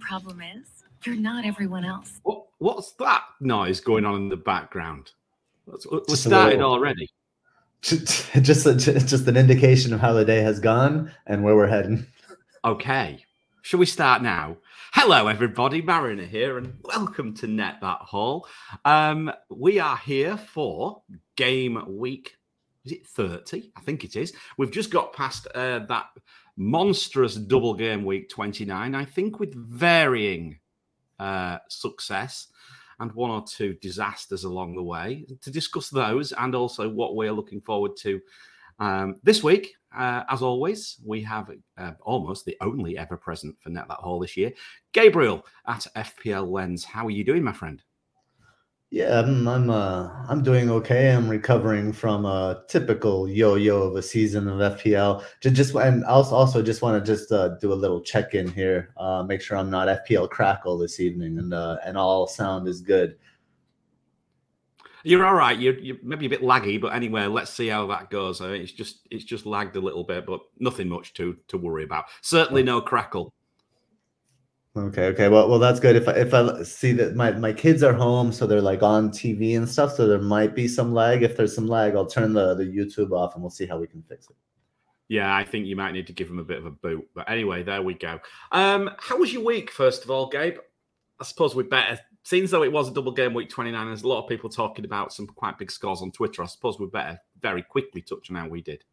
Problem 0.00 0.40
is, 0.42 0.68
you're 1.04 1.16
not 1.16 1.44
everyone 1.44 1.84
else. 1.84 2.20
What, 2.22 2.46
what's 2.58 2.92
that 2.92 3.24
noise 3.40 3.80
going 3.80 4.04
on 4.04 4.16
in 4.16 4.28
the 4.28 4.36
background? 4.36 5.10
Let's- 5.66 5.86
We're 5.86 6.00
Just 6.08 6.24
started 6.24 6.56
little- 6.56 6.72
already. 6.72 7.08
just 7.82 8.32
just 8.32 9.26
an 9.28 9.36
indication 9.36 9.92
of 9.92 10.00
how 10.00 10.14
the 10.14 10.24
day 10.24 10.40
has 10.40 10.58
gone 10.58 11.12
and 11.26 11.44
where 11.44 11.54
we're 11.54 11.66
heading. 11.66 12.06
Okay. 12.64 13.22
Shall 13.60 13.78
we 13.78 13.84
start 13.84 14.22
now? 14.22 14.56
Hello, 14.96 15.26
everybody. 15.26 15.82
Mariner 15.82 16.24
here, 16.24 16.56
and 16.56 16.78
welcome 16.84 17.34
to 17.34 17.48
Net 17.48 17.78
That 17.80 17.98
Haul. 18.02 18.46
Um, 18.84 19.30
we 19.50 19.80
are 19.80 19.96
here 19.96 20.36
for 20.36 21.02
game 21.34 21.82
week. 21.88 22.36
Is 22.84 22.92
it 22.92 23.06
30? 23.08 23.72
I 23.76 23.80
think 23.80 24.04
it 24.04 24.14
is. 24.14 24.32
We've 24.56 24.70
just 24.70 24.92
got 24.92 25.12
past 25.12 25.48
uh, 25.52 25.80
that 25.80 26.06
monstrous 26.56 27.34
double 27.34 27.74
game 27.74 28.04
week 28.04 28.28
29, 28.30 28.94
I 28.94 29.04
think, 29.04 29.40
with 29.40 29.52
varying 29.56 30.60
uh, 31.18 31.58
success 31.68 32.46
and 33.00 33.12
one 33.12 33.32
or 33.32 33.44
two 33.44 33.74
disasters 33.82 34.44
along 34.44 34.76
the 34.76 34.82
way. 34.84 35.26
To 35.42 35.50
discuss 35.50 35.90
those 35.90 36.30
and 36.30 36.54
also 36.54 36.88
what 36.88 37.16
we're 37.16 37.32
looking 37.32 37.60
forward 37.60 37.96
to 38.02 38.20
um, 38.78 39.16
this 39.24 39.42
week, 39.42 39.74
uh, 39.96 40.24
as 40.28 40.42
always, 40.42 40.96
we 41.04 41.22
have 41.22 41.50
uh, 41.78 41.92
almost 42.02 42.44
the 42.44 42.56
only 42.60 42.98
ever 42.98 43.16
present 43.16 43.56
for 43.60 43.70
Net 43.70 43.86
That 43.88 43.98
Haul 43.98 44.20
this 44.20 44.36
year, 44.36 44.52
Gabriel 44.92 45.44
at 45.66 45.86
FPL 45.96 46.50
Lens. 46.50 46.84
How 46.84 47.06
are 47.06 47.10
you 47.10 47.24
doing, 47.24 47.42
my 47.42 47.52
friend? 47.52 47.82
Yeah, 48.94 49.18
I'm 49.18 49.48
I'm 49.48 49.70
uh, 49.70 50.08
I'm 50.28 50.44
doing 50.44 50.70
okay. 50.70 51.10
I'm 51.10 51.28
recovering 51.28 51.92
from 51.92 52.24
a 52.26 52.62
typical 52.68 53.28
yo-yo 53.28 53.82
of 53.82 53.96
a 53.96 54.02
season 54.02 54.46
of 54.46 54.78
FPL. 54.78 55.24
Just, 55.40 55.56
just 55.56 55.74
and 55.74 56.04
also 56.04 56.36
also 56.36 56.62
just 56.62 56.80
want 56.80 57.04
to 57.04 57.12
just 57.12 57.32
uh, 57.32 57.56
do 57.60 57.72
a 57.72 57.74
little 57.74 58.00
check-in 58.00 58.46
here. 58.46 58.94
Uh, 58.96 59.24
make 59.24 59.40
sure 59.40 59.56
I'm 59.56 59.68
not 59.68 60.06
FPL 60.06 60.30
crackle 60.30 60.78
this 60.78 61.00
evening, 61.00 61.38
and 61.38 61.52
uh, 61.52 61.78
and 61.84 61.98
all 61.98 62.28
sound 62.28 62.68
is 62.68 62.80
good. 62.80 63.16
You're 65.04 65.26
all 65.26 65.34
right. 65.34 65.58
You're, 65.58 65.78
you're 65.78 65.96
maybe 66.02 66.26
a 66.26 66.30
bit 66.30 66.42
laggy, 66.42 66.80
but 66.80 66.94
anyway, 66.94 67.26
let's 67.26 67.52
see 67.52 67.68
how 67.68 67.86
that 67.88 68.10
goes. 68.10 68.40
I 68.40 68.48
mean, 68.48 68.62
it's 68.62 68.72
just 68.72 69.06
it's 69.10 69.24
just 69.24 69.46
lagged 69.46 69.76
a 69.76 69.80
little 69.80 70.02
bit, 70.02 70.26
but 70.26 70.40
nothing 70.58 70.88
much 70.88 71.12
to 71.14 71.36
to 71.48 71.58
worry 71.58 71.84
about. 71.84 72.06
Certainly 72.22 72.62
no 72.62 72.80
crackle. 72.80 73.32
Okay, 74.76 75.04
okay. 75.06 75.28
Well, 75.28 75.48
well, 75.48 75.60
that's 75.60 75.78
good. 75.78 75.94
If 75.94 76.08
I 76.08 76.12
if 76.12 76.34
I 76.34 76.62
see 76.62 76.92
that 76.92 77.14
my 77.14 77.32
my 77.32 77.52
kids 77.52 77.82
are 77.82 77.92
home, 77.92 78.32
so 78.32 78.46
they're 78.46 78.60
like 78.60 78.82
on 78.82 79.10
TV 79.10 79.56
and 79.56 79.68
stuff, 79.68 79.94
so 79.94 80.08
there 80.08 80.18
might 80.18 80.54
be 80.54 80.66
some 80.66 80.92
lag. 80.92 81.22
If 81.22 81.36
there's 81.36 81.54
some 81.54 81.68
lag, 81.68 81.94
I'll 81.94 82.06
turn 82.06 82.32
the 82.32 82.54
the 82.54 82.64
YouTube 82.64 83.12
off, 83.12 83.34
and 83.34 83.42
we'll 83.42 83.50
see 83.50 83.66
how 83.66 83.78
we 83.78 83.86
can 83.86 84.02
fix 84.02 84.28
it. 84.30 84.36
Yeah, 85.08 85.36
I 85.36 85.44
think 85.44 85.66
you 85.66 85.76
might 85.76 85.92
need 85.92 86.06
to 86.06 86.12
give 86.12 86.28
them 86.28 86.38
a 86.38 86.44
bit 86.44 86.58
of 86.58 86.66
a 86.66 86.70
boot. 86.70 87.06
But 87.14 87.30
anyway, 87.30 87.62
there 87.62 87.82
we 87.82 87.94
go. 87.94 88.18
Um, 88.52 88.90
how 88.98 89.18
was 89.18 89.32
your 89.32 89.44
week, 89.44 89.70
first 89.70 90.02
of 90.02 90.10
all, 90.10 90.28
Gabe? 90.28 90.56
I 91.20 91.24
suppose 91.24 91.54
we 91.54 91.62
better, 91.62 92.00
seems 92.24 92.50
though 92.50 92.64
it 92.64 92.72
was 92.72 92.88
a 92.88 92.92
double 92.92 93.12
game 93.12 93.34
week 93.34 93.50
29, 93.50 93.86
there's 93.86 94.02
a 94.02 94.08
lot 94.08 94.22
of 94.22 94.28
people 94.28 94.50
talking 94.50 94.84
about 94.84 95.12
some 95.12 95.26
quite 95.26 95.58
big 95.58 95.70
scores 95.70 96.02
on 96.02 96.10
Twitter. 96.10 96.42
I 96.42 96.46
suppose 96.46 96.78
we 96.78 96.86
better 96.86 97.20
very 97.40 97.62
quickly 97.62 98.02
touch 98.02 98.30
on 98.30 98.36
how 98.36 98.48
we 98.48 98.62
did. 98.62 98.84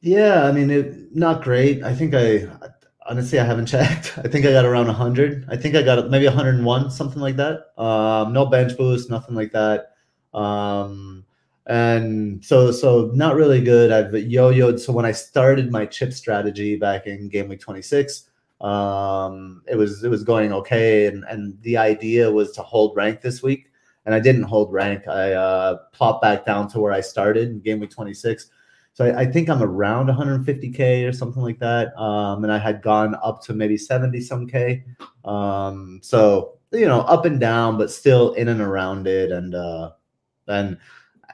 Yeah, 0.00 0.44
I 0.44 0.52
mean, 0.52 0.70
it, 0.70 1.14
not 1.14 1.42
great. 1.42 1.82
I 1.82 1.94
think 1.94 2.14
I 2.14 2.46
honestly 3.08 3.38
I 3.38 3.44
haven't 3.44 3.66
checked. 3.74 4.18
I 4.18 4.28
think 4.28 4.44
I 4.44 4.52
got 4.52 4.64
around 4.64 4.86
100. 4.86 5.46
I 5.48 5.56
think 5.56 5.74
I 5.74 5.82
got 5.82 6.10
maybe 6.10 6.26
101, 6.26 6.90
something 6.90 7.22
like 7.22 7.36
that. 7.36 7.72
Um, 7.80 8.32
no 8.32 8.46
bench 8.46 8.76
boost, 8.76 9.10
nothing 9.10 9.34
like 9.34 9.52
that. 9.52 9.94
Um, 10.34 11.24
and 11.66 12.44
so 12.44 12.72
so 12.72 13.10
not 13.14 13.36
really 13.36 13.60
good. 13.60 13.92
I've 13.92 14.12
yo-yoed. 14.14 14.80
So 14.80 14.92
when 14.92 15.04
I 15.04 15.12
started 15.12 15.70
my 15.70 15.86
chip 15.86 16.12
strategy 16.12 16.76
back 16.76 17.06
in 17.06 17.28
game 17.28 17.48
week 17.48 17.60
26, 17.60 18.27
um, 18.60 19.62
it 19.68 19.76
was 19.76 20.02
it 20.02 20.08
was 20.08 20.24
going 20.24 20.52
okay, 20.52 21.06
and 21.06 21.24
and 21.28 21.60
the 21.62 21.76
idea 21.76 22.30
was 22.30 22.52
to 22.52 22.62
hold 22.62 22.96
rank 22.96 23.20
this 23.20 23.42
week, 23.42 23.70
and 24.06 24.14
I 24.14 24.20
didn't 24.20 24.44
hold 24.44 24.72
rank. 24.72 25.06
I 25.06 25.32
uh, 25.32 25.76
plopped 25.92 26.22
back 26.22 26.44
down 26.44 26.68
to 26.68 26.80
where 26.80 26.92
I 26.92 27.00
started 27.00 27.48
in 27.48 27.60
game 27.60 27.80
week 27.80 27.90
26. 27.90 28.50
So 28.94 29.04
I, 29.04 29.20
I 29.20 29.26
think 29.26 29.48
I'm 29.48 29.62
around 29.62 30.08
150k 30.08 31.08
or 31.08 31.12
something 31.12 31.40
like 31.40 31.60
that. 31.60 31.96
Um, 31.96 32.42
and 32.42 32.52
I 32.52 32.58
had 32.58 32.82
gone 32.82 33.16
up 33.22 33.40
to 33.44 33.54
maybe 33.54 33.76
70 33.76 34.20
some 34.22 34.46
k. 34.48 34.84
Um, 35.24 36.00
so 36.02 36.58
you 36.72 36.86
know, 36.86 37.00
up 37.02 37.24
and 37.24 37.40
down, 37.40 37.78
but 37.78 37.90
still 37.90 38.34
in 38.34 38.48
and 38.48 38.60
around 38.60 39.06
it. 39.06 39.30
And 39.30 39.54
uh, 39.54 39.92
and 40.48 40.78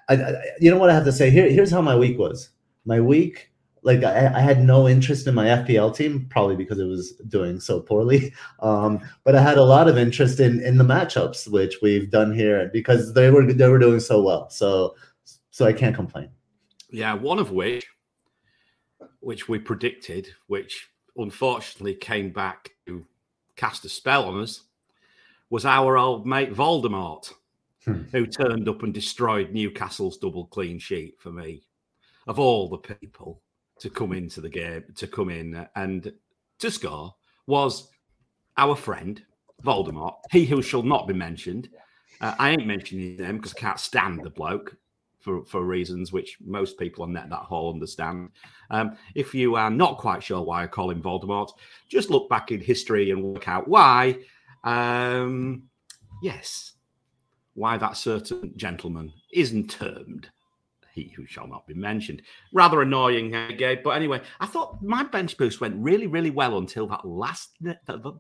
I, 0.09 0.15
I, 0.15 0.33
you 0.61 0.71
know 0.71 0.79
what 0.79 0.91
I 0.91 0.95
have 0.95 1.05
to 1.05 1.13
say 1.13 1.31
here. 1.31 1.49
Here's 1.49 1.71
how 1.71 1.81
my 1.81 1.97
week 1.97 2.19
was. 2.19 2.51
My 2.84 3.01
week, 3.01 3.51
like 3.84 4.03
I, 4.03 4.33
I 4.34 4.41
had 4.41 4.65
no 4.65 4.89
interest 4.89 5.27
in 5.27 5.34
my 5.34 5.47
FPL 5.47 5.95
team, 5.95 6.27
probably 6.31 6.56
because 6.56 6.78
it 6.81 6.87
was 6.87 7.12
doing 7.28 7.61
so 7.61 7.81
poorly. 7.81 8.33
Um, 8.61 9.00
but 9.25 9.34
I 9.37 9.43
had 9.43 9.59
a 9.59 9.65
lot 9.65 9.89
of 9.89 9.99
interest 9.99 10.41
in 10.41 10.61
in 10.62 10.78
the 10.78 10.84
matchups, 10.84 11.49
which 11.49 11.77
we've 11.83 12.11
done 12.11 12.33
here 12.34 12.71
because 12.72 13.12
they 13.12 13.31
were 13.31 13.53
they 13.53 13.69
were 13.69 13.78
doing 13.78 14.00
so 14.00 14.22
well. 14.22 14.49
So 14.49 14.95
so 15.50 15.67
I 15.67 15.72
can't 15.72 15.95
complain. 15.95 16.31
Yeah, 16.91 17.15
one 17.15 17.39
of 17.39 17.50
which, 17.50 17.87
which 19.21 19.49
we 19.49 19.59
predicted, 19.59 20.28
which 20.47 20.89
unfortunately 21.16 21.95
came 21.95 22.31
back 22.31 22.71
to 22.87 23.05
cast 23.56 23.84
a 23.84 23.89
spell 23.89 24.25
on 24.25 24.41
us, 24.41 24.62
was 25.51 25.66
our 25.66 25.99
old 25.99 26.27
mate 26.27 26.53
Voldemort, 26.55 27.33
Hmm. 27.84 28.05
who 28.12 28.27
turned 28.27 28.66
up 28.66 28.83
and 28.83 28.95
destroyed 28.95 29.53
Newcastle's 29.53 30.16
double 30.16 30.47
clean 30.47 30.78
sheet 30.78 31.16
for 31.19 31.31
me. 31.31 31.62
Of 32.27 32.39
all 32.39 32.71
the 32.71 32.78
people 32.78 33.43
to 33.81 33.91
come 33.91 34.12
into 34.12 34.41
the 34.41 34.49
game, 34.49 34.85
to 34.97 35.07
come 35.07 35.31
in 35.31 35.67
and 35.77 36.12
to 36.59 36.71
score, 36.71 37.15
was 37.47 37.89
our 38.57 38.77
friend 38.77 39.23
Voldemort, 39.62 40.17
he 40.31 40.45
who 40.45 40.62
shall 40.62 40.83
not 40.83 41.09
be 41.09 41.15
mentioned. 41.15 41.69
Uh, 42.21 42.34
I 42.39 42.51
ain't 42.51 42.67
mentioning 42.67 43.17
name 43.17 43.37
because 43.37 43.55
I 43.55 43.61
can't 43.61 43.81
stand 43.81 44.23
the 44.23 44.31
bloke 44.31 44.77
for, 45.21 45.45
for 45.45 45.65
reasons 45.65 46.13
which 46.13 46.37
most 46.45 46.79
people 46.79 47.03
on 47.03 47.13
Net 47.13 47.31
That 47.31 47.41
Haul 47.41 47.73
understand. 47.73 48.31
Um, 48.71 48.97
if 49.15 49.34
you 49.34 49.57
are 49.57 49.71
not 49.71 49.99
quite 49.99 50.23
sure 50.23 50.43
why 50.43 50.63
I 50.63 50.67
call 50.67 50.91
him 50.91 51.03
Voldemort, 51.03 51.51
just 51.89 52.11
look 52.11 52.29
back 52.29 52.53
in 52.53 52.61
history 52.61 53.11
and 53.11 53.23
work 53.23 53.49
out 53.49 53.67
why. 53.67 54.19
Um, 54.63 55.65
yes, 56.23 56.75
why 57.55 57.79
that 57.79 57.97
certain 57.97 58.53
gentleman 58.57 59.13
isn't 59.33 59.71
termed 59.71 60.29
he 60.94 61.12
who 61.16 61.27
shall 61.27 61.47
not 61.47 61.66
be 61.66 61.75
mentioned. 61.75 62.22
Rather 62.53 62.82
annoying, 62.82 63.34
uh, 63.34 63.50
Gabe. 63.59 63.82
But 63.82 63.91
anyway, 63.91 64.21
I 64.41 64.47
thought 64.47 64.82
my 64.82 65.03
bench 65.03 65.37
boost 65.37 65.60
went 65.60 65.77
really, 65.77 66.06
really 66.06 66.31
well 66.31 66.59
until 66.59 66.87
that 66.87 67.05
last, 67.05 67.50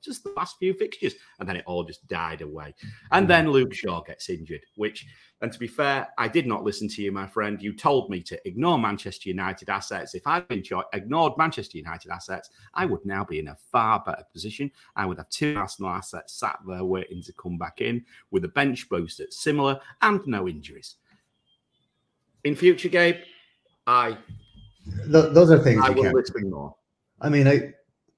just 0.02 0.24
the 0.24 0.34
last 0.36 0.56
few 0.58 0.74
fixtures, 0.74 1.14
and 1.38 1.48
then 1.48 1.56
it 1.56 1.64
all 1.66 1.84
just 1.84 2.06
died 2.08 2.42
away. 2.42 2.74
And 3.12 3.28
then 3.28 3.50
Luke 3.50 3.72
Shaw 3.72 4.02
gets 4.02 4.28
injured, 4.28 4.62
which, 4.76 5.06
and 5.40 5.52
to 5.52 5.58
be 5.58 5.68
fair, 5.68 6.08
I 6.18 6.26
did 6.26 6.46
not 6.46 6.64
listen 6.64 6.88
to 6.88 7.02
you, 7.02 7.12
my 7.12 7.26
friend. 7.26 7.62
You 7.62 7.74
told 7.74 8.10
me 8.10 8.20
to 8.22 8.40
ignore 8.46 8.78
Manchester 8.78 9.28
United 9.28 9.68
assets. 9.68 10.14
If 10.14 10.26
I'd 10.26 10.48
been 10.48 10.62
cho- 10.62 10.84
ignored 10.92 11.34
Manchester 11.38 11.78
United 11.78 12.10
assets, 12.10 12.50
I 12.74 12.86
would 12.86 13.04
now 13.04 13.24
be 13.24 13.38
in 13.38 13.48
a 13.48 13.56
far 13.70 14.02
better 14.04 14.24
position. 14.32 14.70
I 14.96 15.06
would 15.06 15.18
have 15.18 15.28
two 15.28 15.56
Arsenal 15.56 15.90
assets 15.90 16.34
sat 16.34 16.58
there 16.66 16.84
waiting 16.84 17.22
to 17.22 17.32
come 17.34 17.56
back 17.56 17.80
in 17.80 18.04
with 18.30 18.44
a 18.44 18.48
bench 18.48 18.88
boost 18.88 19.18
that's 19.18 19.38
similar 19.38 19.78
and 20.02 20.20
no 20.26 20.48
injuries. 20.48 20.96
In 22.44 22.54
future, 22.54 22.88
Gabe, 22.88 23.16
I 23.86 24.16
Th- 25.10 25.32
those 25.32 25.50
are 25.50 25.58
things 25.58 25.82
I 25.84 25.90
will 25.90 26.02
can't. 26.02 26.14
listen 26.14 26.50
more. 26.50 26.76
I 27.20 27.30
mean, 27.30 27.48
I 27.48 27.72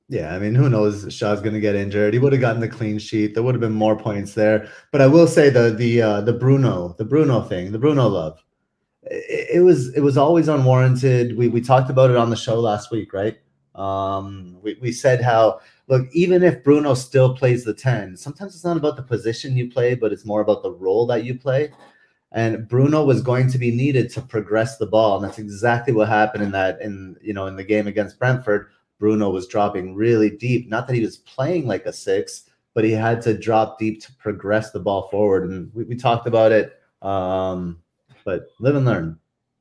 yeah, 0.08 0.34
I 0.34 0.38
mean, 0.38 0.54
who 0.54 0.68
knows? 0.68 1.12
Shaw's 1.12 1.40
going 1.40 1.54
to 1.54 1.60
get 1.60 1.74
injured. 1.74 2.12
He 2.12 2.20
would 2.20 2.32
have 2.32 2.40
gotten 2.40 2.60
the 2.60 2.68
clean 2.68 2.98
sheet. 2.98 3.34
There 3.34 3.42
would 3.42 3.54
have 3.54 3.60
been 3.60 3.72
more 3.72 3.96
points 3.96 4.34
there. 4.34 4.68
But 4.92 5.00
I 5.00 5.06
will 5.06 5.26
say 5.26 5.48
the 5.50 5.70
the 5.70 6.02
uh, 6.02 6.20
the 6.22 6.32
Bruno 6.32 6.94
the 6.98 7.04
Bruno 7.04 7.40
thing, 7.42 7.72
the 7.72 7.78
Bruno 7.78 8.06
love. 8.08 8.42
It, 9.02 9.58
it 9.58 9.60
was 9.60 9.94
it 9.94 10.00
was 10.00 10.16
always 10.16 10.48
unwarranted. 10.48 11.36
We 11.36 11.48
we 11.48 11.60
talked 11.60 11.90
about 11.90 12.10
it 12.10 12.16
on 12.16 12.30
the 12.30 12.36
show 12.36 12.58
last 12.58 12.90
week, 12.90 13.12
right? 13.12 13.38
Um, 13.74 14.58
we 14.62 14.76
we 14.80 14.90
said 14.90 15.22
how 15.22 15.60
look, 15.88 16.08
even 16.12 16.42
if 16.42 16.64
Bruno 16.64 16.94
still 16.94 17.36
plays 17.36 17.64
the 17.64 17.74
ten, 17.74 18.16
sometimes 18.16 18.54
it's 18.54 18.64
not 18.64 18.76
about 18.76 18.96
the 18.96 19.02
position 19.02 19.56
you 19.56 19.70
play, 19.70 19.94
but 19.94 20.12
it's 20.12 20.24
more 20.24 20.40
about 20.40 20.62
the 20.62 20.72
role 20.72 21.06
that 21.06 21.24
you 21.24 21.38
play. 21.38 21.70
And 22.32 22.68
Bruno 22.68 23.04
was 23.04 23.22
going 23.22 23.48
to 23.50 23.58
be 23.58 23.70
needed 23.70 24.10
to 24.10 24.20
progress 24.20 24.76
the 24.78 24.86
ball, 24.86 25.16
and 25.16 25.24
that's 25.24 25.38
exactly 25.38 25.92
what 25.92 26.08
happened 26.08 26.42
in 26.42 26.50
that 26.52 26.80
in 26.80 27.16
you 27.22 27.32
know 27.32 27.46
in 27.46 27.56
the 27.56 27.64
game 27.64 27.86
against 27.86 28.18
Brentford. 28.18 28.68
Bruno 28.98 29.30
was 29.30 29.46
dropping 29.46 29.94
really 29.94 30.30
deep. 30.30 30.68
Not 30.68 30.86
that 30.86 30.94
he 30.94 31.02
was 31.02 31.18
playing 31.18 31.66
like 31.66 31.86
a 31.86 31.92
six, 31.92 32.50
but 32.74 32.84
he 32.84 32.92
had 32.92 33.22
to 33.22 33.36
drop 33.36 33.78
deep 33.78 34.02
to 34.02 34.12
progress 34.14 34.70
the 34.70 34.80
ball 34.80 35.08
forward. 35.08 35.48
And 35.48 35.70
we, 35.74 35.84
we 35.84 35.96
talked 35.96 36.26
about 36.26 36.52
it. 36.52 36.80
Um, 37.02 37.80
but 38.24 38.48
live 38.58 38.74
and 38.74 38.86
learn. 38.86 39.18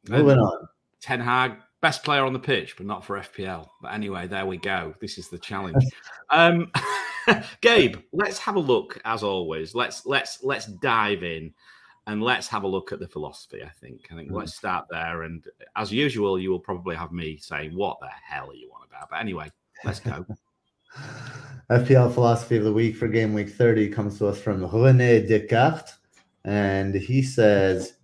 Moving 0.09 0.37
on. 0.37 0.67
Ten 1.01 1.19
Hag, 1.19 1.57
best 1.81 2.03
player 2.03 2.25
on 2.25 2.33
the 2.33 2.39
pitch, 2.39 2.75
but 2.77 2.85
not 2.85 3.05
for 3.05 3.19
FPL. 3.19 3.67
But 3.81 3.93
anyway, 3.93 4.27
there 4.27 4.45
we 4.45 4.57
go. 4.57 4.95
This 4.99 5.17
is 5.17 5.29
the 5.29 5.37
challenge. 5.37 5.83
um, 6.31 6.71
Gabe, 7.61 7.97
let's 8.11 8.39
have 8.39 8.55
a 8.55 8.59
look 8.59 8.99
as 9.05 9.23
always. 9.23 9.75
Let's 9.75 10.05
let's 10.05 10.43
let's 10.43 10.65
dive 10.65 11.23
in. 11.23 11.53
And 12.07 12.21
let's 12.21 12.47
have 12.47 12.63
a 12.63 12.67
look 12.67 12.91
at 12.91 12.99
the 12.99 13.07
philosophy. 13.07 13.63
I 13.63 13.69
think. 13.69 14.07
I 14.11 14.15
think 14.15 14.31
Mhm. 14.31 14.35
let's 14.35 14.55
start 14.55 14.87
there. 14.89 15.23
And 15.23 15.43
as 15.75 15.91
usual, 15.91 16.39
you 16.39 16.51
will 16.51 16.59
probably 16.59 16.95
have 16.95 17.11
me 17.11 17.37
saying, 17.37 17.75
"What 17.75 17.99
the 17.99 18.09
hell 18.09 18.51
are 18.51 18.55
you 18.55 18.71
on 18.73 18.87
about?" 18.87 19.09
But 19.09 19.19
anyway, 19.19 19.51
let's 19.83 19.99
go. 19.99 20.25
FPL 21.69 22.11
philosophy 22.13 22.57
of 22.57 22.63
the 22.63 22.71
week 22.71 22.95
for 22.95 23.07
game 23.07 23.33
week 23.33 23.49
30 23.49 23.89
comes 23.89 24.17
to 24.19 24.27
us 24.27 24.39
from 24.39 24.63
Rene 24.65 25.25
Descartes. 25.27 25.93
And 26.43 26.93
he 26.93 27.23
says, 27.23 27.95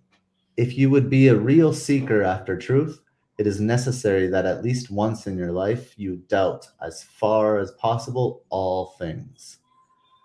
if 0.56 0.76
you 0.76 0.90
would 0.90 1.08
be 1.08 1.28
a 1.28 1.36
real 1.36 1.72
seeker 1.72 2.22
after 2.22 2.58
truth, 2.58 3.00
it 3.38 3.46
is 3.46 3.60
necessary 3.60 4.26
that 4.26 4.46
at 4.46 4.62
least 4.64 4.90
once 4.90 5.26
in 5.26 5.38
your 5.38 5.52
life 5.52 5.94
you 5.96 6.16
doubt 6.28 6.66
as 6.84 7.04
far 7.04 7.58
as 7.58 7.70
possible 7.72 8.42
all 8.50 8.94
things. 8.98 9.58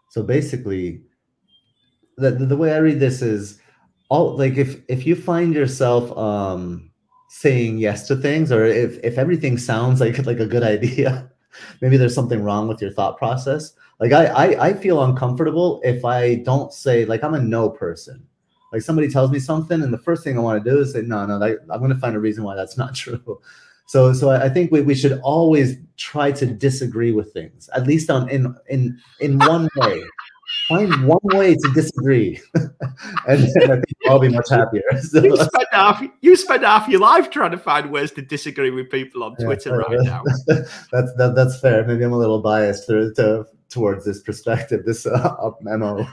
So 0.10 0.24
basically, 0.24 1.04
the, 2.18 2.32
the 2.32 2.58
way 2.58 2.74
I 2.74 2.78
read 2.80 3.00
this 3.00 3.22
is 3.22 3.62
all 4.10 4.36
like 4.38 4.56
if 4.56 4.82
if 4.88 5.06
you 5.06 5.16
find 5.16 5.54
yourself 5.54 6.16
um 6.18 6.90
saying 7.30 7.78
yes 7.78 8.08
to 8.08 8.16
things 8.16 8.52
or 8.52 8.66
if 8.66 8.98
if 9.04 9.18
everything 9.18 9.58
sounds 9.58 10.00
like 10.04 10.18
like 10.26 10.40
a 10.40 10.46
good 10.46 10.64
idea 10.64 11.30
maybe 11.82 11.98
there's 11.98 12.16
something 12.16 12.44
wrong 12.44 12.68
with 12.68 12.82
your 12.82 12.92
thought 12.92 13.18
process. 13.18 13.74
Like 14.00 14.12
I, 14.12 14.26
I 14.28 14.68
i 14.68 14.74
feel 14.74 15.04
uncomfortable 15.04 15.82
if 15.84 16.06
i 16.06 16.36
don't 16.36 16.72
say 16.72 17.06
like 17.06 17.24
i'm 17.24 17.34
a 17.34 17.40
no 17.40 17.70
person. 17.70 18.24
Like 18.72 18.82
somebody 18.82 19.10
tells 19.10 19.32
me 19.32 19.40
something 19.40 19.82
and 19.82 19.94
the 19.94 19.98
first 19.98 20.24
thing 20.24 20.38
i 20.38 20.42
want 20.42 20.64
to 20.64 20.70
do 20.70 20.80
is 20.80 20.94
say 20.94 21.02
no 21.02 21.26
no 21.26 21.38
like, 21.38 21.58
i'm 21.70 21.80
going 21.80 21.94
to 21.94 21.98
find 21.98 22.16
a 22.16 22.20
reason 22.20 22.44
why 22.44 22.56
that's 22.56 22.78
not 22.78 22.94
true. 23.04 23.42
So 23.88 24.14
so 24.14 24.30
i 24.30 24.46
I 24.46 24.50
think 24.50 24.72
we, 24.72 24.82
we 24.82 24.94
should 24.94 25.20
always 25.24 25.78
try 25.98 26.32
to 26.34 26.46
disagree 26.46 27.12
with 27.12 27.34
things 27.34 27.70
at 27.74 27.88
least 27.88 28.10
on 28.12 28.30
in 28.30 28.56
in 28.68 29.00
in 29.20 29.40
one 29.40 29.68
way 29.78 30.04
find 30.68 31.08
one 31.08 31.20
way 31.24 31.56
to 31.56 31.72
disagree 31.74 32.40
and 32.56 32.70
then 33.28 33.72
i 33.72 33.76
think 33.76 33.86
i'll 34.08 34.20
be 34.20 34.30
much 34.30 34.50
happier 34.50 34.84
So- 35.02 35.24
you 35.24 35.36
spend 35.36 35.68
half 35.72 36.04
you 36.22 36.36
spend 36.36 36.64
half 36.64 36.88
your 36.88 37.00
life 37.00 37.30
trying 37.30 37.52
to 37.52 37.58
find 37.58 37.92
ways 37.92 38.12
to 38.12 38.22
disagree 38.22 38.70
with 38.72 38.90
people 38.90 39.24
on 39.24 39.36
Yeah, 39.40 39.46
Twitter 39.46 39.82
uh, 39.82 39.88
right 39.88 40.00
now. 40.04 40.24
that's 40.48 41.14
that, 41.16 41.34
that's 41.36 41.60
fair. 41.60 41.86
Maybe 41.86 42.04
I'm 42.04 42.14
a 42.14 42.18
little 42.18 42.42
biased 42.42 42.88
to, 42.88 43.14
to 43.16 43.46
towards 43.70 44.06
this 44.06 44.22
perspective, 44.22 44.86
this 44.86 45.06
uh, 45.06 45.36
up 45.42 45.62
memo. 45.62 46.08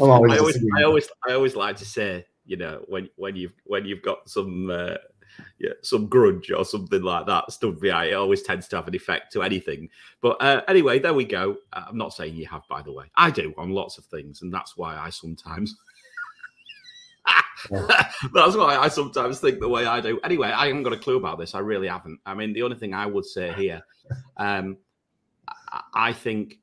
Always 0.00 0.32
I 0.32 0.38
always. 0.38 0.64
I 0.76 0.82
always, 0.82 1.08
I 1.28 1.32
always 1.32 1.56
like 1.56 1.76
to 1.76 1.84
say, 1.84 2.26
you 2.44 2.56
know, 2.56 2.84
when 2.88 3.08
when 3.16 3.36
you've 3.36 3.54
when 3.64 3.84
you've 3.84 4.02
got 4.02 4.28
some 4.28 4.70
uh, 4.70 4.94
yeah, 5.58 5.72
some 5.82 6.06
grudge 6.06 6.50
or 6.50 6.64
something 6.64 7.02
like 7.02 7.26
that 7.26 7.50
stuff 7.52 7.80
behind, 7.80 8.10
it 8.10 8.14
always 8.14 8.42
tends 8.42 8.68
to 8.68 8.76
have 8.76 8.88
an 8.88 8.94
effect 8.94 9.32
to 9.32 9.42
anything. 9.42 9.88
But 10.20 10.36
uh, 10.40 10.62
anyway, 10.68 10.98
there 10.98 11.14
we 11.14 11.24
go. 11.24 11.56
Uh, 11.72 11.84
I'm 11.88 11.96
not 11.96 12.12
saying 12.12 12.34
you 12.34 12.46
have, 12.46 12.62
by 12.68 12.82
the 12.82 12.92
way. 12.92 13.06
I 13.16 13.30
do 13.30 13.54
on 13.56 13.70
lots 13.70 13.98
of 13.98 14.04
things, 14.06 14.42
and 14.42 14.52
that's 14.52 14.76
why 14.76 14.96
I 14.96 15.10
sometimes. 15.10 15.76
That's 17.70 18.56
why 18.56 18.76
I 18.76 18.88
sometimes 18.88 19.40
think 19.40 19.58
the 19.58 19.68
way 19.68 19.86
I 19.86 20.00
do. 20.00 20.20
Anyway, 20.22 20.48
I 20.48 20.66
haven't 20.66 20.82
got 20.82 20.92
a 20.92 20.98
clue 20.98 21.16
about 21.16 21.38
this. 21.38 21.54
I 21.54 21.60
really 21.60 21.88
haven't. 21.88 22.20
I 22.26 22.34
mean, 22.34 22.52
the 22.52 22.62
only 22.62 22.76
thing 22.76 22.92
I 22.92 23.06
would 23.06 23.24
say 23.24 23.54
here, 23.54 23.80
um, 24.36 24.76
I, 25.48 25.80
I 25.94 26.12
think 26.12 26.58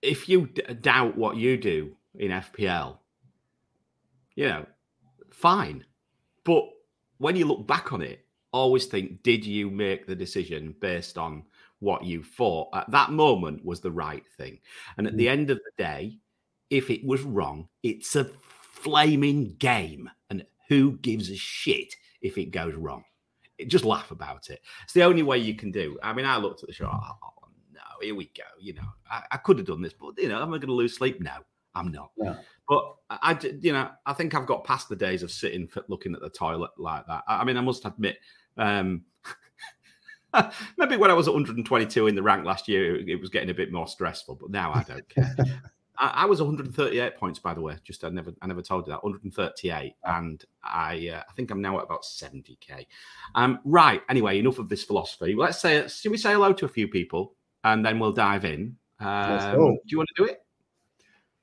if 0.00 0.28
you 0.28 0.46
d- 0.46 0.62
doubt 0.80 1.16
what 1.16 1.36
you 1.36 1.56
do 1.56 1.94
in 2.14 2.30
FPL, 2.30 2.98
you 4.34 4.48
know, 4.48 4.66
fine. 5.30 5.84
But 6.44 6.64
when 7.18 7.36
you 7.36 7.44
look 7.44 7.66
back 7.66 7.92
on 7.92 8.02
it, 8.02 8.24
always 8.52 8.86
think, 8.86 9.22
did 9.22 9.44
you 9.44 9.70
make 9.70 10.06
the 10.06 10.14
decision 10.14 10.74
based 10.80 11.18
on 11.18 11.44
what 11.80 12.04
you 12.04 12.22
thought 12.22 12.68
at 12.74 12.90
that 12.90 13.10
moment 13.10 13.64
was 13.64 13.80
the 13.80 13.90
right 13.90 14.24
thing? 14.36 14.58
And 14.96 15.06
at 15.06 15.16
the 15.16 15.26
mm. 15.26 15.30
end 15.30 15.50
of 15.50 15.58
the 15.58 15.82
day, 15.82 16.18
if 16.70 16.90
it 16.90 17.04
was 17.04 17.22
wrong, 17.22 17.68
it's 17.82 18.16
a 18.16 18.24
flaming 18.72 19.54
game. 19.58 20.10
And 20.30 20.44
who 20.68 20.92
gives 20.98 21.30
a 21.30 21.36
shit 21.36 21.94
if 22.20 22.38
it 22.38 22.46
goes 22.46 22.74
wrong? 22.74 23.04
Just 23.66 23.84
laugh 23.84 24.10
about 24.10 24.50
it. 24.50 24.60
It's 24.82 24.92
the 24.92 25.04
only 25.04 25.22
way 25.22 25.38
you 25.38 25.54
can 25.54 25.70
do. 25.70 25.98
I 26.02 26.12
mean, 26.12 26.26
I 26.26 26.36
looked 26.38 26.62
at 26.62 26.68
the 26.68 26.74
show. 26.74 26.90
Oh, 26.92 27.32
no, 27.72 27.80
here 28.00 28.14
we 28.14 28.24
go. 28.36 28.42
You 28.58 28.74
know, 28.74 28.88
I, 29.10 29.22
I 29.30 29.36
could 29.36 29.58
have 29.58 29.66
done 29.66 29.82
this, 29.82 29.92
but 29.92 30.18
you 30.18 30.28
know, 30.28 30.42
am 30.42 30.48
I 30.48 30.58
going 30.58 30.68
to 30.68 30.72
lose 30.72 30.96
sleep? 30.96 31.20
No, 31.20 31.36
I'm 31.74 31.92
not. 31.92 32.10
No. 32.16 32.36
But 32.72 32.94
I, 33.10 33.38
you 33.60 33.74
know, 33.74 33.90
I 34.06 34.14
think 34.14 34.34
I've 34.34 34.46
got 34.46 34.64
past 34.64 34.88
the 34.88 34.96
days 34.96 35.22
of 35.22 35.30
sitting 35.30 35.68
looking 35.88 36.14
at 36.14 36.22
the 36.22 36.30
toilet 36.30 36.70
like 36.78 37.06
that. 37.06 37.22
I, 37.28 37.44
mean, 37.44 37.58
I 37.58 37.60
must 37.60 37.84
admit, 37.84 38.16
um, 38.56 39.02
maybe 40.78 40.96
when 40.96 41.10
I 41.10 41.14
was 41.14 41.26
122 41.26 42.06
in 42.06 42.14
the 42.14 42.22
rank 42.22 42.46
last 42.46 42.68
year, 42.68 42.96
it, 42.96 43.10
it 43.10 43.16
was 43.16 43.28
getting 43.28 43.50
a 43.50 43.54
bit 43.54 43.72
more 43.72 43.86
stressful. 43.86 44.36
But 44.36 44.48
now 44.48 44.72
I 44.72 44.84
don't 44.84 45.06
care. 45.06 45.34
I, 45.98 46.22
I 46.22 46.24
was 46.24 46.40
138 46.40 47.18
points, 47.18 47.38
by 47.38 47.52
the 47.52 47.60
way. 47.60 47.76
Just 47.84 48.04
I 48.04 48.08
never, 48.08 48.32
I 48.40 48.46
never 48.46 48.62
told 48.62 48.86
you 48.86 48.92
that 48.92 49.04
138, 49.04 49.94
and 50.04 50.42
I, 50.64 51.10
uh, 51.12 51.22
I 51.28 51.32
think 51.34 51.50
I'm 51.50 51.60
now 51.60 51.76
at 51.76 51.84
about 51.84 52.04
70k. 52.04 52.86
Um, 53.34 53.58
right. 53.66 54.00
Anyway, 54.08 54.38
enough 54.38 54.58
of 54.58 54.70
this 54.70 54.82
philosophy. 54.82 55.34
Let's 55.36 55.60
say, 55.60 55.86
should 55.88 56.10
we 56.10 56.16
say 56.16 56.32
hello 56.32 56.54
to 56.54 56.64
a 56.64 56.68
few 56.68 56.88
people, 56.88 57.34
and 57.64 57.84
then 57.84 57.98
we'll 57.98 58.12
dive 58.12 58.46
in. 58.46 58.78
Um, 58.98 59.56
do 59.58 59.78
you 59.88 59.98
want 59.98 60.08
to 60.16 60.24
do 60.24 60.24
it? 60.24 60.42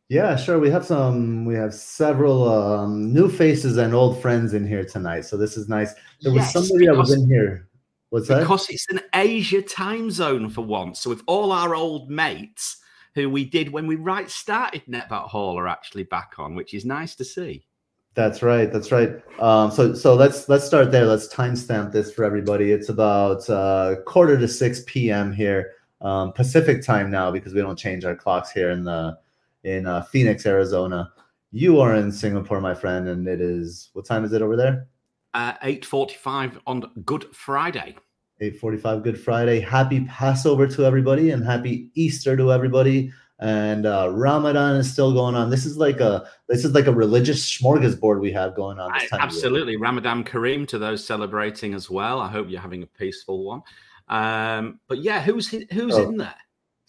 Yeah, 0.10 0.36
sure. 0.36 0.60
We 0.60 0.72
have 0.72 0.86
some. 0.86 1.46
We 1.46 1.54
have 1.54 1.72
several 1.72 2.50
um, 2.50 3.14
new 3.14 3.30
faces 3.30 3.78
and 3.78 3.94
old 3.94 4.20
friends 4.20 4.56
in 4.56 4.68
here 4.68 4.84
tonight, 4.84 5.22
so 5.22 5.38
this 5.38 5.56
is 5.56 5.70
nice. 5.70 5.94
There 6.22 6.34
was 6.34 6.42
Yes, 6.42 6.54
somebody 6.54 6.88
that 6.88 6.96
was 6.96 7.14
in 7.14 7.28
here. 7.28 7.68
What's 8.10 8.28
that? 8.28 8.40
because 8.40 8.68
it's 8.70 8.88
an 8.90 9.02
Asia 9.14 9.62
time 9.62 10.10
zone 10.10 10.50
for 10.50 10.62
once. 10.62 11.02
So 11.02 11.12
with 11.12 11.22
all 11.28 11.52
our 11.52 11.76
old 11.76 12.10
mates 12.10 12.78
who 13.14 13.30
we 13.30 13.46
did 13.46 13.72
when 13.72 13.86
we 13.86 13.98
right 13.98 14.28
started 14.32 14.82
Net 14.88 15.08
That 15.12 15.28
Haul 15.28 15.60
are 15.60 15.68
actually 15.68 16.04
back 16.04 16.34
on, 16.40 16.56
which 16.56 16.74
is 16.74 16.86
nice 16.86 17.14
to 17.16 17.24
see. 17.24 17.68
That's 18.16 18.42
right. 18.42 18.74
That's 18.74 18.92
right. 18.92 19.22
Um, 19.40 19.70
so 19.70 19.94
so 19.94 20.16
let's 20.16 20.50
let's 20.50 20.66
start 20.66 20.92
there. 20.92 21.06
Let's 21.06 21.32
timestamp 21.32 21.92
this 21.92 22.12
for 22.12 22.24
everybody. 22.24 22.72
It's 22.72 22.90
about 22.90 23.48
uh, 23.48 23.98
quarter 24.08 24.40
to 24.40 24.48
six 24.48 24.82
p.m. 24.88 25.32
here, 25.32 25.74
um, 26.02 26.34
Pacific 26.34 26.84
time 26.84 27.12
now 27.12 27.30
because 27.30 27.54
we 27.54 27.62
don't 27.62 27.78
change 27.78 28.06
our 28.06 28.16
clocks 28.16 28.50
here 28.50 28.72
in 28.72 28.84
the 28.84 29.20
in 29.64 29.86
uh, 29.88 30.04
Phoenix, 30.04 30.46
Arizona. 30.46 31.12
You 31.52 31.80
are 31.80 31.96
in 31.96 32.12
Singapore, 32.12 32.62
my 32.62 32.74
friend, 32.76 33.08
and 33.08 33.28
it 33.28 33.42
is 33.42 33.90
what 33.94 34.06
time 34.06 34.24
is 34.24 34.34
it 34.34 34.42
over 34.42 34.56
there? 34.56 34.88
Uh, 35.34 35.54
8.45 35.64 36.60
on 36.68 36.92
Good 37.06 37.26
Friday. 37.36 37.96
Eight 38.42 38.58
forty-five. 38.58 39.04
Good 39.04 39.20
Friday. 39.20 39.60
Happy 39.60 40.06
Passover 40.06 40.66
to 40.68 40.86
everybody, 40.86 41.32
and 41.32 41.44
happy 41.46 41.90
Easter 41.96 42.38
to 42.38 42.54
everybody. 42.54 43.12
And 43.40 43.86
uh, 43.86 44.12
Ramadan 44.14 44.78
is 44.78 44.90
still 44.90 45.12
going 45.14 45.36
on. 45.36 45.50
This 45.50 45.66
is 45.66 45.76
like 45.76 46.00
a 46.00 46.26
this 46.48 46.64
is 46.64 46.74
like 46.74 46.88
a 46.88 46.94
religious 46.94 47.46
smorgasbord 47.60 48.22
we 48.22 48.32
have 48.32 48.56
going 48.56 48.80
on. 48.80 48.94
This 48.98 49.12
I- 49.12 49.18
absolutely. 49.20 49.76
Ramadan 49.76 50.24
Kareem 50.24 50.66
to 50.70 50.78
those 50.78 51.06
celebrating 51.06 51.74
as 51.74 51.90
well. 51.90 52.22
I 52.22 52.30
hope 52.30 52.48
you're 52.50 52.62
having 52.62 52.82
a 52.82 52.88
peaceful 52.88 53.44
one. 53.44 53.62
Um, 54.08 54.80
but 54.88 55.00
yeah, 55.00 55.22
who's 55.22 55.50
who's 55.50 55.96
Oh. 55.96 56.08
in 56.08 56.16
there? 56.16 56.34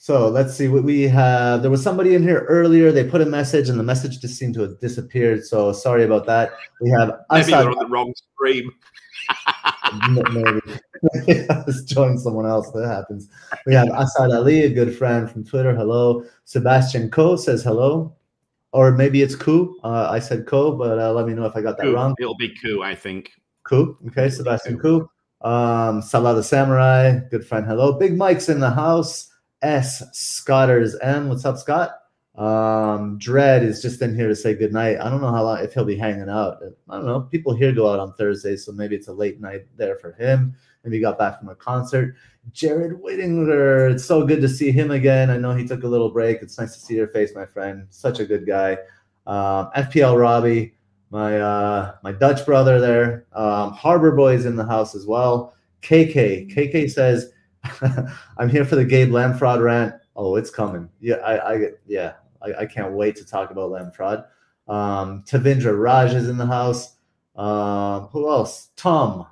So 0.03 0.31
let's 0.31 0.55
see 0.55 0.67
what 0.67 0.83
we 0.83 1.03
have. 1.03 1.61
There 1.61 1.71
was 1.71 1.83
somebody 1.83 2.15
in 2.15 2.23
here 2.23 2.47
earlier. 2.49 2.91
They 2.91 3.05
put 3.05 3.21
a 3.21 3.27
message, 3.27 3.69
and 3.69 3.79
the 3.79 3.83
message 3.83 4.19
just 4.19 4.39
seemed 4.39 4.55
to 4.55 4.63
have 4.63 4.81
disappeared. 4.81 5.45
So 5.45 5.73
sorry 5.73 6.05
about 6.05 6.25
that. 6.25 6.53
We 6.81 6.89
have 6.89 7.09
Maybe 7.31 7.53
Asad. 7.53 7.65
they're 7.67 7.71
on 7.71 7.79
the 7.79 7.87
wrong 7.87 8.15
stream. 8.33 8.73
Maybe 10.09 11.47
I 11.51 11.63
was 11.67 11.85
joining 11.85 12.19
someone 12.19 12.47
else. 12.47 12.71
That 12.71 12.89
happens. 12.89 13.29
We 13.67 13.75
have 13.75 13.89
Asad 13.91 14.31
Ali, 14.33 14.63
a 14.63 14.71
good 14.71 14.97
friend 14.97 15.31
from 15.31 15.45
Twitter. 15.45 15.75
Hello. 15.77 16.25
Sebastian 16.47 17.11
Ko 17.11 17.37
says 17.37 17.63
hello, 17.63 18.17
or 18.73 18.93
maybe 18.93 19.21
it's 19.21 19.35
Ku. 19.37 19.79
Uh, 19.85 20.09
I 20.11 20.19
said 20.19 20.47
Ko, 20.47 20.73
but 20.79 20.99
uh, 20.99 21.13
let 21.13 21.27
me 21.27 21.35
know 21.35 21.45
if 21.45 21.55
I 21.55 21.61
got 21.61 21.77
that 21.77 21.85
Coup. 21.85 21.95
wrong. 21.95 22.15
It'll 22.19 22.35
be 22.37 22.57
coup, 22.63 22.81
I 22.83 22.95
think. 22.95 23.33
Ku. 23.65 23.99
Okay, 24.07 24.31
Sebastian 24.31 24.79
Ku. 24.79 25.11
Um, 25.43 26.01
Salah 26.01 26.35
the 26.37 26.43
Samurai, 26.43 27.19
good 27.31 27.47
friend. 27.47 27.67
Hello. 27.67 27.93
Big 27.99 28.17
Mike's 28.17 28.49
in 28.49 28.61
the 28.61 28.71
house. 28.71 29.30
S. 29.63 30.03
Scotters 30.13 30.97
M. 31.03 31.29
What's 31.29 31.45
up, 31.45 31.59
Scott? 31.59 31.93
Um, 32.37 33.19
Dread 33.19 33.63
is 33.63 33.83
just 33.83 34.01
in 34.01 34.15
here 34.15 34.29
to 34.29 34.37
say 34.37 34.55
good 34.55 34.73
night. 34.73 34.99
I 34.99 35.11
don't 35.11 35.21
know 35.21 35.33
how 35.33 35.45
long 35.45 35.59
if 35.59 35.75
he'll 35.75 35.85
be 35.85 35.97
hanging 35.97 36.29
out. 36.29 36.59
I 36.89 36.97
don't 36.97 37.07
know. 37.07 37.21
People 37.23 37.55
here 37.55 37.73
go 37.73 37.93
out 37.93 37.99
on 37.99 38.15
Thursdays, 38.15 38.65
so 38.65 38.73
maybe 38.73 38.97
it's 38.97 39.09
a 39.09 39.13
late 39.13 39.41
night 39.41 39.67
there 39.77 39.97
for 39.97 40.13
him. 40.13 40.55
Maybe 40.85 40.97
he 40.97 41.03
got 41.03 41.19
back 41.19 41.39
from 41.39 41.49
a 41.49 41.55
concert. 41.55 42.17
Jared 42.53 42.93
Whittinger, 43.03 43.93
it's 43.93 44.05
so 44.05 44.25
good 44.25 44.41
to 44.41 44.49
see 44.49 44.71
him 44.71 44.91
again. 44.91 45.29
I 45.29 45.37
know 45.37 45.55
he 45.55 45.67
took 45.67 45.83
a 45.83 45.89
little 45.89 46.11
break. 46.11 46.41
It's 46.41 46.59
nice 46.59 46.75
to 46.75 46.81
see 46.81 46.95
your 46.95 47.09
face, 47.09 47.35
my 47.35 47.45
friend. 47.45 47.87
Such 47.91 48.21
a 48.21 48.25
good 48.25 48.47
guy. 48.47 48.79
Um, 49.27 49.71
FPL 49.77 50.19
Robbie, 50.19 50.75
my 51.11 51.39
uh, 51.39 51.95
my 52.03 52.13
Dutch 52.13 52.47
brother 52.47 52.81
there. 52.81 53.27
Um, 53.35 53.73
Harbor 53.73 54.13
Boys 54.13 54.47
in 54.47 54.57
the 54.57 54.65
house 54.65 54.95
as 54.95 55.07
well. 55.07 55.55
KK, 55.83 56.55
KK 56.55 56.91
says, 56.91 57.33
"I'm 58.39 58.49
here 58.49 58.65
for 58.65 58.77
the 58.77 58.85
Gabe 58.85 59.11
Lampfraud 59.11 59.63
rant." 59.63 59.95
Oh, 60.17 60.37
it's 60.37 60.51
coming. 60.51 60.89
Yeah, 61.01 61.17
I, 61.17 61.55
I. 61.55 61.67
Yeah, 61.87 62.15
I, 62.43 62.53
I 62.61 62.67
can't 62.67 62.93
wait 62.93 63.17
to 63.17 63.25
talk 63.25 63.51
about 63.51 63.71
Lampfraud. 63.71 64.25
Um, 64.69 65.25
Tavindra 65.25 65.79
Raj 65.79 66.15
is 66.15 66.29
in 66.29 66.37
the 66.37 66.47
house. 66.47 66.97
Um, 67.37 68.09
who 68.09 68.29
else? 68.29 68.71
Tom, 68.77 69.27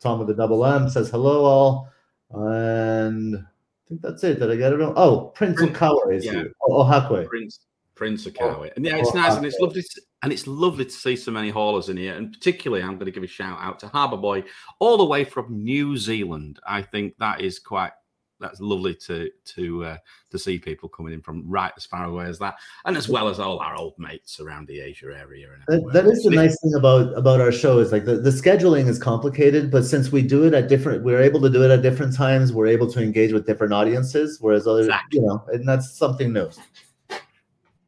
Tom 0.00 0.18
with 0.18 0.28
the 0.28 0.34
double 0.34 0.64
M 0.64 0.88
says 0.88 1.10
hello 1.10 1.44
all, 1.44 1.88
and 2.30 3.36
I 3.36 3.88
think 3.88 4.02
that's 4.02 4.24
it. 4.24 4.38
Did 4.38 4.50
I 4.50 4.56
get 4.56 4.72
it? 4.72 4.80
Oh, 4.80 5.32
Prince 5.34 5.56
Prince, 5.56 5.78
Okawa 5.78 6.14
is 6.14 6.24
yeah. 6.24 6.32
here. 6.32 6.52
Oh, 6.62 6.84
Ohakwe. 6.84 7.26
Prince 7.26 7.60
Prince 7.98 8.24
of 8.26 8.34
Cowie. 8.34 8.70
And 8.76 8.86
yeah, 8.86 8.96
it's 8.96 9.10
Oh, 9.12 9.18
nice 9.18 9.34
and 9.34 9.44
it's 9.44 9.58
lovely 9.60 9.82
to, 9.82 10.00
and 10.22 10.32
it's 10.32 10.46
lovely 10.46 10.84
to 10.84 10.90
see 10.90 11.16
so 11.16 11.32
many 11.32 11.50
haulers 11.50 11.88
in 11.88 11.96
here. 11.96 12.14
And 12.14 12.32
particularly 12.32 12.82
I'm 12.82 12.94
going 12.94 13.06
to 13.06 13.12
give 13.12 13.24
a 13.24 13.26
shout 13.26 13.58
out 13.60 13.80
to 13.80 13.88
Harbour 13.88 14.16
Boy 14.16 14.44
all 14.78 14.96
the 14.96 15.04
way 15.04 15.24
from 15.24 15.62
New 15.64 15.96
Zealand. 15.96 16.60
I 16.66 16.80
think 16.82 17.14
that 17.18 17.40
is 17.40 17.58
quite 17.58 17.92
that's 18.40 18.60
lovely 18.60 18.94
to 18.94 19.28
to 19.56 19.84
uh, 19.84 19.96
to 20.30 20.38
see 20.38 20.60
people 20.60 20.88
coming 20.88 21.12
in 21.12 21.20
from 21.20 21.42
right 21.50 21.72
as 21.76 21.84
far 21.84 22.04
away 22.04 22.26
as 22.26 22.38
that, 22.38 22.54
and 22.84 22.96
as 22.96 23.08
well 23.08 23.28
as 23.28 23.40
all 23.40 23.58
our 23.58 23.74
old 23.74 23.94
mates 23.98 24.38
around 24.38 24.68
the 24.68 24.78
Asia 24.78 25.06
area. 25.06 25.48
And 25.52 25.62
That, 25.66 25.92
that 25.92 26.06
is 26.06 26.22
the 26.22 26.30
nice 26.30 26.56
thing 26.62 26.74
about 26.76 27.18
about 27.18 27.40
our 27.40 27.50
show 27.50 27.80
is 27.80 27.90
like 27.90 28.04
the, 28.04 28.18
the 28.18 28.30
scheduling 28.30 28.86
is 28.86 28.96
complicated, 28.96 29.72
but 29.72 29.84
since 29.84 30.12
we 30.12 30.22
do 30.22 30.44
it 30.44 30.54
at 30.54 30.68
different, 30.68 31.02
we're 31.02 31.20
able 31.20 31.40
to 31.40 31.50
do 31.50 31.64
it 31.64 31.70
at 31.72 31.82
different 31.82 32.14
times. 32.14 32.52
We're 32.52 32.68
able 32.68 32.86
to 32.92 33.02
engage 33.02 33.32
with 33.32 33.44
different 33.44 33.72
audiences, 33.72 34.38
whereas 34.40 34.68
other, 34.68 34.82
Exactly. 34.82 35.18
you 35.18 35.26
know, 35.26 35.42
and 35.52 35.66
that's 35.66 35.98
something 35.98 36.32
new. 36.32 36.48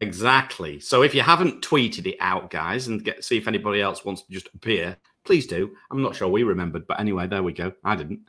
Exactly. 0.00 0.80
So 0.80 1.02
if 1.02 1.14
you 1.14 1.20
haven't 1.22 1.62
tweeted 1.62 2.06
it 2.06 2.16
out, 2.20 2.50
guys, 2.50 2.86
and 2.86 3.04
get 3.04 3.22
see 3.22 3.36
if 3.36 3.46
anybody 3.46 3.82
else 3.82 4.04
wants 4.04 4.22
to 4.22 4.32
just 4.32 4.48
appear, 4.54 4.96
please 5.24 5.46
do. 5.46 5.76
I'm 5.90 6.02
not 6.02 6.16
sure 6.16 6.28
we 6.28 6.42
remembered, 6.42 6.86
but 6.86 6.98
anyway, 6.98 7.26
there 7.26 7.42
we 7.42 7.52
go. 7.52 7.72
I 7.84 7.96
didn't. 7.96 8.20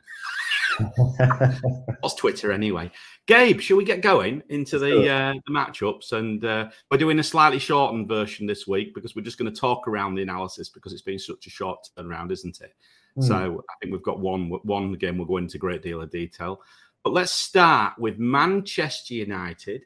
What's 2.00 2.14
Twitter 2.14 2.52
anyway? 2.52 2.90
Gabe, 3.26 3.60
shall 3.60 3.76
we 3.76 3.84
get 3.84 4.02
going 4.02 4.42
into 4.50 4.78
the 4.78 5.08
uh, 5.08 5.32
the 5.46 5.52
matchups? 5.52 6.12
And 6.12 6.44
uh, 6.44 6.68
we're 6.90 6.98
doing 6.98 7.18
a 7.18 7.22
slightly 7.22 7.58
shortened 7.58 8.06
version 8.06 8.46
this 8.46 8.66
week 8.66 8.94
because 8.94 9.16
we're 9.16 9.22
just 9.22 9.38
going 9.38 9.52
to 9.52 9.60
talk 9.60 9.88
around 9.88 10.14
the 10.14 10.22
analysis 10.22 10.68
because 10.68 10.92
it's 10.92 11.02
been 11.02 11.18
such 11.18 11.46
a 11.46 11.50
short 11.50 11.88
turnaround, 11.96 12.32
isn't 12.32 12.60
it? 12.60 12.74
Hmm. 13.14 13.22
So 13.22 13.64
I 13.70 13.74
think 13.80 13.92
we've 13.92 14.02
got 14.02 14.20
one 14.20 14.50
one 14.64 14.92
game. 14.94 15.16
We'll 15.16 15.26
go 15.26 15.38
into 15.38 15.56
a 15.56 15.60
great 15.60 15.82
deal 15.82 16.02
of 16.02 16.10
detail, 16.10 16.60
but 17.02 17.14
let's 17.14 17.32
start 17.32 17.98
with 17.98 18.18
Manchester 18.18 19.14
United 19.14 19.84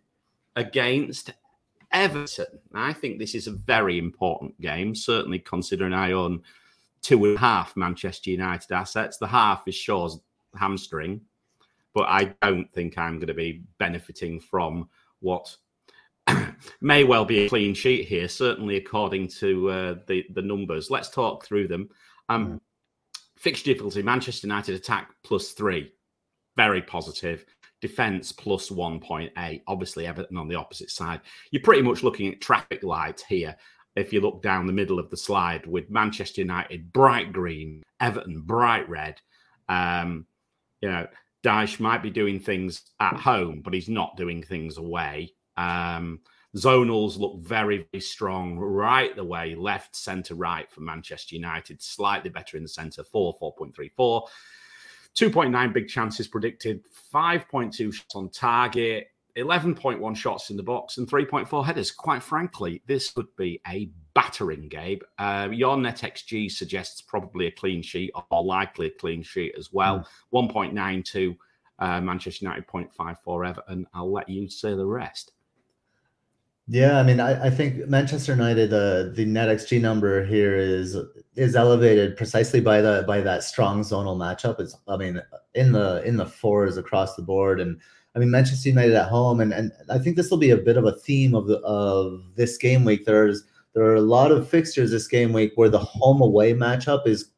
against 0.56 1.30
Everton. 1.92 2.46
I 2.74 2.92
think 2.92 3.18
this 3.18 3.34
is 3.34 3.46
a 3.46 3.52
very 3.52 3.98
important 3.98 4.60
game, 4.60 4.94
certainly 4.94 5.38
considering 5.38 5.92
I 5.92 6.12
own 6.12 6.42
two 7.02 7.24
and 7.24 7.36
a 7.36 7.40
half 7.40 7.76
Manchester 7.76 8.30
United 8.30 8.72
assets. 8.72 9.18
The 9.18 9.26
half 9.26 9.66
is 9.68 9.74
Shaw's 9.74 10.20
hamstring, 10.58 11.20
but 11.94 12.08
I 12.08 12.34
don't 12.42 12.72
think 12.72 12.98
I'm 12.98 13.16
going 13.16 13.28
to 13.28 13.34
be 13.34 13.62
benefiting 13.78 14.40
from 14.40 14.88
what 15.20 15.56
may 16.80 17.04
well 17.04 17.24
be 17.24 17.40
a 17.40 17.48
clean 17.48 17.74
sheet 17.74 18.06
here, 18.06 18.28
certainly 18.28 18.76
according 18.76 19.28
to 19.28 19.70
uh, 19.70 19.94
the, 20.06 20.26
the 20.34 20.42
numbers. 20.42 20.90
Let's 20.90 21.08
talk 21.08 21.44
through 21.44 21.68
them. 21.68 21.88
Um, 22.28 22.46
Mm. 22.46 22.60
Fixture 23.36 23.70
difficulty 23.70 24.02
Manchester 24.02 24.46
United 24.46 24.74
attack 24.74 25.14
plus 25.22 25.52
three, 25.52 25.92
very 26.56 26.80
positive. 26.80 27.44
Defense 27.80 28.32
plus 28.32 28.70
1.8. 28.70 29.62
Obviously, 29.66 30.06
Everton 30.06 30.36
on 30.36 30.48
the 30.48 30.54
opposite 30.54 30.90
side. 30.90 31.20
You're 31.50 31.62
pretty 31.62 31.82
much 31.82 32.02
looking 32.02 32.32
at 32.32 32.40
traffic 32.40 32.82
lights 32.82 33.22
here. 33.24 33.56
If 33.96 34.12
you 34.12 34.20
look 34.20 34.42
down 34.42 34.66
the 34.66 34.72
middle 34.72 34.98
of 34.98 35.10
the 35.10 35.16
slide 35.16 35.66
with 35.66 35.90
Manchester 35.90 36.42
United 36.42 36.92
bright 36.92 37.32
green, 37.32 37.82
Everton 38.00 38.42
bright 38.42 38.88
red. 38.88 39.20
Um, 39.68 40.26
you 40.80 40.90
know, 40.90 41.06
Dyche 41.44 41.80
might 41.80 42.02
be 42.02 42.10
doing 42.10 42.40
things 42.40 42.82
at 43.00 43.14
home, 43.14 43.62
but 43.64 43.72
he's 43.72 43.88
not 43.88 44.16
doing 44.16 44.42
things 44.42 44.78
away. 44.78 45.32
Um, 45.56 46.20
zonals 46.56 47.18
look 47.18 47.38
very, 47.40 47.86
very 47.92 48.00
strong 48.00 48.58
right 48.58 49.14
the 49.14 49.24
way, 49.24 49.54
left, 49.54 49.94
centre, 49.94 50.34
right 50.34 50.70
for 50.70 50.80
Manchester 50.80 51.34
United. 51.34 51.82
Slightly 51.82 52.30
better 52.30 52.56
in 52.56 52.62
the 52.62 52.68
centre, 52.68 53.04
4, 53.04 53.38
4.34. 53.40 54.22
2.9 55.16 55.72
big 55.72 55.88
chances 55.88 56.28
predicted, 56.28 56.82
5.2 57.12 57.92
shots 57.92 58.14
on 58.14 58.28
target, 58.30 59.08
11.1 59.36 60.16
shots 60.16 60.50
in 60.50 60.56
the 60.56 60.62
box, 60.62 60.98
and 60.98 61.08
3.4 61.08 61.64
headers. 61.64 61.90
Quite 61.90 62.22
frankly, 62.22 62.82
this 62.86 63.10
could 63.10 63.34
be 63.36 63.60
a 63.66 63.90
battering, 64.14 64.68
Gabe. 64.68 65.02
Uh, 65.18 65.48
your 65.50 65.76
net 65.76 65.98
XG 65.98 66.50
suggests 66.50 67.00
probably 67.00 67.46
a 67.46 67.50
clean 67.50 67.82
sheet, 67.82 68.12
or 68.30 68.44
likely 68.44 68.86
a 68.86 68.90
clean 68.90 69.22
sheet 69.22 69.54
as 69.58 69.72
well. 69.72 70.06
1.92 70.34 71.36
uh, 71.78 72.00
Manchester 72.00 72.44
United, 72.44 72.66
0.54 72.66 73.48
Everton. 73.48 73.86
I'll 73.94 74.12
let 74.12 74.28
you 74.28 74.48
say 74.48 74.74
the 74.74 74.86
rest. 74.86 75.32
Yeah, 76.68 76.98
I 76.98 77.04
mean, 77.04 77.20
I, 77.20 77.46
I 77.46 77.50
think 77.50 77.86
Manchester 77.86 78.32
United, 78.32 78.72
uh, 78.72 79.10
the 79.14 79.24
net 79.24 79.48
XG 79.48 79.80
number 79.80 80.24
here 80.24 80.56
is 80.56 80.96
is 81.36 81.54
elevated 81.54 82.16
precisely 82.16 82.60
by 82.60 82.80
the 82.80 83.04
by 83.06 83.20
that 83.20 83.44
strong 83.44 83.82
zonal 83.82 84.16
matchup. 84.16 84.58
It's, 84.58 84.76
I 84.88 84.96
mean, 84.96 85.22
in 85.54 85.70
the 85.70 86.02
in 86.04 86.16
the 86.16 86.26
fours 86.26 86.76
across 86.76 87.14
the 87.14 87.22
board, 87.22 87.60
and 87.60 87.80
I 88.16 88.18
mean 88.18 88.32
Manchester 88.32 88.68
United 88.68 88.94
at 88.96 89.08
home, 89.08 89.40
and 89.40 89.52
and 89.52 89.70
I 89.88 89.98
think 89.98 90.16
this 90.16 90.28
will 90.28 90.38
be 90.38 90.50
a 90.50 90.56
bit 90.56 90.76
of 90.76 90.84
a 90.84 90.92
theme 90.92 91.36
of 91.36 91.46
the 91.46 91.58
of 91.58 92.22
this 92.34 92.56
game 92.56 92.84
week. 92.84 93.04
There's 93.04 93.44
there 93.74 93.84
are 93.84 93.94
a 93.94 94.00
lot 94.00 94.32
of 94.32 94.48
fixtures 94.48 94.90
this 94.90 95.06
game 95.06 95.32
week 95.32 95.52
where 95.54 95.68
the 95.68 95.78
home 95.78 96.20
away 96.20 96.52
matchup 96.52 97.06
is 97.06 97.30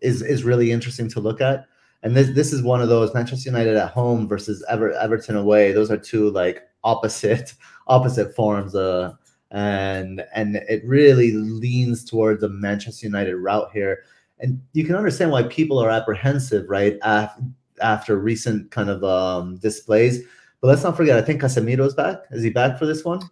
is 0.00 0.22
is 0.22 0.42
really 0.42 0.72
interesting 0.72 1.08
to 1.10 1.20
look 1.20 1.42
at. 1.42 1.66
And 2.02 2.16
this 2.16 2.34
this 2.34 2.50
is 2.50 2.62
one 2.62 2.80
of 2.80 2.88
those 2.88 3.12
Manchester 3.12 3.50
United 3.50 3.76
at 3.76 3.90
home 3.90 4.26
versus 4.26 4.64
Ever, 4.70 4.92
Everton 4.92 5.36
away. 5.36 5.72
Those 5.72 5.90
are 5.90 5.98
two 5.98 6.30
like 6.30 6.62
opposite 6.84 7.54
opposite 7.86 8.34
forms. 8.34 8.74
Uh, 8.74 9.12
and 9.52 10.24
and 10.34 10.56
it 10.56 10.82
really 10.84 11.32
leans 11.32 12.04
towards 12.04 12.42
a 12.44 12.48
Manchester 12.48 13.06
United 13.06 13.34
route 13.36 13.70
here. 13.72 14.04
And 14.38 14.60
you 14.72 14.84
can 14.84 14.94
understand 14.94 15.30
why 15.32 15.42
people 15.44 15.78
are 15.78 15.90
apprehensive, 15.90 16.68
right? 16.70 16.98
Af- 17.02 17.38
after 17.82 18.16
recent 18.18 18.70
kind 18.70 18.88
of 18.90 19.02
um, 19.04 19.56
displays. 19.56 20.22
But 20.60 20.68
let's 20.68 20.84
not 20.84 20.96
forget, 20.96 21.16
I 21.18 21.22
think 21.22 21.40
Casemiro's 21.40 21.94
back. 21.94 22.18
Is 22.30 22.42
he 22.42 22.50
back 22.50 22.78
for 22.78 22.84
this 22.86 23.04
one? 23.04 23.22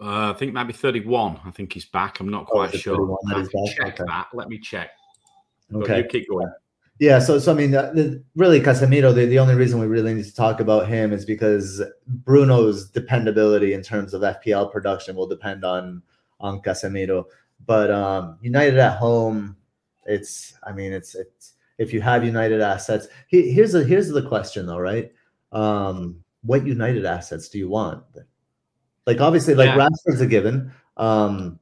Uh, 0.00 0.30
I 0.30 0.34
think 0.34 0.52
maybe 0.52 0.72
31. 0.72 1.40
I 1.44 1.50
think 1.52 1.72
he's 1.72 1.84
back. 1.86 2.20
I'm 2.20 2.28
not 2.28 2.46
Oh, 2.50 2.52
quite 2.52 2.74
it 2.74 2.78
sure. 2.80 2.96
31 2.96 3.16
that 3.28 3.36
I 3.36 3.38
he's 3.40 3.48
can 3.48 3.64
back? 3.64 3.76
check 3.76 3.94
Okay. 4.00 4.04
that. 4.08 4.26
Let 4.34 4.48
me 4.48 4.58
check. 4.58 4.90
Okay. 5.72 5.98
you 5.98 6.04
keep 6.04 6.28
going. 6.28 6.52
Yeah, 6.98 7.18
so 7.18 7.38
so 7.38 7.52
I 7.52 7.54
mean, 7.54 7.74
uh, 7.74 7.92
the, 7.94 8.22
really, 8.36 8.60
Casemiro. 8.60 9.14
The, 9.14 9.26
the 9.26 9.38
only 9.38 9.54
reason 9.54 9.78
we 9.78 9.86
really 9.86 10.14
need 10.14 10.24
to 10.24 10.34
talk 10.34 10.60
about 10.60 10.88
him 10.88 11.12
is 11.12 11.26
because 11.26 11.82
Bruno's 12.24 12.88
dependability 12.88 13.74
in 13.74 13.82
terms 13.82 14.14
of 14.14 14.22
FPL 14.22 14.72
production 14.72 15.14
will 15.14 15.26
depend 15.26 15.64
on 15.64 16.02
on 16.40 16.62
Casemiro. 16.62 17.24
But 17.66 17.90
um, 17.90 18.38
United 18.40 18.78
at 18.78 18.96
home, 18.96 19.56
it's. 20.06 20.54
I 20.64 20.72
mean, 20.72 20.92
it's 20.92 21.14
it's. 21.14 21.52
If 21.76 21.92
you 21.92 22.00
have 22.00 22.24
United 22.24 22.62
assets, 22.62 23.08
he, 23.28 23.50
here's 23.50 23.74
a 23.74 23.84
here's 23.84 24.08
the 24.08 24.22
question 24.22 24.64
though, 24.64 24.78
right? 24.78 25.12
Um, 25.52 26.24
what 26.42 26.66
United 26.66 27.04
assets 27.04 27.50
do 27.50 27.58
you 27.58 27.68
want? 27.68 28.02
Like 29.06 29.20
obviously, 29.20 29.54
like 29.54 29.68
Yeah. 29.68 29.88
Rashford's 29.88 30.22
a 30.22 30.26
given. 30.26 30.72
Um, 30.96 31.58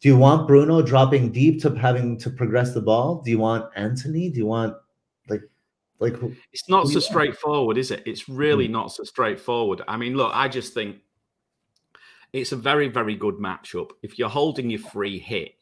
do 0.00 0.08
you 0.08 0.16
want 0.16 0.46
Bruno 0.46 0.82
dropping 0.82 1.32
deep 1.32 1.60
to 1.62 1.70
having 1.74 2.18
to 2.18 2.30
progress 2.30 2.74
the 2.74 2.82
ball? 2.82 3.22
Do 3.24 3.30
you 3.30 3.38
want 3.38 3.70
Antony? 3.76 4.30
Do 4.30 4.38
you 4.38 4.46
want 4.46 4.74
like 5.28 5.42
like 5.98 6.14
who- 6.14 6.36
It's 6.52 6.68
not 6.68 6.88
so 6.88 7.00
straightforward, 7.00 7.78
is 7.78 7.90
it? 7.90 8.02
It's 8.04 8.28
really 8.28 8.66
hmm. 8.66 8.72
not 8.72 8.92
so 8.92 9.04
straightforward. 9.04 9.82
I 9.88 9.96
mean, 9.96 10.14
look, 10.14 10.32
I 10.34 10.48
just 10.48 10.74
think 10.74 10.96
it's 12.32 12.52
a 12.52 12.56
very, 12.56 12.88
very 12.88 13.14
good 13.14 13.36
matchup. 13.36 13.90
If 14.02 14.18
you're 14.18 14.28
holding 14.28 14.68
your 14.68 14.80
free 14.80 15.18
hit, 15.18 15.52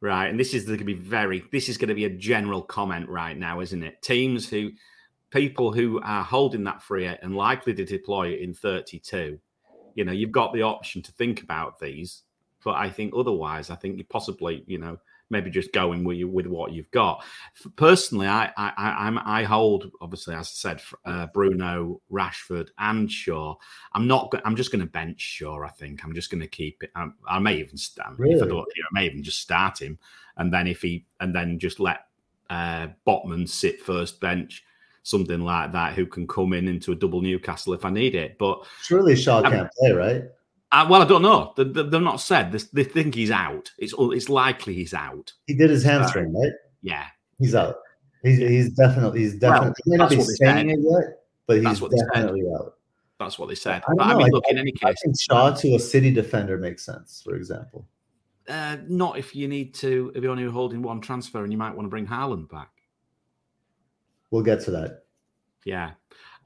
right, 0.00 0.28
and 0.28 0.40
this 0.40 0.54
is 0.54 0.64
going 0.64 0.78
to 0.78 0.84
be 0.84 0.94
very, 0.94 1.44
this 1.52 1.68
is 1.68 1.76
going 1.76 1.90
to 1.90 1.94
be 1.94 2.06
a 2.06 2.10
general 2.10 2.62
comment 2.62 3.08
right 3.08 3.36
now, 3.36 3.60
isn't 3.60 3.82
it? 3.82 4.00
Teams 4.00 4.48
who, 4.48 4.70
people 5.30 5.72
who 5.72 6.00
are 6.00 6.24
holding 6.24 6.64
that 6.64 6.82
free 6.82 7.04
hit 7.04 7.20
and 7.22 7.36
likely 7.36 7.74
to 7.74 7.84
deploy 7.84 8.28
it 8.28 8.40
in 8.40 8.54
32, 8.54 9.38
you 9.94 10.04
know, 10.04 10.12
you've 10.12 10.32
got 10.32 10.54
the 10.54 10.62
option 10.62 11.02
to 11.02 11.12
think 11.12 11.42
about 11.42 11.78
these. 11.78 12.22
But 12.64 12.76
I 12.76 12.90
think 12.90 13.12
otherwise, 13.14 13.70
I 13.70 13.76
think 13.76 13.98
you 13.98 14.04
possibly, 14.04 14.64
you 14.66 14.78
know, 14.78 14.98
maybe 15.30 15.50
just 15.50 15.72
going 15.72 16.04
with 16.04 16.16
you 16.16 16.28
with 16.28 16.46
what 16.46 16.72
you've 16.72 16.90
got. 16.90 17.24
Personally, 17.76 18.26
I 18.26 18.46
I 18.56 18.72
I, 18.76 19.06
I'm, 19.06 19.18
I 19.18 19.42
hold 19.44 19.90
obviously, 20.00 20.34
as 20.34 20.46
I 20.46 20.54
said, 20.54 20.82
uh, 21.04 21.26
Bruno, 21.26 22.00
Rashford, 22.10 22.68
and 22.78 23.10
Shaw. 23.10 23.56
I'm 23.92 24.06
not. 24.06 24.30
go- 24.30 24.40
I'm 24.44 24.56
just 24.56 24.72
going 24.72 24.84
to 24.84 24.90
bench 24.90 25.20
Shaw. 25.20 25.62
I 25.62 25.70
think 25.70 26.04
I'm 26.04 26.14
just 26.14 26.30
going 26.30 26.40
to 26.40 26.46
keep 26.46 26.82
it. 26.82 26.90
Um, 26.96 27.14
I 27.28 27.38
may 27.38 27.56
even 27.56 27.76
stand. 27.76 28.14
If 28.14 28.18
I 28.18 28.22
Really? 28.22 28.48
don't, 28.48 28.66
you 28.76 28.82
know, 28.82 28.88
I 28.92 29.00
may 29.00 29.06
even 29.06 29.22
just 29.22 29.40
start 29.40 29.80
him, 29.80 29.98
and 30.36 30.52
then 30.52 30.66
if 30.66 30.82
he 30.82 31.04
and 31.20 31.34
then 31.34 31.58
just 31.58 31.80
let 31.80 32.06
uh, 32.50 32.88
Botman 33.06 33.48
sit 33.48 33.80
first 33.82 34.20
bench. 34.20 34.64
Something 35.06 35.42
like 35.42 35.70
that, 35.72 35.92
who 35.92 36.06
can 36.06 36.26
come 36.26 36.54
in 36.54 36.66
into 36.66 36.92
a 36.92 36.94
double 36.94 37.20
Newcastle 37.20 37.74
if 37.74 37.84
I 37.84 37.90
need 37.90 38.14
it. 38.14 38.38
But 38.38 38.64
surely 38.80 39.14
Shaw 39.14 39.42
can't 39.42 39.70
play, 39.78 39.92
right? 39.92 40.24
Uh, 40.74 40.86
well, 40.88 41.02
I 41.02 41.04
don't 41.04 41.22
know. 41.22 41.52
They, 41.56 41.64
they, 41.64 41.82
they're 41.84 42.00
not 42.00 42.20
said. 42.20 42.52
They, 42.52 42.58
they 42.72 42.84
think 42.84 43.14
he's 43.14 43.30
out. 43.30 43.70
It's 43.78 43.94
it's 43.98 44.28
likely 44.28 44.74
he's 44.74 44.92
out. 44.94 45.32
He 45.46 45.54
did 45.54 45.70
his 45.70 45.84
hamstring, 45.84 46.34
right? 46.34 46.52
Yeah, 46.82 47.06
He's 47.38 47.54
out. 47.54 47.76
He's, 48.22 48.38
he's 48.38 48.70
definitely 48.70 49.20
he's 49.20 49.34
definitely 49.36 49.74
he 49.84 49.90
may 49.90 49.96
not 49.98 50.10
be 50.10 50.20
saying 50.20 50.70
it 50.70 50.80
yet, 50.80 51.18
but 51.46 51.58
he's 51.62 51.80
definitely 51.80 52.42
out. 52.54 52.74
that's 53.18 53.38
what 53.38 53.48
they 53.48 53.54
said. 53.54 53.82
I 53.88 53.94
But 53.96 54.06
I 54.06 54.14
mean, 54.14 54.26
I- 54.26 54.30
look, 54.30 54.44
in 54.48 54.58
any 54.58 54.72
case, 54.72 54.82
I 54.84 54.94
think 55.04 55.20
Shaw 55.20 55.50
to 55.54 55.74
a 55.74 55.78
City 55.78 56.10
defender 56.10 56.58
makes 56.58 56.84
sense, 56.84 57.22
for 57.24 57.34
example. 57.36 57.86
uh, 58.48 58.78
not 58.88 59.18
if 59.18 59.34
you 59.36 59.46
need 59.48 59.74
to. 59.74 60.10
If 60.14 60.22
you're 60.22 60.32
only 60.32 60.44
holding 60.44 60.82
one 60.82 61.00
transfer, 61.00 61.42
and 61.44 61.52
you 61.52 61.58
might 61.58 61.74
want 61.74 61.86
to 61.86 61.90
bring 61.90 62.06
Haaland 62.06 62.50
back. 62.50 62.70
We'll 64.30 64.42
get 64.42 64.60
to 64.62 64.70
that. 64.72 65.04
Yeah. 65.64 65.92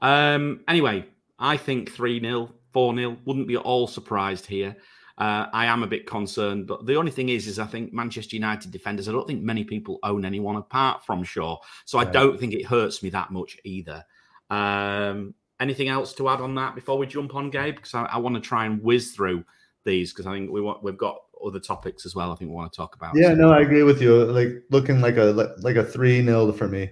Um, 0.01 0.61
anyway, 0.67 1.05
I 1.39 1.57
think 1.57 1.91
3 1.91 2.21
0, 2.21 2.53
4 2.71 2.95
0. 2.95 3.17
Wouldn't 3.25 3.47
be 3.47 3.55
at 3.55 3.61
all 3.61 3.87
surprised 3.87 4.45
here. 4.45 4.75
Uh, 5.17 5.47
I 5.51 5.65
am 5.65 5.83
a 5.83 5.87
bit 5.87 6.05
concerned, 6.07 6.65
but 6.65 6.85
the 6.85 6.95
only 6.95 7.11
thing 7.11 7.27
is, 7.27 7.45
is 7.45 7.59
I 7.59 7.65
think 7.65 7.91
Manchester 7.91 8.37
United 8.37 8.71
defenders. 8.71 9.09
I 9.09 9.11
don't 9.11 9.27
think 9.27 9.41
many 9.41 9.65
people 9.65 9.99
own 10.03 10.23
anyone 10.23 10.55
apart 10.55 11.05
from 11.05 11.23
Shaw, 11.25 11.57
so 11.83 11.99
I 11.99 12.05
don't 12.05 12.39
think 12.39 12.53
it 12.53 12.65
hurts 12.65 13.03
me 13.03 13.09
that 13.09 13.29
much 13.29 13.57
either. 13.65 14.05
Um, 14.49 15.33
anything 15.59 15.89
else 15.89 16.13
to 16.13 16.29
add 16.29 16.39
on 16.39 16.55
that 16.55 16.73
before 16.73 16.97
we 16.97 17.05
jump 17.05 17.35
on, 17.35 17.49
Gabe? 17.49 17.75
Because 17.75 17.93
I, 17.93 18.03
I 18.03 18.17
want 18.17 18.35
to 18.35 18.41
try 18.41 18.65
and 18.65 18.81
whiz 18.81 19.11
through 19.11 19.43
these 19.83 20.13
because 20.13 20.25
I 20.25 20.33
think 20.33 20.51
we 20.51 20.61
want 20.61 20.83
we've 20.83 20.97
got 20.97 21.17
other 21.45 21.59
topics 21.59 22.05
as 22.05 22.15
well. 22.15 22.31
I 22.31 22.35
think 22.35 22.49
we 22.49 22.55
want 22.55 22.71
to 22.71 22.77
talk 22.77 22.95
about. 22.95 23.15
Yeah, 23.15 23.29
So- 23.29 23.35
no, 23.35 23.51
I 23.51 23.59
agree 23.59 23.83
with 23.83 24.01
you. 24.01 24.23
Like 24.23 24.63
looking 24.69 25.01
like 25.01 25.17
a 25.17 25.25
like, 25.25 25.75
a 25.75 25.83
three 25.83 26.23
0 26.23 26.51
for 26.53 26.67
me. 26.67 26.91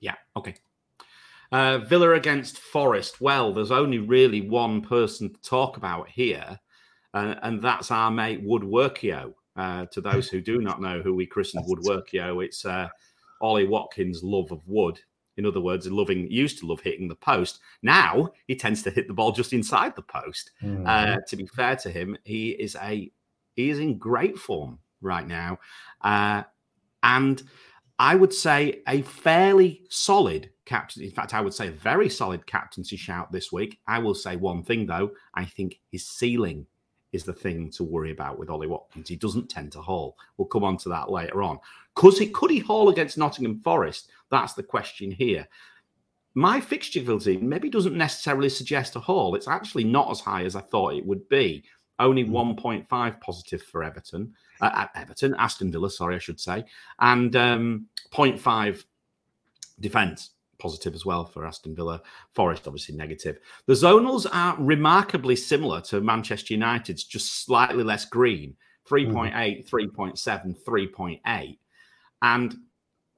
Yeah, 0.00 0.14
okay. 0.36 0.54
Uh, 1.50 1.78
Villa 1.78 2.12
against 2.12 2.58
Forest. 2.58 3.20
Well, 3.20 3.54
there's 3.54 3.70
only 3.70 3.98
really 3.98 4.42
one 4.42 4.82
person 4.82 5.32
to 5.32 5.40
talk 5.40 5.76
about 5.76 6.08
here, 6.08 6.60
uh, 7.14 7.34
and 7.42 7.62
that's 7.62 7.90
our 7.90 8.10
mate 8.10 8.44
Woodworkio. 8.44 9.32
Uh, 9.56 9.86
to 9.86 10.00
those 10.00 10.28
who 10.28 10.40
do 10.40 10.60
not 10.60 10.80
know 10.80 11.02
who 11.02 11.14
we 11.14 11.26
christened 11.26 11.64
Woodworkio, 11.66 12.44
it's 12.44 12.64
uh, 12.64 12.88
Ollie 13.40 13.66
Watkins' 13.66 14.22
love 14.22 14.52
of 14.52 14.60
wood. 14.66 15.00
In 15.36 15.46
other 15.46 15.60
words, 15.60 15.86
loving 15.90 16.30
used 16.30 16.58
to 16.58 16.66
love 16.66 16.80
hitting 16.80 17.08
the 17.08 17.14
post. 17.14 17.60
Now 17.82 18.32
he 18.46 18.56
tends 18.56 18.82
to 18.82 18.90
hit 18.90 19.06
the 19.06 19.14
ball 19.14 19.32
just 19.32 19.52
inside 19.52 19.94
the 19.96 20.02
post. 20.02 20.50
Mm-hmm. 20.62 20.84
Uh, 20.86 21.16
to 21.28 21.36
be 21.36 21.46
fair 21.46 21.76
to 21.76 21.90
him, 21.90 22.18
he 22.24 22.50
is 22.50 22.76
a 22.76 23.10
he 23.54 23.70
is 23.70 23.78
in 23.78 23.98
great 23.98 24.38
form 24.38 24.78
right 25.00 25.26
now, 25.26 25.58
uh, 26.02 26.42
and 27.02 27.42
I 27.98 28.14
would 28.14 28.32
say 28.32 28.82
a 28.86 29.02
fairly 29.02 29.82
solid 29.88 30.50
captain. 30.64 31.02
In 31.02 31.10
fact, 31.10 31.34
I 31.34 31.40
would 31.40 31.54
say 31.54 31.68
a 31.68 31.72
very 31.72 32.08
solid 32.08 32.46
captaincy 32.46 32.96
shout 32.96 33.32
this 33.32 33.50
week. 33.50 33.80
I 33.86 33.98
will 33.98 34.14
say 34.14 34.36
one 34.36 34.62
thing 34.62 34.86
though: 34.86 35.12
I 35.34 35.44
think 35.44 35.80
his 35.90 36.06
ceiling 36.06 36.66
is 37.12 37.24
the 37.24 37.32
thing 37.32 37.70
to 37.70 37.84
worry 37.84 38.10
about 38.10 38.38
with 38.38 38.50
Ollie 38.50 38.66
Watkins. 38.66 39.08
He 39.08 39.16
doesn't 39.16 39.48
tend 39.48 39.72
to 39.72 39.80
haul. 39.80 40.16
We'll 40.36 40.48
come 40.48 40.64
on 40.64 40.76
to 40.78 40.88
that 40.90 41.10
later 41.10 41.42
on. 41.42 41.58
Could 41.94 42.18
he 42.18 42.28
could 42.28 42.50
he 42.50 42.60
haul 42.60 42.88
against 42.88 43.18
Nottingham 43.18 43.60
Forest? 43.60 44.10
That's 44.30 44.52
the 44.52 44.62
question 44.62 45.10
here. 45.10 45.48
My 46.34 46.60
fixture 46.60 47.00
ability 47.00 47.38
maybe 47.38 47.68
doesn't 47.68 47.96
necessarily 47.96 48.48
suggest 48.48 48.94
a 48.94 49.00
haul. 49.00 49.34
It's 49.34 49.48
actually 49.48 49.84
not 49.84 50.10
as 50.10 50.20
high 50.20 50.44
as 50.44 50.54
I 50.54 50.60
thought 50.60 50.94
it 50.94 51.04
would 51.04 51.28
be. 51.28 51.64
Only 51.98 52.24
Mm. 52.24 52.58
1.5 52.58 53.20
positive 53.20 53.62
for 53.62 53.82
Everton, 53.82 54.34
uh, 54.60 54.70
at 54.74 54.90
Everton, 54.94 55.34
Aston 55.38 55.72
Villa, 55.72 55.90
sorry, 55.90 56.14
I 56.16 56.18
should 56.18 56.40
say, 56.40 56.64
and 57.00 57.34
um, 57.36 57.86
0.5 58.12 58.84
defence 59.80 60.30
positive 60.58 60.94
as 60.94 61.06
well 61.06 61.24
for 61.24 61.46
Aston 61.46 61.74
Villa. 61.74 62.02
Forest 62.34 62.66
obviously 62.66 62.96
negative. 62.96 63.38
The 63.66 63.74
zonals 63.74 64.26
are 64.32 64.56
remarkably 64.58 65.36
similar 65.36 65.80
to 65.82 66.00
Manchester 66.00 66.54
United's, 66.54 67.04
just 67.04 67.44
slightly 67.44 67.84
less 67.84 68.04
green 68.04 68.56
3.8, 68.88 69.68
3.7, 69.68 70.56
3.8. 70.64 71.58
And 72.22 72.56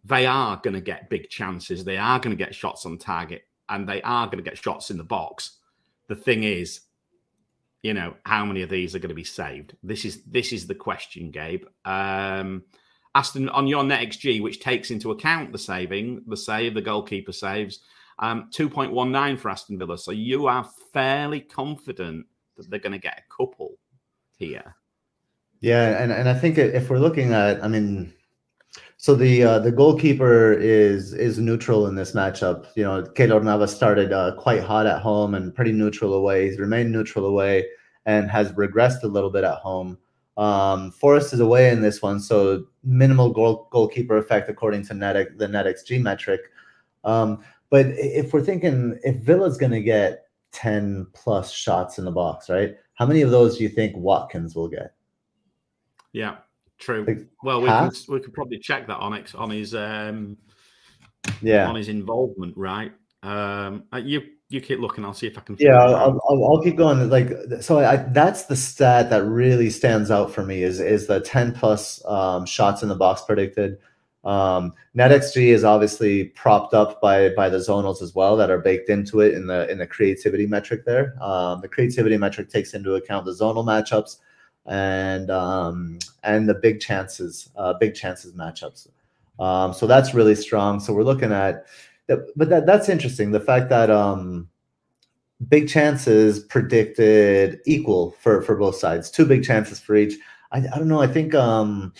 they 0.04 0.26
are 0.26 0.60
going 0.62 0.74
to 0.74 0.80
get 0.80 1.10
big 1.10 1.28
chances. 1.28 1.84
They 1.84 1.96
are 1.96 2.18
going 2.18 2.36
to 2.36 2.44
get 2.44 2.54
shots 2.54 2.86
on 2.86 2.98
target 2.98 3.42
and 3.68 3.88
they 3.88 4.02
are 4.02 4.26
going 4.26 4.42
to 4.42 4.48
get 4.48 4.58
shots 4.58 4.90
in 4.90 4.98
the 4.98 5.04
box. 5.04 5.58
The 6.08 6.16
thing 6.16 6.42
is, 6.42 6.80
you 7.82 7.94
know, 7.94 8.14
how 8.24 8.44
many 8.44 8.62
of 8.62 8.70
these 8.70 8.94
are 8.94 8.98
going 8.98 9.10
to 9.10 9.14
be 9.14 9.24
saved? 9.24 9.76
This 9.82 10.04
is 10.04 10.22
this 10.24 10.52
is 10.52 10.66
the 10.66 10.74
question, 10.74 11.30
Gabe. 11.30 11.64
Um, 11.84 12.64
Aston 13.14 13.48
on 13.48 13.66
your 13.66 13.84
net 13.84 14.06
XG, 14.06 14.42
which 14.42 14.60
takes 14.60 14.90
into 14.90 15.10
account 15.10 15.52
the 15.52 15.58
saving, 15.58 16.22
the 16.26 16.36
save, 16.36 16.74
the 16.74 16.82
goalkeeper 16.82 17.32
saves, 17.32 17.80
um, 18.20 18.48
2.19 18.52 19.38
for 19.38 19.50
Aston 19.50 19.78
Villa. 19.78 19.98
So 19.98 20.12
you 20.12 20.46
are 20.46 20.68
fairly 20.92 21.40
confident 21.40 22.26
that 22.56 22.70
they're 22.70 22.78
going 22.78 22.92
to 22.92 22.98
get 22.98 23.18
a 23.18 23.34
couple 23.34 23.78
here. 24.36 24.76
Yeah, 25.60 26.02
and, 26.02 26.12
and 26.12 26.28
I 26.28 26.34
think 26.34 26.56
if 26.56 26.88
we're 26.88 26.98
looking 26.98 27.32
at, 27.32 27.62
I 27.62 27.68
mean, 27.68 28.14
so 29.02 29.14
the 29.14 29.42
uh, 29.42 29.58
the 29.58 29.72
goalkeeper 29.72 30.52
is 30.52 31.14
is 31.14 31.38
neutral 31.38 31.86
in 31.86 31.94
this 31.94 32.12
matchup. 32.12 32.66
You 32.76 32.84
know, 32.84 33.02
Keylor 33.02 33.42
Navas 33.42 33.74
started 33.74 34.12
uh, 34.12 34.34
quite 34.36 34.62
hot 34.62 34.86
at 34.86 35.00
home 35.00 35.34
and 35.34 35.54
pretty 35.54 35.72
neutral 35.72 36.12
away. 36.12 36.46
He's 36.46 36.58
remained 36.58 36.92
neutral 36.92 37.24
away 37.24 37.64
and 38.04 38.30
has 38.30 38.52
regressed 38.52 39.02
a 39.02 39.06
little 39.06 39.30
bit 39.30 39.42
at 39.42 39.54
home. 39.54 39.96
Um, 40.36 40.90
Forest 40.90 41.32
is 41.32 41.40
away 41.40 41.70
in 41.70 41.80
this 41.80 42.02
one, 42.02 42.20
so 42.20 42.66
minimal 42.84 43.30
goal 43.30 43.68
goalkeeper 43.70 44.18
effect 44.18 44.50
according 44.50 44.84
to 44.88 44.94
net 44.94 45.38
the 45.38 45.48
net 45.48 45.64
XG 45.64 45.98
metric. 46.02 46.42
Um, 47.02 47.42
but 47.70 47.86
if 47.96 48.34
we're 48.34 48.44
thinking 48.44 48.98
if 49.02 49.16
Villa's 49.16 49.56
going 49.56 49.72
to 49.72 49.80
get 49.80 50.24
ten 50.52 51.06
plus 51.14 51.50
shots 51.50 51.98
in 51.98 52.04
the 52.04 52.10
box, 52.10 52.50
right? 52.50 52.76
How 52.96 53.06
many 53.06 53.22
of 53.22 53.30
those 53.30 53.56
do 53.56 53.62
you 53.62 53.70
think 53.70 53.96
Watkins 53.96 54.54
will 54.54 54.68
get? 54.68 54.92
Yeah, 56.12 56.36
true. 56.80 57.04
Like 57.06 57.26
well, 57.42 57.60
we 57.60 57.68
can, 57.68 57.90
we 58.08 58.20
could 58.20 58.32
probably 58.32 58.58
check 58.58 58.86
that 58.88 58.96
on 58.96 59.14
ex, 59.14 59.34
on 59.34 59.50
his 59.50 59.74
um, 59.74 60.36
Yeah. 61.42 61.68
on 61.68 61.76
his 61.76 61.88
involvement, 61.88 62.56
right? 62.56 62.92
Um, 63.22 63.84
uh, 63.92 63.98
you 63.98 64.22
you 64.48 64.60
keep 64.60 64.80
looking. 64.80 65.04
I'll 65.04 65.14
see 65.14 65.26
if 65.28 65.38
I 65.38 65.42
can. 65.42 65.56
Yeah, 65.58 65.58
figure 65.58 65.74
it 65.74 65.80
out. 65.80 65.94
I'll, 65.94 66.20
I'll, 66.28 66.44
I'll 66.50 66.62
keep 66.62 66.76
going. 66.76 67.08
Like, 67.08 67.30
so 67.60 67.78
I, 67.78 67.96
that's 67.96 68.46
the 68.46 68.56
stat 68.56 69.10
that 69.10 69.24
really 69.24 69.70
stands 69.70 70.10
out 70.10 70.32
for 70.32 70.42
me 70.42 70.62
is 70.62 70.80
is 70.80 71.06
the 71.06 71.20
ten 71.20 71.52
plus 71.52 72.02
um, 72.06 72.46
shots 72.46 72.82
in 72.82 72.88
the 72.88 72.96
box 72.96 73.22
predicted. 73.22 73.78
Um, 74.24 74.74
NetXG 74.98 75.46
is 75.46 75.64
obviously 75.64 76.24
propped 76.24 76.74
up 76.74 77.00
by 77.00 77.30
by 77.30 77.48
the 77.48 77.58
zonals 77.58 78.02
as 78.02 78.14
well 78.14 78.36
that 78.36 78.50
are 78.50 78.58
baked 78.58 78.90
into 78.90 79.20
it 79.20 79.34
in 79.34 79.46
the 79.46 79.70
in 79.70 79.78
the 79.78 79.86
creativity 79.86 80.46
metric 80.46 80.84
there. 80.84 81.14
Um, 81.22 81.60
the 81.60 81.68
creativity 81.68 82.16
metric 82.16 82.48
takes 82.50 82.74
into 82.74 82.94
account 82.94 83.24
the 83.24 83.32
zonal 83.32 83.64
matchups 83.64 84.16
and 84.66 85.30
um, 85.30 85.98
and 86.22 86.48
the 86.48 86.54
big 86.54 86.80
chances, 86.80 87.50
uh, 87.56 87.74
big 87.74 87.94
chances 87.94 88.32
matchups. 88.34 88.88
Um, 89.38 89.72
so 89.72 89.86
that's 89.86 90.14
really 90.14 90.34
strong. 90.34 90.80
So 90.80 90.92
we're 90.92 91.02
looking 91.02 91.32
at 91.32 91.66
that, 92.06 92.26
but 92.36 92.48
that 92.50 92.66
that's 92.66 92.88
interesting. 92.88 93.30
The 93.30 93.40
fact 93.40 93.68
that 93.70 93.90
um, 93.90 94.48
big 95.48 95.68
chances 95.68 96.40
predicted 96.40 97.60
equal 97.66 98.12
for 98.20 98.42
for 98.42 98.56
both 98.56 98.76
sides, 98.76 99.10
two 99.10 99.24
big 99.24 99.42
chances 99.44 99.80
for 99.80 99.96
each. 99.96 100.14
I, 100.52 100.58
I 100.58 100.78
don't 100.78 100.88
know. 100.88 101.00
I 101.00 101.06
think 101.06 101.34
um, 101.34 101.92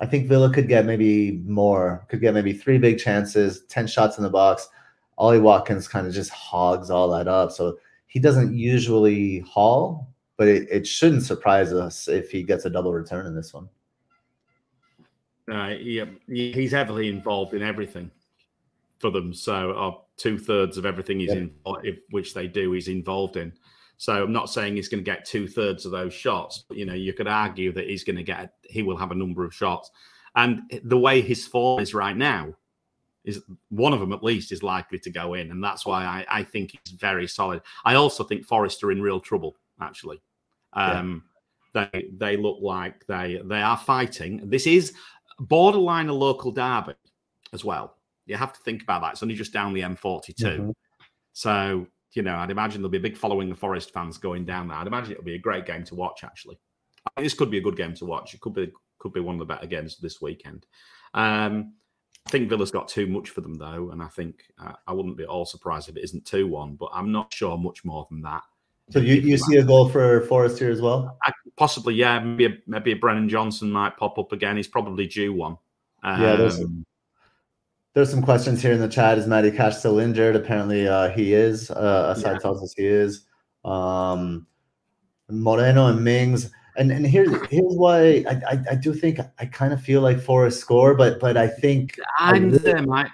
I 0.00 0.06
think 0.06 0.28
Villa 0.28 0.52
could 0.52 0.68
get 0.68 0.84
maybe 0.84 1.42
more. 1.46 2.04
Could 2.08 2.20
get 2.20 2.34
maybe 2.34 2.52
three 2.52 2.78
big 2.78 2.98
chances, 2.98 3.64
ten 3.68 3.86
shots 3.86 4.18
in 4.18 4.24
the 4.24 4.30
box. 4.30 4.68
Ollie 5.16 5.38
Watkins 5.38 5.88
kind 5.88 6.06
of 6.06 6.12
just 6.12 6.30
hogs 6.30 6.90
all 6.90 7.08
that 7.10 7.28
up. 7.28 7.52
So 7.52 7.78
he 8.06 8.18
doesn't 8.18 8.56
usually 8.56 9.40
haul, 9.40 10.08
but 10.36 10.48
it, 10.48 10.68
it 10.70 10.86
shouldn't 10.86 11.22
surprise 11.22 11.72
us 11.72 12.08
if 12.08 12.30
he 12.30 12.42
gets 12.42 12.64
a 12.64 12.70
double 12.70 12.92
return 12.92 13.26
in 13.26 13.34
this 13.34 13.54
one. 13.54 13.68
Uh, 15.50 15.74
yeah, 15.80 16.06
he's 16.26 16.72
heavily 16.72 17.08
involved 17.08 17.54
in 17.54 17.62
everything 17.62 18.10
for 18.98 19.10
them. 19.10 19.34
So, 19.34 19.72
uh, 19.72 19.92
two 20.16 20.38
thirds 20.38 20.78
of 20.78 20.86
everything 20.86 21.20
he's 21.20 21.30
Yeah. 21.30 21.36
in, 21.36 21.54
if, 21.82 21.98
which 22.10 22.32
they 22.32 22.46
do, 22.46 22.72
he's 22.72 22.88
involved 22.88 23.36
in. 23.36 23.52
So, 23.96 24.24
I'm 24.24 24.32
not 24.32 24.48
saying 24.48 24.76
he's 24.76 24.88
going 24.88 25.04
to 25.04 25.10
get 25.10 25.24
two 25.24 25.46
thirds 25.46 25.84
of 25.84 25.92
those 25.92 26.14
shots, 26.14 26.64
but 26.66 26.78
you 26.78 26.86
know, 26.86 26.94
you 26.94 27.12
could 27.12 27.28
argue 27.28 27.72
that 27.72 27.86
he's 27.86 28.04
going 28.04 28.16
to 28.16 28.22
get, 28.22 28.54
he 28.62 28.82
will 28.82 28.96
have 28.96 29.10
a 29.10 29.14
number 29.14 29.44
of 29.44 29.54
shots. 29.54 29.90
And 30.34 30.62
the 30.82 30.98
way 30.98 31.20
his 31.20 31.46
form 31.46 31.80
is 31.80 31.94
right 31.94 32.16
now, 32.16 32.54
is 33.24 33.42
one 33.70 33.92
of 33.92 34.00
them 34.00 34.12
at 34.12 34.22
least 34.22 34.52
is 34.52 34.62
likely 34.62 34.98
to 34.98 35.10
go 35.10 35.34
in, 35.34 35.50
and 35.50 35.62
that's 35.62 35.86
why 35.86 36.04
I, 36.04 36.26
I 36.40 36.42
think 36.42 36.72
he's 36.72 36.94
very 36.94 37.26
solid. 37.26 37.62
I 37.84 37.94
also 37.94 38.24
think 38.24 38.44
Forest 38.44 38.82
are 38.84 38.92
in 38.92 39.00
real 39.00 39.20
trouble, 39.20 39.56
actually. 39.80 40.22
Yeah. 40.76 41.00
Um, 41.00 41.24
They 41.72 42.08
they 42.16 42.36
look 42.36 42.58
like 42.60 43.04
they 43.06 43.40
they 43.44 43.60
are 43.60 43.76
fighting. 43.76 44.48
This 44.48 44.66
is 44.66 44.94
borderline 45.40 46.08
a 46.08 46.12
local 46.12 46.52
derby 46.52 46.94
as 47.52 47.64
well. 47.64 47.96
You 48.26 48.36
have 48.36 48.52
to 48.52 48.60
think 48.60 48.82
about 48.82 49.02
that. 49.02 49.12
It's 49.14 49.22
only 49.22 49.34
just 49.34 49.52
down 49.52 49.72
the 49.74 49.82
M42. 49.82 50.34
Mhm. 50.58 50.72
So, 51.32 51.86
you 52.12 52.22
know, 52.22 52.36
I'd 52.36 52.52
imagine 52.52 52.80
there'll 52.80 52.90
be 52.90 52.98
a 52.98 53.10
big 53.10 53.16
following 53.16 53.50
of 53.50 53.58
Forest 53.58 53.92
fans 53.92 54.18
going 54.18 54.44
down 54.44 54.68
there. 54.68 54.76
I'd 54.76 54.86
imagine 54.86 55.12
it'll 55.12 55.24
be 55.24 55.34
a 55.34 55.38
great 55.38 55.66
game 55.66 55.82
to 55.84 55.96
watch, 55.96 56.22
actually. 56.22 56.58
I 57.06 57.10
think 57.16 57.26
this 57.26 57.34
could 57.34 57.50
be 57.50 57.58
a 57.58 57.62
good 57.62 57.76
game 57.76 57.94
to 57.94 58.04
watch. 58.06 58.34
It 58.34 58.40
could 58.40 58.54
be 58.54 58.72
could 58.98 59.12
be 59.12 59.20
one 59.20 59.34
of 59.34 59.40
the 59.40 59.44
better 59.54 59.66
games 59.66 59.98
this 59.98 60.22
weekend. 60.22 60.66
Um, 61.12 61.74
I 62.26 62.30
think 62.30 62.48
Villa's 62.48 62.70
got 62.70 62.86
too 62.88 63.06
much 63.08 63.30
for 63.30 63.40
them, 63.42 63.54
though, 63.54 63.90
and 63.90 64.00
I 64.02 64.08
think 64.08 64.44
uh, 64.58 64.74
I 64.86 64.92
wouldn't 64.94 65.16
be 65.18 65.24
at 65.24 65.28
all 65.28 65.44
surprised 65.44 65.88
if 65.90 65.96
it 65.96 66.04
isn't 66.04 66.24
2 66.24 66.46
1, 66.46 66.76
but 66.76 66.88
I'm 66.94 67.10
not 67.12 67.34
sure 67.34 67.58
much 67.58 67.84
more 67.84 68.06
than 68.10 68.22
that. 68.22 68.44
So 68.90 68.98
you, 68.98 69.14
you 69.14 69.38
see 69.38 69.56
a 69.56 69.62
goal 69.64 69.88
for 69.88 70.20
Forest 70.22 70.58
here 70.58 70.70
as 70.70 70.80
well? 70.80 71.16
I, 71.22 71.32
possibly, 71.56 71.94
yeah. 71.94 72.20
Maybe 72.20 72.46
a, 72.46 72.50
maybe 72.66 72.92
a 72.92 72.96
Brennan 72.96 73.28
Johnson 73.28 73.70
might 73.70 73.96
pop 73.96 74.18
up 74.18 74.32
again. 74.32 74.56
He's 74.56 74.68
probably 74.68 75.06
due 75.06 75.32
one. 75.32 75.56
Yeah, 76.04 76.36
there's 76.36 76.60
Um, 76.60 76.84
There's 77.94 78.10
some 78.10 78.22
questions 78.22 78.60
here 78.60 78.72
in 78.72 78.80
the 78.80 78.88
chat. 78.88 79.16
Is 79.16 79.26
Matty 79.26 79.50
Cash 79.50 79.78
still 79.78 79.98
injured? 79.98 80.36
Apparently, 80.36 80.86
uh, 80.86 81.08
he 81.10 81.32
is. 81.32 81.70
Uh, 81.70 82.14
Asad 82.14 82.32
Yeah. 82.34 82.38
tells 82.40 82.62
us 82.62 82.74
he 82.76 82.84
is. 82.86 83.24
Um, 83.64 84.46
Moreno 85.30 85.86
and 85.86 86.04
Mings, 86.04 86.50
and 86.76 86.92
and 86.92 87.06
here's 87.06 87.30
here's 87.46 87.74
why 87.76 88.22
I, 88.28 88.40
I, 88.50 88.58
I 88.72 88.74
do 88.74 88.92
think 88.92 89.18
I 89.38 89.46
kind 89.46 89.72
of 89.72 89.80
feel 89.80 90.02
like 90.02 90.20
Forest 90.20 90.60
score, 90.60 90.94
but 90.94 91.18
but 91.18 91.38
I 91.38 91.46
think 91.48 91.98
I'm 92.18 92.50
really- 92.50 92.58
them. 92.58 92.92
I, 92.92 93.08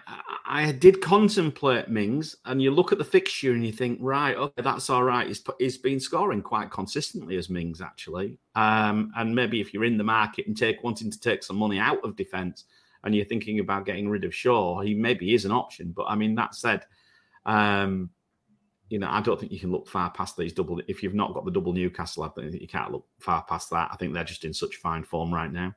I 0.53 0.73
did 0.73 1.01
contemplate 1.01 1.89
Mings, 1.89 2.35
and 2.45 2.61
you 2.61 2.73
look 2.73 2.91
at 2.91 2.99
the 2.99 3.05
fixture 3.05 3.53
and 3.53 3.65
you 3.65 3.71
think, 3.71 4.01
right, 4.03 4.37
okay, 4.37 4.63
that's 4.63 4.91
all 4.91 5.05
right. 5.05 5.29
He's, 5.29 5.45
he's 5.61 5.79
been 5.79 6.01
scoring 6.01 6.43
quite 6.43 6.73
consistently 6.73 7.37
as 7.37 7.49
Mings, 7.49 7.81
actually. 7.81 8.37
Um, 8.57 9.13
and 9.17 9.33
maybe 9.33 9.61
if 9.61 9.73
you're 9.73 9.85
in 9.85 9.97
the 9.97 10.03
market 10.03 10.49
and 10.49 10.57
take 10.57 10.83
wanting 10.83 11.09
to 11.09 11.21
take 11.21 11.45
some 11.45 11.57
money 11.57 11.79
out 11.79 12.03
of 12.03 12.17
defence 12.17 12.65
and 13.05 13.15
you're 13.15 13.27
thinking 13.27 13.61
about 13.61 13.87
getting 13.87 14.09
rid 14.09 14.25
of 14.25 14.35
Shaw, 14.35 14.81
he 14.81 14.93
maybe 14.93 15.35
is 15.35 15.45
an 15.45 15.53
option. 15.53 15.93
But 15.93 16.07
I 16.09 16.17
mean, 16.17 16.35
that 16.35 16.57
said, 16.57 16.85
um, 17.47 18.11
you 18.89 18.99
know, 18.99 19.09
I 19.09 19.21
don't 19.21 19.39
think 19.39 19.53
you 19.53 19.61
can 19.61 19.71
look 19.71 19.87
far 19.87 20.11
past 20.11 20.37
these 20.37 20.53
double. 20.53 20.81
If 20.89 21.05
you've 21.05 21.15
not 21.15 21.33
got 21.33 21.45
the 21.45 21.53
double 21.53 21.73
Newcastle, 21.73 22.25
I 22.25 22.29
think 22.29 22.61
you 22.61 22.67
can't 22.67 22.91
look 22.91 23.07
far 23.21 23.45
past 23.45 23.71
that. 23.71 23.91
I 23.93 23.97
think 23.97 24.15
they're 24.15 24.25
just 24.25 24.45
in 24.45 24.53
such 24.53 24.77
fine 24.77 25.05
form 25.05 25.33
right 25.33 25.53
now. 25.53 25.77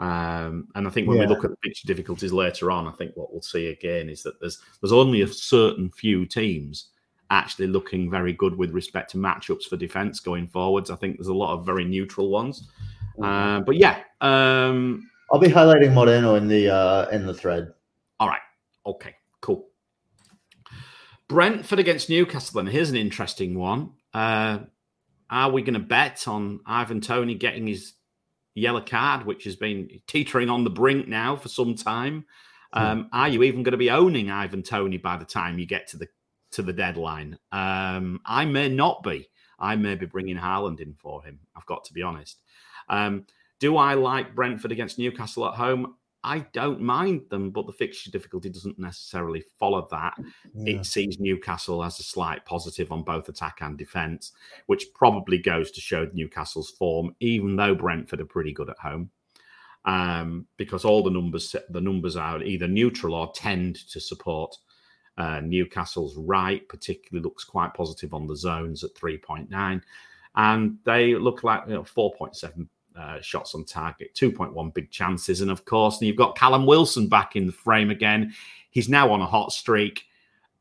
Um, 0.00 0.68
and 0.74 0.88
I 0.88 0.90
think 0.90 1.06
when 1.06 1.18
yeah. 1.18 1.24
we 1.24 1.28
look 1.28 1.44
at 1.44 1.50
the 1.50 1.56
fixture 1.62 1.86
difficulties 1.86 2.32
later 2.32 2.70
on, 2.70 2.88
I 2.88 2.92
think 2.92 3.12
what 3.16 3.30
we'll 3.32 3.42
see 3.42 3.66
again 3.66 4.08
is 4.08 4.22
that 4.22 4.40
there's 4.40 4.58
there's 4.80 4.92
only 4.92 5.20
a 5.20 5.28
certain 5.28 5.90
few 5.90 6.24
teams 6.24 6.88
actually 7.30 7.68
looking 7.68 8.10
very 8.10 8.32
good 8.32 8.56
with 8.56 8.72
respect 8.72 9.10
to 9.10 9.18
matchups 9.18 9.64
for 9.64 9.76
defence 9.76 10.18
going 10.18 10.48
forwards. 10.48 10.90
I 10.90 10.96
think 10.96 11.16
there's 11.16 11.28
a 11.28 11.34
lot 11.34 11.52
of 11.52 11.66
very 11.66 11.84
neutral 11.84 12.30
ones. 12.30 12.68
Uh, 13.22 13.60
but 13.60 13.76
yeah, 13.76 14.00
um, 14.22 15.08
I'll 15.30 15.38
be 15.38 15.48
highlighting 15.48 15.92
Moreno 15.92 16.34
in 16.36 16.48
the 16.48 16.74
uh, 16.74 17.08
in 17.10 17.26
the 17.26 17.34
thread. 17.34 17.72
All 18.18 18.28
right. 18.28 18.40
Okay. 18.86 19.14
Cool. 19.42 19.66
Brentford 21.28 21.78
against 21.78 22.08
Newcastle. 22.08 22.62
Then 22.62 22.72
here's 22.72 22.90
an 22.90 22.96
interesting 22.96 23.58
one. 23.58 23.92
Uh, 24.14 24.60
are 25.28 25.50
we 25.50 25.60
going 25.60 25.74
to 25.74 25.80
bet 25.80 26.26
on 26.26 26.60
Ivan 26.66 27.02
Toney 27.02 27.34
getting 27.34 27.66
his 27.66 27.92
yellow 28.54 28.80
card, 28.80 29.26
which 29.26 29.44
has 29.44 29.56
been 29.56 30.00
teetering 30.06 30.50
on 30.50 30.64
the 30.64 30.70
brink 30.70 31.08
now 31.08 31.36
for 31.36 31.48
some 31.48 31.74
time. 31.74 32.24
Hmm. 32.72 32.78
Um, 32.78 33.08
are 33.12 33.28
you 33.28 33.42
even 33.42 33.62
going 33.62 33.72
to 33.72 33.78
be 33.78 33.90
owning 33.90 34.30
Ivan 34.30 34.62
Toney 34.62 34.98
by 34.98 35.16
the 35.16 35.24
time 35.24 35.58
you 35.58 35.66
get 35.66 35.88
to 35.88 35.96
the 35.96 36.08
to 36.52 36.62
the 36.62 36.72
deadline? 36.72 37.38
Um, 37.52 38.20
I 38.24 38.44
may 38.44 38.68
not 38.68 39.02
be. 39.02 39.28
I 39.58 39.76
may 39.76 39.94
be 39.94 40.06
bringing 40.06 40.36
Haaland 40.36 40.80
in 40.80 40.94
for 40.94 41.22
him. 41.22 41.40
I've 41.54 41.66
got 41.66 41.84
to 41.84 41.92
be 41.92 42.02
honest. 42.02 42.40
Um, 42.88 43.26
do 43.58 43.76
I 43.76 43.94
like 43.94 44.34
Brentford 44.34 44.72
against 44.72 44.98
Newcastle 44.98 45.46
at 45.46 45.54
home? 45.54 45.96
I 46.22 46.40
don't 46.52 46.80
mind 46.80 47.22
them, 47.30 47.50
but 47.50 47.66
the 47.66 47.72
fixture 47.72 48.10
difficulty 48.10 48.50
doesn't 48.50 48.78
necessarily 48.78 49.42
follow 49.58 49.88
that. 49.90 50.14
Yeah. 50.54 50.76
It 50.76 50.86
sees 50.86 51.18
Newcastle 51.18 51.82
as 51.82 51.98
a 51.98 52.02
slight 52.02 52.44
positive 52.44 52.92
on 52.92 53.02
both 53.02 53.28
attack 53.28 53.58
and 53.62 53.78
defence, 53.78 54.32
which 54.66 54.92
probably 54.94 55.38
goes 55.38 55.70
to 55.70 55.80
show 55.80 56.08
Newcastle's 56.12 56.70
form, 56.70 57.14
even 57.20 57.56
though 57.56 57.74
Brentford 57.74 58.20
are 58.20 58.26
pretty 58.26 58.52
good 58.52 58.68
at 58.68 58.78
home. 58.78 59.10
Um, 59.86 60.46
because 60.58 60.84
all 60.84 61.02
the 61.02 61.10
numbers 61.10 61.56
the 61.70 61.80
numbers 61.80 62.14
are 62.14 62.42
either 62.42 62.68
neutral 62.68 63.14
or 63.14 63.32
tend 63.32 63.76
to 63.88 63.98
support 63.98 64.54
uh, 65.16 65.40
Newcastle's 65.40 66.16
right, 66.16 66.68
particularly 66.68 67.22
looks 67.22 67.44
quite 67.44 67.72
positive 67.72 68.12
on 68.12 68.26
the 68.26 68.36
zones 68.36 68.84
at 68.84 68.94
3.9. 68.94 69.82
And 70.36 70.78
they 70.84 71.14
look 71.14 71.44
like 71.44 71.62
you 71.66 71.74
know, 71.74 71.82
4.7 71.82 72.68
uh, 73.00 73.20
shots 73.20 73.54
on 73.54 73.64
target, 73.64 74.14
2.1 74.14 74.74
big 74.74 74.90
chances. 74.90 75.40
And 75.40 75.50
of 75.50 75.64
course, 75.64 76.00
you've 76.02 76.16
got 76.16 76.36
Callum 76.36 76.66
Wilson 76.66 77.08
back 77.08 77.34
in 77.34 77.46
the 77.46 77.52
frame 77.52 77.90
again. 77.90 78.34
He's 78.70 78.88
now 78.88 79.10
on 79.10 79.20
a 79.20 79.26
hot 79.26 79.52
streak. 79.52 80.04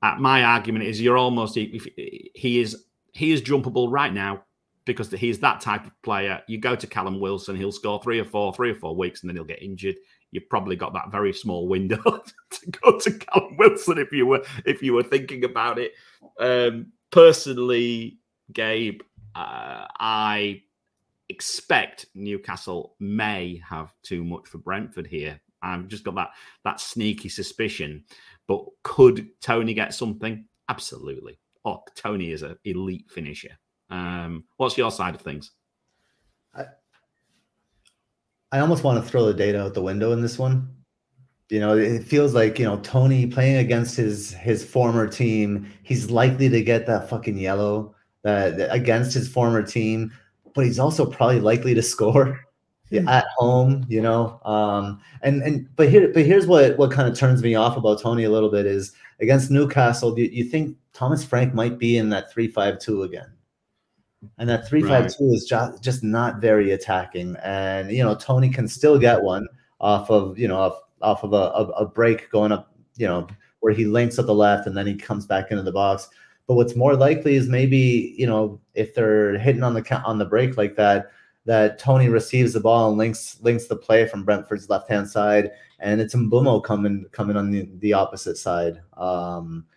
Uh, 0.02 0.16
my 0.18 0.44
argument 0.44 0.86
is 0.86 1.02
you're 1.02 1.18
almost 1.18 1.56
he 1.56 2.62
is 2.62 2.86
he 3.12 3.32
is 3.32 3.42
jumpable 3.42 3.92
right 3.92 4.14
now 4.14 4.44
because 4.86 5.12
he's 5.12 5.40
that 5.40 5.60
type 5.60 5.86
of 5.86 6.02
player. 6.02 6.42
You 6.48 6.58
go 6.58 6.76
to 6.76 6.88
Callum 6.88 7.20
Wilson, 7.20 7.56
he'll 7.56 7.72
score 7.72 8.02
three 8.02 8.20
or 8.20 8.26
four, 8.26 8.54
three 8.54 8.72
or 8.72 8.76
four 8.76 8.96
weeks, 8.96 9.22
and 9.22 9.30
then 9.30 9.36
he'll 9.36 9.44
get 9.44 9.62
injured. 9.62 9.98
You've 10.32 10.50
probably 10.50 10.78
got 10.78 10.94
that 10.94 11.12
very 11.12 11.34
small 11.34 11.68
window 11.68 12.02
to 12.52 12.72
go 12.72 12.98
to 12.98 13.12
Callum 13.12 13.58
Wilson 13.58 13.98
if 13.98 14.14
you 14.14 14.26
were 14.26 14.44
if 14.66 14.82
you 14.82 14.94
were 14.94 15.04
thinking 15.04 15.44
about 15.44 15.78
it. 15.78 15.92
Um, 16.40 16.94
personally, 17.12 18.20
Gabe, 18.54 19.02
uh, 19.36 19.86
I 20.00 20.62
expect 21.30 22.08
Newcastle 22.16 22.96
may 23.00 23.62
have 23.68 23.94
too 24.04 24.24
much 24.24 24.48
for 24.48 24.58
Brentford 24.58 25.08
here. 25.08 25.40
I've 25.62 25.88
just 25.88 26.04
got 26.04 26.16
that 26.16 26.30
that 26.64 26.80
sneaky 26.80 27.30
suspicion. 27.30 28.04
But 28.48 28.66
could 28.84 29.30
Toney 29.42 29.74
get 29.74 29.94
something? 29.94 30.46
Absolutely. 30.68 31.40
Oh, 31.66 31.84
Toney 31.96 32.32
is 32.32 32.42
an 32.42 32.58
elite 32.66 33.10
finisher. 33.10 33.58
Um, 33.90 34.46
what's 34.58 34.78
your 34.78 34.92
side 34.92 35.16
of 35.16 35.22
things? 35.22 35.52
I, 36.56 36.66
I 38.52 38.60
almost 38.60 38.84
want 38.84 39.04
to 39.04 39.10
throw 39.10 39.26
the 39.26 39.34
data 39.34 39.62
out 39.62 39.74
the 39.74 39.82
window 39.82 40.12
in 40.12 40.22
this 40.22 40.40
one. 40.40 40.76
You 41.50 41.60
know, 41.60 41.78
it 41.78 42.04
feels 42.04 42.34
like 42.34 42.60
you 42.60 42.66
know 42.66 42.78
Toney 42.78 43.28
playing 43.28 43.58
against 43.58 43.96
his 43.96 44.34
his 44.34 44.64
former 44.64 45.08
team. 45.08 45.72
He's 45.84 46.10
likely 46.10 46.50
to 46.50 46.64
get 46.64 46.86
that 46.88 47.10
fucking 47.10 47.38
yellow 47.38 47.96
that 48.24 48.74
against 48.74 49.14
his 49.14 49.28
former 49.28 49.64
team 49.64 50.12
but 50.54 50.66
he's 50.66 50.80
also 50.80 51.06
probably 51.06 51.40
likely 51.40 51.74
to 51.74 51.82
score 51.96 52.40
hmm. 52.90 53.08
at 53.08 53.26
home, 53.38 53.86
you 53.90 54.02
know. 54.02 54.40
Um, 54.46 55.02
and 55.22 55.42
and 55.44 55.68
but 55.76 55.90
here 55.90 56.12
but 56.14 56.26
here's 56.26 56.48
what 56.48 56.78
what 56.78 56.92
kind 56.92 57.08
of 57.10 57.18
turns 57.18 57.44
me 57.44 57.56
off 57.56 57.78
about 57.78 58.02
Toney 58.02 58.24
a 58.24 58.30
little 58.30 58.50
bit 58.50 58.66
is 58.66 58.94
against 59.20 59.52
Newcastle. 59.52 60.18
You, 60.18 60.26
you 60.26 60.44
think 60.44 60.78
Thomas 60.94 61.24
Frank 61.24 61.54
might 61.54 61.78
be 61.78 61.98
in 61.98 62.10
that 62.10 62.32
three 62.32 62.48
five 62.48 62.80
two 62.80 63.04
again, 63.04 63.32
and 64.38 64.50
that 64.50 64.68
three 64.68 64.82
five 64.82 65.16
two 65.16 65.32
is 65.32 65.46
just 65.46 65.84
just 65.84 66.04
not 66.04 66.42
very 66.42 66.72
attacking. 66.72 67.36
And 67.44 67.92
you 67.92 68.04
know 68.04 68.16
Toney 68.16 68.50
can 68.50 68.68
still 68.68 69.00
get 69.00 69.22
one 69.22 69.48
off 69.80 70.10
of 70.10 70.38
you 70.38 70.48
know 70.48 70.58
off, 70.58 70.80
off 71.02 71.24
of 71.24 71.34
a, 71.34 71.36
a, 71.36 71.84
a 71.84 71.86
break 71.86 72.30
going 72.30 72.52
up, 72.52 72.72
you 72.98 73.08
know, 73.08 73.28
where 73.62 73.74
he 73.74 73.86
links 73.86 74.20
up 74.20 74.26
the 74.26 74.34
left 74.34 74.68
and 74.68 74.76
then 74.76 74.88
he 74.88 74.96
comes 74.96 75.26
back 75.26 75.52
into 75.52 75.64
the 75.64 75.72
box. 75.72 76.10
But 76.50 76.56
what's 76.56 76.76
more 76.76 76.96
likely 76.96 77.36
is 77.36 77.48
maybe 77.48 78.16
you 78.18 78.26
know 78.26 78.60
if 78.74 78.96
they're 78.96 79.38
hitting 79.38 79.62
on 79.62 79.76
the 79.76 80.02
on 80.04 80.18
the 80.18 80.26
break 80.26 80.58
like 80.58 80.76
that, 80.78 81.12
that 81.46 81.78
Toney 81.78 82.10
receives 82.10 82.54
the 82.54 82.60
ball 82.60 82.90
and 82.90 82.98
links 82.98 83.38
links 83.42 83.68
the 83.68 83.76
play 83.76 84.08
from 84.08 84.26
Brentford's 84.26 84.68
left 84.68 84.90
hand 84.90 85.08
side, 85.08 85.52
and 85.78 86.02
it's 86.02 86.16
Mbeumo 86.16 86.64
coming 86.64 87.06
coming 87.12 87.38
on 87.38 87.52
the, 87.52 87.70
the 87.78 87.94
opposite 87.94 88.36
side. 88.36 88.82
Um, 88.98 89.68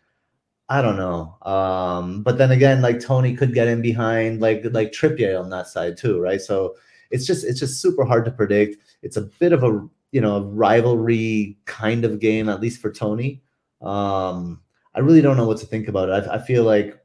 I 0.71 0.81
don't 0.81 0.97
know. 0.97 1.37
Um, 1.43 2.23
but 2.23 2.39
then 2.39 2.53
again, 2.53 2.81
like 2.81 3.01
Toney 3.01 3.37
could 3.37 3.53
get 3.53 3.69
in 3.69 3.83
behind 3.83 4.41
like 4.41 4.65
like 4.71 4.93
Trippier 4.93 5.39
on 5.39 5.51
that 5.51 5.69
side 5.69 5.99
too, 5.99 6.21
right? 6.23 6.41
So 6.41 6.77
it's 7.11 7.27
just 7.27 7.45
it's 7.45 7.61
just 7.61 7.83
super 7.83 8.07
hard 8.07 8.25
to 8.25 8.31
predict. 8.31 8.79
It's 9.03 9.19
a 9.19 9.29
bit 9.39 9.53
of 9.53 9.63
a 9.63 9.87
you 10.11 10.23
know 10.23 10.45
rivalry 10.45 11.59
kind 11.67 12.07
of 12.07 12.19
game, 12.19 12.49
at 12.49 12.63
least 12.63 12.81
for 12.81 12.91
Toney. 12.91 13.43
Um, 13.83 14.63
I 14.95 15.01
really 15.01 15.23
don't 15.23 15.37
know 15.37 15.47
what 15.47 15.59
to 15.59 15.67
think 15.67 15.89
about 15.89 16.09
it. 16.09 16.29
I, 16.29 16.35
I 16.35 16.39
feel 16.39 16.65
like, 16.65 16.99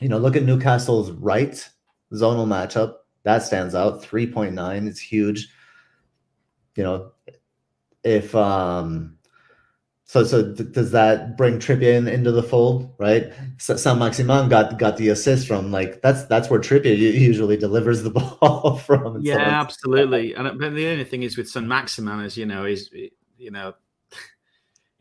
you 0.00 0.08
know, 0.08 0.18
look 0.18 0.36
at 0.36 0.42
Newcastle's 0.42 1.10
right 1.12 1.68
zonal 2.12 2.46
matchup. 2.46 2.96
That 3.22 3.42
stands 3.42 3.74
out. 3.74 4.02
3.9 4.02 4.88
is 4.88 5.00
huge. 5.00 5.48
You 6.76 6.84
know, 6.84 7.12
if 8.02 8.34
um 8.34 9.16
so 10.06 10.22
so 10.22 10.54
th- 10.54 10.72
does 10.72 10.90
that 10.90 11.36
bring 11.36 11.58
Trippier 11.58 11.96
in, 11.96 12.06
into 12.08 12.30
the 12.30 12.42
fold, 12.42 12.94
right? 12.98 13.32
So, 13.58 13.74
Saint-Maximin 13.76 14.48
got 14.50 14.78
got 14.78 14.96
the 14.98 15.08
assist 15.08 15.48
from 15.48 15.72
like 15.72 16.02
that's 16.02 16.24
that's 16.26 16.50
where 16.50 16.60
Trippier 16.60 16.96
usually 16.96 17.56
delivers 17.56 18.02
the 18.02 18.10
ball 18.40 18.76
from. 18.76 19.22
Yeah, 19.22 19.36
so 19.36 19.40
absolutely. 19.40 20.34
And 20.34 20.58
but 20.58 20.74
the 20.74 20.88
only 20.88 21.04
thing 21.04 21.22
is 21.22 21.36
with 21.36 21.48
Saint-Maximin 21.48 22.20
is 22.20 22.36
you 22.36 22.44
know 22.44 22.66
is 22.66 22.90
you 23.38 23.50
know 23.50 23.74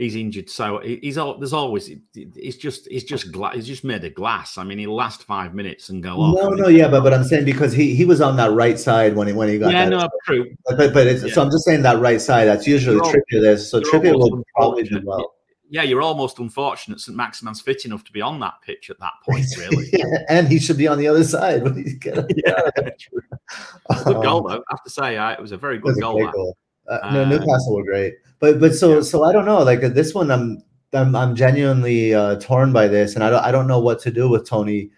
he's 0.03 0.15
injured. 0.15 0.49
So 0.49 0.79
he's 0.79 1.17
all 1.17 1.37
there's 1.37 1.53
always 1.53 1.89
it's 2.15 2.57
just 2.57 2.87
it's 2.91 3.03
just 3.03 3.31
glass. 3.31 3.55
He's 3.55 3.67
just 3.67 3.83
made 3.83 4.03
of 4.03 4.13
glass. 4.13 4.57
I 4.57 4.63
mean, 4.63 4.77
he'll 4.77 4.95
last 4.95 5.23
five 5.23 5.53
minutes 5.53 5.89
and 5.89 6.03
go 6.03 6.15
off. 6.17 6.35
No, 6.35 6.49
no, 6.49 6.67
yeah, 6.67 6.87
but 6.87 7.01
but 7.01 7.13
I'm 7.13 7.23
saying 7.23 7.45
because 7.45 7.73
he 7.73 7.95
he 7.95 8.05
was 8.05 8.21
on 8.21 8.35
that 8.37 8.51
right 8.51 8.79
side 8.79 9.15
when 9.15 9.27
he 9.27 9.33
when 9.33 9.49
he 9.49 9.57
got 9.57 9.71
yeah, 9.71 9.89
that. 9.89 9.89
no, 9.89 10.09
true. 10.25 10.53
But 10.65 10.77
but, 10.77 10.93
but 10.93 11.07
yeah. 11.07 11.33
so 11.33 11.41
I'm 11.41 11.51
just 11.51 11.65
saying 11.65 11.81
that 11.83 11.99
right 11.99 12.21
side. 12.21 12.45
That's 12.45 12.67
usually 12.67 12.97
you're 12.97 13.05
Trippier. 13.05 13.41
There, 13.41 13.57
so 13.57 13.81
Trippier 13.81 14.13
will 14.13 14.43
probably 14.55 14.83
do 14.83 15.01
well. 15.03 15.33
Yeah, 15.73 15.81
you're 15.81 16.03
almost 16.03 16.37
unfortunate 16.37 16.99
Saint-Maximin's 16.99 17.59
fit 17.59 17.83
enough 17.85 18.03
to 18.03 18.11
be 18.11 18.21
on 18.21 18.39
that 18.41 18.61
pitch 18.61 18.91
at 18.91 18.99
that 18.99 19.13
point, 19.27 19.47
really. 19.57 19.89
yeah, 19.91 20.19
and 20.29 20.47
he 20.47 20.59
should 20.59 20.77
be 20.77 20.87
on 20.87 20.99
the 20.99 21.07
other 21.07 21.23
side. 21.23 21.63
yeah, 21.65 22.69
good 24.03 24.21
goal 24.21 24.47
um, 24.47 24.47
though. 24.47 24.63
I 24.69 24.69
have 24.69 24.83
to 24.83 24.89
say, 24.91 25.33
it 25.33 25.41
was 25.41 25.51
a 25.51 25.57
very 25.57 25.79
good 25.79 25.99
goal. 25.99 26.29
goal. 26.31 26.57
Uh, 26.87 27.11
no, 27.13 27.25
Newcastle 27.25 27.75
were 27.75 27.83
great, 27.83 28.15
but 28.39 28.59
but 28.59 28.73
so 28.75 28.95
yeah. 28.95 29.01
so 29.01 29.23
I 29.23 29.31
don't 29.31 29.45
know. 29.45 29.63
Like 29.63 29.81
this 29.81 30.13
one, 30.13 30.31
I'm 30.31 30.63
I'm, 30.93 31.15
I'm 31.15 31.35
genuinely 31.35 32.13
uh, 32.13 32.35
torn 32.39 32.73
by 32.73 32.87
this, 32.87 33.15
and 33.15 33.23
I 33.23 33.29
don't 33.29 33.43
I 33.43 33.51
don't 33.51 33.67
know 33.67 33.79
what 33.79 33.99
to 34.01 34.11
do 34.11 34.29
with 34.29 34.47
Toney. 34.47 34.91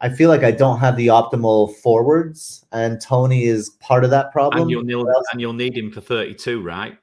I 0.00 0.08
feel 0.08 0.28
like 0.28 0.42
I 0.42 0.50
don't 0.50 0.80
have 0.80 0.96
the 0.96 1.06
optimal 1.08 1.76
forwards, 1.76 2.64
and 2.72 3.00
Toney 3.00 3.44
is 3.44 3.70
part 3.80 4.02
of 4.02 4.10
that 4.10 4.32
problem. 4.32 4.62
And 4.62 4.70
you'll 4.70 4.82
need, 4.82 5.06
and 5.32 5.40
you'll 5.40 5.52
need 5.52 5.76
him 5.76 5.92
for 5.92 6.00
32, 6.00 6.60
right? 6.60 6.98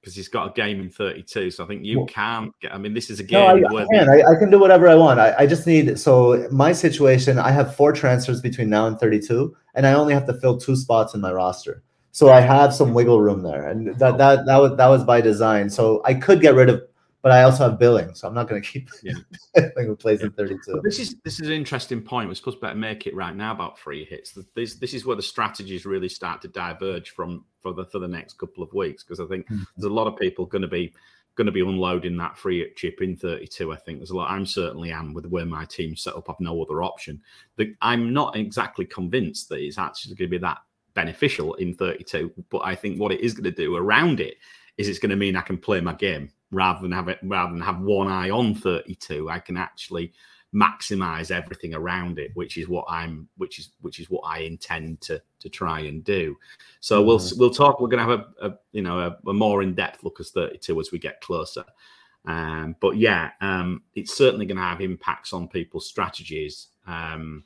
Because 0.00 0.14
he's 0.14 0.28
got 0.28 0.50
a 0.50 0.52
game 0.52 0.80
in 0.80 0.88
32. 0.88 1.50
So 1.50 1.64
I 1.64 1.66
think 1.66 1.84
you 1.84 2.06
can't 2.06 2.52
get. 2.60 2.72
I 2.72 2.78
mean, 2.78 2.94
this 2.94 3.10
is 3.10 3.18
a 3.18 3.24
game. 3.24 3.60
No, 3.60 3.76
I, 3.76 3.82
I 3.82 3.86
can. 3.86 4.08
I, 4.08 4.22
I, 4.22 4.38
can 4.38 4.50
do 4.50 4.60
whatever 4.60 4.88
I 4.88 4.94
want. 4.94 5.18
I, 5.18 5.34
I 5.38 5.46
just 5.46 5.66
need. 5.66 5.98
So 5.98 6.46
my 6.52 6.72
situation, 6.72 7.38
I 7.38 7.50
have 7.50 7.74
four 7.74 7.92
transfers 7.92 8.40
between 8.40 8.68
now 8.68 8.86
and 8.86 9.00
32, 9.00 9.56
and 9.74 9.84
I 9.84 9.94
only 9.94 10.14
have 10.14 10.26
to 10.26 10.34
fill 10.34 10.56
two 10.56 10.76
spots 10.76 11.14
in 11.14 11.20
my 11.20 11.32
roster. 11.32 11.82
So 12.14 12.30
I 12.30 12.40
have 12.40 12.72
some 12.72 12.94
wiggle 12.94 13.20
room 13.20 13.42
there, 13.42 13.66
and 13.70 13.88
that 13.98 14.18
that 14.18 14.46
that 14.46 14.56
was 14.58 14.76
that 14.76 14.86
was 14.86 15.02
by 15.02 15.20
design. 15.20 15.68
So 15.68 16.00
I 16.04 16.14
could 16.14 16.40
get 16.40 16.54
rid 16.54 16.68
of 16.68 16.80
but 17.22 17.32
I 17.32 17.42
also 17.42 17.68
have 17.70 17.78
billing, 17.78 18.14
so 18.14 18.28
I'm 18.28 18.34
not 18.34 18.48
going 18.48 18.62
to 18.62 18.68
keep 18.68 18.88
Yeah. 19.02 19.14
playing 19.74 19.88
who 19.88 19.96
plays 19.96 20.20
in 20.22 20.30
32. 20.30 20.60
But 20.74 20.84
this 20.84 21.00
is 21.00 21.16
this 21.24 21.40
is 21.40 21.48
an 21.48 21.54
interesting 21.54 22.00
point. 22.02 22.28
We're 22.28 22.34
supposed 22.36 22.58
to 22.58 22.60
better 22.60 22.76
make 22.78 23.08
it 23.08 23.16
right 23.16 23.34
now 23.34 23.50
about 23.50 23.80
free 23.80 24.04
hits. 24.04 24.38
This 24.54 24.76
this 24.76 24.94
is 24.94 25.04
where 25.04 25.16
the 25.16 25.22
strategies 25.22 25.84
really 25.86 26.08
start 26.08 26.40
to 26.42 26.48
diverge 26.48 27.10
from 27.10 27.44
for 27.60 27.72
the 27.72 27.84
for 27.86 27.98
the 27.98 28.06
next 28.06 28.38
couple 28.38 28.62
of 28.62 28.72
weeks 28.74 29.02
because 29.02 29.18
I 29.18 29.26
think 29.26 29.48
Mhm. 29.48 29.64
there's 29.76 29.90
a 29.90 29.94
lot 29.94 30.06
of 30.06 30.16
people 30.16 30.46
going 30.46 30.62
to 30.62 30.68
be 30.68 30.92
going 31.34 31.46
to 31.46 31.52
be 31.52 31.62
unloading 31.62 32.16
that 32.18 32.38
free 32.38 32.60
hit 32.60 32.76
chip 32.76 33.02
in 33.02 33.16
32. 33.16 33.72
I 33.72 33.76
think 33.76 33.98
there's 33.98 34.10
a 34.10 34.16
lot. 34.16 34.30
I'm 34.30 34.46
certainly 34.46 34.92
am 34.92 35.14
with 35.14 35.26
where 35.26 35.46
my 35.46 35.64
team's 35.64 36.00
set 36.02 36.14
up. 36.14 36.30
I've 36.30 36.38
no 36.38 36.62
other 36.62 36.80
option. 36.80 37.20
The, 37.56 37.74
I'm 37.82 38.12
not 38.12 38.36
exactly 38.36 38.84
convinced 38.84 39.48
that 39.48 39.58
it's 39.58 39.78
actually 39.78 40.14
going 40.14 40.30
to 40.30 40.38
be 40.38 40.38
that 40.42 40.58
beneficial 40.94 41.54
in 41.54 41.74
32. 41.74 42.32
But 42.50 42.62
I 42.64 42.74
think 42.74 42.98
what 42.98 43.12
it 43.12 43.20
is 43.20 43.34
going 43.34 43.44
to 43.44 43.50
do 43.50 43.76
around 43.76 44.20
it 44.20 44.36
is 44.78 44.88
it's 44.88 44.98
going 44.98 45.10
to 45.10 45.16
mean 45.16 45.36
I 45.36 45.40
can 45.42 45.58
play 45.58 45.80
my 45.80 45.94
game 45.94 46.30
rather 46.50 46.80
than 46.82 46.92
have 46.92 47.08
it 47.08 47.18
rather 47.22 47.52
than 47.52 47.60
have 47.62 47.80
one 47.80 48.08
eye 48.08 48.30
on 48.30 48.54
32. 48.54 49.28
I 49.30 49.38
can 49.38 49.56
actually 49.56 50.12
maximize 50.54 51.32
everything 51.32 51.74
around 51.74 52.18
it, 52.18 52.30
which 52.34 52.56
is 52.58 52.68
what 52.68 52.84
I'm 52.88 53.28
which 53.38 53.58
is 53.58 53.70
which 53.80 53.98
is 53.98 54.08
what 54.08 54.22
I 54.24 54.38
intend 54.38 55.00
to 55.02 55.20
to 55.40 55.48
try 55.48 55.80
and 55.80 56.04
do. 56.04 56.36
So 56.80 57.02
we'll 57.02 57.18
Mhm. 57.18 57.38
we'll 57.38 57.50
talk. 57.50 57.80
We're 57.80 57.88
going 57.88 58.06
to 58.06 58.10
have 58.10 58.26
a, 58.40 58.48
a 58.50 58.58
you 58.72 58.82
know 58.82 59.00
a, 59.00 59.28
a 59.28 59.32
more 59.32 59.62
in 59.62 59.74
depth 59.74 60.04
look 60.04 60.20
at 60.20 60.26
32 60.26 60.80
as 60.80 60.92
we 60.92 60.98
get 60.98 61.20
closer. 61.20 61.64
Um, 62.26 62.76
but 62.80 62.96
yeah, 62.96 63.32
um, 63.40 63.82
it's 63.94 64.16
certainly 64.16 64.46
going 64.46 64.56
to 64.56 64.62
have 64.62 64.80
impacts 64.80 65.32
on 65.32 65.46
people's 65.48 65.86
strategies. 65.86 66.68
Um, 66.86 67.44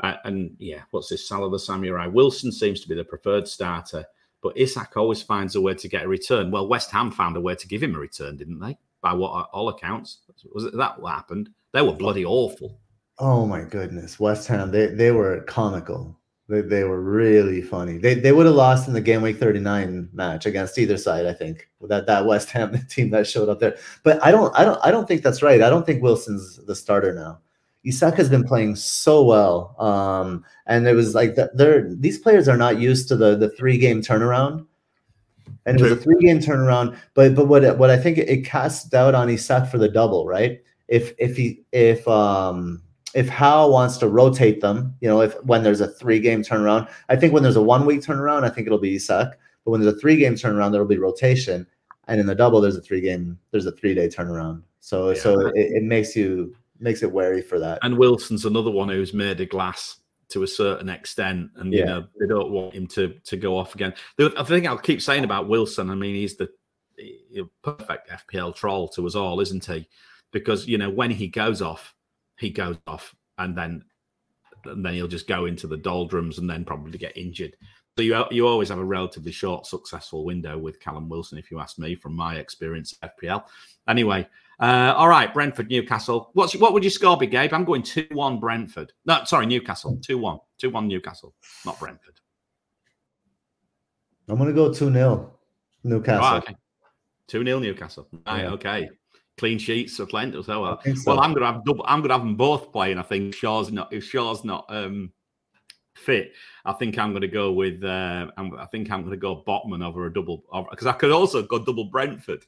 uh, 0.00 0.14
and 0.24 0.54
yeah, 0.58 0.82
what's 0.90 1.08
this? 1.08 1.28
The 1.28 1.58
Samurai 1.58 2.06
Wilson 2.06 2.52
seems 2.52 2.80
to 2.80 2.88
be 2.88 2.94
the 2.94 3.04
preferred 3.04 3.48
starter, 3.48 4.04
but 4.42 4.56
Isak 4.56 4.96
always 4.96 5.22
finds 5.22 5.56
a 5.56 5.60
way 5.60 5.74
to 5.74 5.88
get 5.88 6.04
a 6.04 6.08
return. 6.08 6.50
Well, 6.50 6.68
West 6.68 6.90
Ham 6.90 7.10
found 7.10 7.36
a 7.36 7.40
way 7.40 7.54
to 7.54 7.68
give 7.68 7.82
him 7.82 7.94
a 7.94 7.98
return, 7.98 8.36
didn't 8.36 8.60
they? 8.60 8.76
By 9.00 9.12
what 9.12 9.48
all 9.52 9.68
accounts, 9.68 10.18
was 10.52 10.64
it 10.64 10.76
that 10.76 11.00
what 11.00 11.12
happened? 11.12 11.50
They 11.72 11.82
were 11.82 11.92
bloody 11.92 12.24
awful. 12.24 12.78
Oh 13.18 13.46
my 13.46 13.62
goodness, 13.62 14.20
West 14.20 14.48
Ham, 14.48 14.70
they 14.70 14.86
they 14.86 15.12
were 15.12 15.42
comical. 15.42 16.18
They, 16.48 16.60
they 16.60 16.84
were 16.84 17.00
really 17.00 17.60
funny. 17.60 17.98
They 17.98 18.14
they 18.14 18.32
would 18.32 18.46
have 18.46 18.54
lost 18.54 18.86
in 18.86 18.94
the 18.94 19.00
game 19.00 19.22
week 19.22 19.38
39 19.38 20.10
match 20.12 20.46
against 20.46 20.78
either 20.78 20.96
side, 20.96 21.26
I 21.26 21.32
think. 21.32 21.68
That 21.80 22.06
that 22.06 22.26
West 22.26 22.50
Ham 22.50 22.78
team 22.90 23.10
that 23.10 23.26
showed 23.26 23.48
up 23.48 23.60
there. 23.60 23.76
But 24.02 24.22
I 24.22 24.30
don't 24.30 24.54
I 24.56 24.64
don't 24.64 24.78
I 24.84 24.90
don't 24.90 25.08
think 25.08 25.22
that's 25.22 25.42
right. 25.42 25.62
I 25.62 25.70
don't 25.70 25.86
think 25.86 26.02
Wilson's 26.02 26.56
the 26.66 26.74
starter 26.74 27.14
now. 27.14 27.40
Isak 27.86 28.16
has 28.16 28.28
been 28.28 28.42
playing 28.42 28.74
so 28.74 29.22
well. 29.22 29.76
Um, 29.78 30.44
and 30.66 30.86
it 30.86 30.94
was 30.94 31.14
like 31.14 31.36
that 31.36 31.56
they're 31.56 31.88
these 31.94 32.18
players 32.18 32.48
are 32.48 32.56
not 32.56 32.78
used 32.78 33.08
to 33.08 33.16
the 33.16 33.36
the 33.36 33.50
three 33.50 33.78
game 33.78 34.02
turnaround. 34.02 34.66
And 35.64 35.80
it 35.80 35.82
was 35.82 35.92
a 35.92 35.96
three 35.96 36.18
game 36.20 36.38
turnaround, 36.38 36.96
but 37.14 37.34
but 37.34 37.46
what 37.46 37.78
what 37.78 37.90
I 37.90 37.96
think 37.96 38.18
it, 38.18 38.28
it 38.28 38.44
casts 38.44 38.88
doubt 38.88 39.14
on 39.14 39.30
Isak 39.30 39.68
for 39.68 39.78
the 39.78 39.88
double, 39.88 40.26
right? 40.26 40.60
If 40.88 41.12
if 41.18 41.36
he 41.36 41.64
if 41.72 42.06
um 42.08 42.82
if 43.14 43.28
Howe 43.28 43.70
wants 43.70 43.96
to 43.98 44.08
rotate 44.08 44.60
them, 44.60 44.94
you 45.00 45.08
know, 45.08 45.22
if 45.22 45.34
when 45.44 45.62
there's 45.62 45.80
a 45.80 45.88
three 45.88 46.20
game 46.20 46.42
turnaround, 46.42 46.88
I 47.08 47.16
think 47.16 47.32
when 47.32 47.42
there's 47.42 47.56
a 47.56 47.62
one 47.62 47.86
week 47.86 48.00
turnaround, 48.00 48.44
I 48.44 48.48
think 48.48 48.66
it'll 48.66 48.78
be 48.78 48.96
Isak. 48.96 49.38
But 49.64 49.70
when 49.70 49.80
there's 49.80 49.94
a 49.94 49.98
three 49.98 50.16
game 50.16 50.34
turnaround, 50.34 50.72
there'll 50.72 50.86
be 50.86 50.98
rotation. 50.98 51.66
And 52.08 52.20
in 52.20 52.26
the 52.26 52.34
double, 52.34 52.60
there's 52.60 52.76
a 52.76 52.82
three 52.82 53.00
game, 53.00 53.38
there's 53.50 53.66
a 53.66 53.72
three 53.72 53.94
day 53.94 54.08
turnaround. 54.08 54.62
So 54.80 55.14
so 55.14 55.48
it, 55.48 55.52
it 55.56 55.82
makes 55.82 56.14
you 56.14 56.54
makes 56.80 57.02
it 57.02 57.10
wary 57.10 57.42
for 57.42 57.58
that. 57.58 57.78
And 57.82 57.98
Wilson's 57.98 58.44
another 58.44 58.70
one 58.70 58.88
who's 58.88 59.14
made 59.14 59.40
of 59.40 59.48
glass 59.48 59.98
to 60.28 60.42
a 60.42 60.46
certain 60.46 60.88
extent, 60.88 61.50
and 61.56 61.72
you 61.72 61.84
know 61.84 62.06
they 62.18 62.26
don't 62.26 62.50
want 62.50 62.74
him 62.74 62.86
to 62.88 63.14
to 63.24 63.36
go 63.36 63.56
off 63.56 63.74
again. 63.74 63.94
The 64.16 64.30
thing 64.44 64.66
I'll 64.66 64.78
keep 64.78 65.00
saying 65.00 65.24
about 65.24 65.48
Wilson, 65.48 65.90
I 65.90 65.94
mean, 65.94 66.14
he's 66.14 66.36
the 66.36 66.48
perfect 67.62 68.10
FPL 68.10 68.54
troll 68.54 68.88
to 68.88 69.06
us 69.06 69.14
all, 69.14 69.40
isn't 69.40 69.64
he? 69.64 69.88
Because 70.32 70.66
you 70.66 70.78
know 70.78 70.90
when 70.90 71.10
he 71.10 71.28
goes 71.28 71.62
off, 71.62 71.94
he 72.38 72.50
goes 72.50 72.76
off, 72.86 73.14
and 73.38 73.56
then 73.56 73.84
and 74.64 74.84
then 74.84 74.94
he'll 74.94 75.06
just 75.06 75.28
go 75.28 75.46
into 75.46 75.66
the 75.66 75.76
doldrums 75.76 76.38
and 76.38 76.50
then 76.50 76.64
probably 76.64 76.98
get 76.98 77.16
injured. 77.16 77.56
So 77.96 78.02
you 78.02 78.24
you 78.30 78.46
always 78.48 78.68
have 78.68 78.78
a 78.78 78.84
relatively 78.84 79.32
short 79.32 79.66
successful 79.66 80.24
window 80.24 80.58
with 80.58 80.80
Callum 80.80 81.08
Wilson, 81.08 81.38
if 81.38 81.50
you 81.50 81.60
ask 81.60 81.78
me, 81.78 81.94
from 81.94 82.14
my 82.14 82.36
experience 82.36 82.94
at 83.02 83.18
FPL. 83.18 83.44
Anyway, 83.88 84.26
uh, 84.60 84.94
all 84.96 85.08
right, 85.08 85.32
Brentford, 85.32 85.68
Newcastle. 85.70 86.30
What's 86.32 86.56
what 86.56 86.72
would 86.72 86.82
your 86.82 86.90
score 86.90 87.16
be, 87.16 87.26
Gabe? 87.26 87.52
I'm 87.52 87.64
going 87.64 87.82
two 87.82 88.06
one 88.12 88.40
Brentford. 88.40 88.92
No, 89.04 89.24
sorry, 89.24 89.46
Newcastle. 89.46 89.98
Two 90.02 90.18
one. 90.18 90.38
Two 90.58 90.70
one 90.70 90.88
Newcastle, 90.88 91.34
not 91.64 91.78
Brentford. 91.78 92.14
I'm 94.28 94.38
gonna 94.38 94.52
go 94.52 94.72
2 94.72 94.92
0 94.92 95.32
Newcastle. 95.84 96.20
Right, 96.20 96.42
okay. 96.42 96.56
Two 97.28 97.44
0 97.44 97.58
Newcastle. 97.60 98.08
Right, 98.26 98.42
Yeah. 98.42 98.50
okay. 98.52 98.88
Clean 99.38 99.58
sheets 99.58 99.96
for 99.96 100.06
plenty. 100.06 100.42
So 100.42 100.62
well. 100.62 100.80
so. 100.82 100.94
Well, 101.06 101.20
I'm 101.20 101.34
gonna 101.34 101.52
have 101.52 101.64
double. 101.64 101.84
I'm 101.86 102.00
gonna 102.00 102.14
have 102.14 102.22
them 102.22 102.36
both 102.36 102.72
playing. 102.72 102.98
I 102.98 103.02
think 103.02 103.34
Shaw's 103.34 103.70
not. 103.70 103.92
If 103.92 104.04
Shaw's 104.04 104.44
not 104.44 104.64
um, 104.70 105.12
fit, 105.94 106.32
I 106.64 106.72
think 106.72 106.98
I'm 106.98 107.12
gonna 107.12 107.28
go 107.28 107.52
with. 107.52 107.84
Uh, 107.84 108.28
I 108.38 108.66
think 108.72 108.90
I'm 108.90 109.04
gonna 109.04 109.18
go 109.18 109.44
Botman 109.46 109.84
over 109.84 110.06
a 110.06 110.12
double. 110.12 110.44
Because 110.70 110.86
I 110.86 110.92
could 110.92 111.12
also 111.12 111.42
go 111.42 111.58
double 111.58 111.84
Brentford 111.84 112.46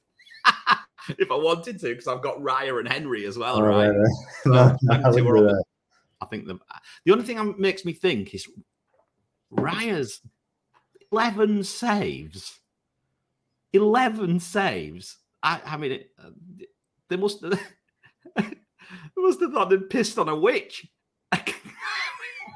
if 1.19 1.31
I 1.31 1.35
wanted 1.37 1.79
to. 1.81 1.89
Because 1.89 2.09
I've 2.09 2.23
got 2.23 2.39
Raya 2.39 2.79
and 2.79 2.89
Henry 2.89 3.25
as 3.27 3.39
well, 3.39 3.57
All 3.57 3.63
right? 3.63 3.91
So, 4.45 4.51
No, 4.51 4.77
no, 4.83 4.95
I 4.95 4.97
two 4.99 5.25
wouldn't 5.25 5.29
are 5.29 5.33
do 5.37 5.39
on- 5.39 5.47
that. 5.47 5.65
I 6.21 6.27
think 6.27 6.47
the 6.49 6.59
the 7.05 7.13
only 7.13 7.25
thing 7.25 7.37
that 7.37 7.59
makes 7.59 7.85
me 7.85 7.93
think 7.93 8.35
is 8.35 8.47
Raya's 9.53 10.21
eleven 11.13 11.63
saves. 11.63 12.59
Eleven 13.73 14.41
saves. 14.41 15.19
I, 15.43 15.61
I 15.65 15.77
mean, 15.77 15.93
it, 15.93 16.11
uh, 16.23 16.31
they 17.09 17.17
must 17.17 17.43
have, 17.43 17.53
they 18.37 18.45
must 19.17 19.41
have 19.41 19.53
thought 19.53 19.71
they'd 19.71 19.89
pissed 19.91 20.19
on 20.19 20.29
a 20.29 20.35
witch. 20.37 20.87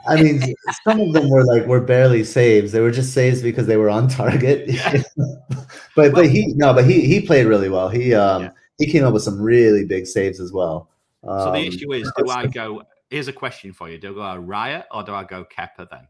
I 0.09 0.23
mean, 0.23 0.55
some 0.85 1.01
of 1.01 1.13
them 1.13 1.29
were 1.29 1.45
like 1.45 1.67
were 1.67 1.81
barely 1.81 2.25
saves. 2.25 2.73
They 2.73 2.81
were 2.81 2.91
just 2.91 3.13
saves 3.13 3.43
because 3.43 3.67
they 3.67 3.77
were 3.77 3.91
on 3.91 4.09
target. 4.09 4.69
Yeah. 4.69 5.03
but 5.97 6.13
but 6.13 6.29
he 6.29 6.53
no, 6.57 6.73
but 6.75 6.85
he 6.85 7.07
he 7.07 7.21
played 7.21 7.47
really 7.47 7.69
well. 7.69 7.89
He 7.89 8.15
um 8.15 8.43
Yeah. 8.43 8.51
he 8.79 8.91
came 8.91 9.05
up 9.05 9.13
with 9.15 9.23
some 9.23 9.41
really 9.41 9.85
big 9.85 10.07
saves 10.07 10.41
as 10.41 10.53
well. 10.53 10.91
Um, 11.25 11.41
so 11.41 11.53
the 11.53 11.67
issue 11.67 11.93
is, 11.93 12.11
do 12.17 12.29
I 12.31 12.47
go? 12.47 12.83
Here's 13.11 13.29
a 13.29 13.33
question 13.33 13.73
for 13.73 13.89
you: 13.89 13.99
Do 13.99 14.21
I 14.21 14.35
go 14.35 14.43
Raya 14.43 14.85
or 14.91 15.03
do 15.03 15.15
I 15.15 15.25
go 15.25 15.45
Kepa 15.45 15.89
then? 15.91 16.09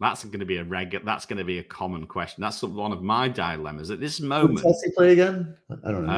That's 0.00 0.24
going 0.24 0.38
to 0.38 0.46
be 0.46 0.58
a 0.58 0.64
regular. 0.64 1.04
That's 1.04 1.26
going 1.26 1.38
to 1.38 1.44
be 1.44 1.58
a 1.58 1.64
common 1.64 2.06
question. 2.06 2.40
That's 2.40 2.62
one 2.62 2.92
of 2.92 3.02
my 3.02 3.26
dilemmas 3.26 3.90
at 3.90 3.98
this 3.98 4.18
Who 4.18 4.24
did 4.24 4.28
moment. 4.28 4.60
Chelsea 4.60 4.92
play 4.92 5.12
again? 5.12 5.56
I 5.84 5.90
don't 5.90 6.06
know. 6.06 6.12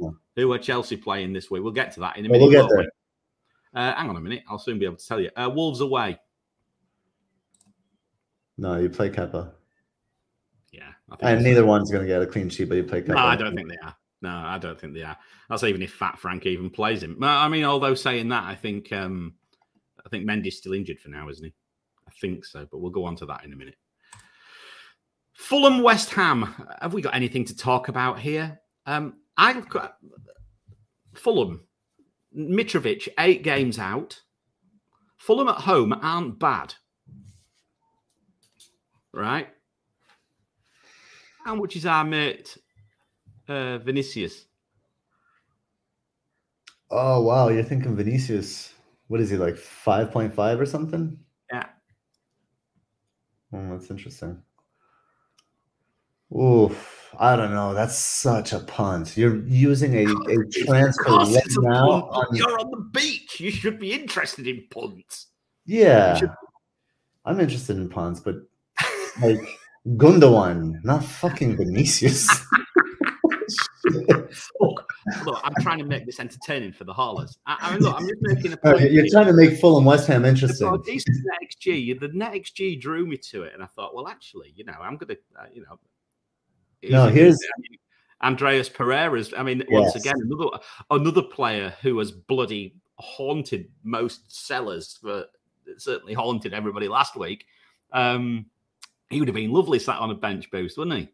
Uh. 0.00 0.10
Who 0.38 0.52
are 0.52 0.58
Chelsea 0.58 0.96
playing 0.96 1.32
this 1.32 1.50
week? 1.50 1.62
We'll 1.62 1.72
get 1.72 1.92
to 1.94 2.00
that 2.00 2.16
in 2.16 2.26
a 2.26 2.28
minute. 2.28 2.48
we'll 2.48 2.76
we? 2.76 2.88
Uh, 3.74 3.94
hang 3.94 4.08
on 4.08 4.16
a 4.16 4.20
minute. 4.20 4.42
I'll 4.48 4.58
soon 4.58 4.78
be 4.78 4.84
able 4.86 4.96
to 4.96 5.06
tell 5.06 5.20
you. 5.20 5.30
Uh, 5.36 5.50
Wolves 5.52 5.80
away. 5.80 6.18
no, 8.56 8.76
you 8.78 8.88
play 8.88 9.10
Kepa. 9.10 9.50
Yeah. 10.72 10.90
I 11.10 11.16
think 11.16 11.22
And 11.22 11.44
neither 11.44 11.66
one's 11.66 11.90
going 11.90 12.02
to 12.02 12.08
get 12.08 12.22
a 12.22 12.26
clean 12.26 12.48
sheet, 12.48 12.68
but 12.68 12.76
you 12.76 12.84
play 12.84 13.02
Kepa. 13.02 13.08
No, 13.08 13.18
I 13.18 13.36
don't 13.36 13.54
think 13.54 13.68
they 13.68 13.78
are. 13.84 13.96
No, 14.20 14.30
I 14.30 14.58
don't 14.58 14.78
think 14.80 14.94
they 14.94 15.02
are. 15.02 15.16
That's 15.48 15.64
even 15.64 15.82
if 15.82 15.92
Fat 15.92 16.18
Frank 16.18 16.44
even 16.46 16.70
plays 16.70 17.02
him. 17.02 17.22
I 17.22 17.48
mean, 17.48 17.64
although 17.64 17.94
saying 17.94 18.28
that, 18.30 18.44
I 18.44 18.54
think 18.54 18.92
um, 18.92 19.34
I 20.04 20.08
think 20.08 20.24
Mendy's 20.28 20.56
still 20.56 20.72
injured 20.72 20.98
for 20.98 21.08
now, 21.08 21.28
isn't 21.28 21.44
he? 21.44 21.52
I 22.06 22.10
think 22.20 22.44
so, 22.44 22.66
but 22.70 22.78
we'll 22.78 22.90
go 22.90 23.04
on 23.04 23.14
to 23.16 23.26
that 23.26 23.44
in 23.44 23.52
a 23.52 23.56
minute. 23.56 23.76
Fulham, 25.34 25.82
West 25.82 26.10
Ham. 26.10 26.52
Have 26.80 26.94
we 26.94 27.00
got 27.02 27.14
anything 27.14 27.44
to 27.44 27.56
talk 27.56 27.88
about 27.88 28.18
here? 28.18 28.60
Um, 28.86 29.14
I've 29.38 29.68
got 29.68 29.96
Fulham, 31.14 31.68
Mitrovic, 32.36 33.08
eight 33.18 33.42
games 33.44 33.78
out. 33.78 34.20
Fulham 35.16 35.48
at 35.48 35.62
home 35.62 35.92
aren't 36.02 36.38
bad, 36.40 36.74
right? 39.14 39.48
How 41.44 41.54
much 41.54 41.76
is 41.76 41.86
our 41.86 42.04
mate 42.04 42.58
uh, 43.48 43.78
Vinicius? 43.78 44.46
Oh 46.90 47.22
wow, 47.22 47.48
you're 47.48 47.62
thinking 47.62 47.94
Vinicius. 47.94 48.74
What 49.06 49.20
is 49.20 49.30
he 49.30 49.36
like? 49.36 49.56
Five 49.56 50.10
point 50.10 50.34
five 50.34 50.60
or 50.60 50.66
something? 50.66 51.18
Yeah. 51.52 51.66
Oh, 53.52 53.70
that's 53.70 53.90
interesting. 53.90 54.42
Oof, 56.34 56.97
I 57.18 57.36
don't 57.36 57.52
know. 57.52 57.74
That's 57.74 57.96
such 57.96 58.52
a 58.52 58.58
punt. 58.60 59.16
You're 59.16 59.44
using 59.46 59.94
a, 59.94 60.04
a 60.04 60.64
transfer 60.64 61.10
right 61.10 61.42
now. 61.60 61.88
on- 62.10 62.34
You're 62.36 62.58
on 62.60 62.70
the 62.70 62.88
beach. 62.92 63.38
You 63.40 63.50
should 63.50 63.78
be 63.78 63.92
interested 63.92 64.46
in 64.46 64.64
punts. 64.70 65.28
yeah, 65.66 66.16
should- 66.16 66.30
I'm 67.24 67.40
interested 67.40 67.76
in 67.76 67.88
punts, 67.88 68.20
but 68.20 68.36
like 69.22 69.40
Gundogan, 69.86 70.82
not 70.84 71.04
fucking 71.04 71.56
Vinicius. 71.56 72.28
Look, 74.60 74.84
look, 75.24 75.40
I'm 75.42 75.54
trying 75.62 75.78
to 75.78 75.84
make 75.84 76.04
this 76.04 76.20
entertaining 76.20 76.72
for 76.72 76.84
the 76.84 76.92
haulers. 76.92 77.38
I, 77.46 77.56
I 77.60 77.72
mean, 77.72 77.82
look, 77.82 77.96
I'm 77.96 78.06
just 78.06 78.20
making 78.20 78.52
a 78.52 78.56
point. 78.58 78.76
right, 78.78 78.90
You're 78.92 79.06
trying 79.10 79.26
to 79.26 79.32
make 79.32 79.58
Fulham 79.58 79.84
West 79.86 80.06
Ham 80.08 80.24
interesting. 80.26 80.68
got 80.68 80.80
a 80.80 80.82
decent 80.84 81.16
net 81.24 81.38
XG. 81.50 81.98
The 81.98 82.08
net 82.08 82.32
XG 82.34 82.78
drew 82.80 83.06
me 83.06 83.16
to 83.30 83.44
it, 83.44 83.54
and 83.54 83.62
I 83.62 83.66
thought, 83.66 83.94
well, 83.94 84.08
actually, 84.08 84.52
you 84.54 84.64
know, 84.64 84.74
I'm 84.80 84.96
gonna, 84.96 85.14
uh, 85.40 85.46
you 85.52 85.62
know, 85.62 85.78
No, 86.82 87.08
here's 87.08 87.36
I 87.36 87.60
mean, 87.60 87.78
Andreas 88.22 88.68
Pereira's. 88.68 89.32
I 89.36 89.42
mean, 89.42 89.64
once 89.68 89.94
again, 89.94 90.14
another 90.18 90.58
another 90.90 91.22
player 91.22 91.74
who 91.82 91.98
has 91.98 92.10
bloody 92.10 92.76
haunted 92.96 93.68
most 93.84 94.30
sellers 94.30 94.98
for 95.00 95.24
certainly 95.76 96.14
haunted 96.14 96.54
everybody 96.54 96.88
last 96.88 97.16
week. 97.16 97.46
Um, 97.92 98.46
he 99.10 99.20
would 99.20 99.28
have 99.28 99.34
been 99.34 99.52
lovely 99.52 99.78
sat 99.78 99.98
on 99.98 100.10
a 100.10 100.14
bench 100.14 100.50
boost, 100.50 100.76
wouldn't 100.76 100.98
he? 100.98 101.08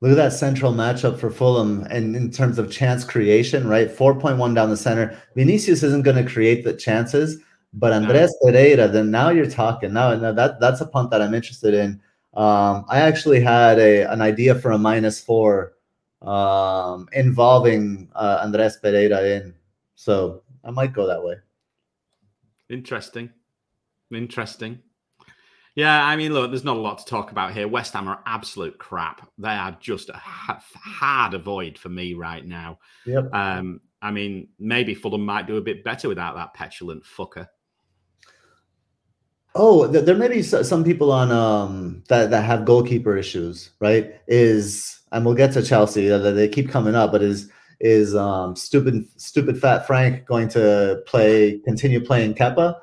Look 0.00 0.12
at 0.12 0.16
that 0.16 0.32
central 0.32 0.74
matchup 0.74 1.18
for 1.18 1.30
Fulham, 1.30 1.86
and 1.90 2.14
in 2.14 2.30
terms 2.30 2.58
of 2.58 2.70
chance 2.70 3.02
creation, 3.02 3.66
right? 3.66 3.90
Four 3.90 4.18
point 4.18 4.36
one 4.36 4.52
down 4.52 4.68
the 4.68 4.76
center. 4.76 5.18
Vinicius 5.34 5.82
isn't 5.82 6.02
going 6.02 6.22
to 6.22 6.30
create 6.30 6.64
the 6.64 6.74
chances, 6.74 7.42
but 7.72 7.92
Andreas 7.92 8.34
Pereira. 8.42 8.88
Then 8.88 9.10
now 9.10 9.30
you're 9.30 9.50
talking. 9.50 9.94
Now, 9.94 10.14
now 10.14 10.32
that 10.32 10.60
that's 10.60 10.82
a 10.82 10.86
punt 10.86 11.10
that 11.10 11.22
I'm 11.22 11.34
interested 11.34 11.72
in. 11.72 12.00
Um, 12.36 12.84
I 12.88 13.00
actually 13.00 13.40
had 13.40 13.78
a 13.78 14.02
an 14.12 14.20
idea 14.20 14.54
for 14.54 14.72
a 14.72 14.78
minus 14.78 15.20
four 15.20 15.72
um, 16.20 17.08
involving 17.12 18.10
uh, 18.14 18.40
Andreas 18.44 18.76
Pereira 18.76 19.22
in, 19.22 19.54
so 19.94 20.42
I 20.62 20.70
might 20.70 20.92
go 20.92 21.06
that 21.06 21.24
way. 21.24 21.36
Interesting. 22.68 23.30
Interesting. 24.12 24.80
Yeah, 25.76 26.04
I 26.04 26.16
mean, 26.16 26.32
look, 26.32 26.50
there's 26.50 26.64
not 26.64 26.76
a 26.76 26.80
lot 26.80 26.98
to 26.98 27.04
talk 27.04 27.32
about 27.32 27.52
here. 27.52 27.68
West 27.68 27.92
Ham 27.92 28.08
are 28.08 28.22
absolute 28.24 28.78
crap. 28.78 29.28
They 29.36 29.50
are 29.50 29.76
just 29.78 30.08
a 30.08 30.16
hard 30.16 31.34
avoid 31.34 31.78
for 31.78 31.90
me 31.90 32.14
right 32.14 32.44
now. 32.46 32.78
Yep. 33.04 33.34
Um, 33.34 33.80
I 34.00 34.10
mean, 34.10 34.48
maybe 34.58 34.94
Fulham 34.94 35.24
might 35.24 35.46
do 35.46 35.58
a 35.58 35.62
bit 35.62 35.84
better 35.84 36.08
without 36.08 36.34
that 36.36 36.54
petulant 36.54 37.04
fucker. 37.04 37.46
Oh, 39.58 39.86
there 39.86 40.14
may 40.14 40.28
be 40.28 40.42
some 40.42 40.84
people 40.84 41.10
on 41.10 41.32
um 41.32 42.02
that 42.08 42.30
that 42.30 42.42
have 42.42 42.64
goalkeeper 42.64 43.16
issues, 43.16 43.70
right? 43.80 44.14
Is 44.28 45.00
and 45.12 45.24
we'll 45.24 45.34
get 45.34 45.52
to 45.54 45.62
Chelsea. 45.62 46.10
uh, 46.10 46.18
They 46.18 46.48
keep 46.48 46.68
coming 46.68 46.94
up, 46.94 47.12
but 47.12 47.22
is 47.22 47.50
is 47.80 48.14
um 48.14 48.54
stupid 48.54 49.06
stupid 49.18 49.58
fat 49.58 49.86
Frank 49.86 50.26
going 50.26 50.48
to 50.50 51.02
play 51.06 51.58
continue 51.64 52.04
playing 52.04 52.34
Kepa? 52.34 52.78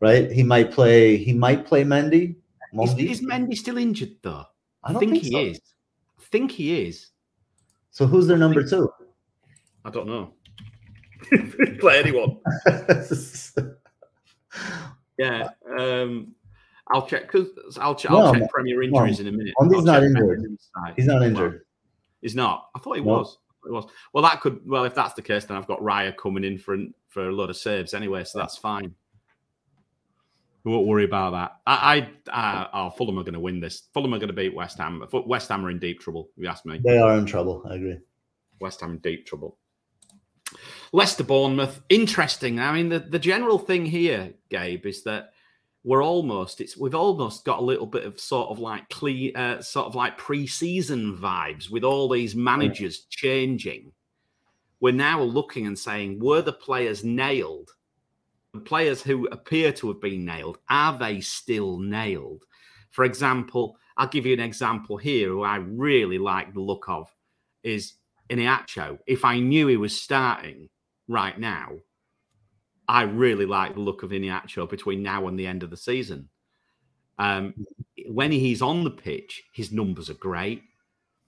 Right? 0.00 0.30
He 0.30 0.42
might 0.42 0.72
play. 0.72 1.16
He 1.16 1.32
might 1.32 1.66
play 1.66 1.84
Mendy. 1.84 2.34
Is, 2.82 2.94
Mendy? 2.94 3.10
is 3.10 3.20
Mendy 3.22 3.56
still 3.56 3.78
injured 3.78 4.16
though? 4.22 4.44
I 4.82 4.94
think, 4.94 5.12
think 5.12 5.24
he 5.24 5.30
so. 5.30 5.38
is. 5.38 5.60
I 6.18 6.22
think 6.32 6.50
he 6.50 6.86
is. 6.86 7.10
So 7.90 8.06
who's 8.06 8.26
their 8.26 8.38
number 8.38 8.66
two? 8.66 8.90
I 9.84 9.90
don't 9.90 10.06
know. 10.06 10.32
Play 11.80 11.98
anyone. 11.98 12.38
Yeah. 15.20 15.48
Um, 15.78 16.34
I'll 16.92 17.06
check 17.06 17.30
because 17.30 17.48
I'll, 17.78 17.94
ch- 17.94 18.06
I'll 18.06 18.32
No, 18.32 18.38
check 18.40 18.50
Premier 18.50 18.82
injuries 18.82 19.20
in 19.20 19.28
a 19.28 19.32
minute. 19.32 19.54
I'll 19.60 19.66
not 19.66 20.02
injured. 20.02 20.40
He's 20.96 21.06
not 21.06 21.22
injured. 21.22 21.62
He's 22.22 22.34
not. 22.34 22.68
I 22.74 22.78
thought 22.78 22.96
he 22.96 23.02
No. 23.02 23.18
was. 23.18 23.38
I 23.64 23.68
he 23.68 23.72
was. 23.72 23.86
Well, 24.12 24.24
that 24.24 24.40
could. 24.40 24.66
Well, 24.66 24.84
if 24.84 24.94
that's 24.94 25.14
the 25.14 25.22
case, 25.22 25.44
then 25.44 25.56
I've 25.56 25.66
got 25.66 25.80
Raya 25.80 26.16
coming 26.16 26.44
in 26.44 26.58
for 26.58 26.76
for 27.08 27.28
a 27.28 27.32
lot 27.32 27.50
of 27.50 27.56
saves 27.56 27.92
anyway, 27.92 28.24
so 28.24 28.38
that's 28.38 28.56
fine. 28.56 28.94
We 30.64 30.72
won't 30.72 30.86
worry 30.86 31.04
about 31.04 31.32
that. 31.32 31.56
I, 31.66 32.08
I, 32.30 32.62
uh, 32.62 32.68
oh, 32.74 32.90
Fulham 32.90 33.18
are 33.18 33.22
going 33.22 33.32
to 33.34 33.40
win 33.40 33.60
this. 33.60 33.84
Fulham 33.94 34.12
are 34.12 34.18
going 34.18 34.28
to 34.28 34.34
beat 34.34 34.54
West 34.54 34.76
Ham. 34.78 35.02
West 35.26 35.48
Ham 35.48 35.64
are 35.64 35.70
in 35.70 35.78
deep 35.78 36.00
trouble. 36.00 36.28
If 36.36 36.42
you 36.42 36.48
ask 36.50 36.66
me. 36.66 36.80
They 36.84 36.98
are 36.98 37.16
in 37.16 37.24
trouble. 37.24 37.62
I 37.68 37.76
agree. 37.76 37.98
West 38.60 38.80
Ham 38.82 38.92
in 38.92 38.98
deep 38.98 39.26
trouble. 39.26 39.56
Leicester 40.92 41.24
Bournemouth, 41.24 41.80
interesting. 41.88 42.58
I 42.58 42.72
mean, 42.72 42.88
the, 42.88 42.98
the 42.98 43.18
general 43.18 43.58
thing 43.58 43.86
here, 43.86 44.34
Gabe, 44.48 44.86
is 44.86 45.02
that 45.04 45.32
we're 45.82 46.04
almost 46.04 46.60
it's 46.60 46.76
we've 46.76 46.94
almost 46.94 47.44
got 47.44 47.60
a 47.60 47.64
little 47.64 47.86
bit 47.86 48.04
of 48.04 48.20
sort 48.20 48.50
of 48.50 48.58
like 48.58 48.88
cle 48.90 49.30
uh, 49.34 49.62
sort 49.62 49.86
of 49.86 49.94
like 49.94 50.18
pre-season 50.18 51.16
vibes 51.16 51.70
with 51.70 51.84
all 51.84 52.08
these 52.08 52.34
managers 52.34 53.06
changing. 53.08 53.92
We're 54.80 54.92
now 54.92 55.22
looking 55.22 55.66
and 55.66 55.78
saying, 55.78 56.20
were 56.20 56.42
the 56.42 56.52
players 56.52 57.04
nailed? 57.04 57.70
The 58.54 58.60
players 58.60 59.02
who 59.02 59.26
appear 59.28 59.72
to 59.72 59.88
have 59.88 60.00
been 60.00 60.24
nailed, 60.24 60.58
are 60.68 60.98
they 60.98 61.20
still 61.20 61.78
nailed? 61.78 62.44
For 62.90 63.04
example, 63.04 63.76
I'll 63.96 64.08
give 64.08 64.26
you 64.26 64.32
an 64.32 64.40
example 64.40 64.96
here 64.96 65.28
who 65.28 65.42
I 65.42 65.56
really 65.56 66.18
like 66.18 66.54
the 66.54 66.60
look 66.60 66.88
of 66.88 67.14
is 67.62 67.94
Iheanacho. 68.38 68.98
If 69.06 69.24
I 69.24 69.40
knew 69.40 69.66
he 69.66 69.76
was 69.76 70.00
starting 70.00 70.68
right 71.08 71.38
now, 71.38 71.70
I 72.88 73.02
really 73.02 73.46
like 73.46 73.74
the 73.74 73.80
look 73.80 74.02
of 74.02 74.10
Iheanacho 74.10 74.68
between 74.68 75.02
now 75.02 75.28
and 75.28 75.38
the 75.38 75.46
end 75.46 75.62
of 75.62 75.70
the 75.70 75.76
season. 75.76 76.28
Um, 77.18 77.54
when 78.08 78.32
he's 78.32 78.62
on 78.62 78.84
the 78.84 78.90
pitch, 78.90 79.42
his 79.52 79.72
numbers 79.72 80.08
are 80.08 80.14
great. 80.14 80.62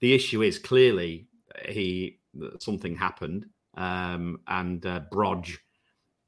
The 0.01 0.13
issue 0.13 0.41
is 0.41 0.57
clearly 0.57 1.27
he 1.69 2.19
something 2.59 2.95
happened, 2.95 3.45
um, 3.75 4.39
and 4.47 4.85
uh, 4.85 5.01
Brodge 5.11 5.57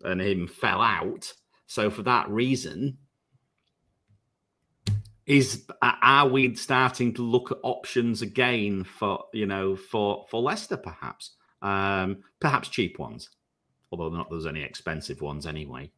and 0.04 0.22
him 0.22 0.48
fell 0.48 0.82
out. 0.82 1.34
So 1.66 1.90
for 1.90 2.04
that 2.04 2.30
reason, 2.30 2.98
is 5.26 5.66
are 5.82 6.28
we 6.28 6.54
starting 6.56 7.14
to 7.14 7.22
look 7.24 7.52
at 7.52 7.58
options 7.64 8.22
again 8.22 8.84
for 8.84 9.26
you 9.34 9.46
know 9.46 9.76
for 9.76 10.26
for 10.30 10.42
Leicester 10.42 10.78
perhaps 10.78 11.32
um 11.62 12.18
perhaps 12.40 12.70
cheap 12.70 13.00
ones 13.00 13.30
although 13.92 14.10
not 14.10 14.30
there's 14.30 14.46
any 14.46 14.62
expensive 14.62 15.22
ones 15.22 15.48
anyway 15.48 15.90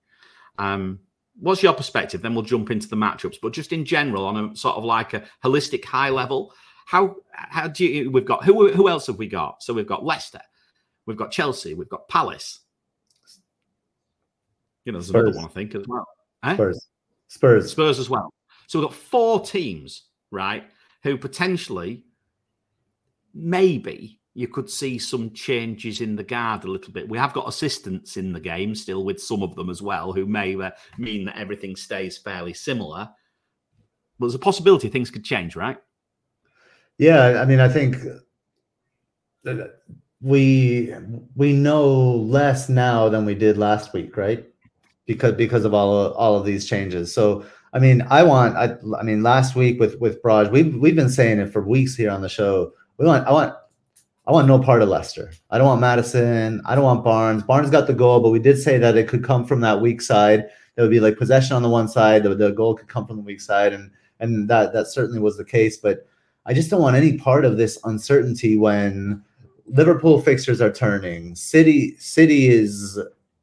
um 0.59 0.99
what's 1.39 1.61
your 1.61 1.73
perspective 1.73 2.21
then 2.21 2.33
we'll 2.33 2.43
jump 2.43 2.71
into 2.71 2.87
the 2.87 2.95
matchups 2.95 3.35
but 3.41 3.51
just 3.53 3.73
in 3.73 3.83
general 3.83 4.25
on 4.25 4.51
a 4.51 4.55
sort 4.55 4.77
of 4.77 4.83
like 4.83 5.13
a 5.13 5.23
holistic 5.43 5.83
high 5.83 6.09
level 6.09 6.53
how 6.85 7.15
how 7.33 7.67
do 7.67 7.85
you 7.85 8.09
we've 8.09 8.25
got 8.25 8.43
who 8.45 8.71
who 8.71 8.87
else 8.87 9.07
have 9.07 9.17
we 9.17 9.27
got 9.27 9.61
so 9.61 9.73
we've 9.73 9.87
got 9.87 10.05
Leicester 10.05 10.41
we've 11.05 11.17
got 11.17 11.31
Chelsea 11.31 11.73
we've 11.73 11.89
got 11.89 12.07
Palace 12.07 12.61
you 14.85 14.93
know 14.93 14.99
there's 14.99 15.09
another 15.09 15.27
Spurs. 15.33 15.35
one 15.35 15.45
I 15.45 15.49
think 15.49 15.75
as 15.75 15.85
well 15.87 16.07
Eh? 16.43 16.53
Spurs. 16.53 16.87
Spurs. 17.27 17.71
Spurs 17.71 17.99
as 17.99 18.09
well. 18.09 18.31
So 18.67 18.79
we've 18.79 18.89
got 18.89 18.95
four 18.95 19.39
teams, 19.39 20.03
right, 20.31 20.69
who 21.03 21.17
potentially, 21.17 22.03
maybe 23.33 24.19
you 24.33 24.47
could 24.47 24.69
see 24.69 24.99
some 24.99 25.31
changes 25.31 25.99
in 25.99 26.15
the 26.15 26.23
guard 26.23 26.63
a 26.63 26.71
little 26.71 26.93
bit. 26.93 27.09
We 27.09 27.17
have 27.17 27.33
got 27.33 27.47
assistants 27.47 28.17
in 28.17 28.33
the 28.33 28.39
game 28.39 28.75
still 28.75 29.03
with 29.03 29.19
some 29.19 29.41
of 29.41 29.55
them 29.55 29.69
as 29.69 29.81
well, 29.81 30.13
who 30.13 30.27
may 30.27 30.55
uh, 30.55 30.69
mean 30.99 31.25
that 31.25 31.37
everything 31.37 31.75
stays 31.75 32.19
fairly 32.19 32.53
similar. 32.53 33.09
But 34.19 34.27
there's 34.27 34.35
a 34.35 34.39
possibility 34.39 34.89
things 34.89 35.09
could 35.09 35.23
change, 35.23 35.55
right? 35.55 35.77
Yeah, 36.99 37.41
I 37.41 37.45
mean, 37.45 37.59
I 37.59 37.69
think 37.69 37.95
we 40.21 40.93
we 41.35 41.53
know 41.53 42.15
less 42.15 42.69
now 42.69 43.09
than 43.09 43.25
we 43.25 43.35
did 43.35 43.57
last 43.57 43.93
week, 43.93 44.17
right? 44.17 44.45
Because 45.05 45.33
because 45.33 45.65
of 45.65 45.73
all 45.73 45.97
of, 45.97 46.13
all 46.13 46.35
of 46.35 46.45
these 46.45 46.67
changes. 46.67 47.13
So, 47.13 47.45
I 47.73 47.79
mean, 47.79 48.05
I 48.09 48.23
want 48.23 48.55
I 48.55 48.75
I 48.97 49.03
mean, 49.03 49.23
last 49.23 49.55
week 49.55 49.79
with 49.79 49.99
with 49.99 50.21
Braj, 50.21 50.51
we've 50.51 50.75
we've 50.75 50.95
been 50.95 51.09
saying 51.09 51.39
it 51.39 51.51
for 51.51 51.61
weeks 51.61 51.95
here 51.95 52.11
on 52.11 52.21
the 52.21 52.29
show. 52.29 52.71
We 52.97 53.05
want 53.05 53.27
I 53.27 53.31
want 53.31 53.53
I 54.25 54.31
want 54.31 54.47
no 54.47 54.59
part 54.59 54.81
of 54.81 54.89
Leicester. 54.89 55.31
I 55.51 55.57
don't 55.57 55.67
want 55.67 55.81
Maddison. 55.81 56.61
I 56.65 56.75
don't 56.75 56.83
want 56.83 57.03
Barnes. 57.03 57.43
Barnes 57.43 57.69
got 57.69 57.87
the 57.87 57.93
goal, 57.93 58.19
but 58.19 58.31
we 58.31 58.39
did 58.39 58.57
say 58.57 58.77
that 58.77 58.97
it 58.97 59.07
could 59.07 59.23
come 59.23 59.45
from 59.45 59.61
that 59.61 59.79
weak 59.79 60.01
side. 60.01 60.45
There 60.75 60.83
would 60.83 60.91
be 60.91 60.99
like 60.99 61.17
possession 61.17 61.55
on 61.55 61.63
the 61.63 61.69
one 61.69 61.87
side. 61.87 62.23
The, 62.23 62.35
the 62.35 62.51
goal 62.51 62.75
could 62.75 62.89
come 62.89 63.07
from 63.07 63.15
the 63.15 63.23
weak 63.23 63.41
side, 63.41 63.73
and 63.73 63.89
and 64.19 64.49
that 64.49 64.73
that 64.73 64.87
certainly 64.87 65.19
was 65.19 65.37
the 65.37 65.45
case. 65.45 65.77
But 65.77 66.07
I 66.45 66.53
just 66.53 66.69
don't 66.69 66.81
want 66.81 66.95
any 66.95 67.17
part 67.17 67.45
of 67.45 67.57
this 67.57 67.79
uncertainty 67.83 68.57
when 68.57 69.23
Liverpool 69.67 70.21
fixtures 70.21 70.61
are 70.61 70.71
turning. 70.71 71.35
City 71.35 71.95
City 71.97 72.47
is 72.47 72.99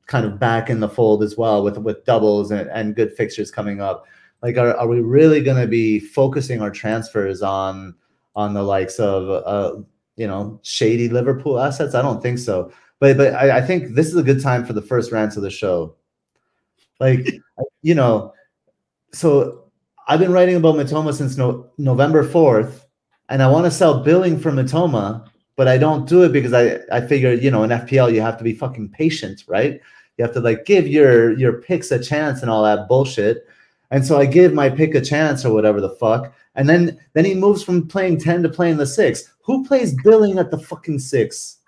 kind 0.07 0.27
of 0.27 0.39
back 0.39 0.69
in 0.71 0.81
the 0.81 0.89
fold 0.89 1.23
as 1.23 1.37
well 1.37 1.63
with 1.63 1.79
with 1.79 2.05
doubles 2.05 2.51
and, 2.51 2.69
and 2.71 2.97
good 2.97 3.15
fixtures 3.17 3.51
coming 3.51 3.81
up. 3.81 4.07
Like, 4.43 4.59
are, 4.59 4.77
are 4.77 4.87
we 4.89 5.01
really 5.01 5.43
going 5.43 5.61
to 5.61 5.67
be 5.67 5.99
focusing 5.99 6.61
our 6.61 6.71
transfers 6.71 7.43
on 7.43 7.95
on 8.37 8.53
the 8.53 8.63
likes 8.63 8.99
of 8.99 9.29
uh, 9.47 9.81
you 10.17 10.27
know 10.27 10.61
shady 10.63 11.09
Liverpool 11.09 11.59
assets? 11.59 11.95
I 11.95 12.03
don't 12.03 12.23
think 12.23 12.39
so. 12.39 12.73
But 13.01 13.17
but 13.17 13.35
I, 13.35 13.59
I 13.59 13.61
think 13.63 13.95
this 13.95 14.09
is 14.09 14.17
a 14.17 14.23
good 14.23 14.43
time 14.43 14.65
for 14.65 14.73
the 14.73 14.83
first 14.83 15.13
rant 15.13 15.37
of 15.37 15.43
the 15.43 15.51
show. 15.51 15.97
Like 17.01 17.27
you 17.83 17.95
know, 17.95 18.33
so 19.13 19.65
I've 20.07 20.21
been 20.21 20.33
writing 20.33 20.57
about 20.57 20.75
Mitoma 20.75 21.15
since 21.15 21.37
no, 21.37 21.71
November 21.79 22.23
fourth, 22.23 22.87
and 23.31 23.43
I 23.43 23.49
want 23.49 23.65
to 23.65 23.71
sell 23.71 24.03
billing 24.03 24.39
for 24.39 24.53
Mitoma, 24.53 25.27
but 25.57 25.69
I 25.69 25.79
don't 25.79 26.09
do 26.09 26.23
it 26.23 26.33
because 26.33 26.53
I 26.53 26.81
I 26.93 27.01
figure 27.07 27.33
you 27.33 27.51
know 27.51 27.63
in 27.63 27.71
FPL 27.71 28.13
you 28.13 28.21
have 28.21 28.39
to 28.39 28.45
be 28.45 28.55
fucking 28.55 28.91
patient, 28.91 29.45
right? 29.47 29.81
You 30.17 30.25
have 30.25 30.35
to 30.35 30.41
like 30.41 30.65
give 30.65 30.87
your 30.87 31.37
your 31.39 31.61
picks 31.61 31.91
a 31.91 32.03
chance 32.03 32.43
and 32.43 32.51
all 32.51 32.65
that 32.65 32.89
bullshit. 32.89 33.47
And 33.91 34.05
so 34.05 34.19
I 34.19 34.27
give 34.27 34.53
my 34.53 34.71
pick 34.71 34.95
a 34.95 35.01
chance 35.01 35.45
or 35.45 35.53
whatever 35.53 35.81
the 35.81 35.91
fuck. 35.91 36.33
And 36.55 36.69
then 36.69 36.99
then 37.13 37.25
he 37.25 37.35
moves 37.35 37.63
from 37.63 37.87
playing 37.87 38.21
10 38.21 38.43
to 38.43 38.49
playing 38.49 38.77
the 38.77 38.87
six. 38.87 39.33
Who 39.43 39.65
plays 39.65 39.95
billing 40.03 40.39
at 40.39 40.51
the 40.51 40.59
fucking 40.59 40.99
six? 40.99 41.59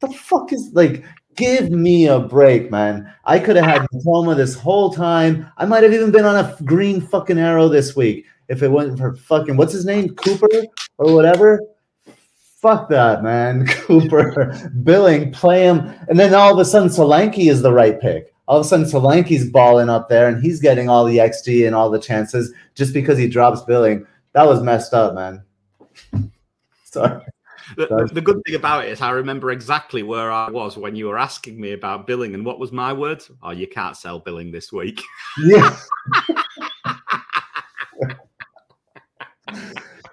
The 0.00 0.08
fuck 0.08 0.52
is 0.52 0.70
like 0.74 1.04
give 1.36 1.70
me 1.70 2.06
a 2.06 2.18
break, 2.18 2.70
man. 2.70 3.12
I 3.24 3.38
could 3.38 3.56
have 3.56 3.64
had 3.64 3.82
Mitoma 3.92 4.36
this 4.36 4.54
whole 4.54 4.90
time. 4.90 5.50
I 5.58 5.66
might 5.66 5.82
have 5.82 5.92
even 5.92 6.10
been 6.10 6.24
on 6.24 6.36
a 6.36 6.56
green 6.64 7.00
fucking 7.00 7.38
arrow 7.38 7.68
this 7.68 7.94
week 7.94 8.26
if 8.48 8.62
it 8.62 8.68
wasn't 8.68 8.98
for 8.98 9.14
fucking 9.16 9.56
what's 9.56 9.72
his 9.72 9.84
name? 9.84 10.14
Cooper 10.14 10.48
or 10.98 11.14
whatever. 11.14 11.60
Fuck 12.56 12.88
that, 12.88 13.22
man. 13.22 13.66
Cooper, 13.68 14.70
Billing, 14.82 15.32
play 15.32 15.62
him. 15.62 15.92
And 16.08 16.18
then 16.18 16.34
all 16.34 16.52
of 16.52 16.58
a 16.58 16.64
sudden, 16.64 16.88
Solanke 16.88 17.50
is 17.50 17.62
the 17.62 17.72
right 17.72 18.00
pick. 18.00 18.34
All 18.48 18.58
of 18.58 18.66
a 18.66 18.68
sudden, 18.68 18.86
Solanke's 18.86 19.50
balling 19.50 19.88
up 19.88 20.08
there 20.08 20.28
and 20.28 20.42
he's 20.42 20.60
getting 20.60 20.88
all 20.88 21.04
the 21.04 21.18
XG 21.18 21.66
and 21.66 21.74
all 21.74 21.90
the 21.90 21.98
chances 21.98 22.52
just 22.74 22.94
because 22.94 23.18
he 23.18 23.28
drops 23.28 23.62
Billing. 23.62 24.06
That 24.32 24.46
was 24.46 24.62
messed 24.62 24.94
up, 24.94 25.14
man. 25.14 25.42
Sorry. 26.84 27.22
The, 27.76 28.08
the, 28.12 28.20
good 28.20 28.40
thing 28.46 28.54
about 28.54 28.84
it 28.84 28.90
is 28.90 29.00
I 29.00 29.10
remember 29.10 29.50
exactly 29.50 30.04
where 30.04 30.30
I 30.30 30.48
was 30.48 30.76
when 30.76 30.94
you 30.94 31.06
were 31.06 31.18
asking 31.18 31.60
me 31.60 31.72
about 31.72 32.06
billing 32.06 32.32
and 32.34 32.46
what 32.46 32.60
was 32.60 32.70
my 32.70 32.92
words? 32.92 33.28
Oh, 33.42 33.50
you 33.50 33.66
can't 33.66 33.96
sell 33.96 34.20
billing 34.20 34.52
this 34.52 34.72
week. 34.72 35.02
Yeah. 35.42 35.76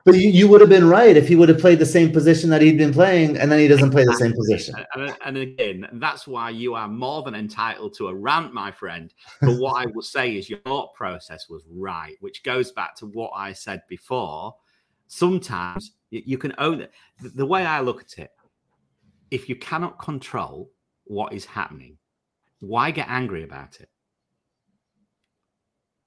But 0.06 0.16
you, 0.16 0.30
you 0.30 0.50
would 0.50 0.60
have 0.60 0.70
been 0.70 0.90
right 0.90 1.16
if 1.16 1.30
he 1.30 1.38
would 1.38 1.48
have 1.48 1.60
played 1.60 1.80
the 1.80 1.86
same 1.86 2.12
position 2.12 2.50
that 2.50 2.62
he'd 2.62 2.78
been 2.78 2.92
playing, 2.92 3.38
and 3.38 3.50
then 3.50 3.60
he 3.60 3.70
doesn't 3.70 3.92
play 3.92 4.04
the 4.04 4.16
same 4.16 4.34
position. 4.34 4.76
And, 4.96 5.16
and 5.26 5.38
again, 5.38 5.88
that's 5.94 6.28
why 6.28 6.50
you 6.50 6.76
are 6.76 6.90
more 6.90 7.24
than 7.24 7.36
entitled 7.36 7.94
to 7.96 8.10
a 8.10 8.14
rant, 8.14 8.54
my 8.54 8.70
friend. 8.70 9.14
But 9.40 9.58
what 9.60 9.82
I 9.82 9.86
will 9.86 10.02
say 10.02 10.36
is 10.36 10.50
your 10.50 10.60
thought 10.60 10.94
process 10.94 11.48
was 11.48 11.64
right, 11.70 12.16
which 12.20 12.44
goes 12.44 12.74
back 12.74 12.96
to 12.98 13.06
what 13.06 13.32
I 13.34 13.54
said 13.54 13.82
before. 13.88 14.54
Sometimes 15.08 15.94
you, 16.10 16.22
you 16.26 16.38
can 16.38 16.54
own 16.58 16.82
it. 16.82 16.92
The, 17.22 17.30
the 17.30 17.46
way 17.46 17.66
I 17.66 17.80
look 17.80 18.02
at 18.02 18.20
it, 18.20 18.32
if 19.32 19.48
you 19.48 19.56
cannot 19.56 20.00
control 20.00 20.70
what 21.06 21.32
is 21.32 21.46
happening, 21.46 21.98
why 22.60 22.92
get 22.92 23.08
angry 23.08 23.44
about 23.44 23.80
it? 23.80 23.90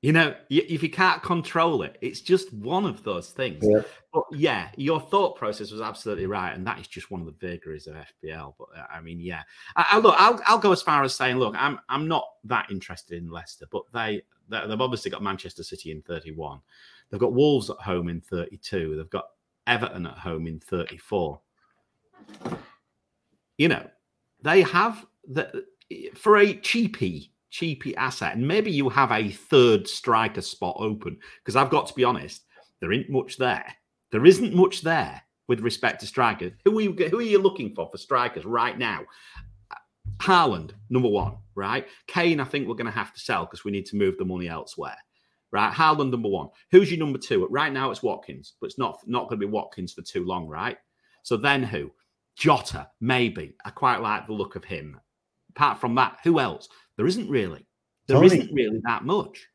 You 0.02 0.12
know, 0.12 0.34
if 0.50 0.82
you 0.82 0.90
can't 0.90 1.22
control 1.22 1.82
it, 1.82 1.96
it's 2.00 2.20
just 2.20 2.52
one 2.52 2.84
of 2.84 3.02
those 3.02 3.30
things. 3.30 3.64
Yeah. 3.66 3.80
But 4.12 4.24
yeah, 4.30 4.68
your 4.76 5.00
thought 5.00 5.36
process 5.36 5.70
was 5.70 5.80
absolutely 5.80 6.26
right, 6.26 6.54
and 6.54 6.66
that 6.66 6.78
is 6.78 6.86
just 6.86 7.10
one 7.10 7.20
of 7.20 7.26
the 7.26 7.32
vagaries 7.32 7.86
of 7.86 7.94
FPL. 7.94 8.54
But 8.58 8.68
uh, 8.76 8.86
I 8.90 9.00
mean, 9.00 9.20
yeah, 9.20 9.42
I, 9.74 9.86
I 9.92 9.98
look, 9.98 10.14
I'll, 10.18 10.40
I'll 10.46 10.58
go 10.58 10.70
as 10.70 10.82
far 10.82 11.02
as 11.02 11.14
saying, 11.14 11.38
look, 11.38 11.54
I'm 11.58 11.80
I'm 11.88 12.06
not 12.06 12.24
that 12.44 12.70
interested 12.70 13.20
in 13.20 13.30
Leicester, 13.30 13.66
but 13.72 13.82
they 13.92 14.22
they've 14.48 14.80
obviously 14.80 15.10
got 15.10 15.22
Manchester 15.22 15.62
City 15.62 15.90
in 15.90 16.02
31, 16.02 16.60
they've 17.10 17.20
got 17.20 17.32
Wolves 17.32 17.70
at 17.70 17.78
home 17.78 18.08
in 18.08 18.20
32, 18.20 18.96
they've 18.96 19.10
got 19.10 19.30
Everton 19.66 20.06
at 20.06 20.18
home 20.18 20.46
in 20.46 20.60
34. 20.60 21.40
You 23.58 23.68
know, 23.68 23.86
they 24.42 24.62
have 24.62 25.04
the 25.26 25.64
for 26.14 26.36
a 26.36 26.54
cheapie 26.54 27.30
cheapy 27.56 27.96
asset. 27.96 28.36
And 28.36 28.46
maybe 28.46 28.70
you 28.70 28.88
have 28.90 29.12
a 29.12 29.30
third 29.30 29.88
striker 29.88 30.42
spot 30.42 30.76
open 30.78 31.18
because 31.42 31.56
I've 31.56 31.70
got 31.70 31.86
to 31.86 31.94
be 31.94 32.04
honest, 32.04 32.44
there 32.80 32.92
isn't 32.92 33.10
much 33.10 33.38
there. 33.38 33.66
There 34.12 34.26
isn't 34.26 34.54
much 34.54 34.82
there 34.82 35.22
with 35.48 35.60
respect 35.60 36.00
to 36.00 36.06
strikers. 36.06 36.52
Who 36.64 36.78
are 36.78 36.82
you, 36.82 36.92
who 36.92 37.18
are 37.18 37.22
you 37.22 37.38
looking 37.38 37.74
for 37.74 37.88
for 37.90 37.98
strikers 37.98 38.44
right 38.44 38.78
now? 38.78 39.00
Haaland, 40.18 40.72
number 40.90 41.08
one, 41.08 41.36
right? 41.54 41.86
Kane, 42.06 42.40
I 42.40 42.44
think 42.44 42.68
we're 42.68 42.74
going 42.74 42.86
to 42.86 42.92
have 42.92 43.12
to 43.14 43.20
sell 43.20 43.44
because 43.44 43.64
we 43.64 43.70
need 43.72 43.86
to 43.86 43.96
move 43.96 44.16
the 44.18 44.24
money 44.24 44.48
elsewhere, 44.48 44.96
right? 45.50 45.72
Haaland, 45.72 46.10
number 46.10 46.28
one. 46.28 46.48
Who's 46.70 46.90
your 46.90 47.00
number 47.00 47.18
two? 47.18 47.46
Right 47.50 47.72
now, 47.72 47.90
it's 47.90 48.02
Watkins, 48.02 48.54
but 48.60 48.66
it's 48.66 48.78
not 48.78 48.98
not 49.06 49.28
going 49.28 49.40
to 49.40 49.46
be 49.46 49.52
Watkins 49.52 49.92
for 49.92 50.02
too 50.02 50.24
long, 50.24 50.46
right? 50.46 50.76
So 51.22 51.36
then 51.36 51.62
who? 51.62 51.90
Jota, 52.36 52.88
maybe. 53.00 53.54
I 53.64 53.70
quite 53.70 54.00
like 54.00 54.26
the 54.26 54.32
look 54.32 54.56
of 54.56 54.64
him. 54.64 55.00
Apart 55.50 55.80
from 55.80 55.94
that, 55.96 56.18
who 56.22 56.38
else? 56.38 56.68
There 56.96 57.06
isn't 57.06 57.28
really. 57.28 57.66
There 58.06 58.20
not 58.20 58.30
really 58.52 58.80
that 58.84 59.04
much. 59.04 59.48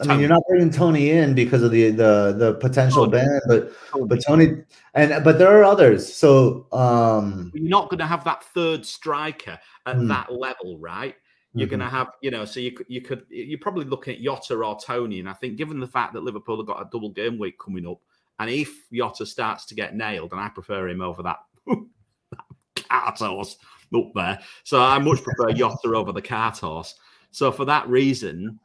I 0.00 0.06
mean, 0.06 0.20
you're 0.20 0.28
not 0.28 0.42
bringing 0.48 0.70
Toney 0.70 1.10
in 1.10 1.34
because 1.34 1.62
of 1.62 1.72
the 1.72 1.90
the 1.90 2.34
the 2.38 2.54
potential 2.60 3.10
Toney. 3.10 3.24
ban, 3.24 3.40
but 3.48 3.72
Toney. 3.90 4.06
but 4.06 4.20
Toney 4.24 4.62
and 4.94 5.24
but 5.24 5.38
there 5.38 5.58
are 5.58 5.64
others. 5.64 6.12
So 6.12 6.66
um 6.72 7.50
you're 7.54 7.68
not 7.68 7.90
going 7.90 7.98
to 7.98 8.06
have 8.06 8.22
that 8.24 8.44
third 8.44 8.86
striker 8.86 9.58
at 9.86 9.96
hmm. 9.96 10.08
that 10.08 10.32
level, 10.32 10.78
right? 10.78 11.16
You're 11.54 11.66
mm-hmm. 11.66 11.70
going 11.70 11.80
to 11.80 11.96
have, 11.96 12.08
you 12.20 12.30
know, 12.30 12.44
so 12.44 12.60
you 12.60 12.72
could 12.72 12.86
you 12.88 13.00
could 13.00 13.24
you're 13.28 13.58
probably 13.58 13.86
looking 13.86 14.16
at 14.16 14.22
Jota 14.22 14.54
or 14.62 14.78
Toney, 14.78 15.18
and 15.18 15.28
I 15.28 15.32
think 15.32 15.56
given 15.56 15.80
the 15.80 15.86
fact 15.86 16.12
that 16.12 16.22
Liverpool 16.22 16.58
have 16.58 16.66
got 16.66 16.82
a 16.82 16.88
double 16.92 17.10
game 17.10 17.38
week 17.38 17.58
coming 17.58 17.86
up, 17.86 17.98
and 18.38 18.50
if 18.50 18.88
Jota 18.92 19.26
starts 19.26 19.64
to 19.66 19.74
get 19.74 19.96
nailed, 19.96 20.32
and 20.32 20.40
I 20.40 20.48
prefer 20.50 20.88
him 20.88 21.00
over 21.00 21.22
that, 21.24 21.38
that 21.66 22.44
cat 22.74 23.18
horse 23.18 23.56
up 23.94 24.12
there. 24.14 24.38
So 24.64 24.80
I 24.80 24.98
much 24.98 25.22
prefer 25.22 25.52
Jota 25.52 25.94
over 25.94 26.12
the 26.12 26.22
cart 26.22 26.58
horse. 26.58 26.94
So 27.30 27.52
for 27.52 27.64
that 27.66 27.88
reason, 27.88 28.58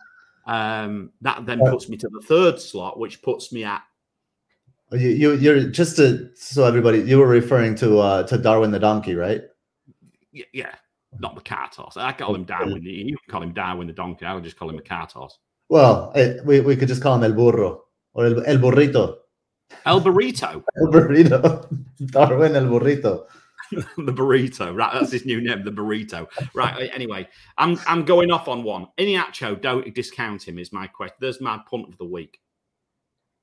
um, 0.45 1.11
that 1.21 1.45
then 1.45 1.59
puts 1.59 1.89
me 1.89 1.97
to 1.97 2.09
the 2.09 2.21
third 2.26 2.59
slot, 2.59 2.99
which 2.99 3.21
puts 3.21 3.51
me 3.51 3.63
at. 3.63 3.84
You, 4.91 5.34
you 5.34 5.51
are 5.51 5.63
just 5.63 5.95
to 5.95 6.30
so 6.36 6.65
everybody 6.65 6.99
you 6.99 7.17
were 7.17 7.28
referring 7.28 7.74
to 7.76 7.97
uh 7.97 8.24
to 8.28 8.38
Darwin 8.38 8.69
the 8.69 8.78
donkey, 8.78 9.15
right? 9.15 9.41
Yeah, 10.32 10.45
yeah. 10.53 10.76
not 11.19 11.34
the 11.36 11.41
cart 11.41 11.74
horse. 11.74 11.97
I 11.97 12.11
call 12.11 12.36
him 12.36 12.43
Darwin. 12.43 12.84
You 12.84 13.17
can 13.17 13.32
call 13.32 13.41
him 13.41 13.53
Darwin 13.53 13.88
the 13.88 13.93
donkey. 13.93 14.26
I 14.26 14.36
would 14.36 14.43
just 14.43 14.57
call 14.57 14.69
him 14.69 14.78
a 14.78 14.82
cart 14.82 15.11
horse. 15.11 15.39
Well, 15.69 16.11
eh, 16.15 16.36
we, 16.45 16.59
we 16.59 16.76
could 16.76 16.88
just 16.88 17.01
call 17.01 17.15
him 17.15 17.24
El 17.24 17.34
Burro 17.34 17.86
or 18.13 18.26
El, 18.26 18.45
el 18.45 18.57
Burrito. 18.59 19.17
El 19.86 20.01
Burrito. 20.01 20.63
El 20.78 20.88
Burrito. 20.88 21.67
Darwin 22.11 22.55
El 22.55 22.67
Burrito. 22.67 23.26
the 23.97 24.13
burrito. 24.13 24.76
Right, 24.76 24.93
that's 24.93 25.11
his 25.11 25.26
new 25.26 25.41
name, 25.41 25.63
the 25.63 25.71
burrito. 25.71 26.28
Right. 26.53 26.89
Anyway, 26.93 27.28
I'm 27.57 27.80
I'm 27.88 28.03
going 28.05 28.32
off 28.32 28.47
on 28.47 28.63
one. 28.63 28.88
Iheanacho, 28.97 29.61
don't 29.61 29.93
discount 29.93 30.47
him. 30.47 30.59
Is 30.59 30.71
my 30.71 30.88
question. 30.88 31.15
There's 31.19 31.41
my 31.41 31.59
punt 31.69 31.88
of 31.88 31.97
the 31.97 32.05
week. 32.05 32.39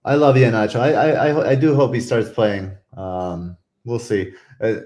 I 0.04 0.14
love 0.14 0.36
Iheanacho. 0.36 0.80
I 0.80 0.92
I 0.92 1.50
I 1.50 1.54
do 1.54 1.74
hope 1.74 1.94
he 1.94 2.00
starts 2.00 2.30
playing. 2.30 2.76
Um, 2.96 3.56
we'll 3.84 3.98
see. 3.98 4.32
Uh, 4.60 4.76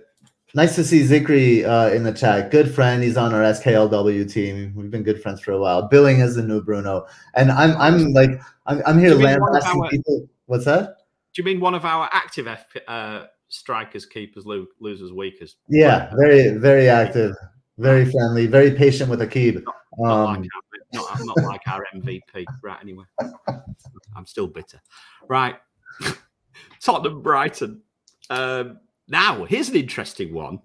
nice 0.54 0.74
to 0.76 0.84
see 0.84 1.02
Zikri 1.02 1.64
uh, 1.64 1.94
in 1.94 2.02
the 2.02 2.12
chat. 2.12 2.50
Good 2.50 2.74
friend. 2.74 3.02
He's 3.02 3.16
on 3.16 3.34
our 3.34 3.42
SKLW 3.42 4.30
team. 4.30 4.72
We've 4.74 4.90
been 4.90 5.02
good 5.02 5.22
friends 5.22 5.40
for 5.40 5.52
a 5.52 5.58
while. 5.58 5.88
Billing 5.88 6.20
is 6.20 6.36
the 6.36 6.42
new 6.42 6.62
Bruno, 6.62 7.06
and 7.34 7.50
I'm 7.50 7.76
I'm 7.76 8.12
like 8.12 8.40
I'm, 8.66 8.82
I'm 8.86 8.98
here 8.98 9.14
lambasting 9.14 9.82
people. 9.90 10.28
What's 10.46 10.64
that? 10.64 10.96
Do 11.34 11.42
you 11.42 11.44
mean 11.44 11.60
one 11.60 11.74
of 11.74 11.84
our 11.84 12.08
active 12.12 12.46
FP, 12.46 12.80
uh, 12.86 13.26
strikers, 13.54 14.04
keepers, 14.04 14.44
lo- 14.44 14.66
losers, 14.80 15.12
weakers. 15.12 15.56
Yeah, 15.68 16.12
very, 16.16 16.50
very 16.58 16.88
active, 16.88 17.34
very 17.78 18.04
friendly, 18.10 18.46
very 18.46 18.72
patient 18.72 19.08
with 19.08 19.20
Akib. 19.20 19.62
Not, 19.64 19.74
not, 19.98 20.10
um, 20.10 20.42
like 20.42 20.50
our, 20.54 21.18
not, 21.18 21.36
not 21.36 21.44
like 21.44 21.68
our 21.68 21.86
MVP. 21.94 22.44
Right, 22.62 22.78
anyway. 22.82 23.04
I'm 24.16 24.26
still 24.26 24.46
bitter. 24.46 24.80
Right. 25.28 25.56
Tottenham 26.80 27.22
Brighton. 27.22 27.82
Um, 28.30 28.80
now, 29.08 29.44
here's 29.44 29.68
an 29.68 29.76
interesting 29.76 30.34
one. 30.34 30.60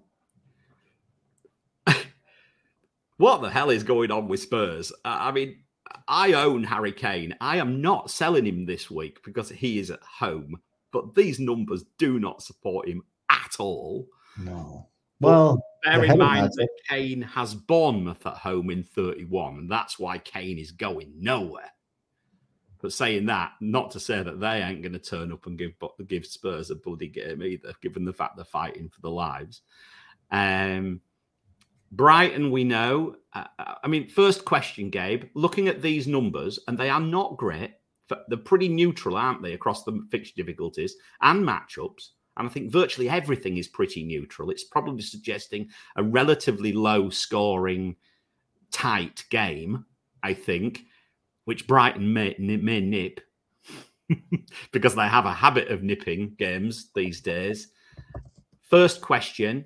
what 3.16 3.42
the 3.42 3.50
hell 3.50 3.70
is 3.70 3.82
going 3.82 4.10
on 4.10 4.28
with 4.28 4.40
Spurs? 4.40 4.92
Uh, 5.04 5.18
I 5.20 5.32
mean, 5.32 5.58
I 6.08 6.32
own 6.32 6.64
Harry 6.64 6.92
Kane. 6.92 7.36
I 7.40 7.58
am 7.58 7.80
not 7.80 8.10
selling 8.10 8.46
him 8.46 8.66
this 8.66 8.90
week 8.90 9.22
because 9.24 9.48
he 9.48 9.78
is 9.78 9.90
at 9.90 10.02
home 10.02 10.60
but 10.92 11.14
these 11.14 11.38
numbers 11.38 11.84
do 11.98 12.18
not 12.18 12.42
support 12.42 12.88
him 12.88 13.02
at 13.30 13.56
all. 13.58 14.08
No. 14.38 14.88
Well, 15.20 15.62
bear 15.84 16.04
in 16.04 16.18
mind 16.18 16.50
that 16.56 16.68
Kane 16.88 17.22
has 17.22 17.54
Bournemouth 17.54 18.24
at 18.26 18.36
home 18.36 18.70
in 18.70 18.82
31, 18.82 19.58
and 19.58 19.70
that's 19.70 19.98
why 19.98 20.18
Kane 20.18 20.58
is 20.58 20.72
going 20.72 21.12
nowhere. 21.18 21.70
But 22.80 22.94
saying 22.94 23.26
that, 23.26 23.52
not 23.60 23.90
to 23.90 24.00
say 24.00 24.22
that 24.22 24.40
they 24.40 24.62
ain't 24.62 24.80
going 24.80 24.94
to 24.94 24.98
turn 24.98 25.32
up 25.32 25.46
and 25.46 25.58
give 25.58 25.72
give 26.06 26.24
Spurs 26.24 26.70
a 26.70 26.74
bloody 26.76 27.08
game 27.08 27.42
either, 27.42 27.74
given 27.82 28.04
the 28.04 28.12
fact 28.12 28.36
they're 28.36 28.44
fighting 28.46 28.88
for 28.88 29.02
the 29.02 29.10
lives. 29.10 29.60
Um, 30.30 31.02
Brighton, 31.92 32.50
we 32.50 32.64
know. 32.64 33.16
Uh, 33.34 33.44
I 33.58 33.88
mean, 33.88 34.08
first 34.08 34.46
question, 34.46 34.88
Gabe. 34.88 35.24
Looking 35.34 35.68
at 35.68 35.82
these 35.82 36.06
numbers, 36.06 36.58
and 36.66 36.78
they 36.78 36.88
are 36.88 37.00
not 37.00 37.36
great 37.36 37.72
they're 38.28 38.38
pretty 38.38 38.68
neutral, 38.68 39.16
aren't 39.16 39.42
they, 39.42 39.52
across 39.52 39.84
the 39.84 40.04
fixture 40.10 40.34
difficulties 40.36 40.96
and 41.22 41.44
matchups? 41.44 42.10
And 42.36 42.48
I 42.48 42.50
think 42.50 42.70
virtually 42.70 43.08
everything 43.08 43.56
is 43.56 43.68
pretty 43.68 44.02
neutral. 44.04 44.50
It's 44.50 44.64
probably 44.64 45.02
suggesting 45.02 45.68
a 45.96 46.02
relatively 46.02 46.72
low 46.72 47.10
scoring, 47.10 47.96
tight 48.70 49.24
game, 49.30 49.84
I 50.22 50.34
think, 50.34 50.84
which 51.44 51.66
Brighton 51.66 52.12
may, 52.12 52.34
may 52.38 52.80
nip 52.80 53.20
because 54.72 54.94
they 54.94 55.08
have 55.08 55.26
a 55.26 55.32
habit 55.32 55.68
of 55.68 55.82
nipping 55.82 56.34
games 56.38 56.90
these 56.94 57.20
days. 57.20 57.68
First 58.62 59.00
question 59.00 59.64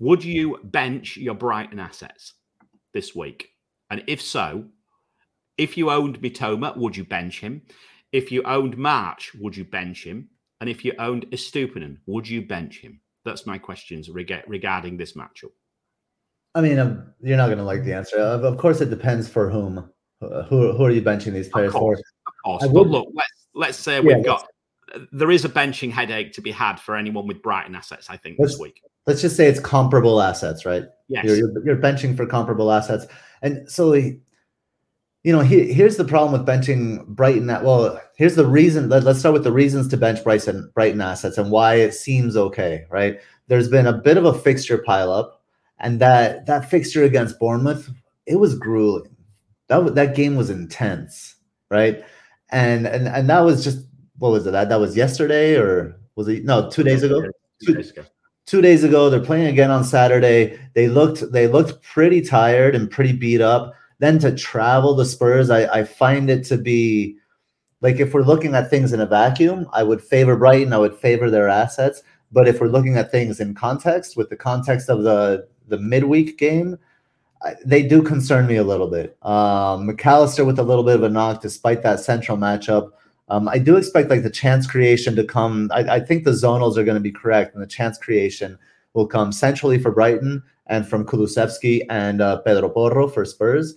Would 0.00 0.24
you 0.24 0.58
bench 0.64 1.16
your 1.16 1.34
Brighton 1.34 1.78
assets 1.78 2.34
this 2.92 3.14
week? 3.14 3.50
And 3.90 4.02
if 4.06 4.20
so, 4.20 4.64
if 5.58 5.76
you 5.76 5.90
owned 5.90 6.20
Mitoma, 6.20 6.76
would 6.76 6.96
you 6.96 7.04
bench 7.04 7.40
him? 7.40 7.62
If 8.12 8.30
you 8.30 8.42
owned 8.42 8.76
March, 8.76 9.32
would 9.34 9.56
you 9.56 9.64
bench 9.64 10.04
him? 10.04 10.28
And 10.60 10.68
if 10.68 10.84
you 10.84 10.92
owned 10.98 11.26
Estupinan, 11.30 11.98
would 12.06 12.28
you 12.28 12.42
bench 12.42 12.80
him? 12.80 13.00
That's 13.24 13.46
my 13.46 13.58
questions 13.58 14.10
reg- 14.10 14.44
regarding 14.46 14.96
this 14.96 15.14
matchup. 15.14 15.52
I 16.54 16.60
mean, 16.60 16.78
um, 16.78 17.12
you're 17.20 17.36
not 17.36 17.46
going 17.46 17.58
to 17.58 17.64
like 17.64 17.84
the 17.84 17.94
answer. 17.94 18.18
Of, 18.18 18.44
of, 18.44 18.58
course, 18.58 18.80
it 18.80 18.90
depends 18.90 19.28
for 19.28 19.48
whom. 19.48 19.88
Who, 20.20 20.72
who 20.72 20.84
are 20.84 20.90
you 20.90 21.02
benching 21.02 21.32
these 21.32 21.48
players 21.48 21.74
of 21.74 21.80
course, 21.80 22.00
for? 22.00 22.30
Of 22.30 22.60
course. 22.60 22.72
Would, 22.72 22.74
but 22.74 22.86
look, 22.90 23.08
let's 23.12 23.46
let's 23.54 23.78
say 23.78 23.98
we've 23.98 24.24
got 24.24 24.46
there 25.10 25.30
is 25.30 25.44
a 25.44 25.48
benching 25.48 25.90
headache 25.90 26.32
to 26.34 26.40
be 26.40 26.50
had 26.50 26.78
for 26.78 26.96
anyone 26.96 27.26
with 27.26 27.42
Brighton 27.42 27.74
assets. 27.74 28.08
I 28.10 28.16
think 28.16 28.36
Let's- 28.38 28.52
this 28.52 28.60
week. 28.60 28.80
Let's 29.06 29.20
just 29.20 29.36
say 29.36 29.48
it's 29.48 29.58
comparable 29.58 30.22
assets, 30.22 30.64
right? 30.64 30.84
Yes. 31.08 31.24
You're, 31.24 31.36
you're, 31.36 31.66
you're 31.66 31.76
benching 31.76 32.16
for 32.16 32.24
comparable 32.24 32.70
assets. 32.70 33.06
And 33.42 33.68
so, 33.68 33.92
you 35.24 35.32
know, 35.32 35.40
he, 35.40 35.72
here's 35.72 35.96
the 35.96 36.04
problem 36.04 36.32
with 36.32 36.48
benching 36.48 37.06
Brighton. 37.06 37.46
That 37.46 37.64
well, 37.64 38.00
here's 38.16 38.34
the 38.34 38.46
reason. 38.46 38.88
Let, 38.88 39.06
us 39.06 39.20
start 39.20 39.32
with 39.32 39.44
the 39.44 39.52
reasons 39.52 39.88
to 39.88 39.96
bench 39.96 40.22
Brighton 40.24 40.70
Brighton 40.74 41.00
assets 41.00 41.38
and 41.38 41.50
why 41.50 41.76
it 41.76 41.94
seems 41.94 42.36
okay, 42.36 42.86
right? 42.90 43.20
There's 43.46 43.68
been 43.68 43.86
a 43.86 43.92
bit 43.92 44.16
of 44.16 44.24
a 44.24 44.34
fixture 44.34 44.78
pileup, 44.78 45.32
and 45.78 46.00
that 46.00 46.46
that 46.46 46.68
fixture 46.68 47.04
against 47.04 47.38
Bournemouth, 47.38 47.88
it 48.26 48.36
was 48.36 48.58
grueling. 48.58 49.14
That 49.68 49.94
that 49.94 50.16
game 50.16 50.34
was 50.34 50.50
intense, 50.50 51.36
right? 51.70 52.04
And 52.50 52.86
and 52.86 53.06
and 53.06 53.30
that 53.30 53.40
was 53.40 53.62
just 53.62 53.86
what 54.18 54.30
was 54.30 54.46
it? 54.46 54.50
That 54.50 54.70
that 54.70 54.80
was 54.80 54.96
yesterday 54.96 55.54
or 55.56 55.96
was 56.16 56.26
it 56.26 56.44
no 56.44 56.68
two 56.68 56.82
days 56.82 57.04
ago? 57.04 57.22
Two 57.64 57.74
days 57.74 57.90
ago. 57.90 58.04
two 58.44 58.60
days 58.60 58.82
ago 58.82 59.08
they're 59.08 59.20
playing 59.20 59.46
again 59.46 59.70
on 59.70 59.84
saturday 59.84 60.58
they 60.74 60.88
looked 60.88 61.30
they 61.30 61.46
looked 61.46 61.80
pretty 61.80 62.20
tired 62.20 62.74
and 62.74 62.90
pretty 62.90 63.12
beat 63.12 63.40
up 63.40 63.72
then 64.02 64.18
to 64.18 64.34
travel 64.34 64.94
the 64.94 65.04
spurs 65.04 65.50
i, 65.50 65.64
I 65.80 65.84
find 65.84 66.28
it 66.30 66.44
to 66.44 66.56
be 66.56 67.16
like 67.80 68.00
if 68.00 68.14
we're 68.14 68.22
looking 68.22 68.54
at 68.54 68.70
things 68.70 68.92
in 68.92 69.00
a 69.00 69.06
vacuum 69.06 69.68
i 69.72 69.82
would 69.82 70.02
favor 70.02 70.36
brighton 70.36 70.72
i 70.72 70.78
would 70.78 70.94
favor 70.94 71.30
their 71.30 71.48
assets 71.48 72.02
but 72.30 72.48
if 72.48 72.60
we're 72.60 72.68
looking 72.68 72.96
at 72.96 73.10
things 73.10 73.40
in 73.40 73.54
context 73.54 74.16
with 74.16 74.30
the 74.30 74.36
context 74.36 74.88
of 74.88 75.02
the 75.02 75.46
the 75.68 75.78
midweek 75.78 76.38
game 76.38 76.78
they 77.64 77.82
do 77.82 78.02
concern 78.02 78.46
me 78.46 78.56
a 78.56 78.64
little 78.64 78.88
bit 78.88 79.16
um 79.22 79.88
mcallister 79.88 80.46
with 80.46 80.58
a 80.58 80.62
little 80.62 80.84
bit 80.84 80.96
of 80.96 81.02
a 81.02 81.08
knock 81.08 81.40
despite 81.40 81.82
that 81.82 82.00
central 82.00 82.36
matchup 82.36 82.90
um, 83.28 83.48
I 83.48 83.58
do 83.58 83.76
expect 83.76 84.10
like 84.10 84.22
the 84.24 84.30
chance 84.30 84.66
creation 84.66 85.16
to 85.16 85.24
come. 85.24 85.70
I, 85.72 85.80
I 85.80 86.00
think 86.00 86.24
the 86.24 86.32
zonals 86.32 86.76
are 86.76 86.84
going 86.84 86.96
to 86.96 87.00
be 87.00 87.12
correct, 87.12 87.54
and 87.54 87.62
the 87.62 87.66
chance 87.66 87.96
creation 87.96 88.58
will 88.92 89.06
come 89.06 89.32
centrally 89.32 89.78
for 89.78 89.90
Brighton 89.90 90.42
and 90.66 90.86
from 90.86 91.06
Kulusevski 91.06 91.86
and 91.88 92.20
uh, 92.20 92.38
Pedro 92.42 92.68
Porro 92.68 93.08
for 93.08 93.24
Spurs. 93.24 93.74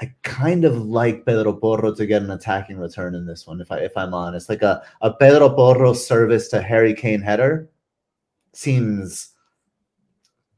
I 0.00 0.14
kind 0.22 0.64
of 0.64 0.78
like 0.78 1.26
Pedro 1.26 1.52
Porro 1.52 1.94
to 1.94 2.06
get 2.06 2.22
an 2.22 2.30
attacking 2.30 2.78
return 2.78 3.14
in 3.14 3.26
this 3.26 3.46
one, 3.46 3.60
if 3.60 3.70
I 3.70 3.78
if 3.78 3.94
I'm 3.96 4.14
honest. 4.14 4.48
Like 4.48 4.62
a, 4.62 4.82
a 5.02 5.12
Pedro 5.12 5.50
Porro 5.50 5.92
service 5.92 6.48
to 6.48 6.62
Harry 6.62 6.94
Kane 6.94 7.20
header 7.20 7.68
seems 8.54 9.34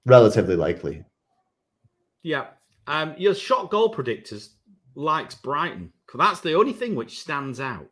relatively 0.06 0.54
likely. 0.54 1.04
Yeah. 2.22 2.46
Um, 2.86 3.14
your 3.18 3.34
shot 3.34 3.70
goal 3.70 3.92
predictors 3.92 4.50
likes 4.94 5.34
Brighton. 5.34 5.92
That's 6.14 6.40
the 6.40 6.54
only 6.54 6.72
thing 6.72 6.94
which 6.94 7.20
stands 7.20 7.58
out. 7.58 7.88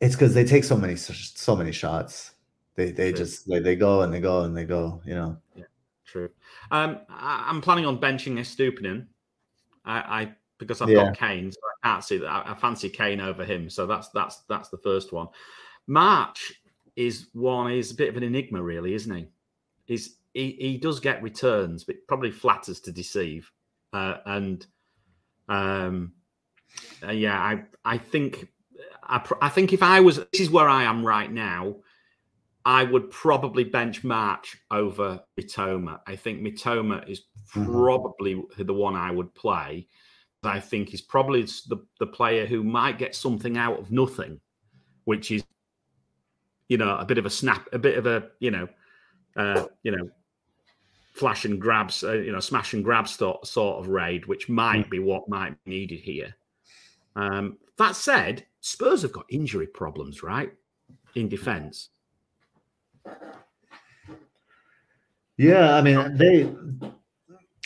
It's 0.00 0.14
because 0.14 0.34
they 0.34 0.44
take 0.44 0.64
so 0.64 0.76
many 0.76 0.96
so 0.96 1.54
many 1.54 1.70
shots. 1.70 2.32
They 2.74 2.90
they 2.90 3.12
True. 3.12 3.18
just 3.18 3.48
they, 3.48 3.60
they 3.60 3.76
go 3.76 4.02
and 4.02 4.12
they 4.12 4.20
go 4.20 4.42
and 4.42 4.56
they 4.56 4.64
go. 4.64 5.00
You 5.04 5.14
know. 5.14 5.38
Yeah. 5.54 5.64
True. 6.04 6.30
Um, 6.72 7.00
I, 7.08 7.46
I'm 7.48 7.60
planning 7.60 7.86
on 7.86 7.98
benching 7.98 8.38
Estupinan. 8.38 9.06
I, 9.84 9.98
I 9.98 10.34
because 10.58 10.80
I've 10.80 10.88
Yeah. 10.90 11.04
got 11.04 11.16
Kane, 11.18 11.52
so 11.52 11.58
I 11.82 11.88
can't 11.88 12.04
see 12.04 12.18
that. 12.18 12.28
I, 12.28 12.52
I 12.52 12.54
fancy 12.54 12.88
Kane 12.88 13.20
over 13.20 13.44
him, 13.44 13.68
so 13.70 13.86
that's 13.86 14.08
that's 14.10 14.42
that's 14.48 14.68
the 14.68 14.78
first 14.78 15.12
one. 15.12 15.28
March 15.86 16.52
is 16.96 17.28
one 17.32 17.72
is 17.72 17.90
a 17.90 17.94
bit 17.94 18.08
of 18.08 18.16
an 18.16 18.22
enigma, 18.22 18.62
really, 18.62 18.94
isn't 18.94 19.14
he? 19.14 19.26
He's 19.84 20.16
he, 20.34 20.56
he 20.58 20.78
does 20.78 21.00
get 21.00 21.22
returns, 21.22 21.84
but 21.84 21.96
probably 22.08 22.30
flatters 22.30 22.80
to 22.80 22.92
deceive. 22.92 23.50
Uh, 23.92 24.16
and 24.26 24.66
um, 25.48 26.12
uh, 27.06 27.12
yeah, 27.12 27.38
I 27.40 27.64
I 27.84 27.98
think 27.98 28.48
I, 29.02 29.20
I 29.40 29.48
think 29.48 29.72
if 29.72 29.82
I 29.82 30.00
was 30.00 30.16
this 30.16 30.40
is 30.40 30.50
where 30.50 30.68
I 30.68 30.84
am 30.84 31.04
right 31.04 31.30
now. 31.30 31.76
I 32.68 32.82
would 32.82 33.12
probably 33.12 33.62
bench 33.62 34.02
March 34.02 34.56
over 34.72 35.20
Mitoma. 35.38 36.00
I 36.04 36.16
think 36.16 36.40
Mitoma 36.40 37.08
is 37.08 37.22
Mhm. 37.54 37.64
probably 37.64 38.42
the 38.58 38.74
one 38.74 38.96
I 38.96 39.12
would 39.12 39.32
play. 39.36 39.86
I 40.42 40.60
think 40.60 40.90
he's 40.90 41.02
probably 41.02 41.42
the, 41.42 41.84
the 41.98 42.06
player 42.06 42.46
who 42.46 42.62
might 42.62 42.98
get 42.98 43.14
something 43.14 43.56
out 43.56 43.78
of 43.78 43.90
nothing, 43.90 44.40
which 45.04 45.30
is, 45.30 45.44
you 46.68 46.78
know, 46.78 46.96
a 46.96 47.04
bit 47.04 47.18
of 47.18 47.26
a 47.26 47.30
snap, 47.30 47.68
a 47.72 47.78
bit 47.78 47.98
of 47.98 48.06
a, 48.06 48.28
you 48.38 48.50
know, 48.50 48.68
uh, 49.36 49.66
you 49.82 49.92
know, 49.92 50.08
flash 51.14 51.44
and 51.44 51.60
grabs, 51.60 52.04
uh, 52.04 52.12
you 52.12 52.32
know, 52.32 52.40
smash 52.40 52.74
and 52.74 52.84
grab 52.84 53.08
sort, 53.08 53.46
sort 53.46 53.78
of 53.78 53.88
raid, 53.88 54.26
which 54.26 54.48
might 54.48 54.88
be 54.90 54.98
what 54.98 55.28
might 55.28 55.54
be 55.64 55.70
needed 55.70 56.00
here. 56.00 56.34
Um, 57.16 57.58
that 57.78 57.96
said, 57.96 58.46
Spurs 58.60 59.02
have 59.02 59.12
got 59.12 59.26
injury 59.30 59.66
problems, 59.66 60.22
right? 60.22 60.52
In 61.14 61.28
defence. 61.28 61.90
Yeah, 65.36 65.74
I 65.74 65.82
mean 65.82 66.16
they 66.16 66.50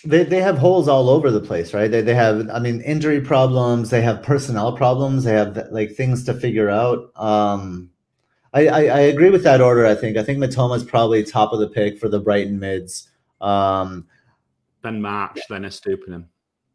they 0.05 0.24
they 0.24 0.40
have 0.40 0.59
holes 0.59 0.88
all 0.88 1.09
over 1.11 1.30
the 1.30 1.40
place, 1.40 1.74
right? 1.74 1.90
They 1.90 2.01
they 2.01 2.14
have 2.14 2.48
I 2.51 2.59
mean 2.59 2.80
injury 2.82 3.20
problems, 3.20 3.90
they 3.90 4.03
have 4.03 4.22
personnel 4.22 4.76
problems, 4.76 5.24
they 5.24 5.32
have 5.34 5.57
like 5.70 5.92
things 5.92 6.24
to 6.24 6.34
figure 6.34 6.70
out. 6.70 7.11
Um 7.16 7.90
I, 8.53 8.66
I, 8.66 8.80
I 8.80 9.01
agree 9.01 9.30
with 9.30 9.44
that 9.44 9.61
order, 9.61 9.86
I 9.86 9.94
think. 9.94 10.16
I 10.16 10.24
think 10.24 10.40
Mitoma 10.40 10.76
is 10.76 10.82
probably 10.82 11.22
top 11.22 11.53
of 11.53 11.61
the 11.61 11.68
pick 11.68 11.98
for 12.01 12.09
the 12.09 12.18
Brighton 12.20 12.59
mids. 12.59 13.09
Um 13.40 14.07
Then 14.82 15.01
March, 15.03 15.40
then 15.48 15.62
Estupinan. 15.62 16.24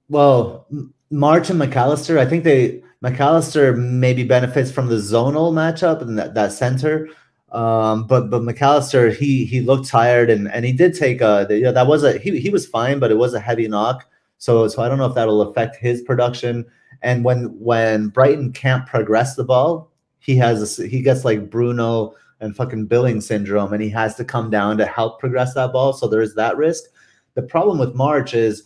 well, 0.09 0.67
March 1.11 1.49
and 1.49 1.59
Mac 1.59 1.76
Allister, 1.76 2.17
I 2.19 2.26
think 2.26 2.43
they 2.43 2.84
Mac 3.01 3.19
Allister 3.19 3.76
maybe 3.76 4.23
benefits 4.23 4.71
from 4.71 4.88
the 4.88 4.95
zonal 4.95 5.51
matchup 5.53 6.01
and 6.01 6.17
that, 6.17 6.34
that 6.36 6.51
center. 6.53 7.09
Um, 7.56 8.06
but 8.06 8.30
but 8.30 8.43
Mac 8.43 8.62
Allister, 8.62 9.10
he 9.10 9.45
he 9.45 9.62
looked 9.62 9.88
tired 9.88 10.30
and 10.30 10.51
and 10.51 10.66
he 10.66 10.74
did 10.74 10.93
take 10.93 11.22
a 11.22 11.47
you 11.49 11.62
know, 11.62 11.72
that 11.72 11.88
was 11.88 12.03
a 12.03 12.18
he 12.18 12.38
he 12.39 12.49
was 12.49 12.68
fine, 12.68 12.99
but 12.99 13.12
it 13.12 13.18
was 13.18 13.34
a 13.34 13.39
heavy 13.39 13.68
knock. 13.68 14.06
So 14.38 14.68
so 14.68 14.84
I 14.84 14.89
don't 14.89 14.97
know 14.97 15.06
if 15.06 15.16
that'll 15.16 15.41
affect 15.41 15.78
his 15.78 16.01
production. 16.01 16.66
And 17.01 17.24
when 17.24 17.58
when 17.58 18.10
Brighton 18.10 18.51
can't 18.51 18.86
progress 18.86 19.36
the 19.36 19.45
ball, 19.45 19.89
he 20.20 20.36
has 20.36 20.80
a, 20.80 20.86
he 20.86 21.01
gets 21.01 21.24
like 21.24 21.49
Bruno 21.49 22.16
and 22.41 22.53
fucking 22.56 22.88
Billing 22.88 23.22
syndrome, 23.22 23.72
and 23.72 23.82
he 23.82 23.89
has 23.89 24.16
to 24.16 24.26
come 24.26 24.49
down 24.49 24.78
to 24.78 24.86
help 24.86 25.20
progress 25.20 25.53
that 25.53 25.72
ball. 25.72 25.93
So 25.93 26.08
there 26.08 26.22
is 26.22 26.36
that 26.36 26.58
risk. 26.58 26.84
The 27.36 27.41
problem 27.41 27.78
with 27.78 27.95
March 27.95 28.34
is 28.34 28.64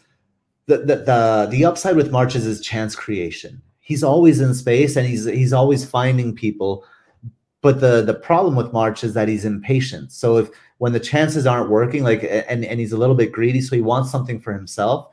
the, 0.66 0.78
the 0.78 0.96
the 0.96 1.48
the 1.52 1.66
upside 1.66 1.96
with 1.96 2.12
March 2.12 2.36
is 2.36 2.44
his 2.44 2.62
chance 2.62 2.96
creation. 2.96 3.62
He's 3.82 4.04
always 4.04 4.40
in 4.42 4.54
space 4.56 4.96
and 4.96 5.06
he's 5.06 5.26
he's 5.26 5.54
always 5.54 5.86
finding 5.86 6.36
people. 6.36 6.86
But 7.62 7.82
the 7.82 8.01
the 8.01 8.14
problem 8.14 8.55
with 8.55 8.74
March 8.74 9.03
is 9.03 9.14
that 9.14 9.28
he's 9.28 9.45
impatient. 9.45 10.12
So 10.12 10.38
if 10.38 10.49
when 10.78 10.93
the 10.93 10.99
chances 10.99 11.45
aren't 11.45 11.70
working, 11.70 12.03
like 12.03 12.24
and 12.24 12.64
and 12.64 12.80
he's 12.80 12.93
a 12.93 12.97
little 12.97 13.16
bit 13.16 13.32
greedy, 13.32 13.62
so 13.62 13.76
he 13.76 13.82
wants 13.82 14.12
something 14.12 14.39
for 14.39 14.53
himself. 14.53 15.10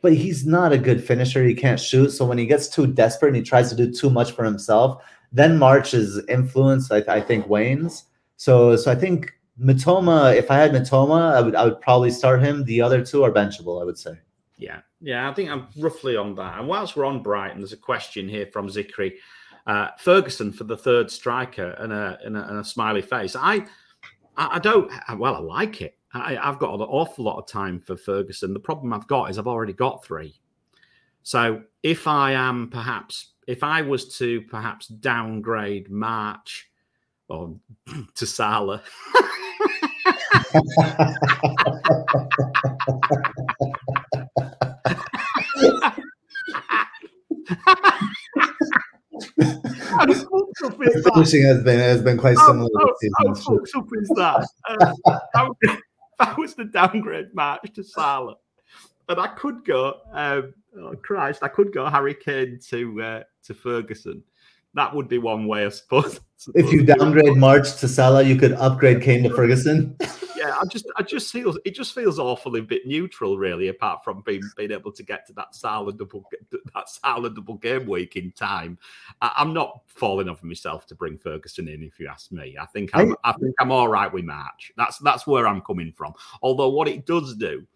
But 0.00 0.14
he's 0.14 0.46
not 0.46 0.72
a 0.72 0.78
good 0.78 1.02
finisher. 1.04 1.44
He 1.44 1.54
can't 1.54 1.78
shoot. 1.78 2.10
So 2.10 2.24
when 2.24 2.38
he 2.38 2.46
gets 2.46 2.68
too 2.68 2.86
desperate 2.86 3.28
and 3.28 3.36
he 3.36 3.42
tries 3.42 3.68
to 3.70 3.76
do 3.76 3.92
too 3.92 4.10
much 4.10 4.32
for 4.32 4.44
himself, 4.44 5.02
then 5.32 5.58
March's 5.58 6.20
influence, 6.28 6.90
I, 6.90 7.04
I 7.08 7.20
think, 7.20 7.48
wanes. 7.48 8.04
So 8.36 8.76
so 8.76 8.90
I 8.90 8.94
think 8.94 9.32
Mitoma, 9.60 10.36
if 10.36 10.50
I 10.50 10.56
had 10.56 10.72
Mitoma, 10.72 11.34
I 11.34 11.40
would 11.40 11.54
I 11.54 11.64
would 11.64 11.80
probably 11.80 12.10
start 12.10 12.42
him. 12.42 12.64
The 12.64 12.80
other 12.80 13.04
two 13.04 13.22
are 13.24 13.32
benchable, 13.32 13.80
I 13.80 13.84
would 13.84 13.98
say. 13.98 14.18
Yeah, 14.56 14.80
yeah, 15.00 15.28
I 15.28 15.34
think 15.34 15.50
I'm 15.50 15.66
roughly 15.78 16.16
on 16.16 16.34
that. 16.36 16.58
And 16.58 16.68
whilst 16.68 16.96
we're 16.96 17.04
on 17.04 17.22
Brighton, 17.22 17.58
there's 17.58 17.72
a 17.72 17.76
question 17.76 18.28
here 18.28 18.46
from 18.46 18.68
Zikri. 18.68 19.14
Uh, 19.66 19.88
Ferguson 19.98 20.52
for 20.52 20.64
the 20.64 20.76
third 20.76 21.10
striker 21.10 21.70
and 21.78 21.92
a, 21.92 22.18
and 22.24 22.36
a, 22.36 22.48
and 22.48 22.58
a 22.58 22.64
smiley 22.64 23.02
face. 23.02 23.36
I, 23.36 23.64
I 24.36 24.58
don't. 24.58 24.90
Well, 25.16 25.36
I 25.36 25.38
like 25.38 25.82
it. 25.82 25.96
I, 26.14 26.36
I've 26.36 26.58
got 26.58 26.74
an 26.74 26.80
awful 26.80 27.24
lot 27.24 27.38
of 27.38 27.46
time 27.46 27.80
for 27.80 27.96
Ferguson. 27.96 28.52
The 28.52 28.60
problem 28.60 28.92
I've 28.92 29.06
got 29.06 29.30
is 29.30 29.38
I've 29.38 29.46
already 29.46 29.72
got 29.72 30.04
three. 30.04 30.34
So 31.22 31.62
if 31.82 32.06
I 32.06 32.32
am 32.32 32.68
perhaps, 32.70 33.32
if 33.46 33.62
I 33.62 33.82
was 33.82 34.16
to 34.18 34.42
perhaps 34.42 34.88
downgrade 34.88 35.90
March 35.90 36.68
or 37.28 37.54
to 38.14 38.26
Salah, 38.26 38.82
how 49.92 50.06
fucked 50.06 50.62
up 50.64 50.82
is 50.82 51.04
that? 51.04 51.10
Finishing 51.14 51.42
has 51.42 51.62
been 51.62 51.78
has 51.78 52.02
been 52.02 52.18
quite 52.18 52.36
How, 52.36 52.48
similar 52.48 52.70
how, 52.78 53.28
how 53.28 53.34
fucked 53.34 53.70
up 53.76 53.88
is 53.92 54.08
that? 54.16 54.48
Uh, 54.68 55.18
how, 55.34 55.56
that 56.18 56.38
was 56.38 56.54
the 56.54 56.64
downgrade 56.64 57.34
match 57.34 57.72
to 57.74 57.84
Salah. 57.84 58.36
And 59.08 59.20
I 59.20 59.28
could 59.28 59.64
go, 59.64 59.96
um, 60.12 60.54
oh 60.78 60.94
Christ, 61.02 61.42
I 61.42 61.48
could 61.48 61.72
go 61.72 61.86
Harry 61.86 62.14
Kane 62.14 62.58
to 62.70 63.02
uh, 63.02 63.22
to 63.44 63.54
Ferguson. 63.54 64.22
That 64.74 64.94
would 64.94 65.08
be 65.08 65.18
one 65.18 65.46
way, 65.46 65.66
I 65.66 65.68
suppose. 65.68 66.20
If 66.56 66.72
you 66.72 66.84
downgrade 66.84 67.36
March 67.36 67.76
to 67.76 67.86
Salah, 67.86 68.24
you 68.24 68.34
could 68.34 68.54
upgrade 68.54 69.00
Kane 69.00 69.22
to 69.22 69.30
Ferguson. 69.30 69.96
yeah, 70.42 70.56
I 70.60 70.64
just, 70.66 70.86
I 70.96 71.02
just 71.02 71.32
feel 71.32 71.56
it 71.64 71.74
just 71.74 71.94
feels 71.94 72.18
awfully 72.18 72.60
bit 72.60 72.86
neutral, 72.86 73.38
really. 73.38 73.68
Apart 73.68 74.02
from 74.04 74.22
being 74.26 74.42
being 74.56 74.72
able 74.72 74.92
to 74.92 75.02
get 75.02 75.26
to 75.26 75.32
that 75.34 75.54
silent 75.54 75.98
double, 75.98 76.28
that 76.74 76.88
silent 76.88 77.36
double 77.36 77.54
game 77.54 77.86
week 77.86 78.16
in 78.16 78.32
time, 78.32 78.78
I, 79.20 79.32
am 79.38 79.52
not 79.52 79.82
falling 79.86 80.28
over 80.28 80.44
myself 80.46 80.86
to 80.88 80.94
bring 80.94 81.18
Ferguson 81.18 81.68
in. 81.68 81.82
If 81.82 81.98
you 82.00 82.08
ask 82.08 82.32
me, 82.32 82.56
I 82.60 82.66
think 82.66 82.90
I'm, 82.94 83.14
I, 83.24 83.32
think 83.32 83.54
I'm 83.60 83.72
all 83.72 83.88
right 83.88 84.12
with 84.12 84.24
March. 84.24 84.72
That's 84.76 84.98
that's 84.98 85.26
where 85.26 85.46
I'm 85.46 85.60
coming 85.60 85.92
from. 85.92 86.14
Although 86.42 86.70
what 86.70 86.88
it 86.88 87.06
does 87.06 87.36
do 87.36 87.66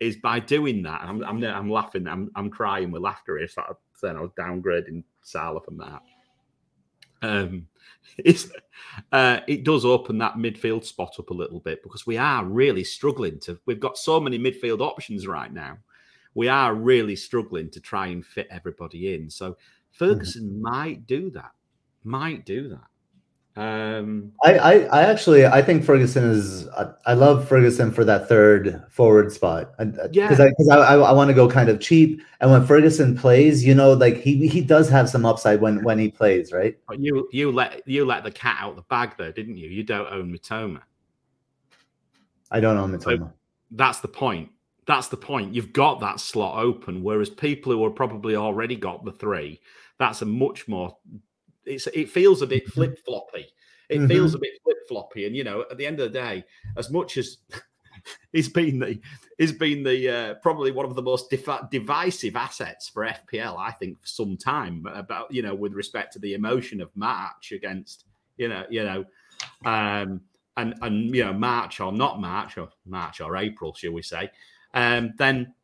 is 0.00 0.16
by 0.16 0.40
doing 0.40 0.82
that, 0.82 1.00
I'm, 1.02 1.22
I'm, 1.24 1.42
I'm 1.44 1.70
laughing, 1.70 2.06
I'm, 2.08 2.30
I'm 2.34 2.50
crying 2.50 2.90
with 2.90 3.02
laughter. 3.02 3.38
If 3.38 3.56
I 3.58 3.72
saying 3.94 4.16
I 4.16 4.20
was 4.20 4.30
downgrading 4.38 5.04
Salah 5.22 5.60
for 5.60 5.70
March. 5.70 6.02
Um, 7.22 7.66
it's, 8.18 8.48
uh, 9.12 9.40
it 9.46 9.64
does 9.64 9.84
open 9.84 10.18
that 10.18 10.34
midfield 10.34 10.84
spot 10.84 11.16
up 11.18 11.30
a 11.30 11.34
little 11.34 11.60
bit 11.60 11.82
because 11.82 12.06
we 12.06 12.16
are 12.16 12.44
really 12.44 12.84
struggling 12.84 13.38
to. 13.40 13.58
We've 13.66 13.80
got 13.80 13.98
so 13.98 14.20
many 14.20 14.38
midfield 14.38 14.80
options 14.80 15.26
right 15.26 15.52
now. 15.52 15.78
We 16.34 16.48
are 16.48 16.74
really 16.74 17.16
struggling 17.16 17.70
to 17.70 17.80
try 17.80 18.08
and 18.08 18.24
fit 18.24 18.48
everybody 18.50 19.14
in. 19.14 19.30
So 19.30 19.56
Ferguson 19.92 20.48
mm-hmm. 20.48 20.62
might 20.62 21.06
do 21.06 21.30
that. 21.30 21.52
Might 22.02 22.44
do 22.44 22.68
that. 22.68 22.86
Um, 23.56 24.32
I, 24.44 24.58
I, 24.58 24.72
I 24.86 25.02
actually 25.02 25.46
I 25.46 25.62
think 25.62 25.84
Ferguson 25.84 26.24
is 26.24 26.66
I, 26.70 26.90
I, 27.06 27.14
love 27.14 27.46
Ferguson 27.46 27.92
for 27.92 28.04
that 28.04 28.28
third 28.28 28.82
forward 28.90 29.30
spot. 29.30 29.74
I, 29.78 29.84
Yeah, 30.10 30.28
because 30.28 30.40
I 30.40 30.48
because 30.48 30.68
I, 30.70 30.78
I, 30.78 30.96
I 30.96 31.12
want 31.12 31.28
to 31.28 31.34
go 31.34 31.48
kind 31.48 31.68
of 31.68 31.78
cheap. 31.78 32.20
And 32.40 32.50
when 32.50 32.66
Ferguson 32.66 33.16
plays, 33.16 33.64
you 33.64 33.72
know, 33.72 33.92
like 33.92 34.16
he 34.16 34.48
he 34.48 34.60
does 34.60 34.88
have 34.88 35.08
some 35.08 35.24
upside 35.24 35.60
when 35.60 35.84
when 35.84 36.00
he 36.00 36.10
plays, 36.10 36.52
right? 36.52 36.76
But 36.88 36.98
you 36.98 37.28
you 37.30 37.52
let 37.52 37.86
you 37.86 38.04
let 38.04 38.24
the 38.24 38.32
cat 38.32 38.56
out 38.58 38.74
the 38.74 38.82
bag 38.82 39.14
there, 39.18 39.30
didn't 39.30 39.56
you? 39.56 39.68
You 39.68 39.84
don't 39.84 40.12
own 40.12 40.36
Mitoma. 40.36 40.80
I 42.50 42.58
don't 42.58 42.76
own 42.76 42.90
Mitoma. 42.90 43.18
So 43.18 43.32
that's 43.70 44.00
the 44.00 44.08
point. 44.08 44.50
That's 44.86 45.06
the 45.08 45.16
point. 45.16 45.54
You've 45.54 45.72
got 45.72 46.00
that 46.00 46.18
slot 46.18 46.58
open, 46.58 47.04
whereas 47.04 47.30
people 47.30 47.70
who 47.70 47.84
are 47.84 47.90
probably 47.90 48.34
already 48.34 48.74
got 48.74 49.04
the 49.04 49.12
three, 49.12 49.60
that's 49.98 50.22
a 50.22 50.26
much 50.26 50.66
more 50.66 50.96
it's 51.66 51.86
it 51.88 52.10
feels 52.10 52.42
a 52.42 52.46
bit 52.46 52.68
flip 52.68 52.98
floppy. 53.04 53.46
It 53.88 53.98
mm-hmm. 53.98 54.06
feels 54.06 54.34
a 54.34 54.38
bit 54.38 54.52
flip 54.62 54.78
floppy, 54.88 55.26
and 55.26 55.36
you 55.36 55.44
know, 55.44 55.64
at 55.70 55.76
the 55.76 55.86
end 55.86 56.00
of 56.00 56.12
the 56.12 56.18
day, 56.18 56.44
as 56.76 56.90
much 56.90 57.16
as 57.16 57.38
he's 58.32 58.48
been 58.48 58.78
the 58.78 58.98
he's 59.38 59.52
been 59.52 59.82
the 59.82 60.08
uh, 60.08 60.34
probably 60.34 60.70
one 60.70 60.86
of 60.86 60.94
the 60.94 61.02
most 61.02 61.30
defi- 61.30 61.66
divisive 61.70 62.36
assets 62.36 62.88
for 62.88 63.06
FPL, 63.06 63.58
I 63.58 63.72
think, 63.72 64.00
for 64.00 64.06
some 64.06 64.36
time. 64.36 64.86
About 64.92 65.32
you 65.32 65.42
know, 65.42 65.54
with 65.54 65.74
respect 65.74 66.12
to 66.14 66.18
the 66.18 66.34
emotion 66.34 66.80
of 66.80 66.90
March 66.94 67.52
against 67.52 68.04
you 68.36 68.48
know, 68.48 68.64
you 68.70 68.84
know, 68.84 69.04
um, 69.64 70.20
and 70.56 70.74
and 70.82 71.14
you 71.14 71.24
know, 71.24 71.32
March 71.32 71.80
or 71.80 71.92
not 71.92 72.20
March 72.20 72.58
or 72.58 72.68
March 72.86 73.20
or 73.20 73.36
April, 73.36 73.74
shall 73.74 73.92
we 73.92 74.02
say? 74.02 74.30
Um, 74.72 75.14
then 75.18 75.54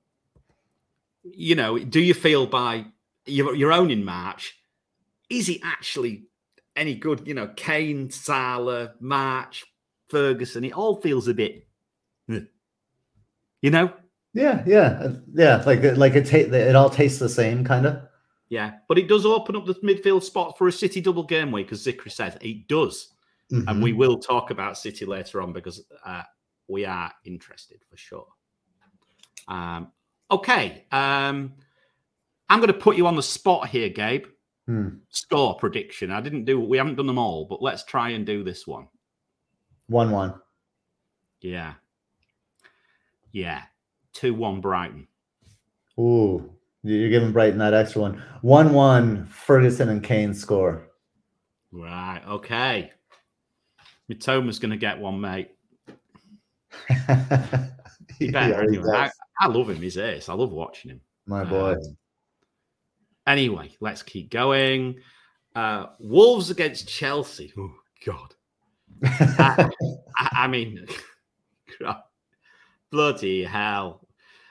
you 1.23 1.55
know, 1.55 1.79
do 1.79 2.01
you 2.01 2.15
feel 2.15 2.47
by 2.47 2.87
your, 3.27 3.55
your 3.55 3.73
own 3.73 3.91
in 3.91 4.05
March 4.05 4.60
is 5.31 5.47
he 5.47 5.61
actually 5.65 6.25
any 6.77 6.95
good? 6.95 7.27
You 7.27 7.35
know, 7.35 7.49
Kane, 7.57 8.11
Salah, 8.11 8.95
March, 9.01 9.65
Ferguson. 10.09 10.65
It 10.65 10.73
all 10.73 11.01
feels 11.01 11.29
a 11.29 11.35
bit, 11.35 11.67
you 12.29 13.71
know. 13.71 13.93
Yeah, 14.33 14.63
yeah, 14.67 15.09
yeah. 15.35 15.63
Like 15.67 15.83
like 15.97 16.15
it, 16.15 16.27
ta- 16.27 16.55
it 16.55 16.77
all 16.77 16.91
tastes 16.91 17.19
the 17.19 17.29
same, 17.29 17.65
kind 17.65 17.87
of. 17.87 18.03
Yeah, 18.49 18.73
but 18.89 18.99
it 18.99 19.09
does 19.09 19.25
open 19.25 19.57
up 19.57 19.65
the 19.65 19.75
midfield 19.77 20.23
spot 20.23 20.59
for 20.59 20.69
a 20.69 20.73
City 20.73 21.01
double 21.01 21.23
game 21.23 21.53
week, 21.53 21.73
as 21.73 21.85
Zikri 21.85 22.11
says. 22.11 22.37
It 22.41 22.69
does, 22.69 23.13
mm-hmm. 23.53 23.69
and 23.69 23.83
we 23.83 23.93
will 23.93 24.19
talk 24.19 24.51
about 24.51 24.79
City 24.79 25.05
later 25.05 25.41
on 25.41 25.53
because 25.53 25.85
uh, 26.05 26.23
we 26.69 26.85
are 26.85 27.13
interested 27.25 27.81
for 27.89 27.97
sure. 27.97 28.27
Um, 29.49 29.93
okay, 30.31 30.85
um, 30.93 31.55
I'm 32.49 32.61
going 32.61 32.73
to 32.73 32.75
put 32.75 32.97
you 32.97 33.07
on 33.07 33.17
the 33.17 33.23
spot 33.23 33.69
here, 33.69 33.89
Gabe. 33.89 34.27
Hmm. 34.71 34.89
Score 35.09 35.57
prediction. 35.57 36.13
I 36.13 36.21
didn't 36.21 36.45
do. 36.45 36.61
We 36.61 36.77
haven't 36.77 36.95
done 36.95 37.09
them 37.09 37.19
all, 37.19 37.45
but 37.45 37.61
let's 37.61 37.83
try 37.83 38.11
and 38.11 38.25
do 38.25 38.45
this 38.45 38.69
one. 38.69 38.87
One-one. 39.89 40.35
Yeah. 41.41 41.75
Yeah. 43.33 43.63
Two-one 44.13 44.61
Brighton. 44.61 45.09
Ooh, 45.99 46.55
you're 46.85 47.11
giving 47.11 47.33
Brighton 47.33 47.59
that 47.59 47.75
extra 47.75 48.03
one. 48.03 48.23
One-one. 48.43 49.27
Ferguson 49.27 49.89
and 49.89 50.05
Kane 50.05 50.33
score. 50.33 50.87
Right. 51.73 52.23
Okay. 52.29 52.93
Mitoma's 54.09 54.61
going 54.61 54.71
to 54.71 54.77
get 54.77 55.01
one, 55.01 55.21
mate. 55.21 55.51
he 58.21 58.31
better. 58.31 58.71
Yeah, 58.71 58.71
he 58.71 58.79
I, 58.79 59.11
I, 59.41 59.49
love 59.49 59.69
him. 59.69 59.83
He's 59.83 59.99
ace. 59.99 60.29
I 60.29 60.35
love 60.35 60.53
watching 60.53 60.93
him. 60.93 61.01
My 61.27 61.43
boy. 61.43 61.73
Um, 61.73 61.97
Anyway, 63.31 63.71
let's 63.79 64.03
keep 64.03 64.29
going. 64.29 64.97
Uh, 65.55 65.87
Wolves 66.01 66.51
against 66.51 66.89
Chelsea. 66.89 67.53
Oh 67.57 67.73
God. 68.05 68.35
I, 69.05 69.71
I, 70.19 70.49
mean, 70.49 70.85
bloody 72.91 73.45
hell. 73.45 74.09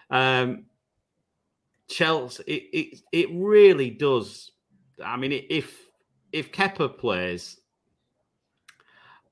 Um, 0.09 0.63
Chelsea. 1.89 2.43
It, 2.47 2.63
it 2.71 3.01
it 3.11 3.29
really 3.33 3.89
does. 3.89 4.51
I 5.03 5.17
mean, 5.17 5.33
if 5.49 5.77
if 6.31 6.49
Kepa 6.53 6.97
plays, 6.97 7.59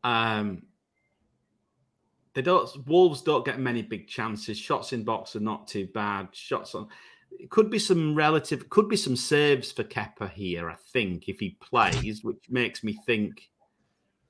um, 0.03 0.63
they 2.33 2.41
don't. 2.41 2.69
Wolves 2.85 3.21
don't 3.21 3.45
get 3.45 3.61
many 3.61 3.81
big 3.81 4.09
chances. 4.09 4.57
Shots 4.57 4.91
in 4.91 5.05
box 5.05 5.37
are 5.37 5.39
not 5.39 5.69
too 5.69 5.87
bad. 5.87 6.27
Shots 6.33 6.75
on 6.75 6.89
it 7.31 7.49
could 7.49 7.69
be 7.69 7.79
some 7.79 8.15
relative, 8.15 8.69
could 8.69 8.89
be 8.89 8.97
some 8.97 9.15
saves 9.15 9.71
for 9.71 9.83
Kepa 9.83 10.31
here. 10.31 10.69
I 10.69 10.75
think 10.91 11.27
if 11.27 11.39
he 11.39 11.57
plays, 11.61 12.23
which 12.23 12.49
makes 12.49 12.83
me 12.83 12.97
think 13.05 13.49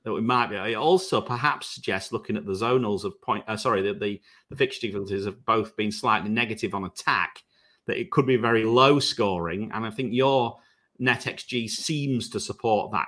that 0.03 0.13
we 0.13 0.21
might 0.21 0.47
be. 0.47 0.55
It 0.55 0.75
also 0.75 1.19
perhaps 1.19 1.67
suggests 1.67 2.13
looking 2.13 2.37
at 2.37 2.45
the 2.45 2.53
zonals 2.53 3.03
of 3.03 3.21
point. 3.21 3.43
Uh, 3.47 3.57
sorry, 3.57 3.81
the, 3.81 3.93
the 3.93 4.21
the 4.49 4.55
fixture 4.55 4.87
difficulties 4.87 5.25
have 5.25 5.45
both 5.45 5.75
been 5.75 5.91
slightly 5.91 6.29
negative 6.29 6.73
on 6.73 6.85
attack. 6.85 7.43
That 7.87 7.99
it 7.99 8.11
could 8.11 8.25
be 8.25 8.37
very 8.37 8.63
low 8.63 8.99
scoring, 8.99 9.71
and 9.73 9.85
I 9.85 9.89
think 9.89 10.13
your 10.13 10.59
net 10.99 11.21
xG 11.21 11.69
seems 11.69 12.29
to 12.29 12.39
support 12.39 12.91
that 12.91 13.07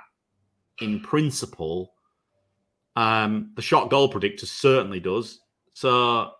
in 0.80 1.00
principle. 1.00 1.94
Um, 2.96 3.52
the 3.56 3.62
shot 3.62 3.88
goal 3.88 4.08
predictor 4.08 4.46
certainly 4.46 5.00
does. 5.00 5.40
So 5.72 6.32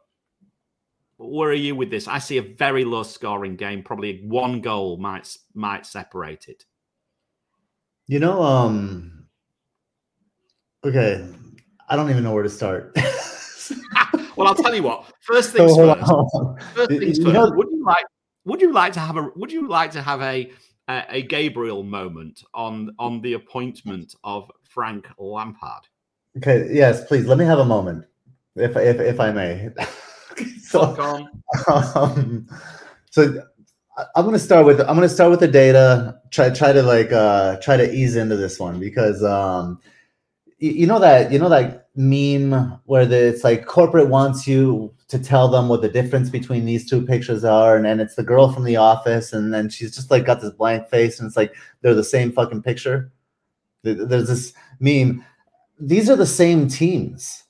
where 1.20 1.50
are 1.50 1.54
you 1.54 1.74
with 1.74 1.90
this? 1.90 2.08
I 2.08 2.18
see 2.18 2.38
a 2.38 2.42
very 2.42 2.84
low 2.84 3.02
scoring 3.02 3.56
game. 3.56 3.82
Probably 3.82 4.22
one 4.24 4.60
goal 4.60 4.96
might 4.96 5.36
might 5.54 5.86
separate 5.86 6.48
it. 6.48 6.64
You 8.06 8.18
know, 8.18 8.42
um, 8.42 9.26
okay, 10.84 11.26
I 11.88 11.96
don't 11.96 12.10
even 12.10 12.24
know 12.24 12.32
where 12.32 12.42
to 12.42 12.48
start. 12.48 12.92
well, 14.36 14.48
I'll 14.48 14.54
tell 14.54 14.74
you 14.74 14.82
what. 14.82 15.12
First 15.20 15.50
things 15.54 15.74
so, 15.74 15.94
first. 15.94 16.74
First 16.74 16.90
things 16.90 17.18
you 17.18 17.24
first. 17.24 17.34
Know, 17.34 17.50
would 17.54 17.68
you 17.70 17.84
like? 17.84 18.06
Would 18.46 18.62
you 18.62 18.72
like 18.72 18.94
to 18.94 19.00
have 19.00 19.16
a? 19.16 19.28
Would 19.36 19.52
you 19.52 19.68
like 19.68 19.90
to 19.92 20.02
have 20.02 20.22
a 20.22 20.50
a, 20.88 21.04
a 21.10 21.22
Gabriel 21.22 21.82
moment 21.82 22.42
on 22.54 22.90
on 22.98 23.20
the 23.20 23.34
appointment 23.34 24.14
of 24.24 24.50
Frank 24.64 25.06
Lampard? 25.18 25.84
Okay. 26.38 26.68
Yes, 26.72 27.04
please. 27.04 27.26
Let 27.26 27.38
me 27.38 27.44
have 27.44 27.58
a 27.58 27.64
moment, 27.64 28.06
if 28.56 28.74
if 28.76 29.00
if 29.00 29.20
I 29.20 29.30
may. 29.30 29.68
so, 30.62 31.30
um, 31.68 32.48
so 33.10 33.42
I'm 34.14 34.24
gonna 34.24 34.38
start 34.38 34.66
with 34.66 34.80
I'm 34.80 34.94
gonna 34.94 35.08
start 35.08 35.30
with 35.30 35.40
the 35.40 35.48
data. 35.48 36.20
Try 36.30 36.50
try 36.50 36.72
to 36.72 36.82
like 36.82 37.12
uh 37.12 37.56
try 37.60 37.76
to 37.76 37.92
ease 37.92 38.16
into 38.16 38.36
this 38.36 38.58
one 38.58 38.78
because 38.78 39.22
um 39.24 39.80
you, 40.58 40.70
you 40.72 40.86
know 40.86 40.98
that 40.98 41.32
you 41.32 41.38
know 41.38 41.48
that 41.48 41.88
meme 41.96 42.52
where 42.84 43.04
the, 43.04 43.28
it's 43.28 43.44
like 43.44 43.66
corporate 43.66 44.08
wants 44.08 44.46
you 44.46 44.94
to 45.08 45.18
tell 45.18 45.48
them 45.48 45.68
what 45.68 45.82
the 45.82 45.88
difference 45.88 46.30
between 46.30 46.64
these 46.64 46.88
two 46.88 47.04
pictures 47.04 47.44
are, 47.44 47.76
and 47.76 47.84
then 47.84 47.98
it's 47.98 48.14
the 48.14 48.22
girl 48.22 48.52
from 48.52 48.64
the 48.64 48.76
office, 48.76 49.32
and 49.32 49.52
then 49.52 49.68
she's 49.68 49.94
just 49.94 50.10
like 50.10 50.24
got 50.24 50.40
this 50.40 50.52
blank 50.52 50.88
face, 50.88 51.18
and 51.18 51.26
it's 51.26 51.36
like 51.36 51.54
they're 51.80 51.94
the 51.94 52.04
same 52.04 52.32
fucking 52.32 52.62
picture. 52.62 53.10
There's 53.82 54.28
this 54.28 54.52
meme. 54.78 55.24
These 55.78 56.08
are 56.10 56.16
the 56.16 56.26
same 56.26 56.68
teams. 56.68 57.44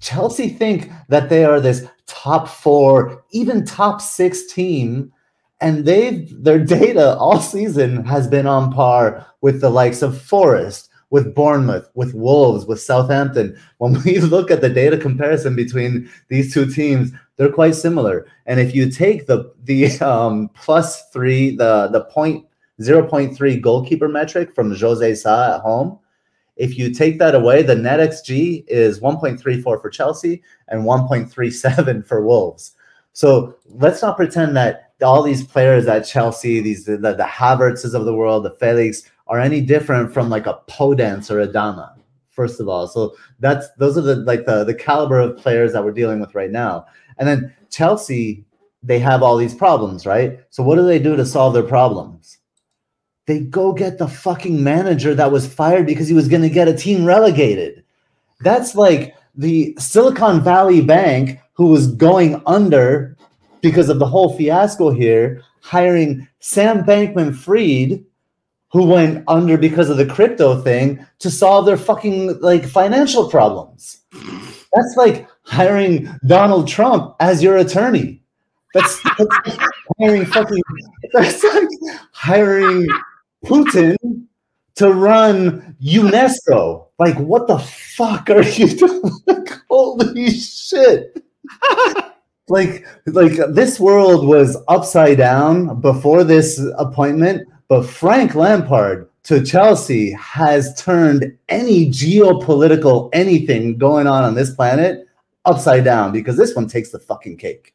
Chelsea 0.00 0.48
think 0.48 0.90
that 1.08 1.28
they 1.28 1.44
are 1.44 1.60
this 1.60 1.86
top 2.06 2.48
four, 2.48 3.24
even 3.32 3.64
top 3.64 4.00
six 4.00 4.46
team, 4.46 5.12
and 5.60 5.84
they've 5.84 6.30
their 6.42 6.58
data 6.64 7.16
all 7.16 7.40
season 7.40 8.04
has 8.04 8.28
been 8.28 8.46
on 8.46 8.72
par 8.72 9.26
with 9.40 9.60
the 9.60 9.70
likes 9.70 10.02
of 10.02 10.20
Forest, 10.20 10.90
with 11.10 11.34
Bournemouth, 11.34 11.88
with 11.94 12.14
Wolves, 12.14 12.66
with 12.66 12.80
Southampton. 12.80 13.56
When 13.78 14.02
we 14.04 14.20
look 14.20 14.50
at 14.50 14.60
the 14.60 14.68
data 14.68 14.98
comparison 14.98 15.56
between 15.56 16.10
these 16.28 16.52
two 16.52 16.66
teams, 16.66 17.12
they're 17.36 17.52
quite 17.52 17.74
similar. 17.74 18.26
And 18.46 18.60
if 18.60 18.74
you 18.74 18.90
take 18.90 19.26
the 19.26 19.52
the 19.64 19.98
um, 20.00 20.50
plus 20.54 21.08
three, 21.10 21.56
the 21.56 21.88
the 21.88 22.04
point 22.04 22.46
zero 22.82 23.06
point 23.06 23.36
three 23.36 23.58
goalkeeper 23.58 24.08
metric 24.08 24.54
from 24.54 24.74
Jose 24.74 25.14
Sa 25.14 25.56
at 25.56 25.60
home, 25.60 25.98
If 26.56 26.78
you 26.78 26.92
take 26.92 27.18
that 27.18 27.34
away, 27.34 27.62
the 27.62 27.74
net 27.74 28.00
XG 28.00 28.64
is 28.68 29.00
1.34 29.00 29.62
for 29.62 29.90
Chelsea 29.90 30.42
and 30.68 30.84
1.37 30.84 32.06
for 32.06 32.24
Wolves. 32.24 32.74
So 33.12 33.56
let's 33.66 34.02
not 34.02 34.16
pretend 34.16 34.56
that 34.56 34.92
all 35.02 35.22
these 35.22 35.44
players 35.44 35.86
at 35.86 36.06
Chelsea, 36.06 36.60
these 36.60 36.84
the, 36.84 36.96
the 36.96 37.28
Havertzes 37.28 37.94
of 37.94 38.04
the 38.04 38.14
world, 38.14 38.44
the 38.44 38.56
Felix, 38.58 39.02
are 39.26 39.40
any 39.40 39.60
different 39.60 40.12
from 40.12 40.30
like 40.30 40.46
a 40.46 40.60
Podence 40.68 41.30
or 41.30 41.40
a 41.40 41.46
Dama. 41.46 41.96
First 42.30 42.60
of 42.60 42.68
all, 42.68 42.88
so 42.88 43.14
that's 43.38 43.68
those 43.78 43.96
are 43.96 44.00
the 44.00 44.16
like 44.16 44.44
the 44.44 44.64
the 44.64 44.74
caliber 44.74 45.20
of 45.20 45.36
players 45.36 45.72
that 45.72 45.84
we're 45.84 45.92
dealing 45.92 46.20
with 46.20 46.34
right 46.34 46.50
now. 46.50 46.86
And 47.18 47.28
then 47.28 47.54
Chelsea, 47.70 48.44
they 48.82 48.98
have 48.98 49.22
all 49.22 49.36
these 49.36 49.54
problems, 49.54 50.04
right? 50.04 50.40
So 50.50 50.64
what 50.64 50.74
do 50.74 50.84
they 50.84 50.98
do 50.98 51.14
to 51.14 51.24
solve 51.24 51.54
their 51.54 51.62
problems? 51.62 52.38
They 53.26 53.40
go 53.40 53.72
get 53.72 53.98
the 53.98 54.08
fucking 54.08 54.62
manager 54.62 55.14
that 55.14 55.32
was 55.32 55.46
fired 55.46 55.86
because 55.86 56.08
he 56.08 56.14
was 56.14 56.28
going 56.28 56.42
to 56.42 56.50
get 56.50 56.68
a 56.68 56.76
team 56.76 57.04
relegated. 57.04 57.82
That's 58.40 58.74
like 58.74 59.14
the 59.34 59.74
Silicon 59.78 60.42
Valley 60.42 60.80
Bank 60.80 61.40
who 61.54 61.66
was 61.66 61.86
going 61.94 62.42
under 62.46 63.16
because 63.62 63.88
of 63.88 63.98
the 63.98 64.06
whole 64.06 64.36
fiasco 64.36 64.90
here, 64.90 65.42
hiring 65.62 66.28
Sam 66.40 66.84
Bankman 66.84 67.34
Fried, 67.34 68.04
who 68.70 68.84
went 68.84 69.24
under 69.26 69.56
because 69.56 69.88
of 69.88 69.96
the 69.96 70.04
crypto 70.04 70.60
thing, 70.60 71.04
to 71.20 71.30
solve 71.30 71.64
their 71.64 71.78
fucking 71.78 72.40
like 72.40 72.66
financial 72.66 73.30
problems. 73.30 74.00
That's 74.12 74.96
like 74.96 75.28
hiring 75.44 76.10
Donald 76.26 76.68
Trump 76.68 77.14
as 77.20 77.42
your 77.42 77.56
attorney. 77.56 78.20
That's, 78.74 79.00
that's 79.02 79.58
hiring 80.00 80.26
fucking. 80.26 80.60
That's 81.12 81.44
like 81.44 81.68
hiring 82.10 82.88
Putin 83.44 83.96
to 84.76 84.92
run 84.92 85.76
UNESCO. 85.82 86.86
Like, 86.98 87.16
what 87.16 87.46
the 87.46 87.58
fuck 87.58 88.30
are 88.30 88.42
you 88.42 88.68
doing? 88.76 89.46
Holy 89.68 90.30
shit! 90.30 91.24
like, 92.48 92.86
like 93.06 93.32
this 93.50 93.80
world 93.80 94.26
was 94.26 94.56
upside 94.68 95.18
down 95.18 95.80
before 95.80 96.24
this 96.24 96.60
appointment, 96.78 97.48
but 97.68 97.84
Frank 97.84 98.34
Lampard 98.34 99.08
to 99.24 99.42
Chelsea 99.42 100.12
has 100.12 100.80
turned 100.80 101.36
any 101.48 101.86
geopolitical 101.90 103.10
anything 103.12 103.78
going 103.78 104.06
on 104.06 104.22
on 104.22 104.34
this 104.34 104.54
planet 104.54 105.08
upside 105.44 105.84
down 105.84 106.12
because 106.12 106.36
this 106.36 106.54
one 106.54 106.66
takes 106.68 106.90
the 106.90 106.98
fucking 106.98 107.36
cake. 107.36 107.74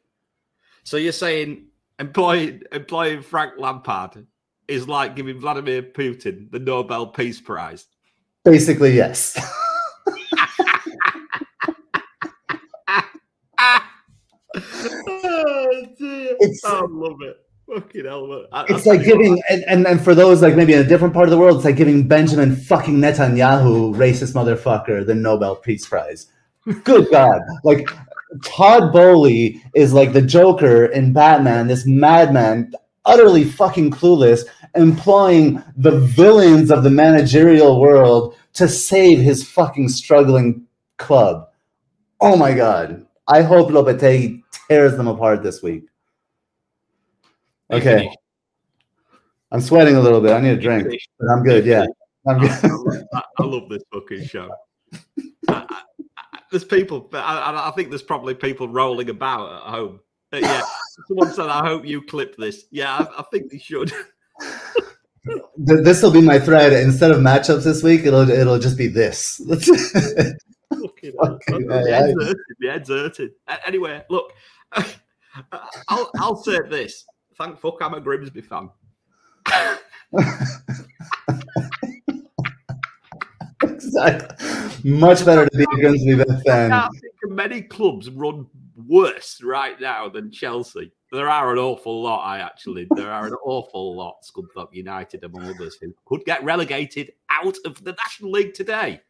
So 0.84 0.96
you're 0.96 1.12
saying 1.12 1.66
employing 1.98 2.62
employing 2.72 3.22
Frank 3.22 3.54
Lampard 3.58 4.26
is 4.70 4.88
like 4.88 5.16
giving 5.16 5.38
Vladimir 5.38 5.82
Putin 5.82 6.50
the 6.50 6.58
Nobel 6.58 7.06
Peace 7.08 7.40
Prize? 7.40 7.86
Basically, 8.44 8.94
yes. 8.94 9.36
oh. 13.66 13.80
It's- 16.00 16.64
I 16.64 16.80
love 16.88 17.16
it. 17.22 17.36
Fucking 17.72 18.04
hell. 18.04 18.46
I- 18.52 18.64
It's 18.68 18.86
I- 18.86 18.90
like 18.90 19.04
giving, 19.04 19.40
and, 19.48 19.64
and, 19.68 19.86
and 19.86 20.00
for 20.02 20.14
those 20.14 20.42
like 20.42 20.56
maybe 20.56 20.72
in 20.72 20.80
a 20.80 20.84
different 20.84 21.14
part 21.14 21.26
of 21.26 21.30
the 21.30 21.38
world, 21.38 21.56
it's 21.56 21.64
like 21.64 21.76
giving 21.76 22.06
Benjamin 22.08 22.56
fucking 22.56 22.96
Netanyahu, 22.96 23.94
racist 23.94 24.34
motherfucker, 24.34 25.06
the 25.06 25.14
Nobel 25.14 25.56
Peace 25.56 25.86
Prize. 25.86 26.26
Good 26.84 27.08
God. 27.10 27.40
Like 27.62 27.88
Todd 28.44 28.92
Boehly 28.92 29.62
is 29.74 29.92
like 29.92 30.12
the 30.12 30.22
Joker 30.22 30.86
in 30.86 31.12
Batman, 31.12 31.68
this 31.68 31.86
madman, 31.86 32.72
utterly 33.06 33.44
fucking 33.44 33.92
clueless, 33.92 34.44
employing 34.74 35.62
the 35.76 35.98
villains 36.00 36.70
of 36.70 36.82
the 36.84 36.90
managerial 36.90 37.80
world 37.80 38.36
to 38.54 38.68
save 38.68 39.18
his 39.20 39.48
fucking 39.48 39.88
struggling 39.88 40.66
club. 40.96 41.48
Oh 42.20 42.36
my 42.36 42.52
God. 42.54 43.06
I 43.28 43.42
hope 43.42 43.68
Lopetegui 43.70 44.42
tears 44.68 44.96
them 44.96 45.08
apart 45.08 45.42
this 45.42 45.62
week. 45.62 45.84
Okay. 47.70 48.10
I'm 49.52 49.60
sweating 49.60 49.96
a 49.96 50.00
little 50.00 50.20
bit. 50.20 50.32
I 50.32 50.40
need 50.40 50.50
a 50.50 50.60
drink, 50.60 50.88
but 51.18 51.28
I'm 51.28 51.42
good. 51.42 51.64
Yeah, 51.66 51.84
I'm 52.26 52.38
good. 52.38 52.50
I 52.50 52.68
love, 52.68 53.04
I- 53.14 53.22
I 53.38 53.42
love 53.44 53.68
this 53.68 53.82
fucking 53.92 54.24
show. 54.26 54.48
I- 54.92 54.98
I- 55.48 55.82
I- 56.16 56.38
there's 56.50 56.64
people, 56.64 57.00
but 57.00 57.18
I, 57.18 57.68
I- 57.68 57.70
think 57.72 57.88
there's 57.90 58.02
probably 58.02 58.34
people 58.34 58.68
rolling 58.68 59.10
about 59.10 59.52
at 59.52 59.70
home. 59.74 60.00
Yeah, 60.32 60.62
someone 61.08 61.32
said, 61.32 61.46
"I 61.48 61.66
hope 61.66 61.84
you 61.84 62.02
clip 62.02 62.36
this." 62.36 62.66
Yeah, 62.70 62.96
I, 62.96 63.20
I 63.20 63.24
think 63.32 63.50
they 63.50 63.58
should. 63.58 63.92
this 65.56 66.02
will 66.02 66.10
be 66.10 66.20
my 66.20 66.38
thread. 66.38 66.72
Instead 66.72 67.10
of 67.10 67.18
matchups 67.18 67.64
this 67.64 67.82
week, 67.82 68.04
it'll 68.04 68.28
it'll 68.30 68.58
just 68.58 68.76
be 68.78 68.86
this. 68.86 69.40
Fucking 69.48 71.12
hell. 71.18 71.38
Fucking 71.48 71.66
My 71.66 71.76
head's 71.76 72.14
hurting, 72.22 72.34
my 72.60 72.72
head's 72.72 72.88
hurting. 72.88 73.30
A- 73.48 73.66
Anyway, 73.66 74.02
look, 74.08 74.32
I'll 75.88 76.10
I'll 76.18 76.36
say 76.36 76.58
this. 76.68 77.04
Thank 77.36 77.58
fuck 77.58 77.76
I'm 77.80 77.94
a 77.94 78.00
Grimsby 78.00 78.42
fan. 78.42 78.70
exactly. 83.62 84.90
Much 84.90 85.24
better 85.24 85.46
to 85.46 85.56
be 85.56 85.64
a 85.64 85.76
Grimsby 85.76 86.16
fan. 86.46 86.70
can't 86.70 86.92
think 87.00 87.14
of 87.24 87.30
many 87.32 87.62
clubs 87.62 88.10
run 88.10 88.46
worse 88.86 89.42
right 89.42 89.80
now 89.80 90.08
than 90.08 90.30
Chelsea. 90.30 90.92
There 91.12 91.28
are 91.28 91.52
an 91.52 91.58
awful 91.58 92.02
lot, 92.02 92.24
I 92.24 92.38
actually. 92.38 92.86
There 92.94 93.10
are 93.10 93.26
an 93.26 93.34
awful 93.44 93.96
lot, 93.96 94.22
Scunthorpe 94.22 94.72
United 94.72 95.24
among 95.24 95.44
others, 95.44 95.76
who 95.80 95.94
could 96.04 96.24
get 96.24 96.42
relegated 96.44 97.12
out 97.30 97.56
of 97.64 97.82
the 97.82 97.92
National 97.92 98.30
League 98.30 98.54
today. 98.54 99.00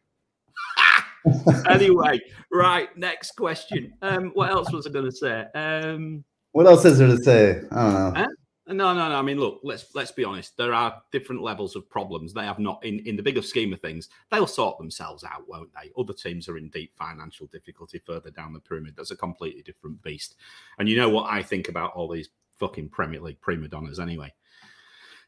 anyway, 1.69 2.19
right, 2.51 2.95
next 2.97 3.31
question. 3.31 3.93
Um, 4.01 4.31
what 4.33 4.49
else 4.49 4.71
was 4.71 4.87
I 4.87 4.89
going 4.89 5.05
to 5.05 5.11
say? 5.11 5.45
Um, 5.53 6.23
What 6.53 6.65
else 6.65 6.83
is 6.85 6.97
there 6.97 7.07
to 7.07 7.17
say? 7.17 7.61
I 7.71 7.75
don't 7.75 7.93
know. 7.93 8.13
Huh? 8.15 8.27
No, 8.67 8.93
no, 8.93 9.09
no. 9.09 9.15
I 9.15 9.21
mean, 9.21 9.39
look, 9.39 9.59
let's 9.63 9.93
let's 9.95 10.11
be 10.11 10.23
honest. 10.23 10.55
There 10.55 10.73
are 10.73 11.01
different 11.11 11.41
levels 11.41 11.75
of 11.75 11.89
problems. 11.89 12.33
They 12.33 12.45
have 12.45 12.59
not, 12.59 12.83
in 12.85 12.99
in 12.99 13.15
the 13.15 13.23
bigger 13.23 13.41
scheme 13.41 13.73
of 13.73 13.81
things, 13.81 14.09
they'll 14.29 14.47
sort 14.47 14.77
themselves 14.77 15.23
out, 15.23 15.47
won't 15.47 15.69
they? 15.73 15.91
Other 15.97 16.13
teams 16.13 16.47
are 16.47 16.57
in 16.57 16.69
deep 16.69 16.95
financial 16.95 17.47
difficulty 17.47 17.99
further 18.05 18.31
down 18.31 18.53
the 18.53 18.59
pyramid. 18.59 18.95
That's 18.95 19.11
a 19.11 19.17
completely 19.17 19.63
different 19.63 20.01
beast. 20.03 20.35
And 20.77 20.87
you 20.87 20.95
know 20.95 21.09
what 21.09 21.31
I 21.31 21.41
think 21.41 21.69
about 21.69 21.93
all 21.93 22.07
these 22.07 22.29
fucking 22.59 22.89
Premier 22.89 23.19
League 23.19 23.41
prima 23.41 23.67
donnas, 23.67 23.99
anyway. 23.99 24.31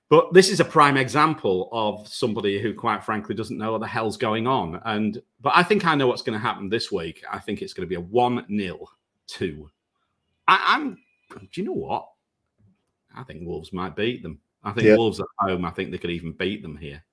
But 0.10 0.32
this 0.32 0.50
is 0.50 0.60
a 0.60 0.66
prime 0.66 0.96
example 0.96 1.70
of 1.72 2.08
somebody 2.08 2.62
who, 2.62 2.76
quite 2.76 3.04
frankly, 3.04 3.34
doesn't 3.34 3.58
know 3.58 3.72
what 3.72 3.82
the 3.82 3.88
hell's 3.88 4.16
going 4.16 4.46
on. 4.46 4.80
And 4.86 5.20
but 5.42 5.54
I 5.56 5.64
think 5.64 5.86
I 5.86 5.96
know 5.96 6.08
what's 6.08 6.22
going 6.22 6.38
to 6.38 6.46
happen 6.46 6.70
this 6.70 6.92
week. 6.92 7.24
I 7.32 7.40
think 7.40 7.62
it's 7.62 7.74
going 7.74 7.88
to 7.88 7.90
be 7.90 7.96
a 7.96 8.02
one 8.02 8.46
0 8.56 8.86
two. 9.26 9.70
I, 10.48 10.76
I'm. 10.76 10.98
Do 11.32 11.62
you 11.62 11.64
know 11.64 11.74
what? 11.74 12.10
I 13.16 13.24
think 13.24 13.46
Wolves 13.48 13.72
might 13.74 13.96
beat 13.96 14.24
them. 14.24 14.40
I 14.64 14.72
think. 14.72 14.98
Wolves 14.98 15.20
at 15.20 15.26
home. 15.40 15.66
I 15.66 15.72
think 15.72 15.92
they 15.92 15.98
could 15.98 16.10
even 16.10 16.32
beat 16.32 16.62
them 16.62 16.78
here. 16.78 17.04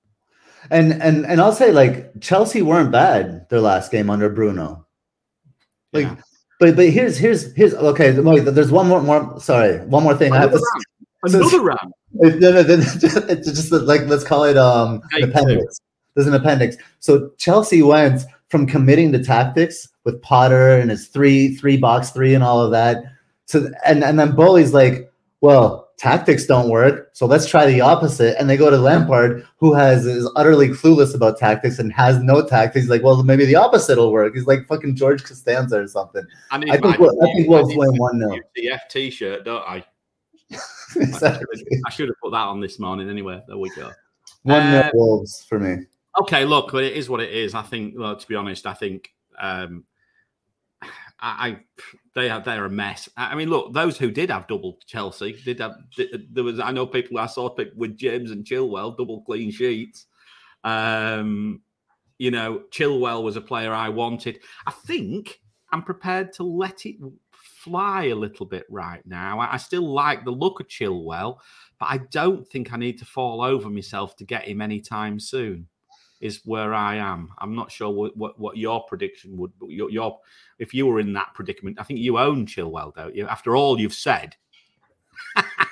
And 0.69 0.93
and 1.01 1.25
and 1.25 1.41
I'll 1.41 1.53
say 1.53 1.71
like 1.71 2.19
Chelsea 2.21 2.61
weren't 2.61 2.91
bad 2.91 3.47
their 3.49 3.61
last 3.61 3.91
game 3.91 4.09
under 4.09 4.29
Bruno. 4.29 4.85
Like, 5.91 6.05
Yeah. 6.05 6.15
but 6.59 6.75
but 6.75 6.89
here's 6.89 7.17
here's 7.17 7.53
here's 7.55 7.73
okay. 7.73 8.11
There's 8.11 8.71
one 8.71 8.87
more 8.87 9.01
more. 9.01 9.39
Sorry, 9.39 9.79
one 9.87 10.03
more 10.03 10.15
thing 10.15 10.31
I 10.33 10.37
have 10.37 10.51
Another 10.51 10.61
round. 10.63 10.83
so- 11.27 11.39
Another 11.39 11.61
round. 11.61 11.93
It's, 12.13 12.35
no, 12.41 12.51
no, 12.51 12.61
no, 12.61 12.73
it's 13.33 13.45
just 13.45 13.71
like 13.71 14.01
let's 14.07 14.23
call 14.23 14.43
it 14.43 14.57
um 14.57 15.01
an 15.13 15.23
appendix. 15.29 15.79
There's 16.15 16.27
an 16.27 16.33
appendix. 16.35 16.75
So 16.99 17.31
Chelsea 17.37 17.81
went 17.81 18.21
from 18.49 18.67
committing 18.67 19.11
to 19.13 19.23
tactics 19.23 19.87
with 20.03 20.21
Potter 20.21 20.77
and 20.77 20.91
his 20.91 21.07
three 21.07 21.55
three 21.55 21.77
box 21.77 22.11
three 22.11 22.33
and 22.35 22.43
all 22.43 22.61
of 22.61 22.71
that. 22.71 22.97
So 23.45 23.69
and 23.85 24.03
and 24.03 24.19
then 24.19 24.35
Boehly's 24.35 24.73
like, 24.73 25.11
well, 25.41 25.80
tactics 26.01 26.47
don't 26.47 26.69
work, 26.69 27.11
so 27.13 27.27
let's 27.27 27.45
try 27.45 27.67
the 27.67 27.79
opposite. 27.79 28.35
And 28.39 28.49
they 28.49 28.57
go 28.57 28.71
to 28.71 28.77
Lampard, 28.77 29.47
who 29.57 29.73
has 29.73 30.07
is 30.07 30.27
utterly 30.35 30.69
clueless 30.69 31.13
about 31.13 31.37
tactics 31.37 31.77
and 31.77 31.93
has 31.93 32.17
no 32.23 32.45
tactics. 32.45 32.85
He's 32.85 32.89
like, 32.89 33.03
well, 33.03 33.21
maybe 33.21 33.45
the 33.45 33.55
opposite 33.55 33.99
will 33.99 34.11
work. 34.11 34.33
He's 34.33 34.47
like 34.47 34.65
fucking 34.65 34.95
George 34.95 35.23
Costanza 35.23 35.79
or 35.79 35.87
something. 35.87 36.23
I, 36.49 36.57
need 36.57 36.71
I 36.71 36.77
think 36.77 36.97
we'll, 36.97 37.23
I 37.23 37.31
think 37.33 37.47
Wolves 37.47 37.69
need 37.69 37.77
win 37.77 37.91
my 37.91 37.97
one 37.97 38.19
0 38.19 38.35
UCF 38.57 38.79
t-shirt, 38.89 39.45
don't 39.45 39.63
I? 39.67 39.85
Exactly. 40.97 41.63
I 41.87 41.89
should 41.89 42.09
have 42.09 42.17
put 42.21 42.31
that 42.31 42.47
on 42.47 42.59
this 42.59 42.77
morning 42.77 43.09
anyway. 43.09 43.41
There 43.47 43.57
we 43.57 43.69
go. 43.69 43.91
One 44.43 44.71
0 44.71 44.83
Uh, 44.83 44.89
Wolves 44.93 45.45
for 45.47 45.57
me. 45.57 45.85
Okay, 46.19 46.43
look, 46.43 46.73
but 46.73 46.83
it 46.83 46.97
is 46.97 47.09
what 47.09 47.21
it 47.21 47.31
is. 47.31 47.55
I 47.55 47.61
think, 47.61 47.93
well, 47.97 48.17
to 48.17 48.27
be 48.27 48.35
honest, 48.35 48.65
I 48.65 48.73
think 48.73 49.13
um, 49.39 49.85
I, 51.21 51.49
I 51.49 51.59
they 52.15 52.29
are 52.29 52.41
they're 52.41 52.65
a 52.65 52.69
mess. 52.69 53.07
I 53.15 53.35
mean, 53.35 53.49
look, 53.49 53.73
those 53.73 53.97
who 53.97 54.11
did 54.11 54.29
have 54.31 54.47
double 54.47 54.77
Chelsea 54.85 55.33
did 55.43 55.59
have. 55.59 55.75
did- 55.95 56.33
There 56.33 56.43
was 56.43 56.59
I 56.59 56.71
know 56.71 56.85
people 56.87 57.17
I 57.19 57.27
saw 57.27 57.55
with 57.75 57.97
James 57.97 58.31
and 58.31 58.45
Chilwell 58.45 58.97
double 58.97 59.21
clean 59.21 59.51
sheets. 59.51 60.07
Um, 60.63 61.61
you 62.17 62.31
know, 62.31 62.63
Chilwell 62.71 63.23
was 63.23 63.35
a 63.35 63.41
player 63.41 63.73
I 63.73 63.89
wanted. 63.89 64.39
I 64.67 64.71
think 64.71 65.39
I'm 65.71 65.83
prepared 65.83 66.33
to 66.33 66.43
let 66.43 66.85
it 66.85 66.97
fly 67.31 68.05
a 68.05 68.15
little 68.15 68.45
bit 68.45 68.65
right 68.69 69.05
now. 69.05 69.39
I, 69.39 69.53
I 69.53 69.57
still 69.57 69.87
like 69.91 70.25
the 70.25 70.31
look 70.31 70.59
of 70.59 70.67
Chilwell, 70.67 71.37
but 71.79 71.87
I 71.89 71.97
don't 72.11 72.47
think 72.47 72.73
I 72.73 72.77
need 72.77 72.99
to 72.99 73.05
fall 73.05 73.41
over 73.41 73.69
myself 73.69 74.15
to 74.17 74.25
get 74.25 74.47
him 74.47 74.61
anytime 74.61 75.19
soon. 75.19 75.67
Is 76.21 76.41
where 76.45 76.73
I 76.73 76.95
am. 76.97 77.29
I'm 77.39 77.55
not 77.55 77.71
sure 77.71 77.89
what, 77.89 78.15
what, 78.15 78.39
what 78.39 78.57
your 78.57 78.83
prediction 78.83 79.37
would, 79.37 79.51
but 79.59 79.69
your, 79.69 79.89
your 79.89 80.19
if 80.59 80.73
you 80.73 80.85
were 80.85 80.99
in 80.99 81.13
that 81.13 81.33
predicament, 81.33 81.77
I 81.79 81.83
think 81.83 81.99
you 81.99 82.19
own 82.19 82.45
Chilwell, 82.45 82.93
don't 82.95 83.15
you? 83.15 83.27
After 83.27 83.55
all 83.55 83.79
you've 83.79 83.93
said. 83.93 84.35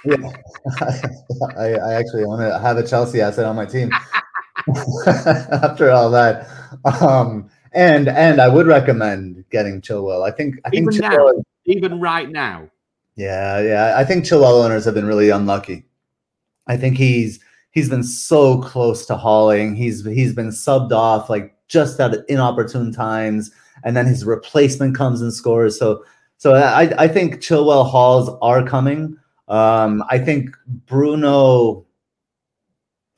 yeah. 0.05 0.31
I, 1.57 1.73
I 1.75 1.93
actually 1.93 2.25
want 2.25 2.41
to 2.41 2.59
have 2.59 2.77
a 2.77 2.85
Chelsea 2.85 3.21
asset 3.21 3.45
on 3.45 3.55
my 3.55 3.65
team. 3.65 3.91
After 5.07 5.89
all 5.91 6.09
that, 6.11 6.47
um, 7.01 7.49
and 7.73 8.09
and 8.09 8.41
I 8.41 8.47
would 8.47 8.67
recommend 8.67 9.45
getting 9.49 9.81
Chilwell. 9.81 10.27
I 10.27 10.31
think 10.31 10.55
I 10.65 10.69
even 10.73 10.91
think 10.91 11.01
now, 11.01 11.31
even 11.65 11.99
right 11.99 12.29
now. 12.29 12.69
Yeah, 13.15 13.61
yeah. 13.61 13.93
I 13.97 14.03
think 14.03 14.25
Chilwell 14.25 14.63
owners 14.63 14.85
have 14.85 14.93
been 14.93 15.07
really 15.07 15.29
unlucky. 15.29 15.85
I 16.67 16.77
think 16.77 16.97
he's 16.97 17.39
he's 17.79 17.89
been 17.89 18.03
so 18.03 18.61
close 18.61 19.05
to 19.05 19.15
hauling. 19.15 19.73
He's 19.73 20.05
he's 20.05 20.33
been 20.33 20.49
subbed 20.49 20.91
off 20.91 21.29
like 21.29 21.55
just 21.67 21.99
at 21.99 22.25
inopportune 22.27 22.91
times, 22.91 23.51
and 23.83 23.95
then 23.95 24.05
his 24.05 24.25
replacement 24.25 24.97
comes 24.97 25.21
and 25.21 25.33
scores. 25.33 25.79
So 25.79 26.03
so 26.37 26.55
I 26.55 26.91
I 27.01 27.07
think 27.07 27.35
Chilwell 27.35 27.89
hauls 27.89 28.29
are 28.41 28.63
coming. 28.63 29.17
Um, 29.47 30.03
I 30.09 30.19
think 30.19 30.49
Bruno. 30.67 31.85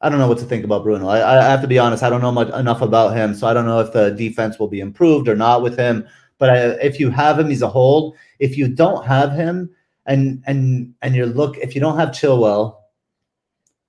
I 0.03 0.09
don't 0.09 0.17
know 0.17 0.27
what 0.27 0.39
to 0.39 0.45
think 0.45 0.65
about 0.65 0.83
Bruno. 0.83 1.07
I, 1.07 1.39
I 1.39 1.43
have 1.43 1.61
to 1.61 1.67
be 1.67 1.77
honest. 1.77 2.01
I 2.01 2.09
don't 2.09 2.21
know 2.21 2.31
much 2.31 2.51
enough 2.55 2.81
about 2.81 3.15
him, 3.15 3.35
so 3.35 3.47
I 3.47 3.53
don't 3.53 3.65
know 3.65 3.79
if 3.79 3.93
the 3.93 4.11
defense 4.11 4.57
will 4.57 4.67
be 4.67 4.79
improved 4.79 5.27
or 5.27 5.35
not 5.35 5.61
with 5.61 5.77
him. 5.77 6.07
But 6.39 6.49
I, 6.49 6.57
if 6.81 6.99
you 6.99 7.11
have 7.11 7.37
him, 7.37 7.49
he's 7.49 7.61
a 7.61 7.67
hold. 7.67 8.15
If 8.39 8.57
you 8.57 8.67
don't 8.67 9.05
have 9.05 9.31
him, 9.31 9.69
and 10.07 10.43
and 10.47 10.93
and 11.01 11.15
you 11.15 11.27
look, 11.27 11.57
if 11.57 11.75
you 11.75 11.81
don't 11.81 11.97
have 11.97 12.09
Chilwell, 12.09 12.80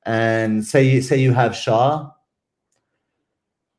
and 0.05 0.65
say 0.65 0.85
you 0.85 1.03
say 1.03 1.21
you 1.21 1.33
have 1.33 1.55
Shaw, 1.55 2.11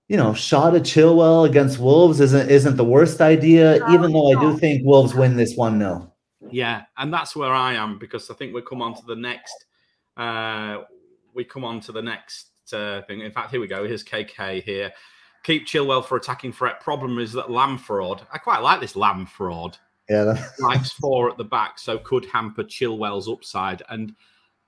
you 0.08 0.18
know, 0.18 0.34
Shaw 0.34 0.70
to 0.70 0.80
Chilwell 0.80 1.50
against 1.50 1.80
Wolves 1.80 2.20
isn't 2.20 2.50
isn't 2.50 2.76
the 2.76 2.84
worst 2.84 3.22
idea, 3.22 3.78
even 3.90 4.12
though 4.12 4.32
I 4.32 4.42
do 4.42 4.58
think 4.58 4.86
Wolves 4.86 5.16
win 5.16 5.36
this 5.36 5.56
one 5.56 5.80
0 5.80 6.12
Yeah, 6.52 6.84
and 6.98 7.14
that's 7.14 7.36
where 7.36 7.54
I 7.54 7.74
am 7.74 7.98
because 8.00 8.30
I 8.30 8.34
think 8.36 8.54
we 8.54 8.62
come 8.62 8.82
on 8.82 8.94
to 8.96 9.02
the 9.08 9.16
next. 9.16 9.66
Uh, 10.16 10.84
we 11.34 11.44
come 11.44 11.66
on 11.66 11.80
to 11.82 11.92
the 11.92 12.02
next 12.02 12.50
uh, 12.74 13.02
thing. 13.04 13.22
In 13.22 13.32
fact, 13.32 13.50
here 13.50 13.60
we 13.60 13.68
go. 13.68 13.88
Here's 13.88 14.04
KK 14.04 14.64
here. 14.64 14.92
Keep 15.44 15.66
Chilwell 15.66 16.06
for 16.06 16.16
attacking 16.16 16.54
threat. 16.54 16.80
Problem 16.80 17.18
is 17.18 17.34
that 17.34 17.48
Lampfraud. 17.48 18.22
I 18.32 18.38
quite 18.38 18.62
like 18.62 18.82
this 18.82 18.94
Lampfraud. 18.94 19.78
Yeah, 20.10 20.38
likes 20.60 20.92
four 20.92 21.30
at 21.32 21.38
the 21.38 21.44
back, 21.44 21.80
so 21.80 21.98
could 21.98 22.26
hamper 22.26 22.64
Chilwell's 22.64 23.30
upside. 23.30 23.82
And 23.90 24.14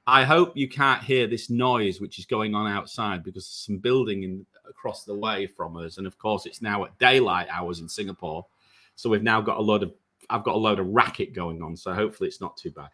I 0.08 0.24
hope 0.24 0.56
you 0.56 0.70
can't 0.70 1.04
hear 1.04 1.26
this 1.28 1.50
noise 1.50 2.00
which 2.00 2.20
is 2.20 2.26
going 2.26 2.54
on 2.54 2.72
outside 2.72 3.24
because 3.24 3.46
there's 3.46 3.66
some 3.66 3.78
building 3.78 4.24
in 4.24 4.46
across 4.70 5.04
the 5.04 5.16
way 5.16 5.48
from 5.48 5.78
us, 5.78 5.98
and 5.98 6.06
of 6.08 6.18
course 6.18 6.46
it's 6.46 6.62
now 6.62 6.86
at 6.86 6.98
daylight 7.00 7.48
hours 7.52 7.80
in 7.80 7.90
Singapore, 7.90 8.46
so 8.96 9.10
we've 9.10 9.24
now 9.24 9.42
got 9.42 9.58
a 9.58 9.62
load 9.62 9.84
of 9.84 9.94
I've 10.30 10.44
got 10.44 10.56
a 10.56 10.58
load 10.58 10.80
of 10.80 10.88
racket 10.88 11.34
going 11.34 11.62
on. 11.62 11.76
So 11.78 11.94
hopefully 11.94 12.28
it's 12.28 12.42
not 12.42 12.58
too 12.58 12.72
bad. 12.72 12.90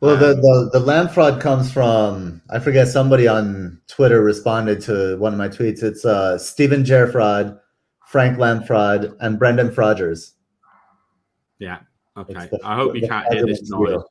Well, 0.00 0.16
the, 0.16 0.34
the 0.34 0.70
the 0.72 0.84
lamb 0.84 1.08
fraud 1.08 1.40
comes 1.40 1.72
from 1.72 2.42
I 2.50 2.58
forget 2.58 2.88
somebody 2.88 3.28
on 3.28 3.80
Twitter 3.86 4.22
responded 4.22 4.80
to 4.82 5.16
one 5.18 5.32
of 5.32 5.38
my 5.38 5.48
tweets. 5.48 5.82
It's 5.84 6.04
uh, 6.04 6.36
Stephen 6.38 6.82
Gerfraud, 6.82 7.58
Frank 8.08 8.38
Lamfraud, 8.38 9.16
and 9.20 9.38
Brendan 9.38 9.70
Frogers. 9.70 10.34
Yeah. 11.60 11.80
Okay. 12.16 12.48
The- 12.50 12.60
I 12.64 12.74
hope 12.74 12.96
you 12.96 13.06
can't 13.06 13.32
hear 13.32 13.46
this 13.46 13.70
noise. 13.70 14.02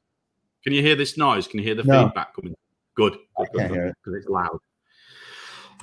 Can 0.64 0.74
you 0.74 0.82
hear 0.82 0.96
this 0.96 1.18
noise? 1.18 1.48
Can 1.48 1.60
you 1.60 1.66
hear 1.66 1.76
the 1.76 1.84
No. 1.84 2.06
feedback 2.06 2.36
coming? 2.36 2.56
Good. 2.96 3.18
I 3.40 3.46
Good. 3.54 3.70
Good. 3.70 3.78
it. 3.78 3.96
Because 4.04 4.20
it's 4.22 4.30
loud. 4.30 4.60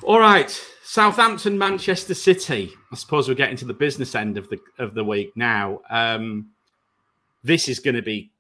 All 0.05 0.21
right. 0.21 0.51
Southampton, 0.85 1.59
Manchester 1.59 2.15
City. 2.15 2.73
I 2.93 2.97
suppose 2.97 3.29
we're 3.29 3.35
getting 3.35 3.57
to 3.59 3.65
the 3.67 3.75
business 3.75 4.15
end 4.15 4.39
of 4.39 4.49
the 4.49 4.59
of 4.79 4.95
the 4.95 5.05
week 5.05 5.33
now. 5.37 5.81
Um, 5.91 6.51
this 7.43 7.69
is 7.69 7.79
going 7.79 7.97
to 7.97 8.03
be 8.03 8.31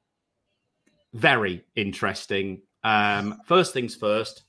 very 1.12 1.64
interesting. 1.76 2.62
Um, 2.84 3.40
first 3.44 3.72
things 3.72 3.94
first. 3.94 4.44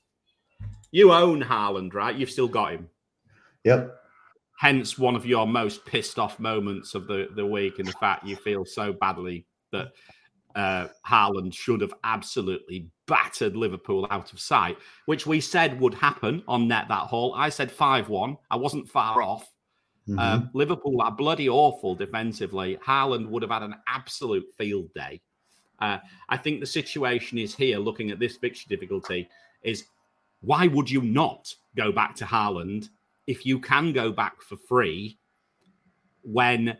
You 0.92 1.12
own 1.12 1.42
Haaland, 1.42 1.94
right? 1.94 2.16
You've 2.16 2.30
still 2.30 2.48
got 2.48 2.72
him. 2.72 2.88
Yep. 3.64 3.96
Hence, 4.58 4.98
one 4.98 5.14
of 5.16 5.24
your 5.24 5.46
most 5.46 5.84
pissed 5.86 6.18
off 6.18 6.38
moments 6.38 6.94
of 6.94 7.06
the, 7.06 7.28
the 7.34 7.46
week, 7.46 7.78
and 7.78 7.88
the 7.88 7.92
fact 7.92 8.26
you 8.26 8.36
feel 8.36 8.64
so 8.64 8.92
badly 8.92 9.46
that 9.72 9.92
uh, 10.54 10.88
Haaland 11.06 11.54
should 11.54 11.80
have 11.80 11.94
absolutely 12.04 12.88
battered 13.06 13.56
Liverpool 13.56 14.06
out 14.10 14.32
of 14.32 14.40
sight, 14.40 14.78
which 15.06 15.26
we 15.26 15.40
said 15.40 15.80
would 15.80 15.94
happen 15.94 16.42
on 16.46 16.68
net 16.68 16.86
that 16.88 17.06
haul. 17.08 17.34
I 17.36 17.48
said 17.48 17.70
5 17.70 18.08
1. 18.08 18.36
I 18.50 18.56
wasn't 18.56 18.88
far 18.88 19.22
off. 19.22 19.50
Um, 20.18 20.50
Liverpool 20.54 21.00
are 21.02 21.12
bloody 21.12 21.48
awful 21.48 21.94
defensively. 21.94 22.76
Haaland 22.84 23.28
would 23.28 23.42
have 23.42 23.50
had 23.52 23.62
an 23.62 23.76
absolute 23.86 24.46
field 24.58 24.92
day. 24.92 25.20
Uh, 25.78 25.98
I 26.28 26.36
think 26.36 26.60
the 26.60 26.66
situation 26.66 27.38
is 27.38 27.54
here, 27.54 27.78
looking 27.78 28.10
at 28.10 28.18
this 28.18 28.36
fixture 28.36 28.68
difficulty, 28.68 29.28
is 29.62 29.84
why 30.40 30.66
would 30.66 30.90
you 30.90 31.02
not 31.02 31.54
go 31.76 31.92
back 31.92 32.14
to 32.16 32.24
Haaland 32.24 32.88
if 33.26 33.46
you 33.46 33.60
can 33.60 33.92
go 33.92 34.10
back 34.10 34.42
for 34.42 34.56
free 34.56 35.18
when 36.22 36.76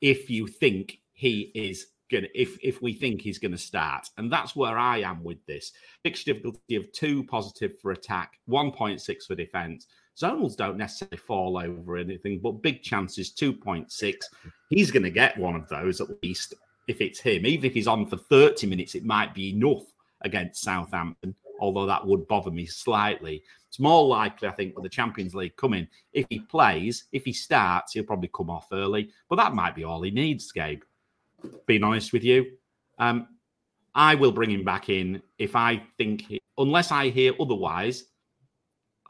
if 0.00 0.30
you 0.30 0.46
think 0.46 1.00
he 1.12 1.50
is 1.54 1.86
gonna 2.10 2.28
if 2.34 2.58
if 2.62 2.82
we 2.82 2.92
think 2.92 3.20
he's 3.20 3.38
gonna 3.38 3.58
start. 3.58 4.08
And 4.16 4.32
that's 4.32 4.56
where 4.56 4.78
i 4.78 4.98
am 4.98 5.22
with 5.24 5.44
this. 5.46 5.72
Fixture 6.02 6.32
difficulty 6.32 6.76
of 6.76 6.90
two 6.92 7.24
positive 7.24 7.78
for 7.80 7.92
attack 7.92 8.38
1.6 8.48 9.26
for 9.26 9.34
defense. 9.34 9.86
Zonals 10.20 10.56
don't 10.56 10.76
necessarily 10.76 11.18
fall 11.18 11.58
over 11.58 11.96
anything 11.96 12.40
but 12.42 12.62
big 12.62 12.82
chances 12.82 13.32
2.6 13.32 14.16
he's 14.68 14.90
gonna 14.90 15.10
get 15.10 15.38
one 15.38 15.54
of 15.54 15.68
those 15.68 16.00
at 16.00 16.08
least 16.22 16.54
if 16.88 17.00
it's 17.00 17.20
him. 17.20 17.46
Even 17.46 17.66
if 17.66 17.74
he's 17.74 17.86
on 17.86 18.06
for 18.06 18.16
30 18.16 18.66
minutes 18.66 18.94
it 18.94 19.04
might 19.04 19.34
be 19.34 19.50
enough 19.50 19.84
against 20.22 20.62
southampton 20.62 21.34
although 21.60 21.86
that 21.86 22.06
would 22.06 22.26
bother 22.28 22.50
me 22.50 22.66
slightly. 22.66 23.42
It's 23.68 23.78
more 23.78 24.06
likely, 24.06 24.48
I 24.48 24.52
think, 24.52 24.74
with 24.74 24.84
the 24.84 24.88
Champions 24.88 25.34
League 25.34 25.56
coming, 25.56 25.86
if 26.12 26.26
he 26.30 26.40
plays, 26.40 27.04
if 27.12 27.24
he 27.24 27.32
starts, 27.32 27.92
he'll 27.92 28.04
probably 28.04 28.30
come 28.34 28.50
off 28.50 28.68
early. 28.72 29.10
But 29.28 29.36
that 29.36 29.54
might 29.54 29.74
be 29.74 29.84
all 29.84 30.02
he 30.02 30.10
needs, 30.10 30.50
Gabe. 30.52 30.82
Being 31.66 31.84
honest 31.84 32.12
with 32.12 32.24
you, 32.24 32.46
um, 32.98 33.28
I 33.94 34.14
will 34.14 34.32
bring 34.32 34.50
him 34.50 34.64
back 34.64 34.88
in 34.88 35.22
if 35.38 35.56
I 35.56 35.82
think, 35.96 36.22
he, 36.22 36.40
unless 36.56 36.92
I 36.92 37.08
hear 37.08 37.32
otherwise, 37.40 38.04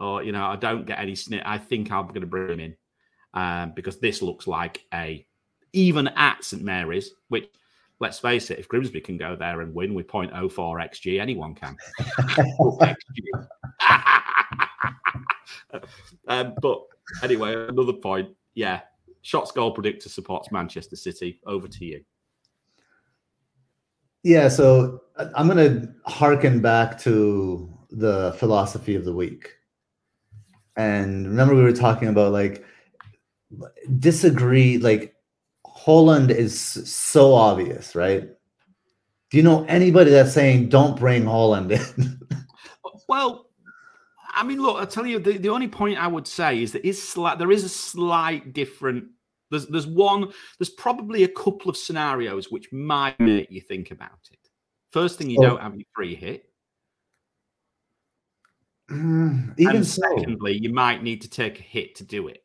or 0.01 0.23
you 0.23 0.33
know, 0.33 0.45
I 0.45 0.57
don't 0.57 0.87
get 0.87 0.99
any 0.99 1.13
snit. 1.13 1.43
I 1.45 1.59
think 1.59 1.91
I'm 1.91 2.09
going 2.09 2.21
to 2.21 2.27
bring 2.27 2.51
him 2.51 2.61
in 2.61 2.77
um, 3.35 3.73
because 3.75 3.99
this 3.99 4.23
looks 4.23 4.47
like 4.47 4.85
a 4.95 5.27
even 5.73 6.09
at 6.09 6.45
St 6.45 6.63
Mary's, 6.63 7.13
which. 7.29 7.49
Let's 8.01 8.21
face 8.21 8.53
it, 8.53 8.61
if 8.61 8.69
Grimsby 8.69 9.01
can 9.01 9.17
go 9.17 9.35
there 9.35 9.61
and 9.61 9.75
win 9.75 9.93
with 9.93 10.07
0.04 10.07 10.53
XG, 10.53 11.21
anyone 11.21 11.53
can. 11.53 11.77
um, 16.29 16.55
but 16.63 16.83
anyway, 17.25 17.55
another 17.69 17.93
point. 17.93 18.31
Yeah, 18.55 18.83
shots 19.23 19.51
goal 19.51 19.73
predictor 19.73 20.09
supports 20.09 20.53
Manchester 20.53 20.97
City. 20.97 21.41
Over 21.45 21.67
to 21.67 21.85
you. 21.85 22.05
Yeah, 24.23 24.49
so 24.49 25.03
I- 25.17 25.29
I'm 25.35 25.49
going 25.49 25.59
to 25.81 25.95
harken 26.11 26.61
back 26.61 26.99
to 27.01 27.73
the 27.91 28.35
philosophy 28.39 28.95
of 28.95 29.05
the 29.05 29.13
week. 29.13 29.55
And 30.77 31.27
remember, 31.27 31.55
we 31.55 31.63
were 31.63 31.73
talking 31.73 32.09
about 32.09 32.33
like 32.33 32.65
disagree, 33.99 34.79
like 34.79 35.15
Haaland 35.67 36.31
is 36.31 36.59
so 36.61 37.35
obvious, 37.35 37.95
right? 37.95 38.29
Do 39.31 39.37
you 39.37 39.43
know 39.43 39.65
anybody 39.65 40.11
that's 40.11 40.33
saying 40.33 40.69
don't 40.69 40.99
bring 40.99 41.25
Haaland 41.25 41.71
in? 41.73 42.21
Well, 43.09 43.47
I 44.35 44.45
mean, 44.45 44.61
look, 44.61 44.77
I'll 44.77 44.87
tell 44.87 45.07
you, 45.07 45.19
the, 45.19 45.39
the 45.39 45.49
only 45.49 45.69
point 45.69 45.99
I 45.99 46.07
would 46.07 46.27
say 46.27 46.63
is 46.63 46.73
that 46.73 46.87
is 46.87 47.03
slight, 47.03 47.39
there 47.39 47.51
is 47.51 47.65
a 47.65 47.69
slight 47.69 48.53
different. 48.53 49.07
There's 49.51 49.67
there's 49.67 49.87
one. 49.87 50.33
There's 50.59 50.71
probably 50.71 51.25
a 51.25 51.29
couple 51.29 51.71
of 51.71 51.77
scenarios 51.77 52.51
which 52.51 52.71
might 52.73 53.19
make 53.21 53.51
you 53.51 53.61
think 53.61 53.91
about 53.91 54.19
it. 54.31 54.39
First 54.93 55.19
thing, 55.19 55.31
you 55.31 55.39
Oh. 55.41 55.43
don't 55.43 55.61
have 55.61 55.75
your 55.75 55.87
free 55.95 56.15
hit. 56.15 56.45
Mm, 58.91 59.55
even 59.59 59.77
and 59.77 59.87
so, 59.87 60.01
secondly, 60.17 60.59
you 60.59 60.73
might 60.73 61.03
need 61.03 61.21
to 61.23 61.29
take 61.29 61.59
a 61.61 61.63
hit 61.63 61.95
to 61.97 62.05
do 62.05 62.29
it. 62.29 62.43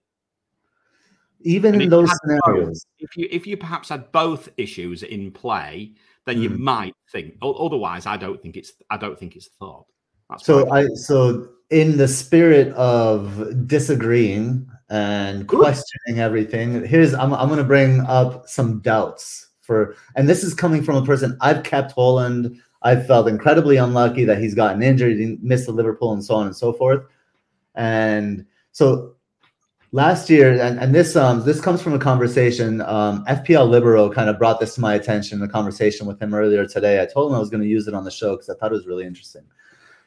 even 1.45 1.73
And 1.73 1.83
in 1.83 1.89
those 1.89 2.09
had 2.09 2.17
both- 2.25 2.39
scenarios, 2.45 2.85
if 2.99 3.17
you 3.17 3.27
if 3.29 3.45
you 3.45 3.57
perhaps 3.57 3.89
had 3.89 4.09
both 4.13 4.47
issues 4.55 5.03
in 5.03 5.29
play, 5.31 5.93
then 6.25 6.41
you 6.41 6.49
Mm. 6.49 6.59
might 6.59 6.95
think. 7.11 7.35
Otherwise, 7.41 8.05
I 8.05 8.15
don't 8.15 8.41
think 8.41 8.55
it's 8.55 8.71
I 8.89 8.95
don't 8.95 9.19
think 9.19 9.35
it's 9.35 9.49
thought. 9.59 9.85
That's 10.29 10.45
So 10.45 10.69
I 10.71 10.87
so 10.95 11.49
in 11.69 11.97
the 11.97 12.07
spirit 12.07 12.69
of 12.75 13.67
disagreeing 13.67 14.69
and 14.93 15.47
questioning 15.47 16.19
everything, 16.19 16.85
here's 16.85 17.15
I'm 17.15 17.33
I'm 17.33 17.49
gonna 17.49 17.63
bring 17.63 18.01
up 18.01 18.47
some 18.47 18.79
doubts 18.79 19.47
for 19.61 19.95
and 20.15 20.29
this 20.29 20.43
is 20.43 20.53
coming 20.53 20.83
from 20.83 20.97
a 20.97 21.05
person 21.05 21.35
I've 21.41 21.63
kept 21.63 21.95
Haaland. 21.95 22.59
I've 22.83 23.07
felt 23.07 23.27
incredibly 23.27 23.77
unlucky 23.77 24.23
that 24.25 24.37
he's 24.37 24.53
gotten 24.53 24.83
injured, 24.83 25.17
he 25.17 25.37
missed 25.41 25.65
the 25.65 25.71
Liverpool 25.71 26.13
and 26.13 26.23
so 26.23 26.35
on 26.35 26.45
and 26.45 26.55
so 26.55 26.73
forth. 26.73 27.03
And 27.73 28.45
So 28.71 29.15
last 29.93 30.29
year, 30.29 30.61
and, 30.61 30.79
and 30.79 30.93
this 30.93 31.15
um 31.15 31.43
this 31.43 31.59
comes 31.59 31.81
from 31.81 31.93
a 31.93 31.99
conversation. 31.99 32.81
Um, 32.81 33.25
FPL 33.25 33.67
Libero 33.67 34.11
kind 34.11 34.29
of 34.29 34.37
brought 34.37 34.59
this 34.59 34.75
to 34.75 34.81
my 34.81 34.93
attention. 34.93 35.39
The 35.39 35.47
conversation 35.47 36.05
with 36.05 36.21
him 36.21 36.35
earlier 36.35 36.67
today. 36.67 37.01
I 37.01 37.07
told 37.07 37.31
him 37.31 37.35
I 37.35 37.39
was 37.39 37.49
going 37.49 37.63
to 37.63 37.69
use 37.69 37.87
it 37.87 37.95
on 37.95 38.03
the 38.03 38.11
show 38.11 38.35
because 38.35 38.49
I 38.49 38.55
thought 38.55 38.71
it 38.71 38.75
was 38.75 38.85
really 38.85 39.05
interesting. 39.05 39.43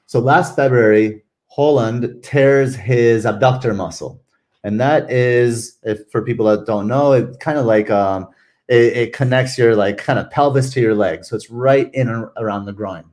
So 0.06 0.20
last 0.20 0.54
February, 0.54 1.24
Haaland 1.56 2.22
tears 2.22 2.76
his 2.76 3.24
abductor 3.24 3.74
muscle, 3.74 4.22
and 4.66 4.80
that 4.80 5.08
is, 5.12 5.78
if 5.84 6.10
for 6.10 6.22
people 6.22 6.46
that 6.46 6.66
don't 6.66 6.88
know, 6.88 7.12
it 7.12 7.38
kind 7.38 7.56
of 7.56 7.66
like 7.66 7.88
um, 7.88 8.26
it, 8.66 8.96
it 8.96 9.12
connects 9.12 9.56
your 9.56 9.76
like 9.76 9.96
kind 9.96 10.18
of 10.18 10.28
pelvis 10.32 10.72
to 10.72 10.80
your 10.80 10.96
leg, 10.96 11.24
so 11.24 11.36
it's 11.36 11.48
right 11.50 11.88
in 11.94 12.08
around 12.36 12.64
the 12.64 12.72
groin. 12.72 13.04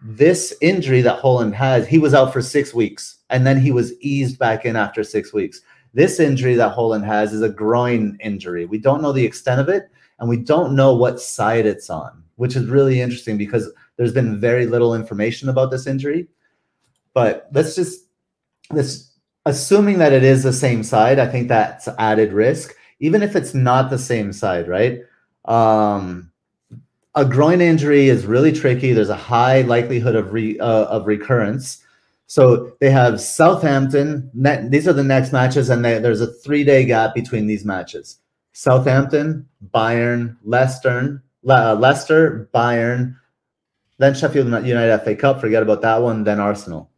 This 0.00 0.54
injury 0.60 1.00
that 1.00 1.20
Haaland 1.20 1.54
has, 1.54 1.88
he 1.88 1.98
was 1.98 2.14
out 2.14 2.32
for 2.32 2.40
six 2.40 2.72
weeks, 2.72 3.18
and 3.30 3.44
then 3.44 3.58
he 3.60 3.72
was 3.72 3.94
eased 4.00 4.38
back 4.38 4.64
in 4.64 4.76
after 4.76 5.02
six 5.02 5.32
weeks. 5.32 5.60
This 5.92 6.20
injury 6.20 6.54
that 6.54 6.76
Haaland 6.76 7.04
has 7.04 7.32
is 7.32 7.42
a 7.42 7.48
groin 7.48 8.16
injury. 8.20 8.64
We 8.64 8.78
don't 8.78 9.02
know 9.02 9.10
the 9.10 9.26
extent 9.26 9.60
of 9.60 9.68
it, 9.68 9.90
and 10.20 10.28
we 10.28 10.36
don't 10.36 10.76
know 10.76 10.94
what 10.94 11.20
side 11.20 11.66
it's 11.66 11.90
on, 11.90 12.22
which 12.36 12.54
is 12.54 12.66
really 12.66 13.00
interesting 13.00 13.36
because 13.36 13.68
there's 13.96 14.14
been 14.14 14.38
very 14.38 14.66
little 14.66 14.94
information 14.94 15.48
about 15.48 15.72
this 15.72 15.88
injury. 15.88 16.28
But 17.12 17.48
let's 17.52 17.74
just 17.74 18.06
let's 18.70 19.09
assuming 19.46 19.98
that 19.98 20.12
it 20.12 20.22
is 20.22 20.42
the 20.42 20.52
same 20.52 20.82
side, 20.82 21.18
I 21.18 21.26
think 21.26 21.48
that's 21.48 21.88
added 21.98 22.32
risk. 22.32 22.74
Even 23.00 23.22
if 23.22 23.34
it's 23.34 23.54
not 23.54 23.90
the 23.90 23.98
same 23.98 24.32
side, 24.32 24.68
right? 24.68 25.00
Um, 25.46 26.30
a 27.14 27.24
groin 27.24 27.60
injury 27.60 28.08
is 28.08 28.26
really 28.26 28.52
tricky. 28.52 28.92
There's 28.92 29.08
a 29.08 29.16
high 29.16 29.62
likelihood 29.62 30.14
of 30.14 30.32
re, 30.32 30.58
uh, 30.58 30.84
of 30.84 31.06
recurrence. 31.06 31.82
So 32.26 32.76
they 32.80 32.90
have 32.90 33.20
Southampton. 33.20 34.30
these 34.70 34.86
are 34.86 34.92
the 34.92 35.02
next 35.02 35.32
matches, 35.32 35.70
and 35.70 35.84
they, 35.84 35.98
there's 35.98 36.20
a 36.20 36.32
three 36.32 36.62
day 36.62 36.84
gap 36.84 37.14
between 37.14 37.46
these 37.46 37.64
matches. 37.64 38.18
Southampton, 38.52 39.48
Bayern, 39.74 40.36
Leicester, 40.44 41.22
uh, 41.48 41.74
Leicester, 41.74 42.48
Bayern, 42.54 43.16
then 43.98 44.14
Sheffield 44.14 44.46
United 44.66 44.98
FA 45.04 45.14
Cup, 45.14 45.40
forget 45.40 45.62
about 45.62 45.82
that 45.82 46.02
one, 46.02 46.24
then 46.24 46.40
Arsenal. 46.40 46.89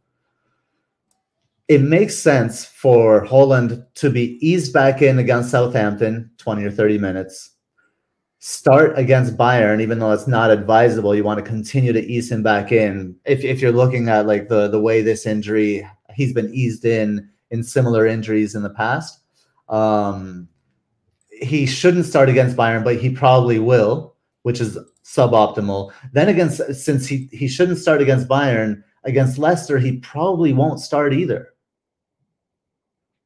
It 1.67 1.81
makes 1.81 2.17
sense 2.17 2.65
for 2.65 3.25
Haaland 3.25 3.85
to 3.95 4.09
be 4.09 4.37
eased 4.45 4.73
back 4.73 5.01
in 5.01 5.19
against 5.19 5.51
Southampton, 5.51 6.29
20 6.37 6.65
or 6.65 6.71
30 6.71 6.97
minutes. 6.97 7.51
Start 8.39 8.99
against 8.99 9.37
Bayern, 9.37 9.81
even 9.81 9.99
though 9.99 10.11
it's 10.11 10.27
not 10.27 10.51
advisable. 10.51 11.15
You 11.15 11.23
want 11.23 11.39
to 11.39 11.49
continue 11.49 11.93
to 11.93 12.03
ease 12.03 12.29
him 12.29 12.43
back 12.43 12.73
in. 12.73 13.15
If, 13.25 13.45
if 13.45 13.61
you're 13.61 13.71
looking 13.71 14.09
at 14.09 14.27
like 14.27 14.49
the, 14.49 14.67
the 14.67 14.81
way 14.81 15.01
this 15.01 15.25
injury, 15.25 15.87
he's 16.13 16.33
been 16.33 16.53
eased 16.53 16.83
in 16.83 17.29
in 17.51 17.63
similar 17.63 18.05
injuries 18.05 18.55
in 18.55 18.63
the 18.63 18.69
past. 18.71 19.21
Um, 19.69 20.49
he 21.29 21.65
shouldn't 21.65 22.05
start 22.05 22.27
against 22.27 22.57
Bayern, 22.57 22.83
but 22.83 22.97
he 22.97 23.09
probably 23.09 23.59
will, 23.59 24.15
which 24.41 24.59
is 24.59 24.77
suboptimal. 25.05 25.93
Then 26.11 26.29
against 26.29 26.61
since 26.73 27.05
he 27.07 27.29
he 27.31 27.47
shouldn't 27.47 27.77
start 27.77 28.01
against 28.01 28.27
Bayern, 28.27 28.83
against 29.03 29.37
Leicester 29.37 29.77
he 29.77 29.99
probably 29.99 30.51
won't 30.51 30.79
start 30.79 31.13
either. 31.13 31.52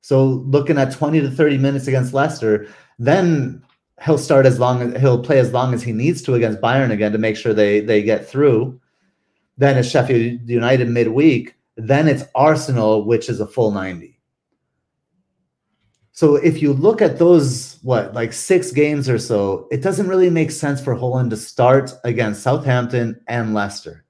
So 0.08 0.26
looking 0.26 0.78
at 0.78 0.94
20 0.94 1.20
to 1.20 1.30
30 1.30 1.58
minutes 1.58 1.88
against 1.88 2.14
Leicester, 2.14 2.70
then 2.98 3.62
he'll 4.06 4.18
start 4.18 4.46
as 4.46 4.58
long 4.58 4.82
as 4.82 5.02
he'll 5.02 5.22
play 5.22 5.38
as 5.38 5.52
long 5.52 5.74
as 5.74 5.84
he 5.84 5.92
needs 5.92 6.22
to 6.22 6.36
against 6.36 6.62
Bayern 6.62 6.92
again 6.92 7.12
to 7.12 7.18
make 7.18 7.36
sure 7.36 7.54
they 7.54 7.82
they 7.82 8.02
get 8.02 8.26
through. 8.26 8.80
Then 9.58 9.78
it's 9.78 9.90
Sheffield 9.90 10.50
United 10.50 10.88
midweek. 10.88 11.56
Then 11.76 12.08
it's 12.08 12.24
Arsenal, 12.36 13.04
which 13.04 13.28
is 13.28 13.42
a 13.42 13.46
full 13.46 13.72
90. 13.72 14.18
So 16.14 16.36
if 16.38 16.62
you 16.62 16.72
look 16.72 17.02
at 17.02 17.20
those, 17.20 17.78
what, 17.84 18.14
like 18.14 18.32
six 18.32 18.72
games 18.72 19.10
or 19.10 19.20
so, 19.20 19.68
it 19.72 19.82
doesn't 19.82 20.08
really 20.08 20.30
make 20.30 20.52
sense 20.52 20.80
for 20.80 20.96
Haaland 20.96 21.32
to 21.32 21.36
start 21.36 21.92
against 22.06 22.44
Southampton 22.44 23.20
and 23.28 23.54
Leicester. 23.54 24.06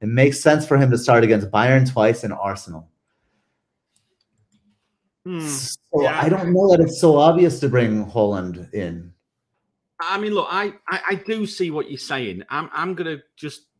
It 0.00 0.08
makes 0.08 0.40
sense 0.40 0.66
for 0.66 0.76
him 0.76 0.90
to 0.90 0.98
start 0.98 1.22
against 1.22 1.52
Bayern 1.52 1.88
twice 1.88 2.24
and 2.24 2.32
Arsenal. 2.32 2.90
Hmm. 5.26 5.40
So 5.40 6.02
yeah. 6.02 6.20
I 6.22 6.28
don't 6.28 6.52
know 6.52 6.70
that 6.70 6.78
it's 6.78 7.00
so 7.00 7.16
obvious 7.16 7.58
to 7.58 7.68
bring 7.68 8.06
Haaland 8.06 8.72
in. 8.72 9.12
I 9.98 10.18
mean, 10.18 10.32
look, 10.32 10.46
I, 10.48 10.74
I, 10.88 11.00
I 11.10 11.14
do 11.16 11.46
see 11.46 11.72
what 11.72 11.90
you're 11.90 11.98
saying. 11.98 12.44
I'm 12.48 12.70
I'm 12.72 12.94
gonna 12.94 13.18
just. 13.36 13.62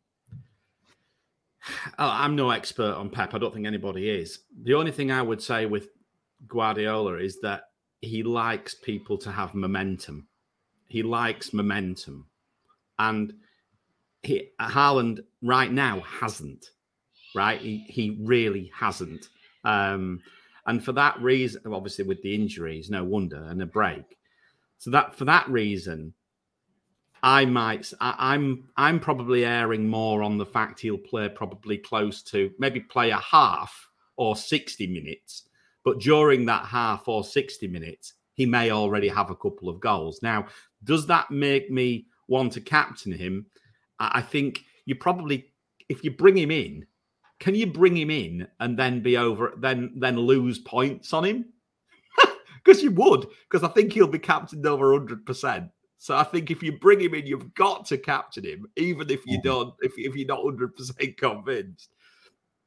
Oh, 1.99 2.09
I'm 2.09 2.35
no 2.35 2.51
expert 2.51 2.93
on 2.93 3.09
Pep. 3.09 3.33
I 3.33 3.39
don't 3.39 3.53
think 3.53 3.67
anybody 3.67 4.09
is. 4.09 4.39
The 4.63 4.73
only 4.73 4.91
thing 4.91 5.11
I 5.11 5.21
would 5.21 5.41
say 5.41 5.65
with 5.65 5.89
Guardiola 6.47 7.15
is 7.15 7.41
that 7.41 7.63
he 7.99 8.23
likes 8.23 8.73
people 8.73 9.17
to 9.19 9.31
have 9.31 9.53
momentum. 9.53 10.27
He 10.87 11.03
likes 11.03 11.53
momentum, 11.53 12.27
and 12.99 13.33
he 14.23 14.49
Haaland 14.61 15.19
right 15.41 15.71
now 15.71 16.01
hasn't. 16.01 16.67
Right, 17.35 17.59
he 17.59 17.85
he 17.89 18.17
really 18.21 18.71
hasn't. 18.73 19.27
Um, 19.65 20.21
and 20.67 20.83
for 20.83 20.91
that 20.93 21.19
reason, 21.21 21.61
obviously 21.73 22.05
with 22.05 22.21
the 22.21 22.35
injuries, 22.35 22.89
no 22.89 23.03
wonder, 23.03 23.43
and 23.49 23.61
a 23.61 23.65
break. 23.65 24.17
So 24.77 24.91
that 24.91 25.15
for 25.15 25.25
that 25.25 25.49
reason, 25.49 26.13
I 27.23 27.45
might 27.45 27.91
I, 27.99 28.15
I'm 28.17 28.69
I'm 28.77 28.99
probably 28.99 29.45
erring 29.45 29.87
more 29.87 30.21
on 30.21 30.37
the 30.37 30.45
fact 30.45 30.81
he'll 30.81 30.97
play 30.97 31.29
probably 31.29 31.77
close 31.77 32.21
to 32.23 32.51
maybe 32.59 32.81
play 32.81 33.09
a 33.09 33.17
half 33.17 33.89
or 34.17 34.35
60 34.35 34.87
minutes 34.87 35.47
but 35.87 35.99
during 35.99 36.45
that 36.47 36.65
half 36.65 37.07
or 37.07 37.23
60 37.23 37.65
minutes, 37.69 38.15
he 38.33 38.45
may 38.45 38.71
already 38.71 39.07
have 39.07 39.29
a 39.29 39.35
couple 39.35 39.69
of 39.69 39.79
goals. 39.79 40.19
Now, 40.21 40.47
does 40.83 41.07
that 41.07 41.31
make 41.31 41.71
me 41.71 42.07
want 42.27 42.51
to 42.53 42.59
captain 42.59 43.13
him? 43.13 43.45
I 43.97 44.19
think 44.19 44.65
you 44.83 44.95
probably, 44.95 45.45
if 45.87 46.03
you 46.03 46.11
bring 46.11 46.37
him 46.37 46.51
in, 46.51 46.87
can 47.39 47.55
you 47.55 47.67
bring 47.67 47.95
him 47.95 48.09
in 48.09 48.47
and 48.59 48.77
then 48.77 49.01
be 49.01 49.17
over, 49.17 49.53
then 49.57 49.93
then 49.95 50.17
lose 50.17 50.59
points 50.59 51.13
on 51.13 51.25
him? 51.25 51.45
Because 52.63 52.83
you 52.83 52.91
would, 52.91 53.27
because 53.49 53.63
I 53.63 53.71
think 53.71 53.93
he'll 53.93 54.09
be 54.09 54.19
captained 54.19 54.65
over 54.65 54.99
100%. 54.99 55.69
So 55.99 56.17
I 56.17 56.23
think 56.23 56.51
if 56.51 56.61
you 56.61 56.77
bring 56.77 56.99
him 56.99 57.13
in, 57.13 57.25
you've 57.25 57.53
got 57.53 57.85
to 57.85 57.97
captain 57.97 58.43
him, 58.43 58.65
even 58.75 59.09
if 59.09 59.25
you 59.25 59.37
mm-hmm. 59.37 59.47
don't, 59.47 59.73
if, 59.79 59.93
if 59.97 60.17
you're 60.17 60.27
not 60.27 60.43
100% 60.43 61.17
convinced. 61.17 61.89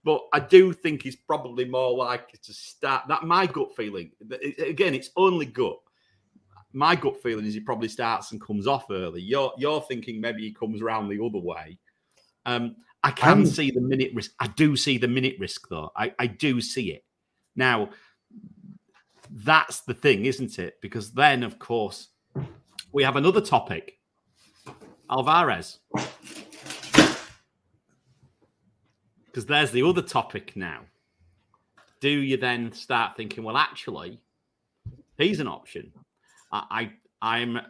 But 0.02 0.22
I 0.32 0.40
do 0.40 0.72
think 0.72 1.02
he's 1.02 1.16
probably 1.16 1.66
more 1.66 1.92
likely 1.94 2.38
to 2.42 2.52
start. 2.54 3.08
That 3.08 3.24
my 3.24 3.46
gut 3.46 3.76
feeling. 3.76 4.12
Again, 4.58 4.94
it's 4.94 5.10
only 5.16 5.44
gut. 5.44 5.76
My 6.72 6.96
gut 6.96 7.22
feeling 7.22 7.44
is 7.44 7.52
he 7.52 7.60
probably 7.60 7.88
starts 7.88 8.32
and 8.32 8.40
comes 8.40 8.66
off 8.66 8.86
early. 8.90 9.20
You're 9.20 9.52
you're 9.58 9.82
thinking 9.82 10.20
maybe 10.20 10.40
he 10.40 10.54
comes 10.54 10.80
around 10.80 11.08
the 11.08 11.22
other 11.22 11.38
way. 11.38 11.78
Um, 12.46 12.76
I 13.02 13.10
can 13.10 13.46
see 13.46 13.70
the 13.70 13.80
minute 13.80 14.12
risk. 14.14 14.32
I 14.40 14.48
do 14.48 14.76
see 14.76 14.98
the 14.98 15.08
minute 15.08 15.36
risk 15.38 15.68
though. 15.68 15.90
I, 15.96 16.12
I 16.18 16.26
do 16.26 16.60
see 16.60 16.92
it. 16.92 17.04
Now, 17.56 17.90
that's 19.30 19.80
the 19.82 19.94
thing, 19.94 20.26
isn't 20.26 20.58
it? 20.58 20.78
Because 20.82 21.12
then, 21.12 21.42
of 21.42 21.58
course, 21.58 22.08
we 22.92 23.02
have 23.02 23.16
another 23.16 23.40
topic. 23.40 23.98
Alvarez. 25.08 25.78
Because 29.26 29.46
there's 29.46 29.70
the 29.70 29.82
other 29.82 30.02
topic 30.02 30.56
now. 30.56 30.80
Do 32.00 32.10
you 32.10 32.36
then 32.36 32.72
start 32.72 33.16
thinking, 33.16 33.44
well, 33.44 33.56
actually, 33.56 34.20
he's 35.16 35.40
an 35.40 35.48
option? 35.48 35.92
I, 36.52 36.64
I 36.70 36.92
I'm 37.22 37.60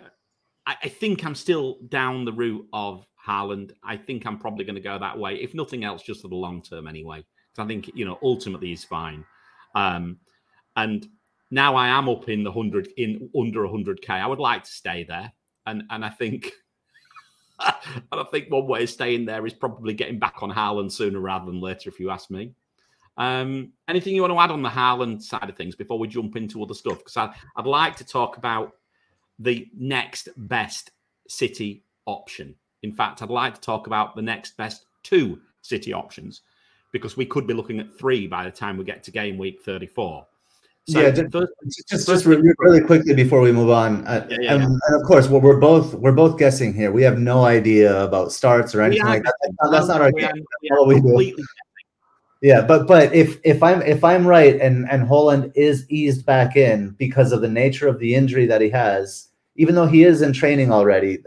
I 0.66 0.88
think 0.88 1.24
I'm 1.24 1.34
still 1.34 1.78
down 1.88 2.24
the 2.24 2.32
route 2.32 2.66
of 2.72 3.06
Haaland. 3.26 3.72
I 3.82 3.96
think 3.96 4.26
I'm 4.26 4.38
probably 4.38 4.64
going 4.64 4.76
to 4.76 4.80
go 4.80 4.98
that 4.98 5.18
way, 5.18 5.36
if 5.36 5.54
nothing 5.54 5.84
else, 5.84 6.02
just 6.02 6.22
for 6.22 6.28
the 6.28 6.36
long 6.36 6.62
term 6.62 6.86
anyway. 6.86 7.24
Because 7.50 7.64
I 7.64 7.68
think 7.68 7.90
you 7.94 8.04
know 8.04 8.18
ultimately 8.22 8.68
he's 8.68 8.84
fine. 8.84 9.24
Um, 9.74 10.18
and 10.76 11.06
now 11.50 11.74
I 11.74 11.88
am 11.88 12.08
up 12.08 12.28
in 12.28 12.44
the 12.44 12.52
hundred 12.52 12.88
in 12.96 13.30
under 13.38 13.66
hundred 13.66 14.02
k. 14.02 14.14
I 14.14 14.26
would 14.26 14.38
like 14.38 14.64
to 14.64 14.70
stay 14.70 15.04
there, 15.04 15.32
and 15.66 15.82
and 15.90 16.04
I 16.04 16.10
think 16.10 16.52
and 17.60 18.20
I 18.20 18.24
think 18.30 18.50
one 18.50 18.66
way 18.66 18.84
of 18.84 18.90
staying 18.90 19.26
there 19.26 19.46
is 19.46 19.54
probably 19.54 19.94
getting 19.94 20.18
back 20.18 20.42
on 20.42 20.50
Haaland 20.50 20.92
sooner 20.92 21.20
rather 21.20 21.46
than 21.46 21.60
later, 21.60 21.90
if 21.90 22.00
you 22.00 22.10
ask 22.10 22.30
me. 22.30 22.54
Um, 23.16 23.72
anything 23.86 24.14
you 24.14 24.22
want 24.22 24.32
to 24.32 24.40
add 24.40 24.50
on 24.50 24.62
the 24.62 24.68
Haaland 24.68 25.20
side 25.22 25.50
of 25.50 25.56
things 25.56 25.76
before 25.76 25.98
we 25.98 26.08
jump 26.08 26.36
into 26.36 26.62
other 26.62 26.74
stuff? 26.74 26.98
Because 26.98 27.16
I'd, 27.16 27.34
I'd 27.56 27.66
like 27.66 27.96
to 27.96 28.04
talk 28.04 28.38
about 28.38 28.72
the 29.38 29.68
next 29.76 30.30
best 30.36 30.92
City 31.28 31.84
option. 32.06 32.56
In 32.82 32.92
fact, 32.92 33.22
I'd 33.22 33.30
like 33.30 33.54
to 33.54 33.60
talk 33.60 33.86
about 33.86 34.16
the 34.16 34.22
next 34.22 34.56
best 34.56 34.86
two 35.02 35.40
City 35.62 35.92
options 35.92 36.42
because 36.92 37.16
we 37.16 37.26
could 37.26 37.46
be 37.46 37.54
looking 37.54 37.80
at 37.80 37.92
three 37.96 38.26
by 38.26 38.44
the 38.44 38.50
time 38.50 38.76
we 38.76 38.84
get 38.84 39.02
to 39.04 39.10
game 39.10 39.38
week 39.38 39.62
34. 39.62 40.26
So 40.88 41.00
yeah, 41.00 41.10
just 41.10 41.30
first, 41.30 41.52
just, 41.88 42.08
just 42.08 42.26
really, 42.26 42.80
quickly 42.80 43.14
before 43.14 43.42
we 43.42 43.52
move 43.52 43.70
on, 43.70 44.04
uh, 44.06 44.26
yeah, 44.28 44.36
yeah, 44.40 44.54
and, 44.54 44.62
yeah. 44.62 44.78
and, 44.88 45.00
of 45.00 45.06
course, 45.06 45.28
well, 45.28 45.40
we're 45.40 45.60
both 45.60 45.94
we're 45.94 46.10
both 46.10 46.38
guessing 46.38 46.72
here. 46.74 46.90
We 46.90 47.02
have 47.02 47.18
no 47.18 47.44
idea 47.44 48.02
about 48.02 48.32
starts 48.32 48.74
or 48.74 48.80
anything 48.80 49.06
like 49.06 49.22
that. 49.22 49.34
That's 49.42 49.54
not, 49.62 49.70
that's 49.70 49.88
not 49.88 50.00
our 50.00 50.10
we, 50.86 51.00
do. 51.00 51.44
Yeah, 52.40 52.62
but 52.62 52.88
but 52.88 53.14
if 53.14 53.38
if 53.44 53.62
I'm 53.62 53.82
if 53.82 54.02
I'm 54.02 54.26
right 54.26 54.58
and 54.58 54.90
and 54.90 55.06
Haaland 55.06 55.52
is 55.54 55.88
eased 55.90 56.24
back 56.24 56.56
in 56.56 56.90
because 56.98 57.30
of 57.30 57.42
the 57.42 57.48
nature 57.48 57.86
of 57.86 57.98
the 57.98 58.14
injury 58.14 58.46
that 58.46 58.62
he 58.62 58.70
has, 58.70 59.28
even 59.56 59.74
though 59.74 59.86
he 59.86 60.04
is 60.04 60.22
in 60.22 60.32
training 60.32 60.72
already, 60.72 61.18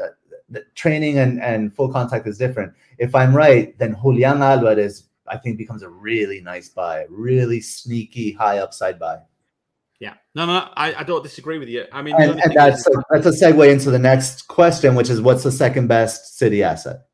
training 0.76 1.20
and 1.20 1.41
and 1.41 1.74
full 1.74 1.89
contact 1.89 2.28
is 2.28 2.38
different. 2.38 2.74
If 2.97 3.16
I'm 3.16 3.36
right, 3.36 3.78
then 3.78 3.95
Julian 4.01 4.41
Alvarez 4.41 5.06
I 5.28 5.38
think 5.38 5.58
becomes 5.58 5.84
a 5.84 5.89
really 5.89 6.41
nice 6.41 6.70
buy, 6.70 7.06
really 7.10 7.62
sneaky 7.62 8.32
high 8.32 8.60
upside 8.60 8.99
buy. 8.99 9.20
Yeah, 9.99 10.16
no, 10.36 10.45
no, 10.45 10.70
I, 10.76 10.95
I 10.95 11.04
don't 11.04 11.24
disagree 11.24 11.60
with 11.60 11.70
you. 11.70 11.86
I 11.93 12.01
mean, 12.01 12.16
and, 12.20 12.39
and 12.41 12.54
that's 12.54 12.86
a, 12.88 12.91
that's 13.10 13.26
a 13.26 13.30
segue 13.30 13.72
into 13.72 13.89
the 13.89 13.99
next 13.99 14.47
question, 14.47 14.95
which 14.95 15.10
is 15.10 15.22
what's 15.22 15.43
the 15.43 15.51
second 15.51 15.88
best 15.88 16.38
City 16.38 16.62
asset? 16.62 17.06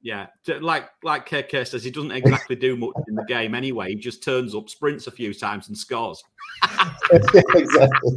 Yeah, 0.00 0.28
like 0.60 0.88
like 1.02 1.28
KK 1.28 1.66
says, 1.66 1.84
he 1.84 1.90
doesn't 1.90 2.12
exactly 2.12 2.56
do 2.56 2.76
much 2.76 2.94
in 3.08 3.16
the 3.16 3.24
game 3.24 3.54
anyway. 3.54 3.90
He 3.90 3.96
just 3.96 4.22
turns 4.22 4.54
up, 4.54 4.70
sprints 4.70 5.08
a 5.08 5.10
few 5.10 5.34
times, 5.34 5.68
and 5.68 5.76
scores. 5.76 6.22
exactly. 7.12 8.16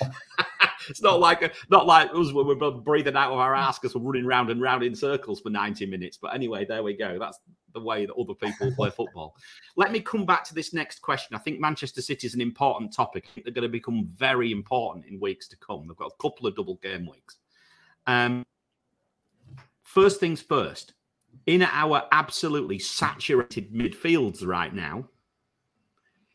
it's 0.88 1.02
not 1.02 1.20
like 1.20 1.42
a, 1.42 1.50
not 1.70 1.86
like 1.86 2.10
us 2.14 2.32
when 2.32 2.46
we're 2.46 2.70
breathing 2.70 3.16
out 3.16 3.32
of 3.32 3.38
our 3.38 3.54
ass 3.54 3.78
because 3.78 3.94
we're 3.94 4.12
running 4.12 4.26
round 4.26 4.50
and 4.50 4.60
round 4.60 4.82
in 4.82 4.94
circles 4.94 5.40
for 5.40 5.50
90 5.50 5.86
minutes. 5.86 6.16
But 6.16 6.34
anyway, 6.34 6.64
there 6.64 6.82
we 6.82 6.96
go. 6.96 7.18
That's 7.18 7.38
the 7.72 7.80
way 7.80 8.06
that 8.06 8.14
other 8.14 8.34
people 8.34 8.72
play 8.74 8.90
football. 8.96 9.36
Let 9.76 9.92
me 9.92 10.00
come 10.00 10.26
back 10.26 10.44
to 10.44 10.54
this 10.54 10.72
next 10.72 11.00
question. 11.00 11.34
I 11.34 11.38
think 11.38 11.60
Manchester 11.60 12.02
City 12.02 12.26
is 12.26 12.34
an 12.34 12.40
important 12.40 12.92
topic. 12.92 13.26
they're 13.34 13.52
going 13.52 13.62
to 13.62 13.68
become 13.68 14.08
very 14.16 14.52
important 14.52 15.06
in 15.06 15.20
weeks 15.20 15.48
to 15.48 15.56
come. 15.56 15.86
They've 15.86 15.96
got 15.96 16.12
a 16.12 16.22
couple 16.22 16.46
of 16.46 16.56
double 16.56 16.76
game 16.76 17.06
weeks. 17.06 17.38
Um, 18.06 18.44
first 19.82 20.20
things 20.20 20.40
first, 20.40 20.94
in 21.46 21.62
our 21.62 22.04
absolutely 22.12 22.78
saturated 22.78 23.72
midfields 23.72 24.46
right 24.46 24.74
now, 24.74 25.08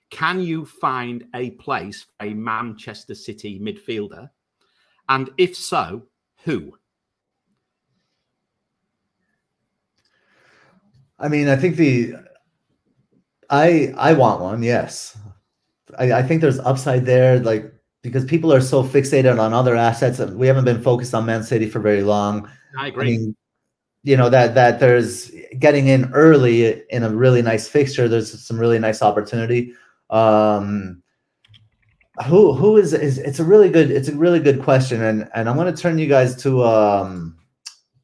can 0.09 0.39
you 0.39 0.65
find 0.65 1.25
a 1.35 1.51
place 1.51 2.03
for 2.03 2.25
a 2.25 2.33
Manchester 2.33 3.15
City 3.15 3.59
midfielder? 3.59 4.29
And 5.09 5.29
if 5.37 5.55
so, 5.55 6.03
who? 6.43 6.77
I 11.19 11.27
mean, 11.27 11.47
I 11.47 11.55
think 11.55 11.77
the 11.77 12.13
I 13.49 13.93
I 13.97 14.13
want 14.13 14.41
one. 14.41 14.61
Yes, 14.61 15.17
I, 15.97 16.13
I 16.13 16.23
think 16.23 16.41
there's 16.41 16.59
upside 16.59 17.05
there. 17.05 17.39
Like 17.39 17.73
because 18.03 18.25
people 18.25 18.53
are 18.53 18.61
so 18.61 18.83
fixated 18.83 19.39
on 19.39 19.53
other 19.53 19.75
assets, 19.75 20.19
and 20.19 20.37
we 20.37 20.47
haven't 20.47 20.65
been 20.65 20.81
focused 20.81 21.13
on 21.13 21.25
Man 21.25 21.43
City 21.43 21.69
for 21.69 21.79
very 21.79 22.03
long. 22.03 22.49
I 22.77 22.87
agree. 22.87 23.01
I 23.01 23.17
mean, 23.17 23.35
you 24.03 24.15
know 24.15 24.29
that 24.29 24.53
that 24.55 24.79
there's 24.79 25.31
getting 25.59 25.87
in 25.87 26.11
early 26.13 26.83
in 26.89 27.03
a 27.03 27.09
really 27.09 27.41
nice 27.41 27.67
fixture. 27.67 28.07
There's 28.07 28.41
some 28.45 28.59
really 28.59 28.79
nice 28.79 29.01
opportunity. 29.01 29.73
Um, 30.09 31.01
who 32.25 32.53
who 32.53 32.77
is 32.77 32.93
is 32.93 33.17
it's 33.19 33.39
a 33.39 33.43
really 33.43 33.69
good 33.69 33.91
it's 33.91 34.09
a 34.09 34.15
really 34.15 34.39
good 34.39 34.61
question, 34.61 35.03
and 35.03 35.29
and 35.33 35.47
I'm 35.47 35.55
going 35.55 35.73
to 35.73 35.81
turn 35.81 35.99
you 35.99 36.07
guys 36.07 36.35
to 36.43 36.63
um 36.63 37.37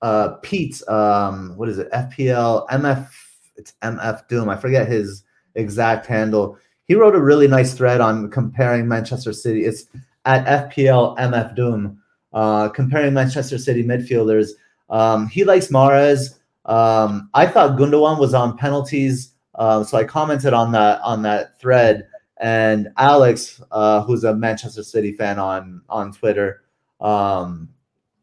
uh, 0.04 0.36
Pete, 0.42 0.88
um, 0.90 1.56
what 1.56 1.70
is 1.70 1.80
it? 1.80 1.90
FPL 1.92 2.68
MF. 2.68 3.10
It's 3.56 3.74
MF 3.82 4.28
Doom. 4.28 4.50
I 4.50 4.58
forget 4.58 4.88
his 4.88 5.24
exact 5.56 6.06
handle. 6.06 6.58
He 6.88 6.96
wrote 6.96 7.16
a 7.16 7.22
really 7.22 7.48
nice 7.48 7.74
thread 7.74 8.02
on 8.02 8.30
comparing 8.30 8.86
Manchester 8.88 9.32
City. 9.32 9.64
It's 9.64 9.86
at 10.26 10.70
FPL 10.70 11.18
MF 11.18 11.56
Doom, 11.56 12.02
uh, 12.34 12.68
comparing 12.70 13.14
Manchester 13.14 13.58
City 13.58 13.82
midfielders. 13.82 14.50
Um, 14.90 15.28
he 15.28 15.46
likes 15.46 15.68
Mahrez. 15.68 16.38
Um, 16.66 17.30
I 17.34 17.48
thought 17.48 17.80
Gundogan 17.80 18.20
was 18.20 18.34
on 18.34 18.58
penalties, 18.58 19.32
uh, 19.56 19.86
so 19.86 19.98
I 19.98 20.04
commented 20.04 20.54
on 20.54 20.74
that 20.74 21.00
on 21.02 21.22
that 21.22 21.60
thread. 21.60 22.08
And 22.38 22.90
Alex, 22.98 23.62
uh, 23.72 24.04
who's 24.04 24.24
a 24.24 24.36
Manchester 24.36 24.84
City 24.84 25.14
fan 25.14 25.40
on 25.40 25.82
on 25.90 26.12
Twitter, 26.12 26.64
um, 27.00 27.70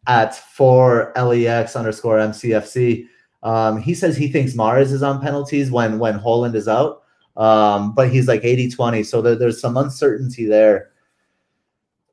at 0.06 0.34
for 0.34 1.12
lex 1.16 1.76
underscore 1.76 2.18
mcfc. 2.18 3.06
Um, 3.42 3.80
he 3.80 3.94
says 3.94 4.16
he 4.16 4.28
thinks 4.28 4.54
Mahrez 4.54 4.92
is 4.92 5.02
on 5.02 5.20
penalties 5.20 5.70
when 5.70 5.98
when 5.98 6.18
Haaland 6.18 6.54
is 6.54 6.68
out, 6.68 7.02
um, 7.36 7.94
but 7.94 8.10
he's 8.10 8.28
like 8.28 8.42
80-20, 8.42 9.06
so 9.06 9.22
there, 9.22 9.34
there's 9.34 9.60
some 9.60 9.76
uncertainty 9.76 10.44
there. 10.44 10.90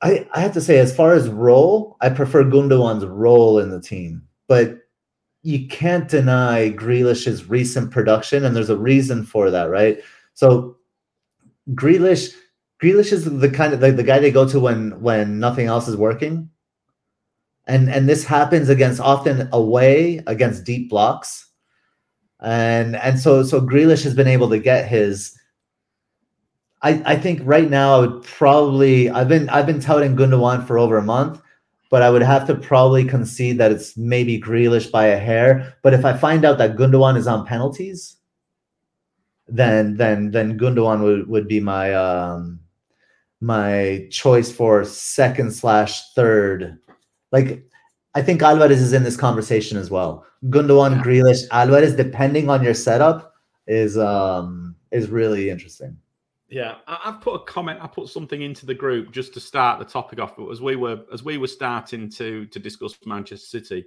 I, 0.02 0.28
I 0.34 0.42
have 0.42 0.54
to 0.54 0.62
say, 0.62 0.78
as 0.78 0.96
far 0.96 1.14
as 1.14 1.28
role, 1.28 1.98
I 2.02 2.10
prefer 2.10 2.44
Gundogan's 2.44 3.06
role 3.06 3.60
in 3.60 3.72
the 3.72 3.82
team, 3.82 4.22
but 4.48 4.78
you 5.42 5.68
can't 5.68 6.08
deny 6.08 6.70
Grealish's 6.70 7.50
recent 7.50 7.92
production, 7.92 8.46
and 8.46 8.56
there's 8.56 8.70
a 8.70 8.78
reason 8.78 9.26
for 9.26 9.52
that, 9.52 9.70
right? 9.70 10.00
So 10.34 10.77
Grealish, 11.74 12.34
Grealish 12.82 13.12
is 13.12 13.26
the 13.26 13.50
kind 13.50 13.74
of 13.74 13.80
the, 13.80 13.92
the 13.92 14.04
guy 14.04 14.20
they 14.20 14.32
go 14.32 14.48
to 14.48 14.60
when 14.60 15.00
when 15.02 15.40
nothing 15.40 15.68
else 15.68 15.88
is 15.88 15.98
working 15.98 16.50
and 17.68 17.90
and 17.90 18.08
this 18.08 18.24
happens 18.24 18.70
against 18.70 19.00
often 19.00 19.50
away 19.52 20.22
against 20.26 20.64
deep 20.64 20.90
blocks, 20.90 21.50
and 22.40 22.96
and 22.96 23.20
so 23.20 23.44
so 23.44 23.62
Grealish 23.62 24.04
has 24.04 24.16
been 24.16 24.28
able 24.28 24.50
to 24.50 24.60
get 24.60 24.88
his. 24.88 25.38
I 26.82 27.02
I 27.06 27.16
think 27.18 27.42
right 27.44 27.70
now 27.70 27.96
I 27.96 28.00
would 28.00 28.24
probably 28.24 29.10
I've 29.10 29.28
been 29.28 29.50
I've 29.50 29.66
been 29.66 29.82
touting 29.82 30.16
Gundogan 30.16 30.66
for 30.66 30.78
over 30.78 30.98
a 30.98 31.04
month, 31.04 31.42
but 31.92 32.02
I 32.02 32.10
would 32.10 32.22
have 32.22 32.48
to 32.48 32.56
probably 32.56 33.04
concede 33.04 33.58
that 33.58 33.72
it's 33.72 33.98
maybe 33.98 34.40
Grealish 34.40 34.90
by 34.90 35.08
a 35.08 35.20
hair. 35.20 35.76
But 35.84 35.94
if 35.94 36.06
I 36.06 36.14
find 36.16 36.46
out 36.46 36.58
that 36.60 36.78
Gundogan 36.78 37.18
is 37.18 37.28
on 37.28 37.46
penalties, 37.46 38.17
then 39.48 39.96
then 39.98 40.32
then 40.32 40.58
Gundogan 40.58 41.02
would, 41.02 41.28
would 41.28 41.48
be 41.48 41.60
my 41.60 41.94
um 41.94 42.60
my 43.40 44.08
choice 44.12 44.52
for 44.52 44.84
second 44.84 45.52
slash 45.52 46.14
third 46.14 46.80
like, 47.32 47.66
I 48.16 48.22
think 48.22 48.42
Alvarez 48.42 48.82
is 48.82 48.94
in 48.94 49.04
this 49.04 49.18
conversation 49.18 49.78
as 49.78 49.92
well. 49.92 50.26
Gundogan, 50.46 50.98
yeah. 50.98 51.04
Grealish, 51.04 51.44
Alvarez, 51.52 51.96
depending 51.96 52.50
on 52.50 52.64
your 52.64 52.74
setup, 52.74 53.34
is 53.68 53.98
um 53.98 54.76
is 54.92 55.10
really 55.10 55.50
interesting. 55.50 55.98
Yeah, 56.50 56.76
I've 56.88 57.20
put 57.20 57.36
a 57.36 57.44
comment. 57.44 57.80
I 57.82 57.88
put 57.88 58.08
something 58.08 58.42
into 58.42 58.66
the 58.66 58.74
group 58.74 59.12
just 59.12 59.34
to 59.34 59.42
start 59.42 59.80
the 59.80 59.86
topic 59.86 60.20
off. 60.20 60.38
But 60.38 60.50
as 60.50 60.62
we 60.62 60.78
were 60.78 61.02
as 61.12 61.24
we 61.24 61.38
were 61.38 61.48
starting 61.48 62.10
to 62.12 62.46
to 62.46 62.60
discuss 62.60 62.98
Manchester 63.06 63.60
City, 63.60 63.86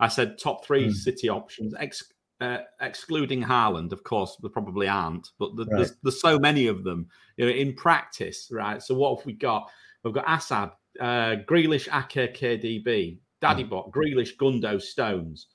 I 0.00 0.08
said 0.08 0.38
top 0.38 0.64
three 0.64 0.88
mm. 0.88 0.94
City 0.94 1.28
options, 1.28 1.74
ex, 1.78 2.02
uh, 2.40 2.58
excluding 2.80 3.42
Haaland. 3.42 3.92
Of 3.92 4.04
course, 4.04 4.36
there 4.40 4.50
probably 4.50 4.88
aren't, 4.88 5.30
but 5.38 5.56
the, 5.56 5.64
right. 5.64 5.76
there's, 5.76 5.92
there's 6.02 6.20
so 6.20 6.38
many 6.38 6.66
of 6.66 6.84
them. 6.84 7.08
You 7.36 7.46
know, 7.46 7.52
in 7.52 7.74
practice, 7.74 8.48
right? 8.50 8.82
So 8.82 8.94
what 8.94 9.18
have 9.18 9.26
we 9.26 9.32
got? 9.32 9.70
We've 10.02 10.14
got 10.14 10.28
Asad, 10.28 10.70
uh, 11.00 11.36
Grealish, 11.46 11.88
Ake, 11.88 12.34
KDB, 12.34 13.18
Daddy 13.40 13.64
mm. 13.64 13.70
Bot, 13.70 13.90
Grealish, 13.90 14.36
Gundo, 14.36 14.80
Stones, 14.80 15.46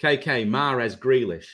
KK, 0.00 0.48
Mahrez, 0.48 0.98
Grealish, 0.98 1.46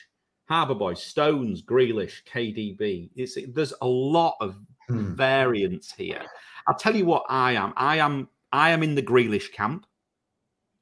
Harbour 0.48 0.74
Boy, 0.74 0.94
Stones, 0.94 1.62
Grealish, 1.62 2.24
KDB. 2.24 3.10
It's, 3.16 3.38
there's 3.54 3.74
a 3.82 3.86
lot 3.86 4.36
of 4.40 4.58
mm. 4.90 5.14
variance 5.14 5.92
here. 5.92 6.22
I'll 6.66 6.76
tell 6.76 6.94
you 6.94 7.06
what 7.06 7.24
I 7.28 7.52
am. 7.52 7.72
I 7.76 7.96
am 7.96 8.28
I 8.52 8.70
am 8.70 8.82
in 8.82 8.94
the 8.94 9.02
Grealish 9.02 9.52
camp. 9.52 9.86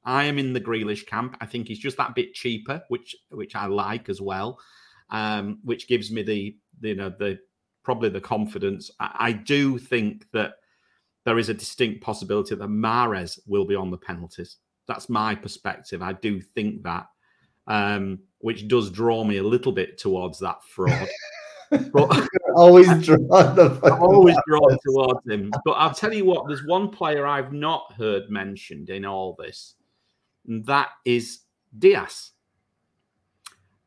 I 0.09 0.23
am 0.23 0.39
in 0.39 0.53
the 0.53 0.59
Grealish 0.59 1.05
camp. 1.05 1.37
I 1.39 1.45
think 1.45 1.67
he's 1.67 1.77
just 1.77 1.97
that 1.97 2.15
bit 2.15 2.33
cheaper, 2.33 2.81
which 2.87 3.15
which 3.29 3.55
I 3.55 3.67
like 3.67 4.09
as 4.09 4.19
well, 4.19 4.59
um, 5.11 5.59
which 5.63 5.87
gives 5.87 6.11
me 6.11 6.23
the 6.23 6.55
you 6.81 6.95
know 6.95 7.09
the 7.09 7.37
probably 7.83 8.09
the 8.09 8.19
confidence. 8.19 8.89
I, 8.99 9.15
I 9.19 9.31
do 9.33 9.77
think 9.77 10.25
that 10.33 10.53
there 11.25 11.37
is 11.37 11.49
a 11.49 11.53
distinct 11.53 12.01
possibility 12.01 12.55
that 12.55 12.69
Mahrez 12.69 13.37
will 13.45 13.65
be 13.65 13.75
on 13.75 13.91
the 13.91 13.97
penalties. 13.97 14.57
That's 14.87 15.09
my 15.09 15.35
perspective. 15.35 16.01
I 16.01 16.13
do 16.13 16.41
think 16.41 16.81
that, 16.81 17.05
um, 17.67 18.19
which 18.39 18.67
does 18.67 18.89
draw 18.89 19.23
me 19.23 19.37
a 19.37 19.43
little 19.43 19.71
bit 19.71 19.99
towards 19.99 20.39
that 20.39 20.63
fraud. 20.63 21.07
but 21.93 22.27
always 22.55 22.87
drawn 23.05 23.27
the 23.27 23.97
always 24.01 24.35
drawn 24.47 24.75
towards 24.83 25.29
him. 25.29 25.51
But 25.65 25.73
I'll 25.73 25.93
tell 25.93 26.13
you 26.13 26.25
what, 26.25 26.47
there's 26.47 26.65
one 26.65 26.89
player 26.89 27.27
I've 27.27 27.53
not 27.53 27.93
heard 27.93 28.31
mentioned 28.31 28.89
in 28.89 29.05
all 29.05 29.35
this, 29.37 29.75
and 30.49 30.65
that 30.65 30.89
is 31.05 31.39
Dias. 31.77 32.31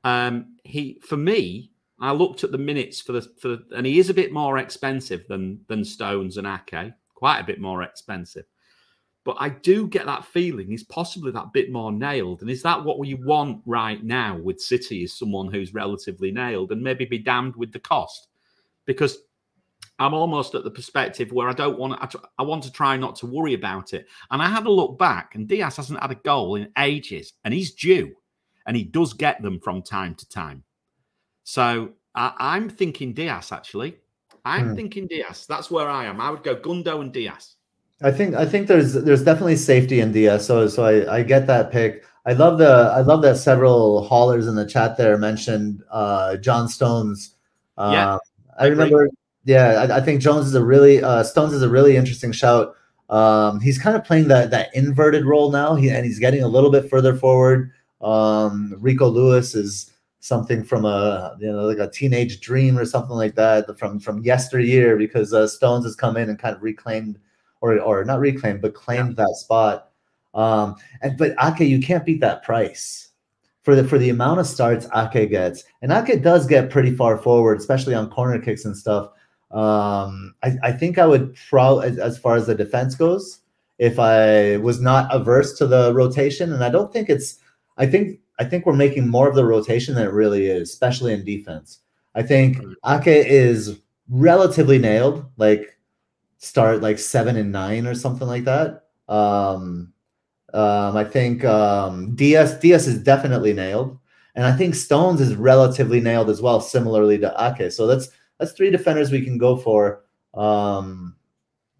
Um, 0.04 0.56
he 0.64 1.00
for 1.02 1.16
me, 1.16 1.70
I 2.00 2.12
looked 2.12 2.42
at 2.44 2.52
the 2.52 2.58
minutes 2.58 3.00
for 3.00 3.12
the 3.12 3.22
for 3.40 3.58
and 3.76 3.86
he 3.86 3.98
is 3.98 4.10
a 4.10 4.14
bit 4.14 4.32
more 4.32 4.58
expensive 4.58 5.26
than 5.28 5.60
than 5.68 5.84
Stones 5.84 6.38
and 6.38 6.46
Ake 6.46 6.92
quite 7.22 7.38
a 7.38 7.44
bit 7.44 7.60
more 7.60 7.84
expensive. 7.84 8.46
But 9.22 9.36
I 9.38 9.50
do 9.50 9.86
get 9.86 10.06
that 10.06 10.24
feeling 10.24 10.66
he's 10.68 10.82
possibly 10.82 11.30
that 11.30 11.52
bit 11.52 11.70
more 11.70 11.92
nailed. 11.92 12.40
And 12.40 12.50
is 12.50 12.62
that 12.62 12.82
what 12.82 12.98
we 12.98 13.14
want 13.14 13.62
right 13.64 14.02
now 14.02 14.36
with 14.36 14.60
City? 14.60 15.04
Is 15.04 15.16
someone 15.16 15.48
who's 15.48 15.72
relatively 15.72 16.32
nailed 16.32 16.72
and 16.72 16.82
maybe 16.82 17.04
be 17.04 17.18
damned 17.18 17.54
with 17.54 17.72
the 17.72 17.78
cost? 17.78 18.26
Because 18.86 19.18
I'm 20.02 20.14
almost 20.14 20.54
at 20.54 20.64
the 20.64 20.70
perspective 20.70 21.32
where 21.32 21.48
I 21.48 21.52
don't 21.52 21.78
want 21.78 22.10
to, 22.10 22.20
I 22.38 22.42
want 22.42 22.62
to 22.64 22.72
try 22.72 22.96
not 22.96 23.16
to 23.16 23.26
worry 23.26 23.54
about 23.54 23.92
it. 23.94 24.06
And 24.30 24.42
I 24.42 24.48
had 24.48 24.66
a 24.66 24.70
look 24.70 24.98
back, 24.98 25.34
and 25.34 25.48
Dias 25.48 25.76
hasn't 25.76 26.00
had 26.00 26.10
a 26.10 26.16
goal 26.16 26.56
in 26.56 26.68
ages, 26.78 27.32
and 27.44 27.54
he's 27.54 27.72
due, 27.72 28.12
and 28.66 28.76
he 28.76 28.84
does 28.84 29.12
get 29.12 29.40
them 29.42 29.60
from 29.60 29.82
time 29.82 30.14
to 30.16 30.28
time. 30.28 30.64
So 31.44 31.90
I, 32.14 32.56
am 32.56 32.68
thinking 32.68 33.12
Dias 33.14 33.52
actually. 33.52 33.96
I'm 34.44 34.70
Hmm. 34.70 34.74
thinking 34.74 35.06
Dias. 35.06 35.46
That's 35.46 35.70
where 35.70 35.88
I 35.88 36.04
am. 36.04 36.20
I 36.20 36.30
would 36.30 36.42
go 36.42 36.56
Gundo 36.56 37.00
and 37.00 37.12
Dias. 37.12 37.56
I 38.02 38.10
think 38.10 38.34
I 38.34 38.44
think 38.44 38.66
there's 38.66 38.94
there's 38.94 39.22
definitely 39.24 39.54
safety 39.56 40.00
in 40.00 40.10
Diaz, 40.10 40.44
so 40.44 40.66
so 40.66 40.84
I, 40.84 41.18
I 41.18 41.22
get 41.22 41.46
that 41.46 41.70
pick. 41.70 42.04
I 42.26 42.32
love 42.32 42.58
the 42.58 42.92
I 42.96 43.00
love 43.00 43.22
that 43.22 43.36
several 43.36 44.02
haulers 44.02 44.48
in 44.48 44.56
the 44.56 44.66
chat 44.66 44.96
there 44.96 45.16
mentioned 45.18 45.82
uh, 45.90 46.36
John 46.38 46.68
Stones. 46.68 47.36
Uh, 47.78 47.90
Yeah, 47.92 48.18
I 48.58 48.66
agree. 48.66 48.84
remember. 48.84 49.08
Yeah, 49.44 49.86
I, 49.88 49.96
I 49.96 50.00
think 50.00 50.20
Jones 50.20 50.46
is 50.46 50.54
a 50.54 50.64
really 50.64 51.02
uh, 51.02 51.24
Stones 51.24 51.52
is 51.52 51.62
a 51.62 51.68
really 51.68 51.96
interesting 51.96 52.32
shout. 52.32 52.76
Um, 53.10 53.60
he's 53.60 53.78
kind 53.78 53.96
of 53.96 54.04
playing 54.04 54.28
that 54.28 54.50
that 54.50 54.74
inverted 54.74 55.24
role 55.24 55.50
now, 55.50 55.74
he, 55.74 55.90
and 55.90 56.04
he's 56.06 56.18
getting 56.18 56.42
a 56.42 56.48
little 56.48 56.70
bit 56.70 56.88
further 56.88 57.14
forward. 57.14 57.70
Um, 58.00 58.74
Rico 58.78 59.08
Lewis 59.08 59.54
is 59.54 59.92
something 60.20 60.62
from 60.62 60.84
a 60.84 61.36
you 61.40 61.50
know 61.50 61.64
like 61.64 61.78
a 61.78 61.90
teenage 61.90 62.40
dream 62.40 62.78
or 62.78 62.84
something 62.84 63.16
like 63.16 63.34
that 63.34 63.78
from 63.78 63.98
from 63.98 64.22
yesteryear 64.22 64.96
because 64.96 65.32
uh, 65.32 65.46
Stones 65.46 65.84
has 65.84 65.96
come 65.96 66.16
in 66.16 66.28
and 66.28 66.38
kind 66.38 66.54
of 66.54 66.62
reclaimed 66.62 67.18
or 67.60 67.80
or 67.80 68.04
not 68.04 68.20
reclaimed 68.20 68.62
but 68.62 68.74
claimed 68.74 69.16
that 69.16 69.36
spot. 69.36 69.90
Um, 70.34 70.76
and 71.02 71.18
but 71.18 71.34
Ake, 71.42 71.68
you 71.68 71.80
can't 71.80 72.06
beat 72.06 72.20
that 72.20 72.42
price 72.44 73.10
for 73.62 73.74
the 73.74 73.84
for 73.84 73.98
the 73.98 74.10
amount 74.10 74.40
of 74.40 74.46
starts 74.46 74.86
Ake 74.94 75.30
gets, 75.30 75.64
and 75.82 75.92
Ake 75.92 76.22
does 76.22 76.46
get 76.46 76.70
pretty 76.70 76.94
far 76.94 77.18
forward, 77.18 77.58
especially 77.58 77.94
on 77.94 78.08
corner 78.10 78.40
kicks 78.40 78.64
and 78.64 78.76
stuff. 78.76 79.10
Um, 79.52 80.34
I, 80.42 80.56
I 80.62 80.72
think 80.72 80.98
I 80.98 81.06
would 81.06 81.36
probably 81.48 81.88
as, 81.88 81.98
as 81.98 82.18
far 82.18 82.36
as 82.36 82.46
the 82.46 82.54
defense 82.54 82.94
goes, 82.94 83.40
if 83.78 83.98
I 83.98 84.56
was 84.58 84.80
not 84.80 85.14
averse 85.14 85.56
to 85.58 85.66
the 85.66 85.92
rotation, 85.94 86.52
and 86.52 86.64
I 86.64 86.70
don't 86.70 86.92
think 86.92 87.08
it's. 87.08 87.38
I 87.78 87.86
think 87.86 88.20
I 88.38 88.44
think 88.44 88.66
we're 88.66 88.74
making 88.74 89.08
more 89.08 89.28
of 89.28 89.34
the 89.34 89.44
rotation 89.44 89.94
than 89.94 90.06
it 90.06 90.12
really 90.12 90.46
is, 90.46 90.70
especially 90.70 91.12
in 91.12 91.24
defense. 91.24 91.80
I 92.14 92.22
think 92.22 92.58
Ake 92.86 93.06
is 93.06 93.78
relatively 94.08 94.78
nailed, 94.78 95.24
like 95.36 95.78
start 96.38 96.82
like 96.82 96.98
seven 96.98 97.36
and 97.36 97.52
nine 97.52 97.86
or 97.86 97.94
something 97.94 98.26
like 98.26 98.44
that. 98.44 98.84
Um, 99.08 99.92
um, 100.52 100.96
I 100.96 101.04
think 101.04 101.44
um, 101.44 102.14
DS 102.14 102.58
DS 102.58 102.86
is 102.86 103.02
definitely 103.02 103.52
nailed, 103.52 103.98
and 104.34 104.44
I 104.44 104.52
think 104.52 104.74
Stones 104.74 105.20
is 105.20 105.34
relatively 105.34 106.00
nailed 106.00 106.30
as 106.30 106.42
well, 106.42 106.60
similarly 106.60 107.18
to 107.18 107.34
Ake. 107.38 107.72
So 107.72 107.86
that's 107.86 108.08
that's 108.42 108.52
three 108.52 108.70
defenders 108.70 109.12
we 109.12 109.24
can 109.24 109.38
go 109.38 109.56
for. 109.56 110.04
Um, 110.34 111.14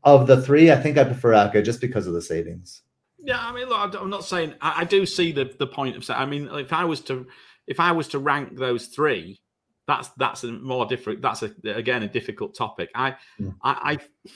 of 0.05 0.28
the 0.28 0.40
three, 0.43 0.70
I 0.70 0.76
think 0.76 0.97
I 0.97 1.02
prefer 1.02 1.34
Ake 1.34 1.64
just 1.64 1.80
because 1.80 2.06
of 2.06 2.14
the 2.14 2.22
savings. 2.22 2.82
Yeah, 3.18 3.40
I 3.40 3.52
mean, 3.52 3.68
look, 3.68 4.01
I'm 4.01 4.10
not 4.10 4.24
saying 4.24 4.55
I, 4.60 4.82
I 4.82 4.84
do 4.84 5.05
see 5.05 5.32
the 5.32 5.52
the 5.59 5.66
point 5.66 5.97
of. 5.97 6.09
I 6.10 6.24
mean, 6.24 6.48
if 6.52 6.72
I 6.72 6.84
was 6.84 7.01
to 7.02 7.26
if 7.66 7.80
I 7.80 7.90
was 7.90 8.06
to 8.09 8.20
rank 8.20 8.56
those 8.56 8.86
three, 8.86 9.40
that's 9.89 10.09
that's 10.10 10.44
a 10.44 10.52
more 10.52 10.86
different. 10.86 11.20
That's 11.20 11.43
a 11.43 11.52
again 11.64 12.05
a 12.05 12.09
difficult 12.09 12.55
topic. 12.55 12.90
I 12.94 13.16
Mm. 13.40 13.56
I, 13.62 13.93
I 13.93 14.30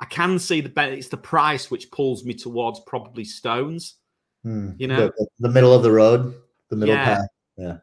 I 0.00 0.04
can 0.06 0.40
see 0.40 0.60
the 0.60 0.68
ben- 0.68 0.92
it's 0.94 1.08
the 1.08 1.16
price 1.16 1.70
which 1.70 1.90
pulls 1.92 2.24
me 2.24 2.34
towards 2.34 2.80
probably 2.80 3.24
Stones. 3.24 3.96
Hmm. 4.42 4.72
You 4.78 4.88
know? 4.88 5.12
the, 5.16 5.26
the 5.38 5.48
middle 5.48 5.72
of 5.72 5.84
the 5.84 5.92
road, 5.92 6.34
the 6.68 6.76
middle 6.76 6.94
Yeah. 6.94 7.04
path. 7.04 7.28
Yeah, 7.56 7.76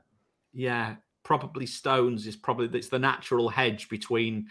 yeah, 0.53 0.95
probably 1.39 1.65
Stones 1.65 2.27
is 2.27 2.35
probably 2.35 2.77
it's 2.77 2.89
the 2.89 2.99
natural 2.99 3.47
hedge 3.47 3.87
between 3.87 4.47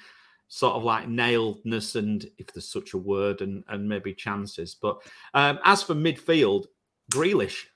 sort 0.48 0.76
of 0.76 0.82
like 0.82 1.06
nailedness 1.08 1.94
and 1.94 2.24
if 2.38 2.46
there's 2.46 2.72
such 2.72 2.94
a 2.94 2.98
word 2.98 3.42
and 3.42 3.62
and 3.68 3.86
maybe 3.86 4.14
chances. 4.14 4.74
But 4.80 5.02
um, 5.34 5.58
as 5.66 5.82
for 5.82 5.94
midfield, 5.94 6.64
Grealish 7.12 7.66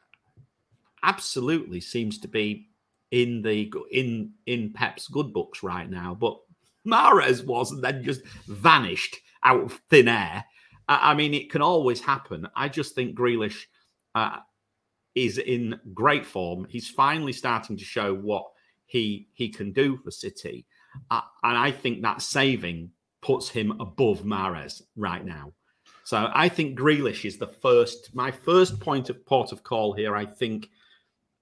absolutely 1.03 1.83
seems 1.83 2.17
to 2.21 2.29
be 2.29 2.71
in 3.11 3.43
the 3.43 3.71
in 3.93 4.33
in 4.47 4.73
Pep's 4.73 5.07
good 5.09 5.35
books 5.35 5.63
right 5.63 5.91
now. 5.91 6.17
But 6.19 6.39
Mahrez 6.89 7.45
was 7.45 7.73
and 7.73 7.85
then 7.85 8.03
just 8.03 8.23
vanished 8.49 9.19
out 9.43 9.65
of 9.65 9.83
thin 9.91 10.09
air. 10.09 10.47
I, 10.89 11.13
mean, 11.15 11.35
it 11.35 11.51
can 11.51 11.61
always 11.61 12.01
happen. 12.01 12.49
I 12.57 12.71
just 12.71 12.95
think 12.95 13.19
Grealish. 13.19 13.65
Uh, 14.15 14.39
is 15.15 15.39
in 15.39 15.79
great 15.93 16.27
form. 16.27 16.67
He's 16.69 16.91
finally 16.91 17.33
starting 17.33 17.77
to 17.77 17.85
show 17.85 18.13
what 18.13 18.47
he 18.95 19.27
he 19.33 19.49
can 19.49 19.73
do 19.73 19.97
for 19.97 20.13
City, 20.13 20.65
uh, 21.11 21.21
and 21.43 21.59
I 21.59 21.73
think 21.73 22.03
that 22.03 22.23
saving 22.23 22.91
puts 23.23 23.49
him 23.49 23.73
above 23.81 24.23
Mahrez 24.23 24.83
right 24.97 25.25
now. 25.25 25.53
So 26.05 26.31
I 26.33 26.49
think 26.49 26.79
Grealish 26.79 27.25
is 27.25 27.37
the 27.37 27.49
first. 27.49 28.15
My 28.15 28.31
first 28.31 28.79
point 28.79 29.11
of 29.11 29.27
port 29.27 29.51
of 29.51 29.65
call 29.65 29.95
here. 29.95 30.15
I 30.15 30.25
think 30.25 30.71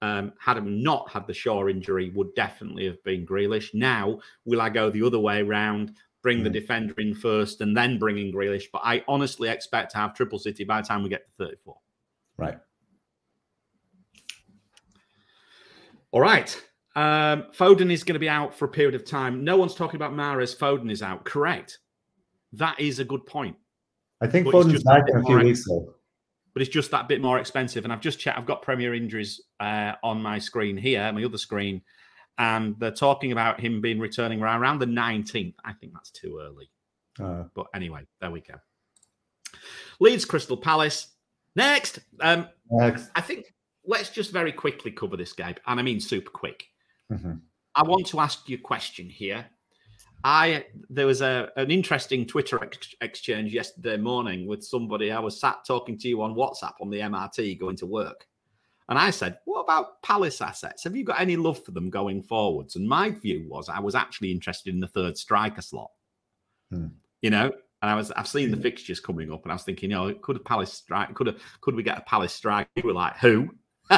um, 0.01 0.33
had 0.39 0.57
him 0.57 0.81
not 0.81 1.11
had 1.11 1.27
the 1.27 1.33
Shaw 1.33 1.67
injury, 1.67 2.09
would 2.15 2.33
definitely 2.33 2.85
have 2.85 3.01
been 3.03 3.23
Grealish. 3.25 3.73
Now, 3.73 4.19
will 4.45 4.59
I 4.59 4.69
go 4.69 4.89
the 4.89 5.03
other 5.05 5.19
way 5.19 5.43
round? 5.43 5.95
Bring 6.23 6.41
the 6.43 6.49
Mm. 6.49 6.53
defender 6.53 6.93
in 6.97 7.13
first 7.13 7.61
and 7.61 7.77
then 7.77 7.99
bring 7.99 8.17
in 8.17 8.33
Grealish. 8.33 8.65
But 8.71 8.81
I 8.83 9.03
honestly 9.07 9.49
expect 9.49 9.91
to 9.91 9.97
have 9.97 10.15
triple 10.15 10.39
City 10.39 10.63
by 10.63 10.81
the 10.81 10.87
time 10.87 11.03
we 11.03 11.09
get 11.09 11.25
to 11.25 11.31
34. 11.37 11.77
Right. 12.37 12.57
All 16.11 16.21
right. 16.21 16.49
Um, 16.95 17.47
Foden 17.57 17.91
is 17.91 18.03
going 18.03 18.13
to 18.13 18.19
be 18.19 18.29
out 18.29 18.53
for 18.53 18.65
a 18.65 18.69
period 18.69 18.95
of 18.95 19.05
time. 19.05 19.43
No 19.43 19.57
one's 19.57 19.75
talking 19.75 19.95
about 19.95 20.13
Mahrez. 20.13 20.55
Foden 20.55 20.91
is 20.91 21.01
out. 21.01 21.25
Correct. 21.25 21.79
That 22.53 22.79
is 22.79 22.99
a 22.99 23.05
good 23.05 23.25
point. 23.25 23.55
I 24.21 24.27
think 24.27 24.45
But 24.45 24.53
Foden's 24.53 24.83
back 24.83 25.03
in 25.07 25.17
a 25.17 25.23
few 25.23 25.39
weeks 25.39 25.65
though. 25.67 25.95
But 26.53 26.61
it's 26.61 26.71
just 26.71 26.91
that 26.91 27.07
bit 27.07 27.19
more 27.19 27.39
expensive. 27.39 27.83
And 27.83 27.91
I've 27.91 27.99
just 27.99 28.19
checked. 28.19 28.37
I've 28.37 28.45
got 28.45 28.61
Premier 28.61 28.93
injuries 28.93 29.41
uh, 29.59 29.93
on 30.03 30.21
my 30.21 30.37
screen 30.37 30.77
here, 30.77 31.11
my 31.11 31.23
other 31.23 31.39
screen, 31.39 31.81
and 32.37 32.75
they're 32.79 32.91
talking 32.91 33.31
about 33.31 33.59
him 33.59 33.81
being 33.81 33.99
returning 33.99 34.39
around, 34.39 34.61
around 34.61 34.79
the 34.79 34.85
19th. 34.85 35.55
I 35.65 35.73
think 35.73 35.93
that's 35.93 36.11
too 36.11 36.39
early. 36.41 36.69
Uh, 37.19 37.45
But 37.55 37.67
anyway, 37.73 38.05
there 38.21 38.29
we 38.29 38.41
go. 38.41 38.53
Leeds 39.99 40.25
Crystal 40.25 40.57
Palace. 40.57 41.07
Next. 41.55 41.99
Um, 42.19 42.47
next. 42.69 43.09
I 43.15 43.21
think 43.21 43.53
let's 43.85 44.09
just 44.09 44.31
very 44.31 44.51
quickly 44.51 44.91
cover 44.91 45.17
this 45.17 45.33
game. 45.33 45.55
And 45.65 45.79
I 45.79 45.83
mean 45.83 45.99
super 45.99 46.29
quick. 46.31 46.65
Mhm. 47.11 47.41
I 47.75 47.83
want 47.83 48.07
to 48.07 48.19
ask 48.19 48.47
you 48.47 48.57
a 48.57 48.61
question 48.61 49.09
here. 49.09 49.45
I 50.23 50.65
there 50.89 51.05
was 51.05 51.21
a 51.21 51.51
an 51.57 51.69
interesting 51.69 52.25
Twitter 52.25 52.63
ex- 52.63 52.95
exchange 53.01 53.53
yesterday 53.53 53.97
morning 53.97 54.47
with 54.47 54.63
somebody. 54.63 55.11
I 55.11 55.19
was 55.19 55.39
sat 55.39 55.65
talking 55.65 55.97
to 55.99 56.07
you 56.07 56.21
on 56.21 56.35
WhatsApp 56.35 56.73
on 56.81 56.89
the 56.89 56.99
MRT 57.01 57.59
going 57.59 57.75
to 57.77 57.85
work, 57.85 58.25
and 58.87 58.97
I 58.97 59.09
said, 59.09 59.39
"What 59.45 59.61
about 59.61 60.01
Palace 60.01 60.41
assets? 60.41 60.85
Have 60.85 60.95
you 60.95 61.03
got 61.03 61.19
any 61.19 61.35
love 61.35 61.63
for 61.63 61.71
them 61.71 61.89
going 61.89 62.23
forwards?" 62.23 62.77
And 62.77 62.87
my 62.87 63.09
view 63.09 63.47
was 63.49 63.67
I 63.67 63.79
was 63.79 63.95
actually 63.95 64.31
interested 64.31 64.73
in 64.73 64.79
the 64.79 64.87
third 64.87 65.17
striker 65.17 65.61
slot. 65.61 65.91
Hmm. 66.71 66.87
You 67.21 67.29
know, 67.29 67.51
and 67.81 67.91
I 67.91 67.95
was 67.95 68.11
I've 68.11 68.27
seen 68.27 68.49
the 68.49 68.57
fixtures 68.57 69.01
coming 69.01 69.31
up, 69.31 69.43
and 69.43 69.51
I 69.51 69.55
was 69.55 69.63
thinking, 69.63 69.91
you 69.91 69.97
know, 69.97 70.13
could 70.13 70.37
a 70.37 70.39
Palace 70.39 70.71
strike? 70.71 71.13
Could 71.15 71.27
a, 71.27 71.35
could 71.59 71.75
we 71.75 71.83
get 71.83 71.97
a 71.97 72.01
Palace 72.01 72.33
strike? 72.33 72.69
You 72.77 72.83
were 72.83 72.93
like, 72.93 73.17
who? 73.17 73.49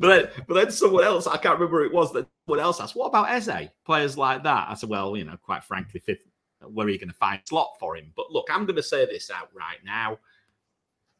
but 0.00 0.08
then, 0.08 0.44
but 0.48 0.54
then 0.54 0.70
someone 0.70 1.04
else, 1.04 1.26
I 1.26 1.36
can't 1.36 1.58
remember 1.58 1.80
who 1.80 1.86
it 1.86 1.92
was 1.92 2.10
that 2.14 2.26
someone 2.46 2.64
else 2.64 2.80
asked, 2.80 2.96
what 2.96 3.08
about 3.08 3.30
Eze? 3.30 3.68
Players 3.84 4.16
like 4.16 4.42
that. 4.44 4.68
I 4.70 4.74
said, 4.74 4.88
well, 4.88 5.14
you 5.14 5.24
know, 5.24 5.36
quite 5.36 5.62
frankly, 5.62 6.00
fifth, 6.00 6.24
where 6.60 6.86
are 6.86 6.90
you 6.90 6.98
going 6.98 7.10
to 7.10 7.14
find 7.14 7.40
slot 7.46 7.76
for 7.78 7.96
him? 7.96 8.10
But 8.16 8.32
look, 8.32 8.48
I'm 8.50 8.64
going 8.64 8.76
to 8.76 8.82
say 8.82 9.04
this 9.04 9.30
out 9.30 9.50
right 9.54 9.78
now. 9.84 10.18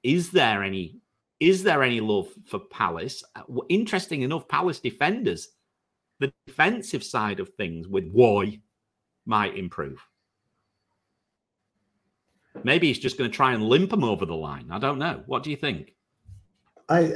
Is 0.03 0.31
there 0.31 0.63
any 0.63 0.97
is 1.41 1.63
there 1.63 1.83
any 1.83 2.01
love 2.01 2.29
for 2.47 2.59
Palace? 2.59 3.25
Uh, 3.35 3.43
Interesting 3.69 4.23
enough, 4.23 4.49
Palace 4.49 4.79
defenders, 4.79 5.49
the 6.19 6.33
defensive 6.47 7.03
side 7.03 7.41
of 7.41 7.49
things 7.51 7.89
with 7.89 8.13
Woy 8.13 8.61
might 9.25 9.57
improve. 9.57 10.07
Maybe 12.63 12.89
he's 12.89 12.99
just 12.99 13.17
going 13.17 13.31
to 13.31 13.37
try 13.37 13.55
and 13.55 13.63
limp 13.63 13.93
him 13.93 14.05
over 14.05 14.27
the 14.27 14.35
line. 14.35 14.69
I 14.71 14.79
don't 14.79 14.99
know. 14.99 15.23
What 15.27 15.43
do 15.43 15.51
you 15.51 15.57
think? 15.57 15.95
I 16.89 17.15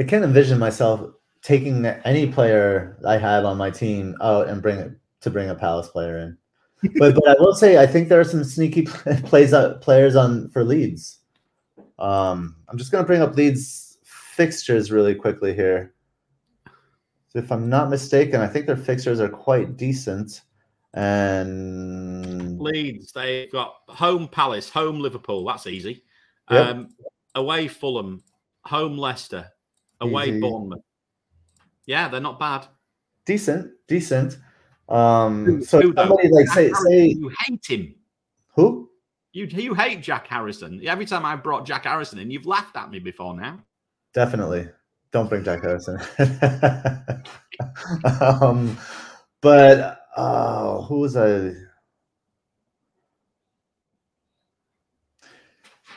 I 0.00 0.02
can't 0.02 0.24
envision 0.24 0.58
myself 0.58 1.02
taking 1.42 1.84
any 1.84 2.26
player 2.26 2.96
I 3.06 3.18
have 3.18 3.44
on 3.44 3.58
my 3.58 3.70
team 3.70 4.16
out 4.22 4.48
and 4.48 4.62
bring 4.62 4.78
it 4.78 4.92
to 5.20 5.30
bring 5.30 5.50
a 5.50 5.54
Palace 5.54 5.88
player 5.88 6.18
in. 6.18 6.38
But 6.98 7.14
but 7.14 7.28
I 7.28 7.34
will 7.38 7.54
say 7.54 7.76
I 7.76 7.86
think 7.86 8.08
there 8.08 8.18
are 8.18 8.24
some 8.24 8.42
sneaky 8.42 8.82
plays 9.24 9.52
out 9.52 9.82
players 9.82 10.16
on 10.16 10.48
for 10.48 10.64
Leeds. 10.64 11.18
Um, 11.98 12.56
I'm 12.68 12.78
just 12.78 12.90
going 12.90 13.04
to 13.04 13.06
bring 13.06 13.20
up 13.20 13.36
Leeds 13.36 13.98
fixtures 14.02 14.90
really 14.90 15.14
quickly 15.14 15.54
here. 15.54 15.92
So 17.28 17.38
if 17.38 17.52
I'm 17.52 17.68
not 17.68 17.90
mistaken, 17.90 18.40
I 18.40 18.46
think 18.46 18.64
their 18.66 18.78
fixtures 18.78 19.20
are 19.20 19.28
quite 19.28 19.76
decent. 19.76 20.40
And 20.94 22.58
Leeds, 22.58 23.12
they've 23.12 23.52
got 23.52 23.74
home 23.88 24.28
Palace, 24.28 24.70
home 24.70 24.98
Liverpool. 24.98 25.44
That's 25.44 25.66
easy. 25.66 26.04
Yep. 26.50 26.66
Um, 26.66 26.88
away 27.34 27.68
Fulham, 27.68 28.24
home 28.64 28.96
Leicester, 28.96 29.50
away 30.00 30.28
Easy. 30.28 30.40
Bournemouth. 30.40 30.80
Yeah, 31.86 32.08
they're 32.08 32.20
not 32.20 32.38
bad. 32.38 32.66
decent, 33.26 33.72
decent. 33.88 34.38
Um, 34.88 35.62
so 35.62 35.80
who, 35.80 35.92
though? 35.92 36.08
somebody 36.08 36.28
like 36.28 36.46
Jack 36.46 36.54
say 36.54 36.62
Harrison, 36.64 36.86
say 36.86 37.06
you 37.06 37.32
hate 37.46 37.66
him. 37.66 37.94
who? 38.54 38.90
You 39.32 39.46
you 39.46 39.74
hate 39.74 40.02
Jack 40.02 40.26
Harrison. 40.26 40.80
Every 40.84 41.06
time 41.06 41.24
I 41.24 41.36
brought 41.36 41.64
Jack 41.64 41.84
Harrison 41.84 42.18
in, 42.18 42.30
you've 42.30 42.46
laughed 42.46 42.76
at 42.76 42.90
me 42.90 42.98
before 42.98 43.34
now. 43.34 43.60
Definitely. 44.12 44.68
Don't 45.12 45.28
bring 45.28 45.44
Jack 45.44 45.62
Harrison. 45.62 45.98
um, 48.20 48.76
but 49.40 50.00
uh, 50.16 50.82
who 50.82 51.00
was 51.00 51.16
I? 51.16 51.52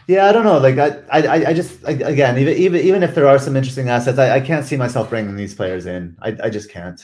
Yeah, 0.08 0.26
I 0.26 0.32
don't 0.32 0.44
know. 0.44 0.58
Like 0.58 0.78
I, 0.78 1.02
I, 1.12 1.46
I 1.50 1.54
just 1.54 1.84
I, 1.86 1.92
again, 1.92 2.38
even 2.38 2.58
even 2.58 2.82
even 2.82 3.04
if 3.04 3.16
there 3.16 3.28
are 3.28 3.40
some 3.40 3.56
interesting 3.56 3.90
assets, 3.90 4.20
I, 4.20 4.36
I 4.36 4.40
can't 4.42 4.66
see 4.66 4.76
myself 4.76 5.10
bringing 5.10 5.36
these 5.36 5.54
players 5.54 5.86
in. 5.86 6.18
I, 6.22 6.36
I 6.44 6.50
just 6.50 6.70
can't. 6.70 7.02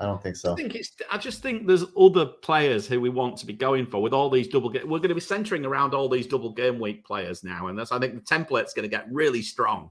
I 0.00 0.04
don't 0.06 0.22
think 0.22 0.36
so. 0.36 0.52
I 0.52 0.56
think 0.56 0.76
it's. 0.76 0.92
I 1.10 1.18
just 1.18 1.42
think 1.42 1.66
there's 1.66 1.84
other 1.98 2.26
players 2.26 2.86
who 2.86 3.00
we 3.00 3.08
want 3.08 3.36
to 3.38 3.46
be 3.46 3.52
going 3.52 3.86
for 3.86 4.00
with 4.00 4.12
all 4.12 4.30
these 4.30 4.46
double. 4.46 4.70
Game, 4.70 4.88
we're 4.88 4.98
going 4.98 5.08
to 5.08 5.14
be 5.14 5.20
centering 5.20 5.64
around 5.66 5.94
all 5.94 6.08
these 6.08 6.26
double 6.26 6.52
game 6.52 6.78
week 6.78 7.04
players 7.04 7.42
now, 7.42 7.66
and 7.66 7.78
that's. 7.78 7.90
I 7.90 7.98
think 7.98 8.14
the 8.14 8.20
template's 8.20 8.74
going 8.74 8.88
to 8.88 8.96
get 8.96 9.10
really 9.10 9.42
strong, 9.42 9.90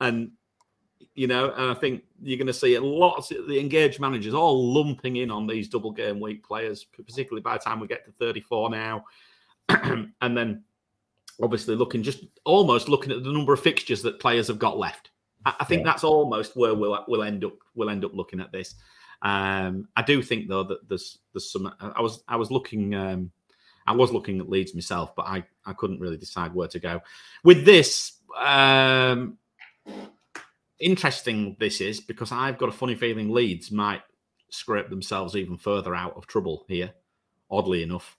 and 0.00 0.32
you 1.14 1.28
know, 1.28 1.52
and 1.52 1.70
I 1.70 1.74
think 1.74 2.02
you're 2.20 2.38
going 2.38 2.48
to 2.48 2.52
see 2.52 2.74
a 2.74 2.80
lot 2.80 3.18
of 3.18 3.46
the 3.46 3.60
engaged 3.60 4.00
managers 4.00 4.34
all 4.34 4.74
lumping 4.74 5.16
in 5.16 5.30
on 5.30 5.46
these 5.46 5.68
double 5.68 5.92
game 5.92 6.18
week 6.18 6.44
players, 6.44 6.84
particularly 6.84 7.42
by 7.42 7.54
the 7.54 7.62
time 7.62 7.78
we 7.78 7.86
get 7.86 8.04
to 8.06 8.12
34 8.12 8.70
now, 8.70 9.04
and 9.68 10.36
then 10.36 10.64
obviously 11.42 11.74
looking 11.74 12.02
just 12.02 12.24
almost 12.44 12.88
looking 12.88 13.12
at 13.12 13.22
the 13.22 13.32
number 13.32 13.52
of 13.52 13.60
fixtures 13.60 14.02
that 14.02 14.20
players 14.20 14.48
have 14.48 14.58
got 14.58 14.78
left. 14.78 15.10
I, 15.44 15.54
I 15.60 15.64
think 15.64 15.80
yeah. 15.80 15.92
that's 15.92 16.04
almost 16.04 16.56
where 16.56 16.74
we'll 16.74 17.04
we'll 17.08 17.22
end 17.22 17.44
up 17.44 17.54
we'll 17.74 17.90
end 17.90 18.04
up 18.04 18.14
looking 18.14 18.40
at 18.40 18.52
this. 18.52 18.74
Um, 19.22 19.88
I 19.96 20.02
do 20.02 20.22
think 20.22 20.48
though 20.48 20.64
that 20.64 20.88
there's 20.88 21.18
there's 21.32 21.50
some. 21.50 21.72
I 21.80 22.00
was 22.00 22.22
I 22.28 22.36
was 22.36 22.50
looking. 22.50 22.94
Um, 22.94 23.30
I 23.86 23.92
was 23.92 24.12
looking 24.12 24.40
at 24.40 24.48
Leeds 24.48 24.74
myself, 24.74 25.14
but 25.16 25.26
I 25.26 25.44
I 25.64 25.72
couldn't 25.72 26.00
really 26.00 26.16
decide 26.16 26.54
where 26.54 26.68
to 26.68 26.78
go 26.78 27.00
with 27.44 27.64
this. 27.64 28.12
Um, 28.38 29.38
interesting 30.78 31.56
this 31.58 31.80
is 31.80 32.00
because 32.00 32.32
I've 32.32 32.58
got 32.58 32.68
a 32.68 32.72
funny 32.72 32.94
feeling 32.94 33.30
Leeds 33.30 33.70
might 33.70 34.02
scrape 34.50 34.88
themselves 34.88 35.36
even 35.36 35.56
further 35.56 35.94
out 35.94 36.16
of 36.16 36.26
trouble 36.26 36.64
here. 36.68 36.92
Oddly 37.50 37.82
enough, 37.82 38.16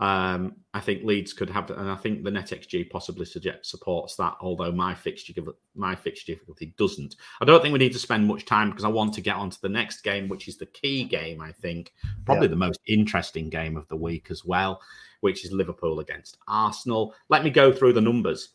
um, 0.00 0.56
I 0.74 0.80
think 0.80 1.04
Leeds 1.04 1.32
could 1.32 1.50
have, 1.50 1.70
and 1.70 1.90
I 1.90 1.96
think 1.96 2.24
the 2.24 2.30
NetXG 2.30 2.90
possibly 2.90 3.24
suggest, 3.24 3.70
supports 3.70 4.16
that. 4.16 4.36
Although 4.40 4.72
my 4.72 4.94
fixture 4.94 5.34
my 5.74 5.94
fixture 5.94 6.32
difficulty 6.32 6.74
doesn't. 6.78 7.16
I 7.40 7.44
don't 7.44 7.62
think 7.62 7.72
we 7.72 7.78
need 7.78 7.92
to 7.92 7.98
spend 7.98 8.26
much 8.26 8.44
time 8.44 8.70
because 8.70 8.84
I 8.84 8.88
want 8.88 9.14
to 9.14 9.20
get 9.20 9.36
on 9.36 9.50
to 9.50 9.60
the 9.60 9.68
next 9.68 10.02
game, 10.02 10.28
which 10.28 10.48
is 10.48 10.56
the 10.56 10.66
key 10.66 11.04
game. 11.04 11.40
I 11.40 11.52
think 11.52 11.92
probably 12.24 12.46
yeah. 12.46 12.50
the 12.50 12.56
most 12.56 12.80
interesting 12.86 13.48
game 13.50 13.76
of 13.76 13.86
the 13.88 13.96
week 13.96 14.28
as 14.30 14.44
well, 14.44 14.80
which 15.20 15.44
is 15.44 15.52
Liverpool 15.52 16.00
against 16.00 16.38
Arsenal. 16.48 17.14
Let 17.28 17.44
me 17.44 17.50
go 17.50 17.72
through 17.72 17.92
the 17.92 18.00
numbers. 18.00 18.50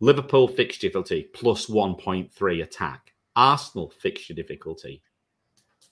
Liverpool 0.00 0.48
fixture 0.48 0.88
difficulty 0.88 1.28
plus 1.34 1.66
1.3 1.66 2.62
attack. 2.62 3.12
Arsenal 3.36 3.92
fixture 4.00 4.34
difficulty 4.34 5.02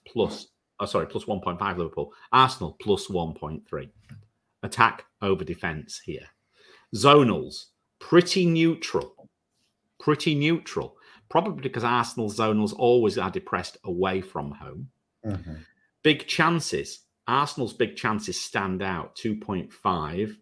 plus, 0.07 0.49
oh, 0.81 0.87
sorry, 0.87 1.07
plus 1.07 1.25
1.5 1.25 1.77
Liverpool. 1.77 2.13
Arsenal 2.33 2.77
plus 2.81 3.09
1.3 3.09 3.89
attack 4.67 5.05
over 5.23 5.45
defense 5.45 6.01
here. 6.05 6.27
Zonals, 6.95 7.67
pretty 7.99 8.47
neutral. 8.47 9.31
Pretty 9.99 10.35
neutral. 10.35 10.97
Probably 11.29 11.63
because 11.63 11.85
Arsenal's 11.85 12.39
zonals 12.39 12.75
always 12.77 13.19
are 13.19 13.31
depressed 13.31 13.79
away 13.85 14.21
from 14.21 14.53
home. 14.53 14.89
Mm-hmm. 15.25 15.55
Big 16.03 16.27
chances. 16.27 17.01
Arsenal's 17.27 17.73
big 17.73 17.97
chances 17.97 18.41
stand 18.41 18.83
out 18.83 19.17
2.5. 19.17 20.37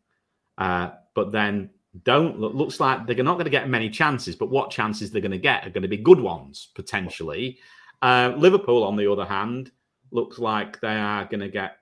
Uh, 0.58 0.90
but 1.14 1.32
then 1.32 1.70
don't 2.02 2.38
look, 2.38 2.54
looks 2.54 2.80
like 2.80 3.06
they're 3.06 3.22
not 3.22 3.34
going 3.34 3.44
to 3.44 3.50
get 3.50 3.68
many 3.68 3.88
chances, 3.88 4.36
but 4.36 4.50
what 4.50 4.70
chances 4.70 5.10
they're 5.10 5.22
going 5.22 5.30
to 5.30 5.38
get 5.38 5.66
are 5.66 5.70
going 5.70 5.82
to 5.82 5.88
be 5.88 5.96
good 5.96 6.20
ones 6.20 6.68
potentially. 6.74 7.58
Uh, 8.02 8.34
Liverpool, 8.36 8.84
on 8.84 8.96
the 8.96 9.10
other 9.10 9.24
hand, 9.24 9.70
looks 10.10 10.38
like 10.38 10.80
they 10.80 10.96
are 10.96 11.24
going 11.24 11.40
to 11.40 11.48
get 11.48 11.76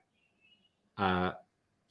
uh, 0.97 1.31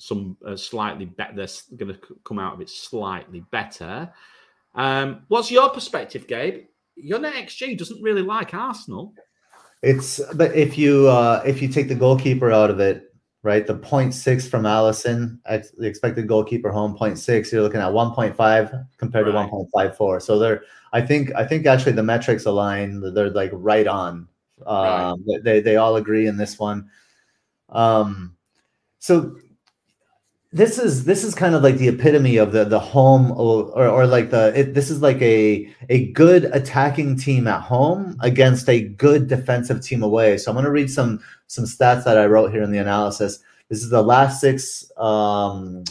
some 0.03 0.37
uh, 0.45 0.57
slightly 0.57 1.05
better. 1.05 1.33
They're 1.37 1.77
going 1.77 1.95
to 1.95 2.01
come 2.25 2.41
out 2.41 2.55
of 2.55 2.61
it 2.61 2.69
slightly 2.69 3.45
better. 3.53 4.13
Um, 4.75 5.23
what's 5.29 5.49
your 5.49 5.71
perspective, 5.71 6.27
Gabe? 6.27 6.65
Your 6.97 7.21
net 7.21 7.35
XG 7.35 7.79
doesn't 7.79 8.03
really 8.03 8.23
like 8.23 8.53
Arsenal. 8.53 9.15
It's 9.81 10.21
but 10.35 10.57
if 10.57 10.77
you 10.77 11.09
uh, 11.09 11.43
if 11.47 11.63
you 11.63 11.69
take 11.69 11.87
the 11.87 11.95
goalkeeper 11.95 12.51
out 12.51 12.69
of 12.69 12.81
it, 12.81 13.15
right? 13.45 13.65
The 13.65 13.77
0.6 13.77 14.49
from 14.49 14.65
Alisson, 14.65 15.39
the 15.45 15.87
expected 15.87 16.27
goalkeeper 16.27 16.71
home 16.71 16.99
0.6. 16.99 17.53
You're 17.53 17.63
looking 17.63 17.81
at 17.81 17.89
1.5 17.89 18.87
compared 18.99 19.27
right. 19.29 19.49
to 19.49 19.67
1.54. 19.77 20.23
So 20.23 20.39
they're, 20.39 20.63
I 20.93 21.01
think, 21.01 21.33
I 21.37 21.45
think 21.47 21.67
actually 21.67 21.93
the 21.93 22.03
metrics 22.03 22.45
align. 22.45 23.01
They're 23.15 23.31
like 23.31 23.51
right 23.53 23.87
on. 23.87 24.27
Um, 24.67 25.25
right. 25.29 25.45
They 25.45 25.61
they 25.61 25.77
all 25.77 25.97
agree 25.97 26.27
in 26.27 26.37
this 26.37 26.59
one. 26.59 26.91
Um, 27.69 28.37
so 28.99 29.37
this 30.53 30.79
is 30.79 31.05
this 31.05 31.25
is 31.25 31.35
kind 31.35 31.55
of 31.55 31.63
like 31.63 31.79
the 31.79 31.89
epitome 31.89 32.37
of 32.37 32.53
the 32.53 32.65
the 32.65 32.79
home 32.79 33.33
or 33.33 33.71
or, 33.73 34.07
like 34.07 34.31
the 34.31 34.53
it, 34.55 34.75
this 34.75 34.91
is 34.91 35.01
like 35.01 35.21
a 35.23 35.73
a 35.89 36.09
good 36.13 36.45
attacking 36.53 37.17
team 37.17 37.49
at 37.49 37.63
home 37.63 38.17
against 38.21 38.69
a 38.69 38.83
good 38.83 39.29
defensive 39.29 39.81
team 39.81 40.03
away. 40.03 40.37
So 40.37 40.51
I'm 40.51 40.55
going 40.55 40.67
to 40.67 40.71
read 40.71 40.91
some 40.91 41.21
some 41.47 41.65
stats 41.65 42.05
that 42.05 42.19
I 42.19 42.27
wrote 42.27 42.53
here 42.53 42.63
in 42.63 42.71
the 42.71 42.79
analysis. 42.79 43.39
This 43.71 43.83
is 43.83 43.89
the 43.89 44.03
last 44.03 44.41
six 44.41 44.91
um, 44.99 45.85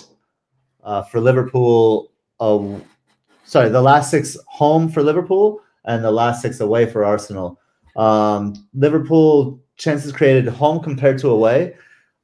uh, 0.84 1.02
for 1.04 1.20
Liverpool. 1.20 2.12
Uh, 2.40 2.80
sorry, 3.44 3.70
the 3.70 3.82
last 3.82 4.12
six 4.12 4.38
home 4.46 4.90
for 4.90 5.02
Liverpool 5.02 5.62
and 5.86 6.04
the 6.04 6.12
last 6.12 6.44
six 6.44 6.60
away 6.60 6.86
for 6.86 7.04
Arsenal. 7.04 7.60
Um, 7.96 8.54
Liverpool 8.76 9.60
chances 9.78 10.12
created 10.12 10.48
home 10.48 10.84
compared 10.84 11.18
to 11.18 11.30
away 11.30 11.74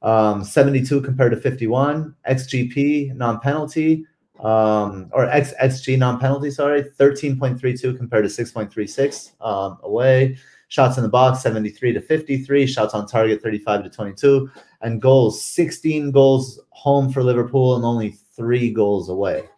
um, 0.02 0.44
72 0.44 1.00
compared 1.02 1.32
to 1.32 1.40
51. 1.40 2.14
XGP 2.28 3.14
non 3.14 3.40
penalty, 3.40 4.04
um, 4.40 5.10
or 5.12 5.26
X, 5.26 5.54
XG 5.60 5.98
non 5.98 6.18
penalty, 6.18 6.50
sorry, 6.50 6.82
13.32 6.82 7.96
compared 7.96 8.28
to 8.28 8.44
6.36 8.44 9.32
um, 9.40 9.78
away. 9.82 10.36
Shots 10.68 10.98
in 10.98 11.02
the 11.02 11.08
box 11.08 11.40
73 11.42 11.94
to 11.94 12.00
53. 12.00 12.66
Shots 12.66 12.94
on 12.94 13.06
target 13.06 13.42
35 13.42 13.84
to 13.84 13.90
22. 13.90 14.50
And 14.82 15.00
goals 15.00 15.42
16 15.42 16.10
goals 16.10 16.60
home 16.70 17.10
for 17.10 17.22
Liverpool 17.22 17.74
and 17.74 17.84
only 17.84 18.10
three 18.36 18.70
goals 18.70 19.08
away. 19.08 19.48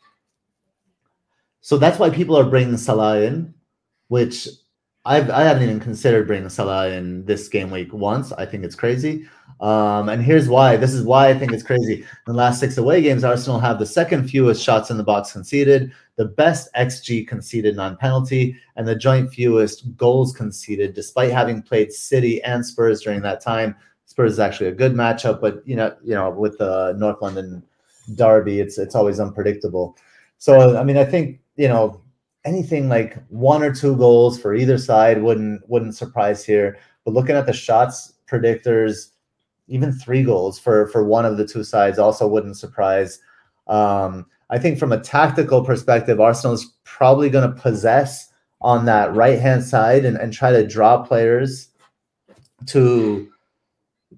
So 1.61 1.77
that's 1.77 1.99
why 1.99 2.11
people 2.11 2.37
are 2.39 2.45
bringing 2.45 2.77
Salah 2.77 3.21
in, 3.21 3.53
which 4.09 4.49
I've, 5.05 5.31
I 5.31 5.43
haven't 5.43 5.65
even 5.65 5.81
considered 5.81 6.27
bringing 6.27 6.49
Salah 6.49 6.89
in 6.89 7.25
this 7.27 7.49
game 7.49 7.71
week 7.71 7.93
once. 7.93 8.33
I 8.33 8.47
think 8.47 8.65
it's 8.65 8.77
crazy. 8.77 9.27
Um, 9.61 10.09
and 10.09 10.23
here's 10.23 10.49
why. 10.49 10.77
This 10.77 10.95
is 10.95 11.05
why 11.05 11.29
I 11.29 11.39
think 11.39 11.53
it's 11.53 11.63
crazy. 11.63 11.97
In 11.97 12.07
the 12.27 12.33
last 12.33 12.61
six 12.61 12.79
away 12.79 13.03
games, 13.03 13.25
Arsenal 13.25 13.61
have 13.61 13.79
the 13.79 13.87
second 13.87 14.29
fewest 14.29 14.63
shots 14.63 14.91
in 14.91 14.97
the 14.97 15.03
box 15.03 15.33
conceded, 15.33 15.93
the 16.17 16.25
best 16.25 16.73
XG 16.75 17.29
conceded 17.29 17.77
non 17.77 17.97
penalty, 17.99 18.57
and 18.77 18.89
the 18.89 18.95
joint 18.95 19.33
fewest 19.33 19.97
goals 19.97 20.33
conceded, 20.33 20.95
despite 20.95 21.31
having 21.31 21.61
played 21.61 21.93
City 21.93 22.43
and 22.43 22.65
Spurs 22.65 23.03
during 23.03 23.21
that 23.23 23.43
time. 23.43 23.77
Spurs 24.07 24.33
is 24.33 24.39
actually 24.41 24.69
a 24.69 24.73
good 24.73 24.95
matchup, 24.95 25.41
but 25.41 25.63
you 25.67 25.77
know, 25.77 25.95
you 26.03 26.15
know, 26.15 26.31
with 26.31 26.57
the 26.59 26.95
North 26.99 27.21
London 27.21 27.63
derby, 28.15 28.61
it's 28.61 28.79
it's 28.79 28.95
always 28.95 29.21
unpredictable. 29.21 29.97
So 30.39 30.79
I 30.79 30.85
mean, 30.85 30.97
I 30.97 31.05
think 31.05 31.41
you 31.57 31.69
know 31.69 32.01
anything 32.47 32.89
like 32.89 33.23
one 33.29 33.63
or 33.63 33.75
two 33.75 33.95
goals 33.97 34.41
for 34.41 34.55
either 34.55 34.79
side 34.79 35.23
wouldn't 35.23 35.69
wouldn't 35.69 35.95
surprise 35.95 36.45
here. 36.45 36.79
But 37.05 37.13
looking 37.13 37.37
at 37.37 37.47
the 37.47 37.53
shots 37.53 38.15
predictors 38.31 39.11
even 39.71 39.93
three 39.93 40.23
goals 40.23 40.59
for 40.59 40.89
for 40.89 41.05
one 41.05 41.25
of 41.25 41.39
the 41.39 41.47
two 41.47 41.65
sides 41.65 41.99
also 41.99 42.27
wouldn't 42.27 42.59
surprise. 42.59 43.21
Um, 43.69 44.27
I 44.51 44.59
think 44.59 44.79
from 44.79 44.93
a 44.93 45.01
tactical 45.01 45.65
perspective, 45.65 46.21
Arsenal 46.21 46.55
is 46.55 46.75
probably 46.85 47.31
going 47.31 47.49
to 47.49 47.61
possess 47.61 48.29
on 48.61 48.85
that 48.85 49.15
right 49.15 49.39
hand 49.39 49.65
side 49.65 50.05
and, 50.05 50.17
and 50.17 50.33
try 50.33 50.51
to 50.51 50.67
draw 50.67 51.03
players 51.03 51.69
to 52.67 53.31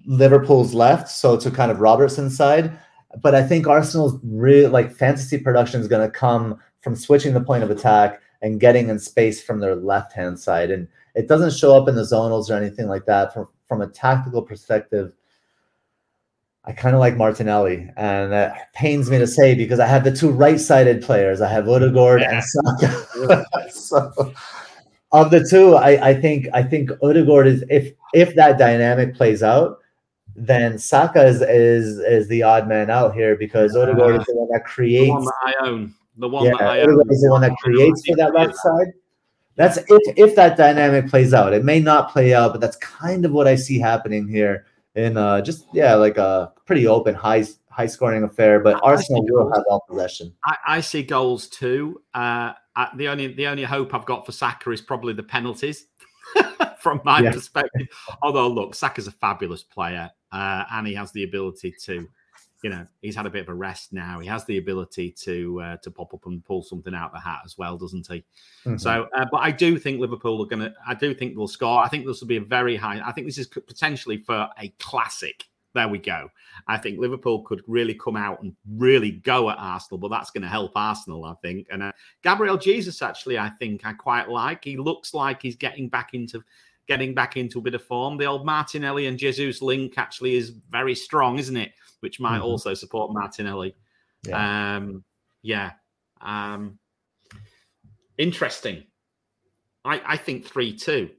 Liverpool's 0.05 0.73
left, 0.73 1.07
so 1.07 1.37
to 1.37 1.51
kind 1.51 1.71
of 1.71 1.79
Robertson's 1.79 2.35
side. 2.35 2.77
But 3.21 3.35
I 3.35 3.43
think 3.43 3.67
Arsenal's 3.67 4.19
real 4.23 4.71
like 4.71 4.91
fantasy 4.91 5.37
production 5.37 5.79
is 5.79 5.87
going 5.87 6.05
to 6.05 6.11
come 6.11 6.59
from 6.81 6.95
switching 6.95 7.33
the 7.33 7.41
point 7.41 7.63
of 7.63 7.69
attack 7.69 8.19
and 8.41 8.59
getting 8.59 8.89
in 8.89 8.99
space 8.99 9.41
from 9.41 9.59
their 9.59 9.75
left 9.75 10.13
hand 10.13 10.39
side. 10.39 10.71
And 10.71 10.87
it 11.15 11.27
doesn't 11.27 11.53
show 11.53 11.77
up 11.77 11.87
in 11.87 11.95
the 11.95 12.01
zonals 12.01 12.49
or 12.49 12.55
anything 12.55 12.87
like 12.87 13.05
that. 13.05 13.33
From 13.33 13.47
from 13.67 13.81
a 13.81 13.87
tactical 13.87 14.41
perspective, 14.41 15.13
I 16.65 16.71
kind 16.71 16.95
of 16.95 17.01
like 17.01 17.17
Martinelli, 17.17 17.89
and 17.97 18.31
that 18.31 18.71
pains 18.73 19.09
me 19.09 19.17
to 19.17 19.27
say 19.27 19.53
because 19.53 19.81
I 19.81 19.85
have 19.85 20.05
the 20.05 20.15
two 20.15 20.29
right-sided 20.29 21.01
players. 21.01 21.41
I 21.41 21.49
have 21.49 21.67
Odegaard 21.67 22.21
yeah. 22.21 22.35
and 22.35 22.43
Saka. 22.43 23.45
so, 23.71 24.33
of 25.11 25.29
the 25.29 25.45
two, 25.49 25.75
I, 25.75 26.09
I 26.09 26.13
think 26.13 26.47
I 26.53 26.63
think 26.63 26.89
Odegaard 27.01 27.47
is 27.47 27.65
if 27.69 27.93
if 28.13 28.33
that 28.35 28.57
dynamic 28.57 29.13
plays 29.13 29.43
out, 29.43 29.79
then 30.37 30.79
Saka 30.79 31.25
is 31.25 31.41
is 31.41 31.99
is 31.99 32.27
the 32.29 32.43
odd 32.43 32.69
man 32.69 32.89
out 32.89 33.13
here 33.13 33.35
because 33.35 33.75
Odegaard 33.75 34.21
is 34.21 34.25
the 34.25 34.35
one 34.35 34.49
that 34.53 34.63
creates. 34.63 35.07
The 35.07 35.13
one 35.13 35.25
that 35.25 35.33
I 35.45 35.67
own. 35.67 35.93
The 36.17 36.29
one 36.29 36.45
yeah, 36.45 36.51
that 36.51 36.61
I 36.61 36.81
Odegaard 36.81 37.07
own. 37.07 37.13
is 37.13 37.21
the 37.21 37.29
one 37.29 37.41
that 37.41 37.57
creates 37.57 38.07
for 38.07 38.15
that 38.15 38.33
left 38.33 38.55
side. 38.55 38.93
That's 39.55 39.77
if 39.77 40.17
if 40.17 40.35
that 40.37 40.55
dynamic 40.55 41.09
plays 41.09 41.33
out. 41.33 41.53
It 41.53 41.65
may 41.65 41.81
not 41.81 42.11
play 42.11 42.33
out, 42.33 42.53
but 42.53 42.61
that's 42.61 42.77
kind 42.77 43.25
of 43.25 43.33
what 43.33 43.47
I 43.47 43.55
see 43.55 43.79
happening 43.79 44.29
here. 44.29 44.65
In 44.95 45.17
uh, 45.17 45.41
just 45.41 45.65
yeah, 45.73 45.95
like 45.95 46.17
a 46.17 46.51
pretty 46.65 46.85
open, 46.87 47.15
high 47.15 47.43
high 47.69 47.87
scoring 47.87 48.23
affair. 48.23 48.59
But 48.59 48.75
I- 48.75 48.79
Arsenal 48.91 49.23
will 49.23 49.43
goals. 49.45 49.53
have 49.57 49.63
all 49.69 49.83
possession. 49.89 50.33
I, 50.45 50.57
I 50.67 50.81
see 50.81 51.01
goals 51.03 51.47
too. 51.47 52.01
Uh, 52.13 52.53
I, 52.75 52.89
the 52.95 53.07
only 53.07 53.33
the 53.33 53.47
only 53.47 53.63
hope 53.63 53.93
I've 53.93 54.05
got 54.05 54.25
for 54.25 54.31
Saka 54.31 54.71
is 54.71 54.81
probably 54.81 55.13
the 55.13 55.23
penalties, 55.23 55.87
from 56.79 57.01
my 57.03 57.21
Yeah. 57.21 57.31
perspective. 57.31 57.87
Although, 58.21 58.47
look, 58.49 58.75
Saka's 58.75 59.07
a 59.07 59.11
fabulous 59.11 59.63
player, 59.63 60.11
uh, 60.31 60.63
and 60.71 60.85
he 60.87 60.93
has 60.93 61.11
the 61.11 61.23
ability 61.23 61.73
to, 61.85 62.07
you 62.63 62.69
know, 62.69 62.87
he's 63.01 63.15
had 63.15 63.25
a 63.25 63.29
bit 63.29 63.41
of 63.41 63.49
a 63.49 63.53
rest 63.53 63.91
now. 63.91 64.19
He 64.19 64.27
has 64.27 64.45
the 64.45 64.57
ability 64.57 65.11
to 65.23 65.61
uh, 65.61 65.77
to 65.77 65.91
pop 65.91 66.13
up 66.13 66.25
and 66.25 66.43
pull 66.43 66.63
something 66.63 66.95
out 66.95 67.07
of 67.07 67.13
the 67.13 67.19
hat 67.19 67.41
as 67.45 67.57
well, 67.57 67.77
doesn't 67.77 68.07
he? 68.07 68.23
Mhm. 68.65 68.79
So, 68.79 69.09
uh, 69.15 69.25
but 69.29 69.39
I 69.39 69.51
do 69.51 69.77
think 69.77 69.99
Liverpool 69.99 70.41
are 70.41 70.47
going 70.47 70.61
to. 70.61 70.73
I 70.87 70.95
do 70.95 71.13
think 71.13 71.35
they'll 71.35 71.47
score. 71.47 71.83
I 71.83 71.89
think 71.89 72.05
this 72.05 72.21
will 72.21 72.27
be 72.27 72.37
a 72.37 72.41
very 72.41 72.77
high. 72.77 73.01
I 73.05 73.11
think 73.11 73.27
this 73.27 73.37
is 73.37 73.47
potentially 73.47 74.17
for 74.17 74.49
a 74.57 74.69
classic. 74.79 75.43
There 75.75 75.87
we 75.89 75.97
go. 75.97 76.29
I 76.67 76.77
think 76.77 76.99
Liverpool 76.99 77.41
could 77.41 77.63
really 77.67 77.95
come 77.95 78.15
out 78.15 78.41
and 78.43 78.55
really 78.77 79.11
go 79.11 79.49
at 79.49 79.57
Arsenal, 79.57 79.97
but 79.97 80.09
that's 80.09 80.29
going 80.29 80.43
to 80.43 80.47
help 80.47 80.71
Arsenal, 80.75 81.25
I 81.25 81.33
think. 81.41 81.67
And 81.71 81.81
uh, 81.81 81.91
Gabriel 82.21 82.57
Jesus, 82.57 83.01
actually, 83.01 83.39
I 83.39 83.49
think 83.49 83.83
I 83.83 83.93
quite 83.93 84.29
like. 84.29 84.63
He 84.63 84.77
looks 84.77 85.13
like 85.15 85.41
he's 85.41 85.55
getting 85.55 85.89
back 85.89 86.13
into 86.13 86.43
getting 86.87 87.13
back 87.13 87.37
into 87.37 87.59
a 87.59 87.61
bit 87.61 87.75
of 87.75 87.83
form. 87.83 88.17
The 88.17 88.25
old 88.25 88.45
Martinelli 88.45 89.07
and 89.07 89.17
Jesus 89.17 89.61
link 89.61 89.97
actually 89.97 90.35
is 90.35 90.49
very 90.69 90.95
strong, 90.95 91.39
isn't 91.39 91.57
it? 91.57 91.71
Which 92.03 92.19
might 92.19 92.41
Mhm. 92.41 92.43
also 92.43 92.73
support 92.73 93.13
Martinelli. 93.13 93.73
Yeah. 94.27 94.75
Um, 94.75 95.05
yeah. 95.41 95.71
Um, 96.19 96.77
interesting. 98.17 98.83
I, 99.85 100.01
I 100.05 100.17
think 100.17 100.45
3 100.45 100.75
2. 100.75 101.09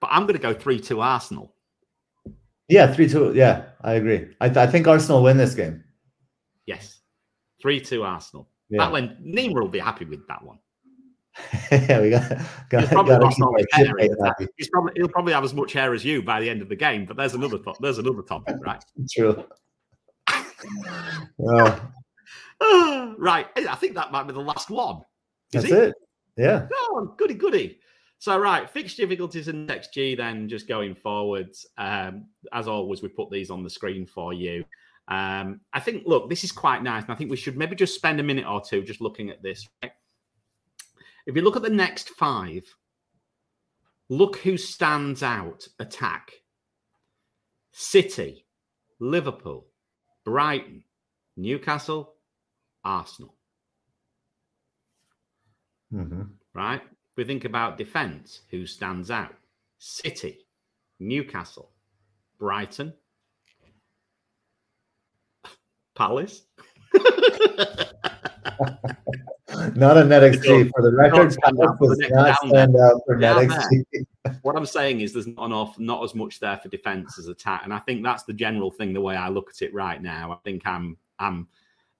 But 0.00 0.10
I'm 0.12 0.22
going 0.24 0.34
to 0.36 0.42
go 0.42 0.52
3 0.52 0.78
2 0.78 1.00
Arsenal. 1.00 1.54
yeah, 2.68 2.92
three 2.92 3.08
two. 3.08 3.32
Yeah, 3.34 3.70
I 3.80 3.94
agree. 3.94 4.34
I, 4.42 4.48
th- 4.48 4.58
I 4.58 4.66
think 4.66 4.86
Arsenal 4.86 5.22
win 5.22 5.38
this 5.38 5.54
game. 5.54 5.82
Yes. 6.66 7.00
3 7.62 7.80
2 7.80 8.02
Arsenal. 8.02 8.50
Yeah, 8.68 8.84
That 8.84 8.92
one, 8.92 9.16
Nima 9.24 9.54
will 9.54 9.68
be 9.68 9.78
happy 9.78 10.04
with 10.04 10.28
that 10.28 10.42
one. 10.44 10.58
yeah, 11.72 12.00
we 12.00 12.10
got 12.10 12.28
got 12.68 12.80
He's 12.80 12.88
probably 12.90 13.10
got 13.12 13.18
to 13.18 13.24
lost 13.24 13.36
keep 13.36 13.46
all 13.46 13.52
our 13.52 13.58
his 13.58 13.66
hair. 13.72 13.86
shipmate 13.86 14.10
happy. 14.22 14.46
He's 14.56 14.68
probably, 14.68 14.92
he'll 14.96 15.08
probably 15.08 15.32
have 15.32 15.44
as 15.44 15.54
much 15.54 15.72
hair 15.72 15.94
as 15.94 16.04
you 16.04 16.22
by 16.22 16.40
the 16.40 16.48
end 16.48 16.62
of 16.62 16.68
the 16.68 16.76
game, 16.76 17.04
but 17.04 17.16
there's 17.16 17.34
another 17.34 17.58
there's 17.80 17.98
another 17.98 18.22
topic, 18.22 18.56
right? 18.64 18.82
True. 19.12 19.44
Oh, 22.60 23.14
right. 23.18 23.46
I 23.56 23.76
think 23.76 23.94
that 23.94 24.10
might 24.10 24.26
be 24.26 24.32
the 24.32 24.40
last 24.40 24.70
one. 24.70 25.02
Is 25.52 25.62
that's 25.62 25.72
it. 25.72 25.94
Yeah. 26.36 26.66
Oh, 26.72 27.14
goody, 27.16 27.34
goody. 27.34 27.78
So, 28.18 28.36
right, 28.36 28.68
fixture 28.68 29.02
difficulties 29.02 29.46
and 29.46 29.68
XG 29.68 30.16
then 30.16 30.48
just 30.48 30.66
going 30.66 30.96
forwards. 30.96 31.66
Um, 31.78 32.26
as 32.52 32.66
always, 32.66 33.00
we 33.00 33.08
put 33.08 33.30
these 33.30 33.50
on 33.50 33.62
the 33.62 33.70
screen 33.70 34.06
for 34.06 34.32
you. 34.32 34.64
Um, 35.06 35.60
I 35.72 35.80
think, 35.80 36.02
look, 36.06 36.28
this 36.28 36.42
is 36.42 36.52
quite 36.52 36.82
nice. 36.82 37.04
And 37.04 37.12
I 37.12 37.14
think 37.14 37.30
we 37.30 37.36
should 37.36 37.56
maybe 37.56 37.76
just 37.76 37.94
spend 37.94 38.18
a 38.18 38.24
minute 38.24 38.46
or 38.46 38.60
two 38.60 38.82
just 38.82 39.00
looking 39.00 39.30
at 39.30 39.42
this. 39.42 39.66
Right? 39.82 39.92
If 41.28 41.36
you 41.36 41.42
look 41.42 41.56
at 41.56 41.62
the 41.62 41.68
next 41.68 42.08
five, 42.08 42.64
look 44.08 44.38
who 44.38 44.56
stands 44.56 45.22
out 45.22 45.68
attack 45.78 46.32
City, 47.70 48.46
Liverpool, 48.98 49.66
Brighton, 50.24 50.84
Newcastle, 51.36 52.14
Arsenal. 52.82 53.34
hmm 55.92 56.22
right? 56.54 56.80
We 57.18 57.24
think 57.24 57.44
about 57.44 57.76
defense, 57.76 58.40
who 58.50 58.64
stands 58.64 59.10
out? 59.10 59.34
City, 59.78 60.46
Newcastle, 60.98 61.72
Brighton, 62.38 62.94
Palace. 65.94 66.44
Not 69.74 69.96
a 69.96 70.04
net 70.04 70.22
XG 70.22 70.70
for 70.74 70.82
the 70.82 70.92
record. 70.92 71.32
stand 71.32 71.60
out 71.62 71.78
for 71.78 71.88
the 71.88 71.96
Palace 71.96 71.98
does 71.98 72.10
not 72.10 72.48
stand 72.48 72.76
out 72.76 73.00
for 73.06 73.16
net 73.16 73.48
Down 73.48 73.84
what 74.42 74.56
I'm 74.56 74.66
saying 74.66 75.00
is 75.00 75.12
there's 75.12 75.26
not 75.26 75.46
enough, 75.46 75.78
not 75.78 76.02
as 76.04 76.14
much 76.14 76.40
there 76.40 76.58
for 76.58 76.68
defense 76.68 77.18
as 77.18 77.28
attack, 77.28 77.62
and 77.64 77.72
I 77.72 77.78
think 77.78 78.02
that's 78.02 78.24
the 78.24 78.32
general 78.32 78.70
thing. 78.70 78.92
The 78.92 79.00
way 79.00 79.16
I 79.16 79.28
look 79.28 79.50
at 79.50 79.62
it 79.62 79.72
right 79.72 80.00
now, 80.02 80.32
I 80.32 80.36
think 80.44 80.66
I'm, 80.66 80.96
I'm, 81.18 81.48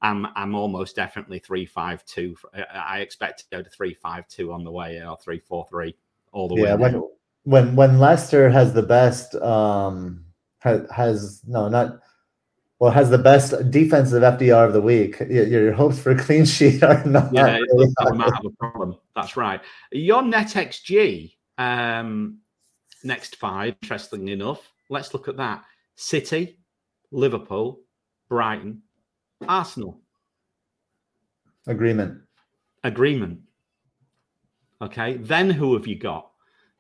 I'm, 0.03 0.27
I'm 0.37 0.55
almost 0.55 0.97
definitely 0.97 1.39
three 1.39 1.67
five 1.67 2.05
two. 2.05 2.37
I 2.73 3.01
expect 3.01 3.41
to 3.41 3.57
go 3.57 3.63
to 3.63 3.71
three 3.71 3.95
five 3.95 4.29
two 4.29 4.53
on 4.53 4.65
the 4.65 4.71
way, 4.71 5.03
or 5.05 5.17
three 5.17 5.41
four 5.41 5.67
three 5.69 5.97
all 6.33 6.49
the 6.49 6.55
Yeah, 6.57 6.75
way. 6.75 6.81
when 6.81 7.09
when 7.45 7.77
when 7.77 7.99
Leicester 7.99 8.49
has 8.51 8.73
the 8.73 8.83
best 8.83 9.35
um 9.37 10.25
has, 10.61 10.89
has 10.91 11.43
no 11.47 11.69
not 11.69 12.01
well 12.79 12.91
has 12.91 13.11
the 13.11 13.19
best 13.19 13.71
defensive 13.71 14.23
FDR 14.23 14.67
of 14.67 14.73
the 14.73 14.81
week. 14.81 15.19
Your, 15.21 15.47
your 15.47 15.73
hopes 15.73 15.99
for 15.99 16.11
a 16.11 16.19
clean 16.19 16.45
sheet 16.45 16.83
are 16.83 17.05
not. 17.05 17.33
Yeah, 17.33 17.57
really 17.57 17.93
might 18.13 18.33
have 18.33 18.45
a 18.45 18.51
problem. 18.51 18.97
That's 19.15 19.37
right. 19.37 19.61
Your 19.93 20.23
net 20.23 20.49
XG, 20.49 21.33
um, 21.59 22.39
next 23.03 23.37
five, 23.37 23.75
interestingly 23.83 24.33
enough, 24.33 24.73
let's 24.89 25.13
look 25.13 25.29
at 25.29 25.37
that. 25.37 25.65
City, 25.97 26.59
Liverpool, 27.11 27.81
Brighton, 28.29 28.83
Arsenal. 29.47 30.01
Agreement. 31.67 32.23
Agreement. 32.85 33.41
Okay. 34.81 35.17
Then 35.17 35.51
who 35.51 35.75
have 35.75 35.87
you 35.87 35.99
got? 35.99 36.31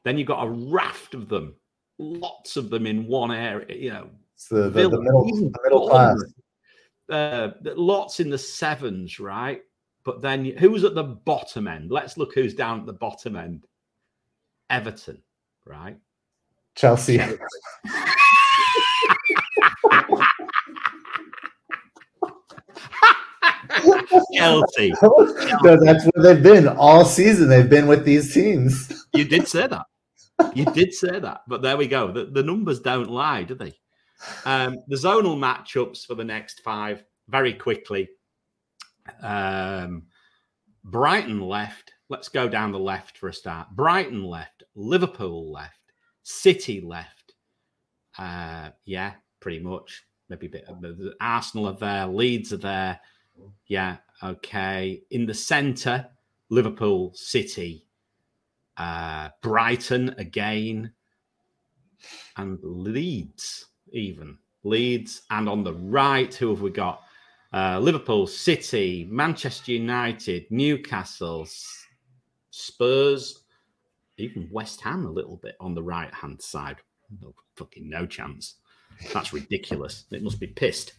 Then 0.04 0.16
you've 0.16 0.28
got 0.28 0.46
a 0.46 0.50
raft 0.50 1.14
of 1.14 1.28
them, 1.28 1.54
lots 1.98 2.56
of 2.56 2.70
them 2.70 2.86
in 2.86 3.06
one 3.06 3.32
area, 3.32 3.76
you 3.76 3.90
know, 3.90 4.08
It's 4.38 4.46
the, 4.46 4.70
the, 4.70 4.88
the 4.88 5.00
middle 5.00 5.24
the 5.24 5.58
middle 5.64 5.88
class. 5.88 6.22
Uh, 7.08 7.48
lots 7.74 8.20
in 8.20 8.30
the 8.30 8.38
sevens, 8.38 9.18
right? 9.18 9.62
But 10.04 10.22
then 10.22 10.44
who's 10.44 10.84
at 10.84 10.94
the 10.94 11.02
bottom 11.02 11.66
end? 11.66 11.90
Let's 11.90 12.16
look 12.16 12.36
who's 12.36 12.54
down 12.54 12.78
at 12.78 12.86
the 12.86 12.92
bottom 12.92 13.34
end. 13.34 13.66
Everton, 14.70 15.20
right? 15.66 15.96
Chelsea. 16.76 17.18
Chelsea. 24.36 24.92
No, 25.64 25.80
that's 25.82 26.04
where 26.04 26.22
they've 26.22 26.42
been 26.44 26.68
all 26.68 27.04
season. 27.04 27.48
They've 27.48 27.68
been 27.68 27.88
with 27.88 28.04
these 28.04 28.32
teams. 28.32 29.04
You 29.14 29.24
did 29.24 29.48
say 29.48 29.66
that. 29.66 29.86
You 30.54 30.64
did 30.66 30.94
say 30.94 31.18
that. 31.18 31.40
But 31.48 31.62
there 31.62 31.76
we 31.76 31.88
go. 31.88 32.12
The, 32.12 32.26
the 32.26 32.44
numbers 32.44 32.78
don't 32.78 33.10
lie, 33.10 33.42
do 33.42 33.56
they? 33.56 33.74
Um, 34.44 34.78
the 34.88 34.96
zonal 34.96 35.36
matchups 35.36 36.06
for 36.06 36.14
the 36.14 36.24
next 36.24 36.60
five, 36.60 37.04
very 37.28 37.52
quickly. 37.54 38.08
Um, 39.22 40.04
Brighton 40.84 41.40
left. 41.40 41.92
Let's 42.08 42.28
go 42.28 42.48
down 42.48 42.72
the 42.72 42.78
left 42.78 43.18
for 43.18 43.28
a 43.28 43.32
start. 43.32 43.68
Brighton 43.72 44.24
left. 44.24 44.62
Liverpool 44.74 45.52
left. 45.52 45.74
City 46.22 46.80
left. 46.80 47.34
Uh, 48.18 48.70
yeah, 48.84 49.14
pretty 49.40 49.60
much. 49.60 50.04
Maybe 50.28 50.46
a 50.46 50.50
bit 50.50 50.64
of 50.68 50.84
Arsenal 51.20 51.68
are 51.68 51.76
there. 51.76 52.06
Leeds 52.06 52.52
are 52.52 52.58
there. 52.58 53.00
Yeah, 53.66 53.96
okay. 54.22 55.02
In 55.10 55.26
the 55.26 55.34
centre, 55.34 56.06
Liverpool, 56.50 57.12
City, 57.14 57.86
uh, 58.76 59.28
Brighton 59.42 60.14
again, 60.18 60.92
and 62.36 62.58
Leeds, 62.62 63.66
even 63.92 64.38
Leeds. 64.64 65.22
And 65.30 65.48
on 65.48 65.64
the 65.64 65.74
right, 65.74 66.32
who 66.34 66.50
have 66.50 66.60
we 66.60 66.70
got? 66.70 67.02
Uh, 67.52 67.78
Liverpool, 67.78 68.26
City, 68.26 69.06
Manchester 69.10 69.72
United, 69.72 70.46
Newcastle, 70.50 71.48
Spurs, 72.50 73.44
even 74.18 74.48
West 74.50 74.80
Ham 74.82 75.06
a 75.06 75.10
little 75.10 75.36
bit 75.36 75.56
on 75.60 75.74
the 75.74 75.82
right 75.82 76.12
hand 76.12 76.42
side. 76.42 76.76
No, 77.22 77.34
fucking 77.56 77.88
no 77.88 78.04
chance. 78.04 78.56
That's 79.12 79.32
ridiculous. 79.32 80.04
It 80.10 80.22
must 80.22 80.40
be 80.40 80.48
pissed. 80.48 80.92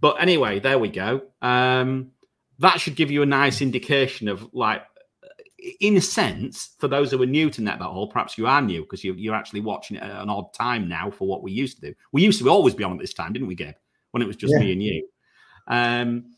But 0.00 0.20
anyway, 0.20 0.58
there 0.58 0.78
we 0.78 0.88
go. 0.88 1.22
Um, 1.42 2.12
that 2.58 2.80
should 2.80 2.96
give 2.96 3.10
you 3.10 3.22
a 3.22 3.26
nice 3.26 3.60
indication 3.60 4.28
of 4.28 4.48
like 4.54 4.82
in 5.80 5.96
a 5.96 6.00
sense, 6.00 6.76
for 6.78 6.88
those 6.88 7.10
who 7.10 7.22
are 7.22 7.26
new 7.26 7.50
to 7.50 7.62
Net 7.62 7.78
That 7.78 7.86
Haul, 7.86 8.08
perhaps 8.08 8.38
you 8.38 8.46
are 8.46 8.62
new 8.62 8.82
because 8.82 9.02
you, 9.02 9.14
you're 9.14 9.34
actually 9.34 9.60
watching 9.60 9.96
it 9.96 10.02
at 10.02 10.22
an 10.22 10.30
odd 10.30 10.52
time 10.52 10.88
now 10.88 11.10
for 11.10 11.26
what 11.26 11.42
we 11.42 11.52
used 11.52 11.80
to 11.80 11.88
do. 11.88 11.94
We 12.12 12.22
used 12.22 12.40
to 12.40 12.48
always 12.48 12.74
be 12.74 12.84
on 12.84 12.92
at 12.92 13.00
this 13.00 13.14
time, 13.14 13.32
didn't 13.32 13.48
we, 13.48 13.54
Gabe? 13.54 13.74
When 14.12 14.22
it 14.22 14.26
was 14.26 14.36
just 14.36 14.52
Yeah. 14.52 14.60
me 14.60 14.72
and 14.72 14.82
you. 14.82 15.08
Um, 15.66 16.36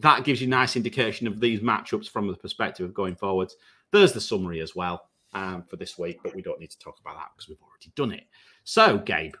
that 0.00 0.24
gives 0.24 0.40
you 0.40 0.46
a 0.46 0.50
nice 0.50 0.76
indication 0.76 1.26
of 1.26 1.40
these 1.40 1.60
matchups 1.60 2.08
from 2.08 2.28
the 2.28 2.36
perspective 2.36 2.86
of 2.86 2.94
going 2.94 3.16
forwards. 3.16 3.56
There's 3.90 4.12
the 4.12 4.20
summary 4.20 4.60
as 4.60 4.76
well 4.76 5.08
um, 5.34 5.62
for 5.62 5.76
this 5.76 5.98
week, 5.98 6.20
but 6.22 6.34
we 6.34 6.42
don't 6.42 6.60
need 6.60 6.70
to 6.70 6.78
talk 6.78 6.98
about 7.00 7.16
that 7.16 7.30
because 7.34 7.48
we've 7.48 7.62
already 7.62 7.92
done 7.96 8.12
it. 8.12 8.24
So, 8.64 8.98
Gabe, 8.98 9.34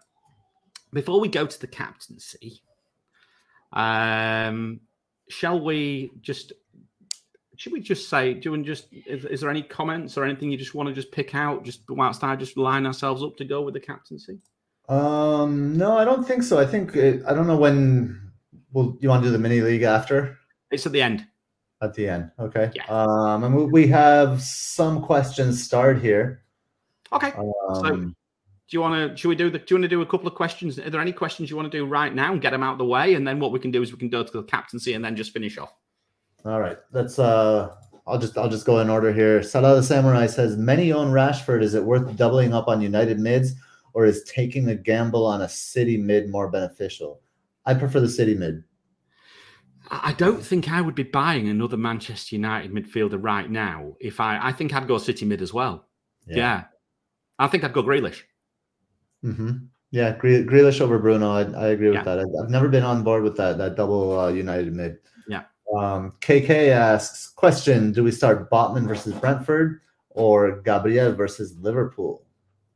before 0.92 1.20
we 1.20 1.28
go 1.28 1.46
to 1.46 1.60
the 1.60 1.66
captaincy, 1.66 2.62
um, 3.72 4.80
shall 5.28 5.60
we 5.60 6.10
just 6.22 6.52
should 7.58 7.72
we 7.72 7.80
just 7.80 8.08
say? 8.08 8.34
Do 8.34 8.40
you 8.44 8.50
want 8.52 8.66
just? 8.66 8.86
Is, 8.92 9.24
is, 9.24 9.40
there 9.40 9.50
any 9.50 9.64
comments 9.64 10.16
or 10.16 10.24
anything 10.24 10.50
you 10.50 10.56
just 10.56 10.76
want 10.76 10.88
to 10.88 10.94
just 10.94 11.10
pick 11.10 11.34
out? 11.34 11.64
Just 11.64 11.80
whilst 11.88 12.22
I 12.22 12.36
just 12.36 12.56
line 12.56 12.86
ourselves 12.86 13.20
up 13.20 13.36
to 13.36 13.44
go 13.44 13.62
with 13.62 13.74
the 13.74 13.80
captaincy. 13.80 14.38
Um, 14.88 15.76
no, 15.76 15.98
I 15.98 16.04
don't 16.04 16.24
think 16.24 16.44
so. 16.44 16.58
I 16.58 16.64
think 16.64 16.94
it, 16.94 17.20
I 17.26 17.34
don't 17.34 17.48
know 17.48 17.58
when. 17.58 18.30
Well, 18.72 18.96
you 19.00 19.08
want 19.08 19.24
to 19.24 19.28
do 19.28 19.32
the 19.32 19.40
mini 19.40 19.60
league 19.60 19.82
after? 19.82 20.38
It's 20.70 20.86
at 20.86 20.92
the 20.92 21.02
end. 21.02 21.26
At 21.82 21.94
the 21.94 22.08
end, 22.08 22.30
okay. 22.38 22.70
Yeah. 22.74 22.84
Um, 22.86 23.42
and 23.42 23.72
we 23.72 23.88
have 23.88 24.40
some 24.40 25.02
questions 25.02 25.62
start 25.62 26.00
here. 26.00 26.42
Okay. 27.12 27.32
Um, 27.32 27.74
so, 27.74 27.96
do 27.96 28.14
you 28.70 28.80
want 28.80 29.10
to? 29.10 29.16
Should 29.16 29.28
we 29.28 29.36
do 29.36 29.50
the? 29.50 29.58
Do 29.58 29.64
you 29.70 29.76
want 29.76 29.82
to 29.82 29.88
do 29.88 30.02
a 30.02 30.06
couple 30.06 30.28
of 30.28 30.36
questions? 30.36 30.78
Are 30.78 30.90
there 30.90 31.00
any 31.00 31.12
questions 31.12 31.50
you 31.50 31.56
want 31.56 31.70
to 31.70 31.76
do 31.76 31.86
right 31.86 32.14
now 32.14 32.32
and 32.32 32.40
get 32.40 32.50
them 32.50 32.62
out 32.62 32.72
of 32.72 32.78
the 32.78 32.84
way, 32.84 33.14
and 33.14 33.26
then 33.26 33.40
what 33.40 33.50
we 33.50 33.58
can 33.58 33.72
do 33.72 33.82
is 33.82 33.90
we 33.90 33.98
can 33.98 34.10
go 34.10 34.22
to 34.22 34.32
the 34.32 34.44
captaincy 34.44 34.94
and 34.94 35.04
then 35.04 35.16
just 35.16 35.32
finish 35.32 35.58
off. 35.58 35.72
All 36.48 36.60
right, 36.60 36.78
let's. 36.92 37.18
Uh, 37.18 37.74
I'll 38.06 38.18
just 38.18 38.38
I'll 38.38 38.48
just 38.48 38.64
go 38.64 38.80
in 38.80 38.88
order 38.88 39.12
here. 39.12 39.42
Salah 39.42 39.76
the 39.76 39.82
Samurai 39.82 40.26
says 40.26 40.56
many 40.56 40.92
own 40.92 41.12
Rashford. 41.12 41.62
Is 41.62 41.74
it 41.74 41.84
worth 41.84 42.16
doubling 42.16 42.54
up 42.54 42.68
on 42.68 42.80
United 42.80 43.20
mids, 43.20 43.52
or 43.92 44.06
is 44.06 44.24
taking 44.24 44.66
a 44.70 44.74
gamble 44.74 45.26
on 45.26 45.42
a 45.42 45.48
City 45.48 45.98
mid 45.98 46.30
more 46.30 46.48
beneficial? 46.50 47.20
I 47.66 47.74
prefer 47.74 48.00
the 48.00 48.08
City 48.08 48.34
mid. 48.34 48.64
I 49.90 50.14
don't 50.14 50.42
think 50.42 50.70
I 50.70 50.80
would 50.80 50.94
be 50.94 51.02
buying 51.02 51.48
another 51.48 51.76
Manchester 51.76 52.36
United 52.36 52.72
midfielder 52.72 53.22
right 53.22 53.50
now. 53.50 53.94
If 54.00 54.18
I, 54.18 54.38
I 54.40 54.52
think 54.52 54.72
I'd 54.72 54.88
go 54.88 54.96
City 54.96 55.26
mid 55.26 55.42
as 55.42 55.52
well. 55.52 55.86
Yeah, 56.26 56.36
yeah. 56.36 56.64
I 57.38 57.46
think 57.48 57.62
I'd 57.62 57.74
go 57.74 57.82
Grealish. 57.82 58.22
Mm-hmm. 59.22 59.66
Yeah, 59.90 60.16
Gre- 60.16 60.48
Grealish 60.48 60.80
over 60.80 60.98
Bruno. 60.98 61.30
I, 61.30 61.42
I 61.42 61.68
agree 61.68 61.88
with 61.88 61.96
yeah. 61.96 62.04
that. 62.04 62.18
I, 62.18 62.24
have 62.40 62.50
never 62.50 62.68
been 62.68 62.84
on 62.84 63.02
board 63.02 63.22
with 63.22 63.36
that 63.36 63.58
that 63.58 63.76
double 63.76 64.18
uh, 64.18 64.28
United 64.28 64.72
mid. 64.74 64.98
Um, 65.76 66.12
KK 66.20 66.70
asks, 66.70 67.28
question: 67.28 67.92
Do 67.92 68.02
we 68.04 68.10
start 68.10 68.50
Botman 68.50 68.86
versus 68.86 69.14
Brentford 69.14 69.80
or 70.10 70.60
Gabriel 70.62 71.14
versus 71.14 71.56
Liverpool? 71.58 72.22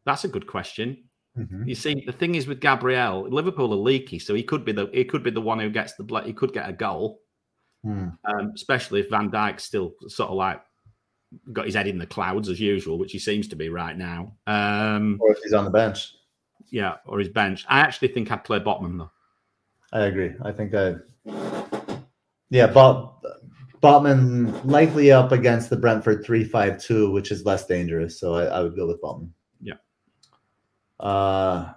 That's 0.04 0.24
a 0.24 0.28
good 0.28 0.46
question. 0.46 0.98
Mm-hmm. 1.38 1.66
You 1.66 1.74
see, 1.74 2.02
the 2.04 2.12
thing 2.12 2.34
is 2.34 2.46
with 2.46 2.60
Gabriel, 2.60 3.26
Liverpool 3.28 3.72
are 3.72 3.76
leaky, 3.76 4.18
so 4.18 4.34
he 4.34 4.42
could 4.42 4.64
be 4.64 4.72
the 4.72 4.90
he 4.92 5.04
could 5.04 5.22
be 5.22 5.30
the 5.30 5.40
one 5.40 5.58
who 5.58 5.70
gets 5.70 5.94
the 5.94 6.22
he 6.24 6.32
could 6.32 6.52
get 6.52 6.68
a 6.68 6.72
goal, 6.72 7.22
mm. 7.86 8.14
um, 8.24 8.52
especially 8.54 9.00
if 9.00 9.08
Van 9.08 9.30
Dijk's 9.30 9.64
still 9.64 9.94
sort 10.08 10.30
of 10.30 10.36
like 10.36 10.60
got 11.52 11.64
his 11.64 11.74
head 11.74 11.86
in 11.86 11.98
the 11.98 12.06
clouds 12.06 12.50
as 12.50 12.60
usual, 12.60 12.98
which 12.98 13.12
he 13.12 13.18
seems 13.18 13.48
to 13.48 13.56
be 13.56 13.70
right 13.70 13.96
now. 13.96 14.34
Um, 14.46 15.18
or 15.22 15.32
if 15.32 15.38
he's 15.42 15.54
on 15.54 15.64
the 15.64 15.70
bench, 15.70 16.14
yeah, 16.70 16.96
or 17.06 17.18
his 17.18 17.30
bench. 17.30 17.64
I 17.66 17.80
actually 17.80 18.08
think 18.08 18.30
I'd 18.30 18.44
play 18.44 18.60
Botman 18.60 18.98
though. 18.98 19.10
I 19.92 20.02
agree. 20.02 20.32
I 20.42 20.52
think 20.52 20.74
I, 20.74 20.96
yeah, 22.52 22.66
Bot, 22.66 23.24
Botman 23.82 24.62
likely 24.64 25.10
up 25.10 25.32
against 25.32 25.70
the 25.70 25.76
Brentford 25.76 26.22
three 26.22 26.44
five 26.44 26.80
two, 26.80 27.10
which 27.10 27.32
is 27.32 27.46
less 27.46 27.66
dangerous. 27.66 28.20
So 28.20 28.34
I, 28.34 28.44
I 28.44 28.62
would 28.62 28.76
go 28.76 28.86
with 28.86 29.00
Botman. 29.00 29.30
Yeah. 29.62 29.74
Uh, 31.00 31.72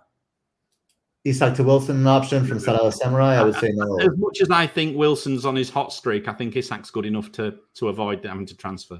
Isak 1.24 1.56
to 1.56 1.64
Wilson, 1.64 1.96
an 1.96 2.08
option 2.08 2.46
from 2.46 2.60
Salah 2.60 2.92
Samurai. 2.92 3.36
I 3.36 3.44
would 3.44 3.56
say 3.56 3.72
no. 3.74 4.00
As 4.02 4.18
much 4.18 4.42
as 4.42 4.52
I 4.52 4.68
think 4.68 4.98
Wilson's 4.98 5.46
on 5.46 5.56
his 5.56 5.70
hot 5.70 5.94
streak, 5.94 6.28
I 6.28 6.34
think 6.34 6.56
Isak's 6.56 6.92
good 6.92 7.06
enough 7.06 7.32
to 7.34 7.56
to 7.76 7.88
avoid 7.88 8.26
having 8.26 8.46
to 8.46 8.58
transfer. 8.58 9.00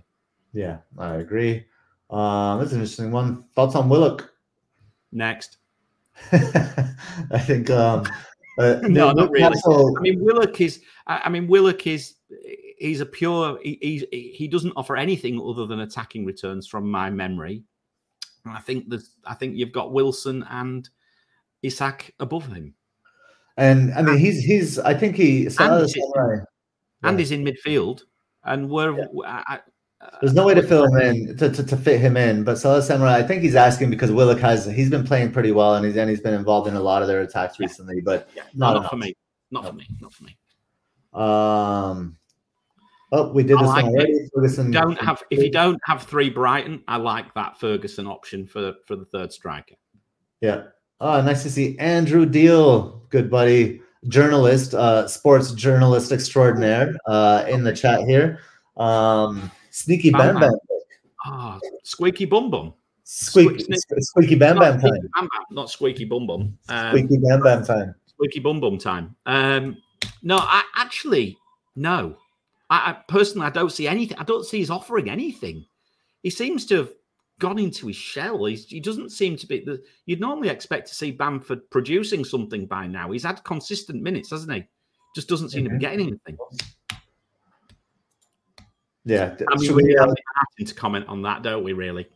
Yeah, 0.54 0.78
I 0.98 1.16
agree. 1.16 1.66
Um, 2.10 2.60
that's 2.60 2.72
an 2.72 2.80
interesting 2.80 3.12
one. 3.12 3.44
Thoughts 3.54 3.76
on 3.76 3.90
Willock? 3.90 4.32
Next. 5.12 5.58
I 6.32 7.40
think. 7.40 7.70
Um, 7.70 8.06
uh, 8.58 8.80
no, 8.84 9.12
not 9.12 9.32
really. 9.32 9.44
I 9.46 10.00
mean, 10.02 10.24
Willock 10.24 10.62
is. 10.62 10.82
I 11.08 11.30
mean, 11.30 11.48
Willock 11.48 11.88
is. 11.88 12.16
He's 12.78 13.02
a 13.02 13.06
pure. 13.06 13.60
He, 13.64 14.06
he 14.12 14.32
he 14.32 14.48
doesn't 14.48 14.74
offer 14.76 14.98
anything 14.98 15.42
other 15.42 15.66
than 15.66 15.82
attacking 15.82 16.26
returns 16.26 16.68
from 16.68 16.90
my 16.90 17.10
memory. 17.10 17.64
And 18.46 18.54
I 18.54 18.60
think 18.60 18.90
that 18.90 19.04
I 19.26 19.34
think 19.34 19.56
you've 19.56 19.72
got 19.72 19.92
Wilson 19.92 20.46
and 20.50 20.88
Isak 21.64 22.14
above 22.20 22.48
him. 22.48 22.76
And 23.58 23.94
I 23.94 24.02
mean, 24.02 24.18
he's 24.18 24.44
he's. 24.44 24.80
I 24.80 24.94
think 24.94 25.16
he. 25.16 25.48
And, 25.60 25.82
he's, 25.82 25.96
in, 25.96 26.46
and 27.04 27.20
he's 27.20 27.32
in 27.32 27.44
midfield, 27.46 28.02
and 28.44 28.70
we're. 28.70 28.98
Yeah. 28.98 29.44
I, 29.48 29.60
there's 30.22 30.34
no 30.34 30.46
way 30.46 30.54
to 30.54 30.64
fill 30.64 30.86
him 30.86 30.98
in 30.98 31.38
to, 31.38 31.50
to, 31.50 31.64
to 31.64 31.78
fit 31.78 32.00
him 32.00 32.18
in, 32.18 32.44
but 32.44 32.58
Salah 32.58 32.82
Samurai, 32.82 33.18
I 33.18 33.24
think 33.24 33.42
he's 33.42 33.56
asking 33.56 33.90
because 33.90 34.12
Willock 34.12 34.40
has 34.40 34.66
he's 34.66 34.90
been 34.90 35.06
playing 35.06 35.32
pretty 35.32 35.52
well 35.52 35.76
and 35.76 35.86
he's 35.86 35.98
and 35.98 36.10
he's 36.10 36.22
been 36.22 36.34
involved 36.34 36.68
in 36.68 36.76
a 36.76 36.82
lot 36.82 37.02
of 37.02 37.08
their 37.08 37.22
attacks 37.22 37.58
yeah. 37.60 37.66
recently, 37.66 38.02
but 38.02 38.30
yeah. 38.36 38.44
not, 38.54 38.82
not 38.82 38.90
for 38.90 38.98
me. 38.98 39.16
Not 39.52 39.64
no. 39.64 39.70
for 39.70 39.76
me. 39.76 39.88
Not 40.02 40.14
for 40.14 40.24
me. 40.24 40.38
Um, 41.14 42.18
Oh, 43.12 43.32
we 43.32 43.44
did 43.44 43.58
this 43.60 43.68
like 43.68 43.86
already. 43.86 44.28
Ferguson. 44.34 44.72
Don't 44.72 45.00
have 45.02 45.24
if 45.30 45.40
you 45.40 45.52
don't 45.52 45.80
have 45.86 46.04
three 46.04 46.30
Brighton, 46.30 46.84
I 46.88 46.98
like 46.98 47.34
that 47.36 47.60
Ferguson 47.60 48.08
option 48.08 48.48
for 48.48 48.74
for 48.86 48.96
the 48.96 49.06
third 49.06 49.32
striker. 49.32 49.76
Yeah. 50.42 50.64
Oh, 51.00 51.22
nice 51.22 51.44
to 51.44 51.50
see 51.50 51.78
Andrew 51.78 52.26
Deal, 52.26 53.06
good 53.10 53.30
buddy, 53.30 53.82
journalist, 54.08 54.74
uh, 54.74 55.08
sports 55.08 55.52
journalist 55.52 56.12
extraordinaire, 56.12 56.96
uh, 57.06 57.46
in 57.48 57.64
the 57.64 57.74
chat 57.74 58.02
here. 58.02 58.40
Um, 58.78 59.52
sneaky 59.76 60.12
Bam 60.12 60.40
Bam. 60.40 60.54
Ah, 61.26 61.60
oh, 61.62 61.70
squeaky 61.84 62.26
bum 62.26 62.50
bum. 62.50 62.74
Squeaky, 63.04 63.64
Sque- 63.64 64.02
squeaky 64.02 64.36
Bam 64.36 64.58
Bam 64.58 64.80
time. 64.80 64.92
Bam, 64.92 65.28
bam, 65.32 65.44
not 65.52 65.70
squeaky 65.70 66.06
bum 66.06 66.26
bum. 66.26 66.58
Um, 66.70 66.90
squeaky 66.90 67.18
Bam 67.18 67.42
Bam 67.42 67.64
time. 67.64 67.96
Squeaky 68.08 68.40
bum 68.40 68.60
bum 68.60 68.78
time. 68.78 69.16
Um, 69.26 69.78
no, 70.24 70.38
I 70.38 70.64
actually 70.76 71.38
no. 71.76 72.18
I, 72.70 72.92
I, 72.92 72.98
personally, 73.08 73.48
I 73.48 73.52
don't 73.52 73.72
see 73.72 73.88
anything. 73.88 74.18
I 74.18 74.24
don't 74.24 74.46
see 74.46 74.60
he's 74.60 74.70
offering 74.70 75.10
anything. 75.10 75.66
He 76.24 76.30
seems 76.30 76.66
to 76.68 76.78
have 76.78 76.90
gone 77.40 77.60
into 77.60 77.88
his 77.88 77.96
shell. 77.96 78.46
He's, 78.46 78.66
he 78.66 78.80
doesn't 78.80 79.12
seem 79.12 79.36
to 79.38 79.46
be. 79.46 79.60
The, 79.60 79.84
you'd 80.06 80.22
normally 80.22 80.50
expect 80.50 80.88
to 80.88 80.96
see 80.96 81.12
Bamford 81.12 81.70
producing 81.70 82.24
something 82.24 82.66
by 82.66 82.88
now. 82.88 83.12
He's 83.12 83.24
had 83.24 83.44
consistent 83.44 84.02
minutes, 84.02 84.32
hasn't 84.32 84.54
he? 84.54 84.64
Just 85.16 85.28
doesn't 85.28 85.50
seem 85.50 85.66
mm-hmm. 85.66 85.74
to 85.74 85.80
be 85.80 85.86
getting 85.86 86.00
anything. 86.08 86.38
Yeah, 89.06 89.36
I 89.48 89.56
mean, 89.58 89.76
we 89.76 89.96
have 90.00 90.16
to 90.66 90.74
comment 90.74 91.08
on 91.08 91.22
that, 91.22 91.44
don't 91.44 91.64
we? 91.64 91.74
Really, 91.74 92.08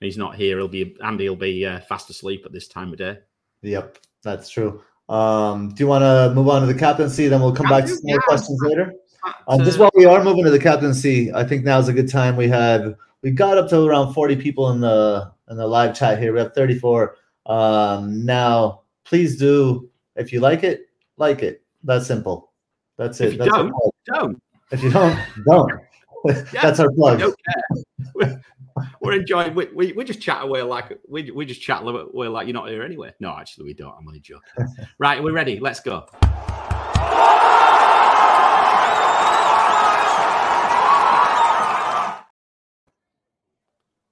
he's 0.00 0.16
not 0.16 0.36
here. 0.36 0.58
He'll 0.58 0.68
be 0.68 0.96
Andy. 1.02 1.24
He'll 1.24 1.36
be 1.36 1.66
uh, 1.66 1.80
fast 1.80 2.08
asleep 2.08 2.46
at 2.46 2.52
this 2.52 2.68
time 2.68 2.92
of 2.92 2.98
day. 2.98 3.18
Yep, 3.62 3.98
that's 4.22 4.48
true. 4.48 4.82
Um, 5.08 5.70
do 5.70 5.82
you 5.82 5.88
want 5.88 6.02
to 6.02 6.32
move 6.34 6.48
on 6.48 6.60
to 6.60 6.72
the 6.72 6.78
captaincy? 6.78 7.26
Then 7.26 7.40
we'll 7.40 7.54
come 7.54 7.68
back 7.68 7.84
to 7.84 7.90
some 7.90 8.00
more 8.04 8.20
questions 8.20 8.60
later. 8.62 8.94
Um, 9.48 9.64
just 9.64 9.78
while 9.78 9.90
we 9.94 10.04
are 10.04 10.22
moving 10.22 10.44
to 10.44 10.50
the 10.50 10.58
captaincy, 10.58 11.32
I 11.32 11.44
think 11.44 11.64
now 11.64 11.78
is 11.78 11.88
a 11.88 11.92
good 11.92 12.08
time. 12.08 12.36
We 12.36 12.48
have 12.48 12.94
we 13.22 13.30
got 13.32 13.58
up 13.58 13.68
to 13.70 13.84
around 13.84 14.14
40 14.14 14.36
people 14.36 14.70
in 14.70 14.80
the 14.80 15.32
in 15.50 15.56
the 15.56 15.66
live 15.66 15.96
chat 15.96 16.18
here. 16.18 16.32
We 16.32 16.38
have 16.38 16.54
34. 16.54 17.16
Um, 17.46 18.24
now, 18.24 18.82
please 19.04 19.36
do 19.36 19.90
if 20.16 20.32
you 20.32 20.40
like 20.40 20.62
it, 20.62 20.86
like 21.16 21.42
it. 21.42 21.62
That's 21.82 22.06
simple. 22.06 22.52
That's 22.96 23.20
it. 23.20 23.38
That's 23.38 23.50
don't, 23.50 23.72
don't. 24.06 24.42
If 24.72 24.82
you 24.82 24.90
don't, 24.90 25.18
don't. 25.46 25.70
Yeah, 26.24 26.62
That's 26.62 26.80
our 26.80 26.90
plug. 26.92 27.34
We're, 28.14 28.40
we're 29.02 29.12
enjoying. 29.12 29.54
We, 29.54 29.66
we, 29.74 29.92
we 29.92 30.04
just 30.04 30.20
chat 30.20 30.42
away 30.42 30.62
like 30.62 30.98
we, 31.06 31.30
we 31.30 31.44
just 31.44 31.60
chat 31.60 31.82
away 31.82 32.28
like 32.28 32.46
you're 32.46 32.54
not 32.54 32.70
here 32.70 32.82
anyway. 32.82 33.12
No, 33.20 33.36
actually, 33.36 33.66
we 33.66 33.74
don't. 33.74 33.94
I'm 33.98 34.06
only 34.06 34.20
joking. 34.20 34.42
right, 34.98 35.22
we're 35.22 35.32
ready. 35.32 35.60
Let's 35.60 35.80
go. 35.80 36.06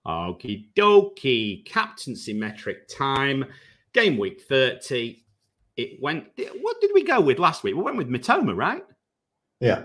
Okie 0.07 0.74
dokie. 0.74 1.65
Captaincy 1.65 2.35
metric 2.35 2.89
time. 2.89 3.47
Game 3.95 4.19
week 4.19 4.43
30. 4.43 5.24
It 5.77 6.03
went. 6.03 6.27
What 6.61 6.81
did 6.82 6.91
we 6.93 7.03
go 7.03 7.20
with 7.20 7.39
last 7.39 7.62
week? 7.62 7.74
We 7.74 7.82
went 7.82 7.97
with 7.97 8.11
Mitoma, 8.11 8.55
right? 8.55 8.85
Yeah. 9.61 9.85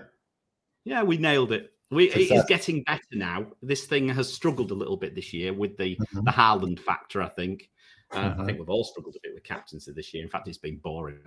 Yeah, 0.86 1.04
we 1.04 1.18
nailed 1.18 1.52
it. 1.52 1.74
We, 1.92 2.10
it 2.10 2.32
is 2.32 2.44
getting 2.48 2.84
better 2.84 3.02
now. 3.12 3.48
This 3.62 3.86
thing 3.86 4.08
has 4.10 4.32
struggled 4.32 4.72
a 4.72 4.76
little 4.76 4.98
bit 4.98 5.14
this 5.14 5.34
year 5.34 5.54
with 5.54 5.78
the 5.78 5.96
mm-hmm. 5.96 6.24
the 6.24 6.32
Haaland 6.32 6.80
factor. 6.80 7.22
I 7.22 7.30
think. 7.30 7.70
Uh, 8.12 8.18
mm-hmm. 8.20 8.42
I 8.42 8.46
think 8.46 8.60
we've 8.60 8.70
all 8.70 8.84
struggled 8.84 9.16
a 9.16 9.20
bit 9.22 9.34
with 9.34 9.44
captaincy 9.44 9.92
this 9.92 10.14
year. 10.14 10.24
In 10.24 10.30
fact, 10.30 10.48
it's 10.48 10.58
been 10.58 10.78
boring. 10.78 11.20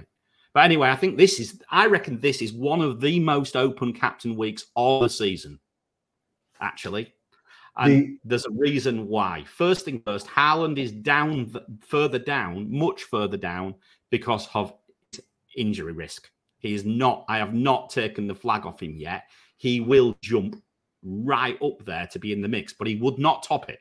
But 0.55 0.65
anyway, 0.65 0.89
I 0.89 0.97
think 0.97 1.19
this 1.19 1.39
is. 1.41 1.61
I 1.71 1.87
reckon 1.87 2.21
this 2.21 2.41
is 2.41 2.53
one 2.53 2.81
of 2.81 3.01
the 3.01 3.21
most 3.21 3.57
open 3.57 3.93
captain 3.93 4.37
weeks 4.37 4.67
of 4.77 5.03
the 5.03 5.09
season. 5.09 5.59
Actually, 6.61 7.13
and 7.77 7.93
the, 7.93 8.19
there's 8.25 8.47
a 8.47 8.51
reason 8.51 9.07
why. 9.09 9.45
First 9.45 9.85
thing 9.85 10.03
first, 10.05 10.27
Haaland 10.27 10.79
is 10.79 10.93
down 10.93 11.55
further 11.81 12.19
down, 12.19 12.71
much 12.71 13.05
further 13.05 13.37
down 13.37 13.75
because 14.11 14.49
of 14.55 14.73
injury 15.57 15.93
risk. 15.93 16.31
He 16.59 16.75
is 16.75 16.85
not, 16.85 17.25
I 17.29 17.39
have 17.39 17.55
not 17.55 17.91
taken 17.91 18.27
the 18.27 18.35
flag 18.35 18.67
off 18.67 18.83
him 18.83 18.97
yet. 18.97 19.25
He 19.59 19.81
will 19.81 20.17
jump 20.23 20.63
right 21.03 21.61
up 21.63 21.85
there 21.85 22.09
to 22.13 22.19
be 22.19 22.33
in 22.33 22.41
the 22.41 22.49
mix, 22.49 22.73
but 22.73 22.89
he 22.89 22.97
would 22.97 23.19
not 23.19 23.43
top 23.43 23.69
it. 23.69 23.81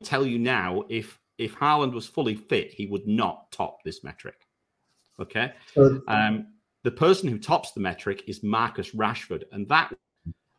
I'll 0.00 0.06
tell 0.06 0.26
you 0.26 0.38
now, 0.38 0.84
if 0.88 1.18
if 1.38 1.54
Haaland 1.56 1.92
was 1.92 2.06
fully 2.06 2.34
fit, 2.34 2.72
he 2.72 2.86
would 2.86 3.06
not 3.06 3.50
top 3.50 3.82
this 3.84 4.04
metric. 4.04 4.46
Okay. 5.18 5.52
Um, 6.08 6.46
the 6.84 6.90
person 6.90 7.28
who 7.28 7.38
tops 7.38 7.72
the 7.72 7.80
metric 7.80 8.24
is 8.26 8.42
Marcus 8.42 8.90
Rashford, 8.90 9.44
and 9.52 9.68
that 9.68 9.94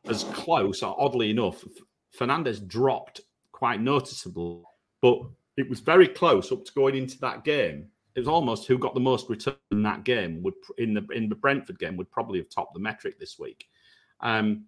as 0.06 0.24
close, 0.26 0.84
or 0.84 0.96
oddly 1.00 1.30
enough, 1.30 1.64
Fernandes 2.18 2.66
dropped 2.66 3.22
quite 3.52 3.82
noticeable, 3.82 4.64
but 5.02 5.22
it 5.58 5.70
was 5.70 5.80
very 5.80 6.08
close 6.08 6.52
up 6.52 6.66
to 6.66 6.74
going 6.74 6.96
into 6.96 7.20
that 7.20 7.44
game. 7.44 7.88
It 8.16 8.20
was 8.20 8.28
almost 8.28 8.68
who 8.68 8.78
got 8.78 8.94
the 8.94 9.00
most 9.00 9.30
return 9.30 9.56
in 9.72 9.84
that 9.84 10.04
game 10.04 10.44
would 10.44 10.54
in 10.78 10.94
the 10.94 11.06
in 11.14 11.30
the 11.30 11.36
Brentford 11.36 11.80
game 11.80 11.98
would 11.98 12.12
probably 12.12 12.40
have 12.40 12.50
topped 12.50 12.74
the 12.74 12.80
metric 12.80 13.20
this 13.20 13.40
week. 13.40 13.66
Um, 14.24 14.66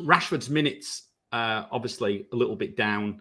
Rashford's 0.00 0.48
minutes 0.48 1.08
uh, 1.32 1.64
obviously 1.70 2.26
a 2.32 2.36
little 2.36 2.56
bit 2.56 2.76
down, 2.76 3.20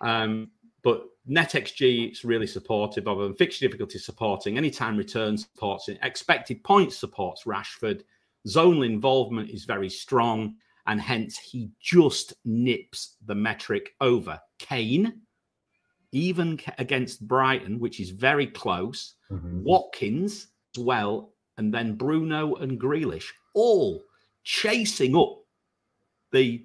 um, 0.00 0.50
but 0.82 1.04
NetXG 1.30 2.12
is 2.12 2.24
really 2.24 2.46
supportive 2.46 3.06
of 3.06 3.20
him. 3.20 3.34
Fixture 3.34 3.66
difficulty 3.66 3.98
supporting, 3.98 4.58
anytime 4.58 4.96
return 4.96 5.36
supports 5.36 5.88
it. 5.88 5.98
Expected 6.02 6.62
points 6.64 6.96
supports 6.96 7.44
Rashford. 7.44 8.02
Zonal 8.48 8.86
involvement 8.86 9.50
is 9.50 9.64
very 9.64 9.88
strong, 9.88 10.56
and 10.86 11.00
hence 11.00 11.38
he 11.38 11.70
just 11.80 12.34
nips 12.44 13.16
the 13.26 13.34
metric 13.34 13.94
over. 14.00 14.40
Kane, 14.58 15.20
even 16.10 16.58
against 16.78 17.26
Brighton, 17.26 17.78
which 17.78 18.00
is 18.00 18.10
very 18.10 18.46
close. 18.46 19.14
Mm-hmm. 19.30 19.62
Watkins 19.62 20.48
as 20.76 20.82
well, 20.82 21.32
and 21.56 21.72
then 21.72 21.94
Bruno 21.94 22.56
and 22.56 22.80
Grealish, 22.80 23.28
all 23.54 24.02
chasing 24.42 25.16
up 25.16 25.38
the 26.32 26.64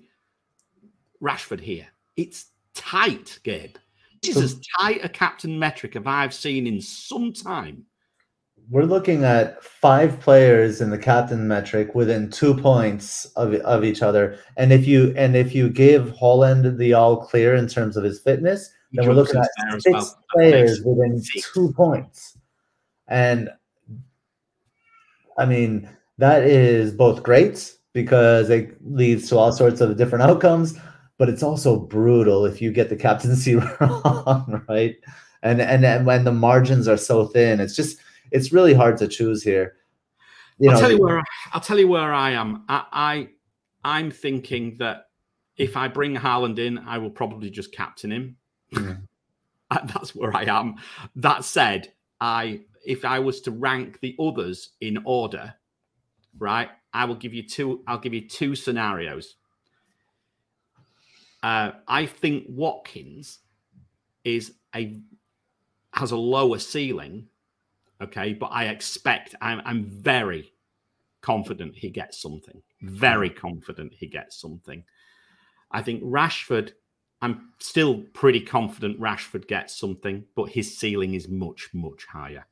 Rashford 1.21 1.59
here. 1.59 1.87
It's 2.15 2.47
tight, 2.73 3.39
Gabe. 3.43 3.75
This 4.21 4.35
is 4.35 4.53
as 4.53 4.59
tight 4.79 5.03
a 5.03 5.09
captain 5.09 5.57
metric 5.57 5.95
as 5.95 6.03
I've 6.05 6.33
seen 6.33 6.67
in 6.67 6.81
some 6.81 7.33
time. 7.33 7.85
We're 8.69 8.83
looking 8.83 9.23
at 9.23 9.63
five 9.63 10.19
players 10.19 10.81
in 10.81 10.89
the 10.89 10.97
captain 10.97 11.47
metric 11.47 11.95
within 11.95 12.29
two 12.29 12.53
points 12.53 13.25
of, 13.35 13.53
of 13.53 13.85
each 13.85 14.01
other. 14.01 14.39
And 14.57 14.73
if 14.73 14.85
you 14.85 15.13
and 15.15 15.37
if 15.37 15.55
you 15.55 15.69
give 15.69 16.09
Haaland 16.13 16.77
the 16.77 16.93
all 16.93 17.17
clear 17.17 17.55
in 17.55 17.67
terms 17.67 17.95
of 17.95 18.03
his 18.03 18.19
fitness, 18.19 18.69
he 18.91 18.97
then 18.97 19.07
we're 19.07 19.13
looking 19.13 19.39
at 19.39 19.49
six 19.81 19.93
well. 19.93 20.23
players 20.33 20.81
within 20.83 21.21
six. 21.21 21.53
two 21.53 21.71
points. 21.73 22.37
And 23.07 23.49
I 25.37 25.45
mean, 25.45 25.89
that 26.17 26.43
is 26.43 26.91
both 26.91 27.23
great 27.23 27.73
because 27.93 28.49
it 28.49 28.77
leads 28.83 29.29
to 29.29 29.37
all 29.37 29.51
sorts 29.51 29.81
of 29.81 29.97
different 29.97 30.23
outcomes 30.29 30.77
but 31.17 31.29
it's 31.29 31.43
also 31.43 31.79
brutal 31.79 32.45
if 32.45 32.61
you 32.61 32.71
get 32.71 32.89
the 32.89 32.95
captaincy 32.95 33.55
wrong, 33.79 34.63
right? 34.69 34.95
And 35.43 35.61
and 35.61 35.85
and 35.85 36.05
when 36.05 36.23
the 36.23 36.31
margins 36.31 36.87
are 36.87 36.97
so 36.97 37.25
thin, 37.25 37.59
it's 37.59 37.75
just 37.75 37.99
it's 38.31 38.53
really 38.53 38.73
hard 38.73 38.97
to 38.97 39.07
choose 39.07 39.43
here. 39.43 39.75
You 40.59 40.69
I'll 40.69 40.75
know, 40.75 40.81
tell 40.81 40.91
you 40.91 41.03
where 41.03 41.23
I'll 41.53 41.61
tell 41.61 41.79
you 41.79 41.87
where 41.87 42.13
I 42.13 42.31
am. 42.31 42.63
I, 42.69 43.29
I 43.83 43.99
am 43.99 44.11
thinking 44.11 44.77
that 44.77 45.07
if 45.57 45.75
I 45.75 45.87
bring 45.87 46.15
Haaland 46.15 46.59
in, 46.59 46.77
I 46.79 46.97
will 46.97 47.09
probably 47.09 47.49
just 47.49 47.71
captain 47.71 48.11
him. 48.11 48.37
Yeah. 48.71 48.95
That's 49.85 50.15
where 50.15 50.35
I 50.35 50.43
am. 50.43 50.75
That 51.15 51.43
said, 51.43 51.91
I 52.21 52.61
if 52.85 53.05
I 53.05 53.19
was 53.19 53.41
to 53.41 53.51
rank 53.51 53.99
the 54.01 54.15
others 54.19 54.69
in 54.81 54.99
order, 55.03 55.53
right? 56.39 56.69
I 56.93 57.05
will 57.05 57.15
give 57.15 57.33
you 57.33 57.43
two. 57.43 57.83
I'll 57.87 57.99
give 57.99 58.13
you 58.13 58.27
two 58.27 58.55
scenarios. 58.55 59.35
Uh, 61.43 61.71
I 61.87 62.05
think 62.05 62.45
Watkins 62.49 63.39
is 64.23 64.53
a 64.75 64.99
has 65.93 66.11
a 66.11 66.17
lower 66.17 66.59
ceiling, 66.59 67.27
okay, 68.01 68.33
but 68.33 68.47
I 68.47 68.65
expect 68.65 69.35
I'm, 69.41 69.61
I'm 69.65 69.85
very 69.85 70.51
confident 71.21 71.75
he 71.75 71.89
gets 71.89 72.21
something. 72.21 72.61
Very 72.81 73.29
confident 73.29 73.93
he 73.93 74.07
gets 74.07 74.39
something. 74.39 74.83
I 75.71 75.81
think 75.81 76.03
Rashford. 76.03 76.71
I'm 77.19 77.49
still 77.57 78.03
pretty 78.13 78.41
confident 78.41 78.99
Rashford 78.99 79.47
gets 79.47 79.75
something, 79.75 80.25
but 80.35 80.49
his 80.49 80.77
ceiling 80.77 81.15
is 81.15 81.27
much 81.27 81.69
much 81.73 82.05
higher. 82.05 82.45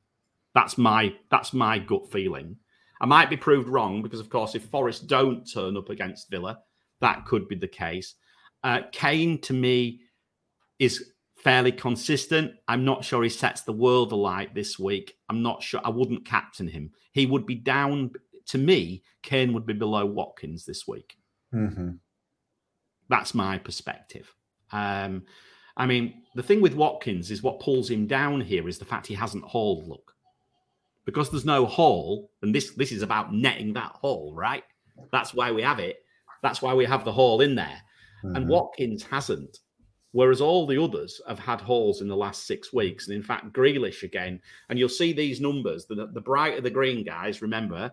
That's 0.56 0.78
my 0.78 1.14
that's 1.30 1.54
my 1.54 1.78
gut 1.80 2.12
feeling. 2.12 2.58
I 3.02 3.06
might 3.06 3.30
be 3.30 3.38
proved 3.38 3.68
wrong 3.68 4.02
because, 4.02 4.20
of 4.20 4.30
course, 4.30 4.56
if 4.56 4.64
Forest 4.66 5.08
don't 5.08 5.46
turn 5.46 5.78
up 5.78 5.90
against 5.90 6.30
Villa, 6.30 6.60
that 7.02 7.26
could 7.26 7.48
be 7.48 7.56
the 7.56 7.68
case. 7.68 8.16
Uh, 8.64 8.82
Kane 8.92 9.40
to 9.42 9.54
me 9.54 10.02
is 10.80 11.12
fairly 11.38 11.72
consistent. 11.72 12.54
I'm 12.68 12.86
not 12.86 13.06
sure 13.06 13.22
he 13.24 13.30
sets 13.30 13.62
the 13.62 13.72
world 13.72 14.12
alight 14.12 14.56
this 14.56 14.80
week. 14.80 15.18
I'm 15.30 15.44
not 15.44 15.62
sure. 15.62 15.82
I 15.84 15.90
wouldn't 15.90 16.26
captain 16.26 16.68
him. 16.68 16.92
He 17.12 17.26
would 17.26 17.46
be 17.46 17.56
down. 17.56 18.12
To 18.48 18.58
me, 18.58 19.04
Kane 19.22 19.54
would 19.54 19.66
be 19.66 19.74
below 19.74 20.06
Watkins 20.06 20.66
this 20.66 20.88
week. 20.88 21.18
Mm-hmm. 21.54 21.92
That's 23.10 23.34
my 23.34 23.58
perspective. 23.58 24.34
Um, 24.72 25.24
I 25.78 25.86
mean, 25.86 26.24
the 26.36 26.44
thing 26.44 26.62
with 26.62 26.74
Watkins 26.74 27.30
is 27.30 27.44
what 27.44 27.60
pulls 27.60 27.90
him 27.90 28.08
down 28.08 28.42
here 28.42 28.68
is 28.68 28.78
the 28.78 28.86
fact 28.86 29.08
he 29.08 29.14
hasn't 29.14 29.44
hauled. 29.44 29.88
Look, 29.88 30.15
because 31.06 31.30
there's 31.30 31.46
no 31.46 31.66
haul, 31.66 32.32
and 32.42 32.54
this 32.54 32.72
this 32.72 32.92
is 32.92 33.02
about 33.02 33.34
netting 33.34 33.74
that 33.74 33.92
haul, 33.94 34.34
right? 34.36 34.64
That's 35.12 35.34
why 35.34 35.52
we 35.52 35.62
have 35.62 35.80
it. 35.80 35.98
That's 36.42 36.62
why 36.62 36.74
we 36.74 36.86
have 36.86 37.06
the 37.06 37.12
haul 37.12 37.42
in 37.42 37.56
there 37.56 37.82
mm-hmm. 38.26 38.36
and 38.36 38.50
Watkins 38.50 39.04
hasn't. 39.04 39.60
Whereas 40.12 40.40
all 40.40 40.66
the 40.66 40.82
others 40.82 41.22
have 41.28 41.40
had 41.40 41.60
hauls 41.60 42.02
in 42.02 42.08
the 42.08 42.16
last 42.16 42.48
six 42.48 42.72
weeks. 42.72 43.08
And 43.08 43.16
in 43.16 43.24
fact, 43.24 43.52
Grealish 43.52 44.04
again. 44.04 44.40
And 44.70 44.80
you'll 44.80 44.88
see 44.88 45.12
these 45.12 45.42
numbers. 45.42 45.86
The, 45.88 46.08
the 46.14 46.22
brighter 46.22 46.62
the 46.62 46.70
green 46.70 47.04
guys, 47.04 47.42
remember, 47.42 47.92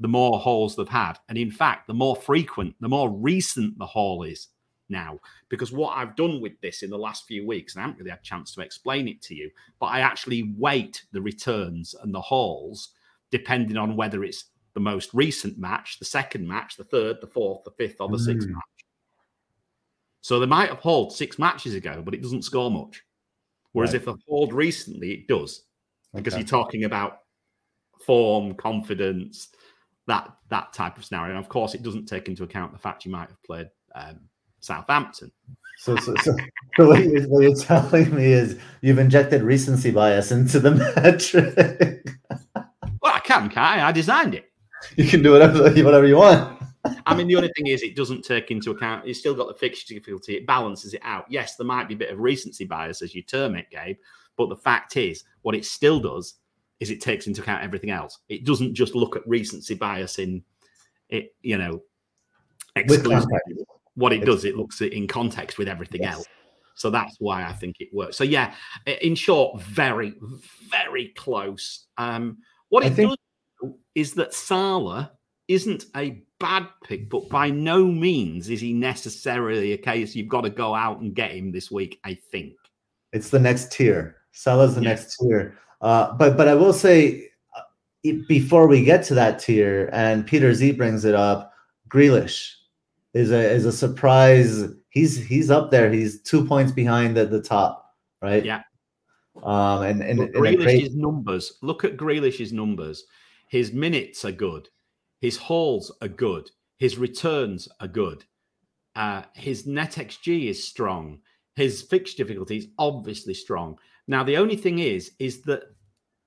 the 0.00 0.08
more 0.08 0.40
hauls 0.40 0.74
they've 0.74 0.88
had. 0.88 1.14
And 1.28 1.38
in 1.38 1.50
fact, 1.50 1.86
the 1.86 1.94
more 1.94 2.16
frequent, 2.16 2.74
the 2.80 2.88
more 2.88 3.10
recent 3.10 3.78
the 3.78 3.86
haul 3.86 4.24
is 4.24 4.48
now. 4.90 5.18
Because 5.48 5.72
what 5.72 5.96
I've 5.96 6.16
done 6.16 6.40
with 6.40 6.60
this 6.60 6.82
in 6.82 6.90
the 6.90 6.98
last 6.98 7.26
few 7.26 7.46
weeks, 7.46 7.74
and 7.74 7.80
I 7.80 7.86
haven't 7.86 7.98
really 7.98 8.10
had 8.10 8.20
a 8.20 8.22
chance 8.22 8.54
to 8.54 8.60
explain 8.60 9.08
it 9.08 9.22
to 9.22 9.34
you, 9.34 9.50
but 9.78 9.86
I 9.86 10.00
actually 10.00 10.54
weight 10.56 11.04
the 11.12 11.22
returns 11.22 11.94
and 12.02 12.14
the 12.14 12.20
hauls 12.20 12.90
depending 13.30 13.76
on 13.76 13.96
whether 13.96 14.24
it's 14.24 14.46
the 14.74 14.80
most 14.80 15.10
recent 15.14 15.58
match, 15.58 15.98
the 15.98 16.04
second 16.04 16.46
match, 16.46 16.76
the 16.76 16.84
third, 16.84 17.18
the 17.20 17.26
fourth, 17.26 17.64
the 17.64 17.70
fifth, 17.72 18.00
or 18.00 18.08
the 18.08 18.16
mm. 18.16 18.24
sixth 18.24 18.48
match. 18.48 18.64
So 20.20 20.38
they 20.38 20.46
might 20.46 20.68
have 20.68 20.78
hauled 20.78 21.12
six 21.12 21.38
matches 21.38 21.74
ago, 21.74 22.02
but 22.04 22.14
it 22.14 22.22
doesn't 22.22 22.44
score 22.44 22.70
much. 22.70 23.02
Whereas 23.72 23.92
right. 23.92 24.00
if 24.00 24.06
they've 24.06 24.14
hauled 24.28 24.52
recently, 24.52 25.12
it 25.12 25.28
does. 25.28 25.62
Because 26.14 26.34
okay. 26.34 26.40
you're 26.40 26.48
talking 26.48 26.84
about 26.84 27.20
form, 28.04 28.54
confidence, 28.54 29.48
that 30.06 30.30
that 30.48 30.72
type 30.72 30.98
of 30.98 31.04
scenario. 31.04 31.36
And 31.36 31.44
of 31.44 31.48
course, 31.48 31.74
it 31.74 31.82
doesn't 31.82 32.06
take 32.06 32.28
into 32.28 32.42
account 32.42 32.72
the 32.72 32.78
fact 32.78 33.04
you 33.04 33.12
might 33.12 33.28
have 33.28 33.42
played 33.44 33.70
um, 33.94 34.20
Southampton. 34.60 35.32
So, 35.78 35.96
so, 35.96 36.14
so, 36.22 36.36
so 36.76 36.88
what, 36.88 37.02
you're, 37.02 37.22
what, 37.28 37.42
you're, 37.42 37.56
telling 37.56 38.14
me 38.14 38.32
is 38.32 38.58
you've 38.82 38.98
injected 38.98 39.42
recency 39.42 39.90
bias 39.90 40.30
into 40.30 40.60
the 40.60 40.72
metric. 40.96 42.06
well, 43.00 43.14
I 43.14 43.20
can, 43.20 43.48
can't 43.48 43.78
I? 43.78 43.88
I 43.88 43.92
designed 43.92 44.34
it. 44.34 44.50
You 44.96 45.06
can 45.06 45.22
do 45.22 45.32
whatever 45.32 45.62
whatever 45.62 46.06
you 46.06 46.16
want. 46.16 46.60
I 47.06 47.14
mean, 47.14 47.28
the 47.28 47.36
only 47.36 47.50
thing 47.56 47.66
is, 47.66 47.82
it 47.82 47.96
doesn't 47.96 48.24
take 48.24 48.50
into 48.50 48.70
account. 48.70 49.06
It's 49.06 49.18
still 49.18 49.34
got 49.34 49.48
the 49.48 49.54
fixture 49.54 49.94
difficulty. 49.94 50.36
It 50.36 50.46
balances 50.46 50.94
it 50.94 51.00
out. 51.02 51.26
Yes, 51.28 51.56
there 51.56 51.66
might 51.66 51.88
be 51.88 51.94
a 51.94 51.98
bit 51.98 52.10
of 52.10 52.18
recency 52.18 52.64
bias, 52.64 53.02
as 53.02 53.14
you 53.14 53.22
term 53.22 53.54
it, 53.54 53.66
Gabe. 53.70 53.96
But 54.36 54.48
the 54.48 54.56
fact 54.56 54.96
is, 54.96 55.24
what 55.42 55.54
it 55.54 55.66
still 55.66 56.00
does 56.00 56.34
is 56.78 56.90
it 56.90 57.00
takes 57.00 57.26
into 57.26 57.42
account 57.42 57.62
everything 57.62 57.90
else. 57.90 58.18
It 58.28 58.44
doesn't 58.44 58.74
just 58.74 58.94
look 58.94 59.16
at 59.16 59.26
recency 59.26 59.74
bias 59.74 60.18
in 60.18 60.42
it. 61.10 61.34
You 61.42 61.58
know, 61.58 61.82
exclusively. 62.76 63.59
What 64.00 64.14
it 64.14 64.24
does, 64.24 64.46
it 64.46 64.56
looks 64.56 64.80
in 64.80 65.06
context 65.06 65.58
with 65.58 65.68
everything 65.68 66.02
yes. 66.02 66.14
else. 66.14 66.26
So 66.74 66.88
that's 66.88 67.16
why 67.18 67.44
I 67.44 67.52
think 67.52 67.76
it 67.80 67.88
works. 67.92 68.16
So 68.16 68.24
yeah, 68.24 68.54
in 69.02 69.14
short, 69.14 69.60
very, 69.60 70.14
very 70.70 71.08
close. 71.08 71.86
Um, 71.98 72.38
what 72.70 72.82
it 72.82 72.94
think- 72.94 73.10
does 73.10 73.72
is 73.94 74.14
that 74.14 74.32
Salah 74.32 75.12
isn't 75.48 75.84
a 75.94 76.22
bad 76.38 76.66
pick, 76.84 77.10
but 77.10 77.28
by 77.28 77.50
no 77.50 77.84
means 77.84 78.48
is 78.48 78.62
he 78.62 78.72
necessarily 78.72 79.72
a 79.72 79.76
case 79.76 80.16
you've 80.16 80.28
got 80.28 80.42
to 80.42 80.50
go 80.50 80.74
out 80.74 81.00
and 81.00 81.14
get 81.14 81.32
him 81.32 81.52
this 81.52 81.70
week. 81.70 82.00
I 82.02 82.14
think 82.14 82.54
it's 83.12 83.28
the 83.28 83.38
next 83.38 83.70
tier. 83.70 84.16
Salah's 84.32 84.76
the 84.76 84.80
next 84.80 85.18
tier. 85.18 85.58
Uh, 85.82 86.14
but 86.14 86.38
but 86.38 86.48
I 86.48 86.54
will 86.54 86.72
say 86.72 87.28
uh, 87.54 88.12
before 88.26 88.66
we 88.66 88.82
get 88.84 89.04
to 89.04 89.14
that 89.14 89.40
tier, 89.40 89.90
and 89.92 90.26
Peter 90.26 90.54
Z 90.54 90.72
brings 90.72 91.04
it 91.04 91.14
up, 91.14 91.52
Grealish 91.90 92.54
is 93.14 93.30
a 93.32 93.50
is 93.50 93.66
a 93.66 93.72
surprise. 93.72 94.64
He's 94.90 95.16
he's 95.18 95.50
up 95.50 95.70
there. 95.70 95.92
He's 95.92 96.22
two 96.22 96.44
points 96.44 96.72
behind 96.72 97.18
at 97.18 97.30
the 97.30 97.42
top, 97.42 97.84
right? 98.22 98.44
Yeah. 98.44 98.62
Um, 99.42 99.82
and 99.82 100.02
and, 100.02 100.20
and 100.20 100.34
Grealish's 100.34 100.64
great... 100.64 100.94
numbers. 100.94 101.58
Look 101.62 101.84
at 101.84 101.96
Grealish's 101.96 102.52
numbers. 102.52 103.04
His 103.48 103.72
minutes 103.72 104.24
are 104.24 104.32
good. 104.32 104.68
His 105.20 105.36
hauls 105.36 105.94
are 106.00 106.08
good. 106.08 106.50
His 106.78 106.98
returns 106.98 107.68
are 107.80 107.88
good. 107.88 108.24
Uh, 108.94 109.22
his 109.34 109.66
net 109.66 109.92
XG 109.92 110.48
is 110.48 110.66
strong. 110.66 111.18
His 111.56 111.82
fixture 111.82 112.24
difficulty 112.24 112.56
is 112.56 112.68
obviously 112.78 113.34
strong. 113.34 113.78
Now, 114.08 114.24
the 114.24 114.36
only 114.36 114.56
thing 114.56 114.78
is, 114.78 115.12
is 115.18 115.42
that, 115.42 115.62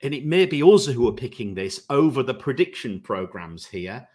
and 0.01 0.13
it 0.13 0.25
may 0.25 0.45
be 0.45 0.61
us 0.61 0.85
who 0.85 1.07
are 1.07 1.13
picking 1.13 1.53
this 1.53 1.85
over 1.89 2.23
the 2.23 2.33
prediction 2.33 3.01
programs 3.01 3.65
here, 3.65 4.07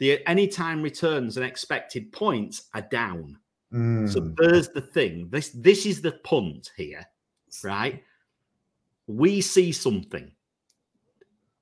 the 0.00 0.26
anytime 0.28 0.82
returns 0.82 1.36
and 1.36 1.46
expected 1.46 2.10
points 2.10 2.68
are 2.74 2.86
down. 2.90 3.38
So 3.72 3.78
Mm. 3.78 4.34
there's 4.36 4.68
the 4.70 4.80
thing. 4.80 5.28
This 5.30 5.50
this 5.50 5.86
is 5.86 6.02
the 6.02 6.12
punt 6.24 6.72
here, 6.76 7.06
right? 7.62 8.02
We 9.06 9.40
see 9.40 9.70
something. 9.70 10.32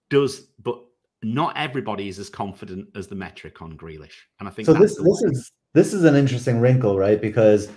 Does 0.08 0.46
but 0.62 0.82
not 1.22 1.54
everybody 1.56 2.08
is 2.08 2.18
as 2.18 2.30
confident 2.30 2.88
as 2.94 3.08
the 3.08 3.14
metric 3.14 3.60
on 3.60 3.76
Grealish, 3.76 4.14
and 4.40 4.48
I 4.48 4.52
think 4.52 4.64
So 4.66 4.72
that's 4.72 4.94
this 4.94 4.96
this 4.96 5.22
way- 5.22 5.30
is 5.32 5.52
this 5.74 5.92
is 5.92 6.04
an 6.04 6.14
interesting 6.14 6.60
wrinkle, 6.60 6.96
right? 6.96 7.20
Because 7.20 7.68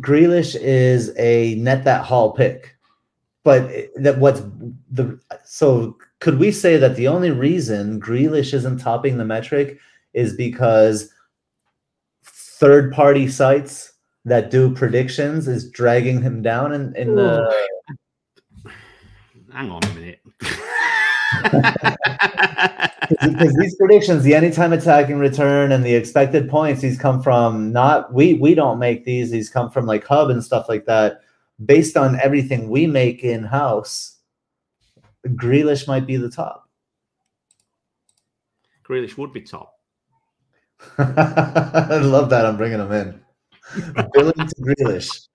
Grealish 0.00 0.56
is 0.60 1.12
a 1.16 1.54
net 1.56 1.84
that 1.84 2.04
haul 2.04 2.32
pick, 2.32 2.76
but 3.44 3.70
that 3.96 4.18
what's 4.18 4.40
the 4.90 5.20
so 5.44 5.96
could 6.24 6.38
we 6.38 6.50
say 6.50 6.78
that 6.78 6.96
the 6.96 7.06
only 7.06 7.30
reason 7.30 8.00
Grealish 8.00 8.54
isn't 8.54 8.78
topping 8.78 9.18
the 9.18 9.26
metric 9.26 9.78
is 10.14 10.34
because 10.34 11.12
third 12.22 12.90
party 12.94 13.28
sites 13.28 13.92
that 14.24 14.50
do 14.50 14.74
predictions 14.74 15.46
is 15.48 15.68
dragging 15.68 16.22
him 16.22 16.40
down 16.40 16.72
in, 16.72 16.96
in 16.96 17.14
the 17.14 17.68
hang 19.52 19.70
on 19.70 19.84
a 19.84 19.88
minute. 19.92 20.20
because 23.20 23.54
these 23.58 23.76
predictions, 23.76 24.22
the 24.22 24.34
anytime 24.34 24.72
attacking 24.72 25.18
return 25.18 25.72
and 25.72 25.84
the 25.84 25.94
expected 25.94 26.48
points, 26.48 26.80
these 26.80 26.98
come 26.98 27.22
from 27.22 27.70
not 27.70 28.14
we 28.14 28.32
we 28.32 28.54
don't 28.54 28.78
make 28.78 29.04
these. 29.04 29.30
These 29.30 29.50
come 29.50 29.70
from 29.70 29.84
like 29.84 30.06
Hub 30.06 30.30
and 30.30 30.42
stuff 30.42 30.70
like 30.70 30.86
that. 30.86 31.20
Based 31.62 31.98
on 31.98 32.18
everything 32.18 32.70
we 32.70 32.86
make 32.86 33.22
in 33.22 33.44
house, 33.44 34.13
Grealish 35.26 35.86
might 35.88 36.06
be 36.06 36.16
the 36.16 36.30
top. 36.30 36.68
Grealish 38.88 39.16
would 39.16 39.32
be 39.32 39.40
top. 39.40 39.72
I 40.98 41.98
love 42.02 42.28
that. 42.30 42.44
I'm 42.44 42.56
bringing 42.56 42.78
him 42.80 42.92
in. 42.92 43.20
Billing 44.12 44.34
to 44.34 44.54
Grealish. 44.60 45.28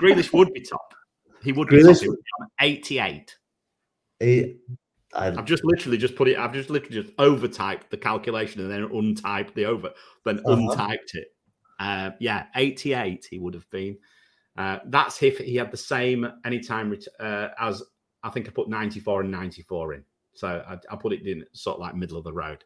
Grealish 0.00 0.32
would 0.32 0.52
be 0.52 0.60
top. 0.62 0.94
He 1.42 1.52
would 1.52 1.68
be 1.68 1.76
Grealish- 1.76 2.00
top. 2.00 2.08
Would 2.08 2.18
be 2.60 2.66
88. 2.66 3.36
He- 4.20 4.56
I, 5.12 5.28
I've 5.28 5.44
just 5.44 5.64
literally 5.64 5.96
just 5.96 6.16
put 6.16 6.26
it. 6.26 6.36
I've 6.38 6.52
just 6.52 6.70
literally 6.70 7.00
just 7.02 7.14
overtyped 7.18 7.88
the 7.90 7.96
calculation 7.96 8.60
and 8.62 8.70
then 8.70 8.88
untyped 8.88 9.54
the 9.54 9.66
over, 9.66 9.90
then 10.24 10.40
Uh-huh. 10.40 10.56
untyped 10.56 11.14
it. 11.14 11.28
Uh, 11.78 12.10
yeah, 12.18 12.46
88 12.56 13.24
he 13.30 13.38
would 13.38 13.54
have 13.54 13.68
been. 13.70 13.96
Uh, 14.56 14.78
that's 14.86 15.22
if 15.22 15.38
he 15.38 15.54
had 15.54 15.70
the 15.70 15.76
same 15.76 16.26
anytime 16.44 16.90
ret- 16.90 17.06
uh, 17.20 17.48
as 17.60 17.80
I 18.24 18.30
think 18.30 18.48
I 18.48 18.50
put 18.50 18.68
94 18.68 19.20
and 19.20 19.30
94 19.30 19.94
in. 19.94 20.04
So 20.32 20.48
I, 20.48 20.78
I 20.92 20.96
put 20.96 21.12
it 21.12 21.24
in 21.26 21.44
sort 21.52 21.76
of 21.76 21.82
like 21.82 21.94
middle 21.94 22.18
of 22.18 22.24
the 22.24 22.32
road. 22.32 22.64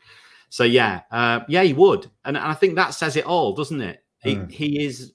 So 0.48 0.64
yeah, 0.64 1.02
uh, 1.10 1.40
yeah, 1.48 1.62
he 1.62 1.74
would, 1.74 2.06
and, 2.24 2.36
and 2.36 2.46
I 2.46 2.54
think 2.54 2.76
that 2.76 2.94
says 2.94 3.16
it 3.16 3.26
all, 3.26 3.54
doesn't 3.54 3.82
it? 3.82 4.02
He, 4.22 4.36
Mm. 4.36 4.50
he 4.50 4.84
is 4.84 5.12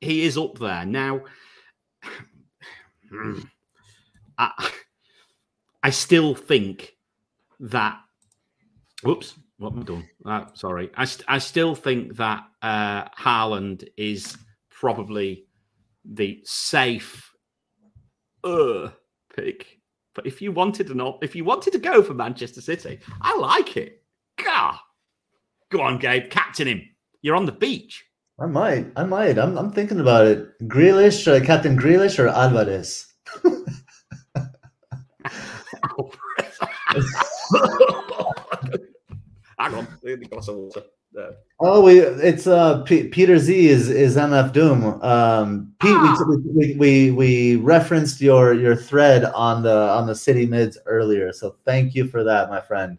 he 0.00 0.24
is 0.24 0.36
up 0.36 0.58
there 0.58 0.84
now. 0.84 1.20
I, 4.38 4.70
I 5.82 5.90
still 5.90 6.34
think 6.34 6.96
that. 7.60 8.00
Whoops, 9.02 9.34
what 9.58 9.72
am 9.72 9.80
I 9.80 9.82
doing? 9.84 10.08
Uh, 10.24 10.44
sorry, 10.54 10.90
I, 10.94 11.04
st- 11.04 11.24
I 11.28 11.38
still 11.38 11.74
think 11.74 12.16
that 12.16 12.42
uh, 12.62 13.08
Haaland 13.10 13.86
is 13.96 14.36
probably 14.70 15.46
the 16.04 16.40
safe 16.44 17.30
uh, 18.44 18.88
pick. 19.34 19.78
But 20.14 20.26
if 20.26 20.42
you 20.42 20.52
wanted 20.52 20.90
an 20.90 21.00
op- 21.00 21.22
if 21.22 21.34
you 21.36 21.44
wanted 21.44 21.72
to 21.72 21.78
go 21.78 22.02
for 22.02 22.14
Manchester 22.14 22.60
City, 22.60 22.98
I 23.20 23.36
like 23.38 23.76
it. 23.76 24.02
Gah. 24.42 24.78
Go 25.70 25.80
on, 25.82 25.98
Gabe, 25.98 26.30
captain 26.30 26.66
him. 26.66 26.82
You're 27.22 27.36
on 27.36 27.46
the 27.46 27.52
beach. 27.52 28.04
I 28.40 28.46
might. 28.46 28.90
I 28.96 29.04
might. 29.04 29.38
I'm, 29.38 29.56
I'm 29.58 29.70
thinking 29.70 30.00
about 30.00 30.26
it. 30.26 30.58
Grealish, 30.66 31.28
uh, 31.28 31.44
Captain 31.44 31.78
Grealish, 31.78 32.18
or 32.18 32.28
Alvarez? 32.28 33.06
Hang 39.58 39.74
on, 39.74 39.86
let 40.02 40.18
me 40.18 40.26
glass 40.26 40.48
of 40.48 40.56
water. 40.56 40.82
There. 41.12 41.34
Oh, 41.58 41.82
we 41.82 41.98
it's 42.00 42.46
uh 42.46 42.82
P- 42.82 43.08
Peter 43.08 43.38
Z 43.38 43.68
is 43.68 43.88
is 43.90 44.16
MF 44.16 44.52
Doom. 44.52 44.84
Um, 45.02 45.72
Pete, 45.80 45.90
Ah. 45.94 46.16
we, 46.28 46.36
we 46.54 46.74
we 46.76 47.10
we 47.10 47.56
referenced 47.56 48.20
your 48.20 48.54
your 48.54 48.76
thread 48.76 49.24
on 49.24 49.62
the 49.62 49.74
on 49.90 50.06
the 50.06 50.14
city 50.14 50.46
mids 50.46 50.78
earlier, 50.86 51.32
so 51.32 51.56
thank 51.64 51.94
you 51.94 52.06
for 52.06 52.22
that, 52.24 52.48
my 52.48 52.60
friend. 52.60 52.96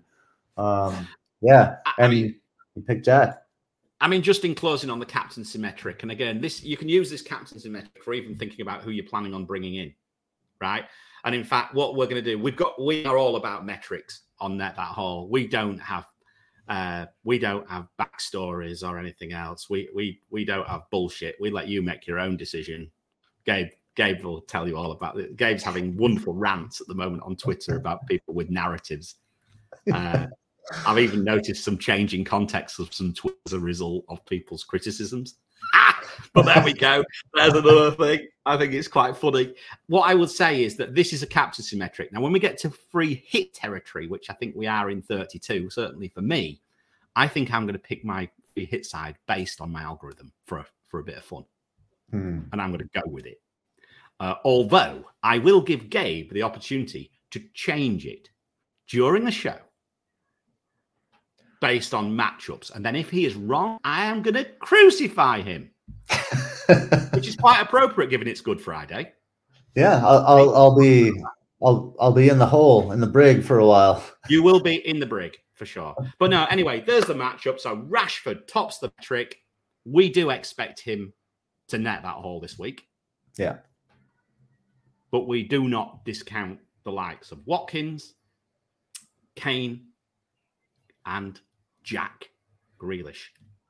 Um, 0.58 1.08
yeah, 1.42 1.78
I- 1.86 2.04
I 2.04 2.08
mean- 2.08 2.36
you 2.76 2.82
picked 2.84 3.06
Jack. 3.06 3.38
I 4.00 4.08
mean, 4.08 4.22
just 4.24 4.44
in 4.46 4.56
closing 4.56 4.90
on 4.90 4.98
the 5.00 5.06
captain 5.06 5.44
symmetric, 5.46 6.02
and 6.04 6.12
again, 6.12 6.42
this 6.42 6.64
you 6.64 6.76
can 6.76 6.90
use 6.90 7.10
this 7.10 7.22
captain 7.22 7.60
symmetric 7.60 8.04
for 8.04 8.14
even 8.14 8.36
thinking 8.36 8.62
about 8.62 8.82
who 8.82 8.92
you're 8.92 9.06
planning 9.06 9.34
on 9.34 9.46
bringing 9.46 9.76
in, 9.76 9.94
right? 10.60 10.86
And 11.24 11.34
in 11.36 11.44
fact, 11.44 11.76
what 11.76 11.96
we're 11.96 12.06
going 12.08 12.24
to 12.24 12.32
do, 12.32 12.38
we've 12.40 12.56
got 12.56 12.82
we 12.82 13.06
are 13.06 13.18
all 13.18 13.36
about 13.38 13.66
metrics 13.66 14.22
on 14.40 14.58
that 14.58 14.76
that 14.76 14.88
whole. 14.88 15.30
We 15.30 15.48
don't 15.48 15.78
have 15.80 16.06
uh 16.72 17.06
we 17.26 17.38
don't 17.38 17.70
have 17.70 17.88
backstories 18.00 18.88
or 18.88 18.98
anything 18.98 19.34
else. 19.34 19.70
We 19.70 19.90
we 19.94 20.22
we 20.30 20.46
don't 20.46 20.68
have 20.68 20.90
bullshit. 20.90 21.36
We 21.40 21.52
let 21.52 21.68
you 21.68 21.82
make 21.82 22.08
your 22.08 22.18
own 22.18 22.38
decision. 22.38 22.90
Gabe 23.46 23.72
Gabe 23.96 24.24
will 24.24 24.42
tell 24.42 24.68
you 24.70 24.78
all 24.78 24.94
about 24.94 25.20
it. 25.20 25.36
Gabe's 25.36 25.64
having 25.64 25.98
wonderful 25.98 26.34
rants 26.34 26.80
at 26.80 26.88
the 26.88 26.96
moment 26.96 27.24
on 27.24 27.36
Twitter 27.36 27.76
about 27.76 28.08
people 28.08 28.34
with 28.34 28.50
narratives. 28.50 29.16
Uh, 29.92 30.28
I've 30.86 31.00
even 31.00 31.24
noticed 31.24 31.66
some 31.66 31.78
changing 31.78 32.24
context 32.24 32.80
of 32.80 32.94
some 32.94 33.14
tweets 33.14 33.36
as 33.48 33.54
a 33.54 33.60
result 33.60 34.06
of 34.08 34.26
people's 34.26 34.64
criticisms. 34.64 35.36
But 36.34 36.46
there 36.46 36.64
we 36.64 36.74
go. 36.74 37.04
There's 37.34 37.54
another 37.54 37.92
thing. 37.92 38.28
I 38.46 38.58
think 38.58 38.74
it's 38.74 38.88
quite 38.88 39.16
funny. 39.16 39.54
What 39.88 40.10
I 40.10 40.14
would 40.16 40.30
say 40.30 40.64
is 40.64 40.76
that 40.78 40.96
this 40.96 41.14
is 41.14 41.24
a 41.24 41.28
captain 41.28 41.64
symmetric. 41.64 42.12
Now, 42.12 42.22
when 42.22 42.32
we 42.32 42.40
get 42.40 42.58
to 42.60 42.70
free 42.70 43.24
hit 43.28 43.54
territory, 43.54 44.08
which 44.08 44.30
I 44.30 44.34
think 44.34 44.56
we 44.56 44.68
are 44.68 44.90
in 44.90 45.02
32, 45.02 45.70
certainly 45.70 46.08
for 46.08 46.22
me, 46.22 46.62
I 47.16 47.28
think 47.28 47.54
I'm 47.54 47.64
going 47.64 47.74
to 47.74 47.80
pick 47.80 48.04
my 48.06 48.30
free 48.54 48.66
hit 48.66 48.86
side 48.86 49.18
based 49.28 49.62
on 49.62 49.72
my 49.72 49.82
algorithm 49.84 50.32
for 50.46 50.60
a, 50.60 50.66
for 50.88 51.00
a 51.00 51.04
bit 51.04 51.18
of 51.18 51.24
fun, 51.24 51.46
Hmm. 52.12 52.40
and 52.52 52.62
I'm 52.62 52.72
going 52.72 52.88
to 52.88 53.00
go 53.02 53.10
with 53.10 53.26
it. 53.26 53.42
Uh, 54.20 54.36
although 54.44 55.06
I 55.24 55.40
will 55.40 55.62
give 55.62 55.90
Gabe 55.90 56.32
the 56.32 56.44
opportunity 56.44 57.12
to 57.32 57.42
change 57.54 58.06
it 58.06 58.30
during 58.88 59.24
the 59.26 59.32
show 59.32 59.58
based 61.60 61.94
on 61.94 62.16
matchups. 62.16 62.74
And 62.76 62.86
then 62.86 62.96
if 62.96 63.10
he 63.10 63.26
is 63.26 63.36
wrong, 63.36 63.78
I 63.84 64.06
am 64.06 64.22
going 64.22 64.34
to 64.34 64.46
crucify 64.60 65.42
him, 65.42 65.72
which 67.14 67.28
is 67.28 67.36
quite 67.36 67.62
appropriate 67.62 68.10
given 68.10 68.28
it's 68.28 68.42
Good 68.42 68.62
Friday. 68.62 69.12
yeah, 69.76 70.02
I'll, 70.06 70.26
I'll 70.26 70.56
I'll 70.56 70.80
be 70.80 71.12
I'll 71.64 71.96
I'll 72.00 72.14
be 72.14 72.30
in 72.30 72.38
the 72.38 72.46
hole 72.46 72.92
in 72.92 73.00
the 73.00 73.08
brig 73.08 73.44
for 73.44 73.60
a 73.60 73.66
while. 73.66 74.04
You 74.30 74.44
will 74.44 74.62
be 74.62 74.88
in 74.88 75.00
the 75.00 75.06
brig 75.06 75.38
for 75.54 75.66
sure. 75.66 75.96
But 76.18 76.32
no, 76.32 76.46
anyway, 76.50 76.84
there's 76.86 77.06
the 77.06 77.14
matchup. 77.14 77.60
So 77.60 77.78
Rashford 77.78 78.48
tops 78.48 78.80
the 78.80 78.92
trick. 79.02 79.38
We 79.86 80.10
do 80.10 80.30
expect 80.30 80.80
him 80.80 81.14
to 81.68 81.78
net 81.78 82.02
that 82.04 82.16
haul 82.16 82.40
this 82.40 82.58
week. 82.58 82.88
Yeah. 83.38 83.58
But 85.12 85.28
we 85.28 85.44
do 85.44 85.68
not 85.68 86.04
discount 86.06 86.60
the 86.84 86.92
likes 86.92 87.32
of 87.32 87.46
Watkins, 87.46 88.16
Kane, 89.36 89.88
and 91.06 91.40
Jack 91.84 92.30
Grealish. 92.80 93.26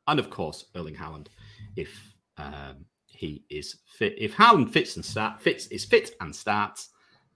And 0.07 0.19
of 0.19 0.29
course, 0.29 0.65
Erling 0.75 0.95
Haaland, 0.95 1.27
if 1.75 2.10
um, 2.41 2.85
he 3.05 3.43
is 3.49 3.77
fit. 3.85 4.15
If 4.17 4.33
Haaland 4.35 4.71
fits 4.71 4.95
and 4.95 5.05
start 5.05 5.41
fits 5.41 5.67
is 5.67 5.85
fit 5.85 6.15
and 6.21 6.35
starts, 6.35 6.89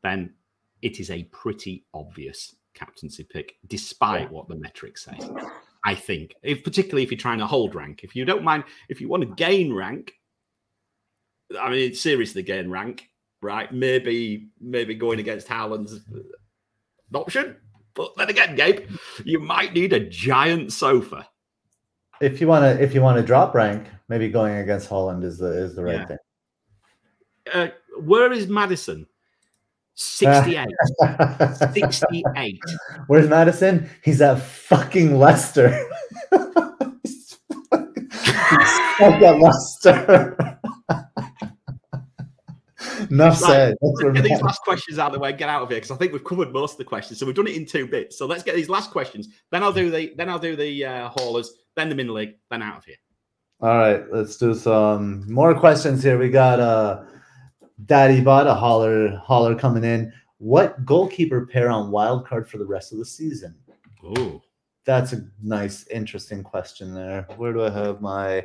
then 0.03 0.33
it 0.81 0.99
is 0.99 1.11
a 1.11 1.23
pretty 1.25 1.85
obvious 1.93 2.55
captaincy 2.73 3.23
pick, 3.23 3.55
despite 3.67 4.31
what 4.31 4.47
the 4.47 4.55
metrics 4.55 5.05
say. 5.05 5.17
I 5.83 5.93
think, 5.93 6.33
if 6.41 6.63
particularly 6.63 7.03
if 7.03 7.11
you're 7.11 7.17
trying 7.17 7.39
to 7.39 7.47
hold 7.47 7.75
rank, 7.75 8.03
if 8.03 8.15
you 8.15 8.25
don't 8.25 8.43
mind, 8.43 8.63
if 8.89 8.99
you 8.99 9.07
want 9.07 9.21
to 9.21 9.35
gain 9.35 9.73
rank, 9.73 10.13
I 11.59 11.69
mean, 11.69 11.93
seriously 11.93 12.41
gain 12.41 12.69
rank, 12.71 13.09
right? 13.41 13.71
Maybe, 13.71 14.49
maybe 14.59 14.95
going 14.95 15.19
against 15.19 15.47
Haaland's 15.47 15.93
an 16.09 16.25
option. 17.13 17.57
But 17.93 18.11
then 18.17 18.29
again, 18.29 18.55
Gabe, 18.55 18.89
you 19.23 19.39
might 19.39 19.73
need 19.73 19.93
a 19.93 19.99
giant 19.99 20.73
sofa. 20.73 21.27
If 22.21 22.39
you 22.41 22.47
want 22.47 22.63
to 22.63 22.81
if 22.83 22.93
you 22.93 23.01
want 23.01 23.17
to 23.17 23.23
drop 23.23 23.53
rank, 23.53 23.87
maybe 24.07 24.29
going 24.29 24.57
against 24.57 24.89
Haaland 24.89 25.23
is 25.23 25.37
the 25.37 25.47
is 25.47 25.75
the 25.75 25.83
right 25.83 25.95
Yeah. 25.99 26.05
thing. 26.05 26.17
Uh, 27.53 27.67
where 28.01 28.31
is 28.31 28.47
Maddison? 28.47 29.05
68. 29.95 30.67
68. 31.73 32.59
Where's 33.07 33.29
Maddison? 33.29 33.89
He's 34.03 34.21
at 34.21 34.39
fucking 34.41 35.17
Leicester. 35.17 35.69
He's 37.03 37.37
fucking- 37.69 39.23
at 39.23 39.39
Leicester. 39.39 40.59
Enough 43.09 43.37
said. 43.37 43.75
Let's 43.81 44.01
get 44.13 44.23
these 44.23 44.41
last 44.41 44.61
questions 44.61 44.99
out 44.99 45.07
of 45.07 45.13
the 45.13 45.19
way. 45.19 45.33
Get 45.33 45.49
out 45.49 45.61
of 45.63 45.69
here 45.69 45.77
because 45.77 45.91
I 45.91 45.95
think 45.95 46.11
we've 46.11 46.23
covered 46.23 46.51
most 46.51 46.73
of 46.73 46.77
the 46.77 46.83
questions. 46.85 47.19
So 47.19 47.25
we've 47.25 47.35
done 47.35 47.47
it 47.47 47.55
in 47.55 47.65
two 47.65 47.87
bits. 47.87 48.17
So 48.17 48.25
let's 48.25 48.43
get 48.43 48.55
these 48.55 48.69
last 48.69 48.91
questions. 48.91 49.27
Then 49.51 49.63
I'll 49.63 49.73
do 49.73 49.89
the 49.91 50.13
then 50.17 50.29
I'll 50.29 50.39
do 50.39 50.55
the 50.55 50.85
uh, 50.85 51.09
haulers. 51.09 51.53
Then 51.75 51.89
the 51.89 51.95
min 51.95 52.13
league. 52.13 52.35
Then 52.49 52.61
out 52.61 52.77
of 52.77 52.85
here. 52.85 52.95
All 53.61 53.77
right, 53.77 54.03
let's 54.11 54.37
do 54.37 54.53
some 54.53 55.31
more 55.31 55.57
questions 55.57 56.03
here. 56.03 56.17
We 56.17 56.29
got 56.29 56.59
uh 56.59 57.03
Daddy 57.85 58.21
Bot, 58.21 58.47
a 58.47 58.53
holler 58.53 59.17
holler 59.17 59.55
coming 59.55 59.83
in. 59.83 60.11
What 60.37 60.85
goalkeeper 60.85 61.45
pair 61.45 61.69
on 61.69 61.91
wild 61.91 62.27
card 62.27 62.49
for 62.49 62.57
the 62.57 62.65
rest 62.65 62.91
of 62.91 62.99
the 62.99 63.05
season? 63.05 63.55
Oh, 64.03 64.41
That's 64.85 65.13
a 65.13 65.27
nice, 65.41 65.87
interesting 65.87 66.43
question 66.43 66.93
there. 66.93 67.27
Where 67.37 67.53
do 67.53 67.63
I 67.63 67.69
have 67.69 68.01
my? 68.01 68.37
I'm 68.37 68.43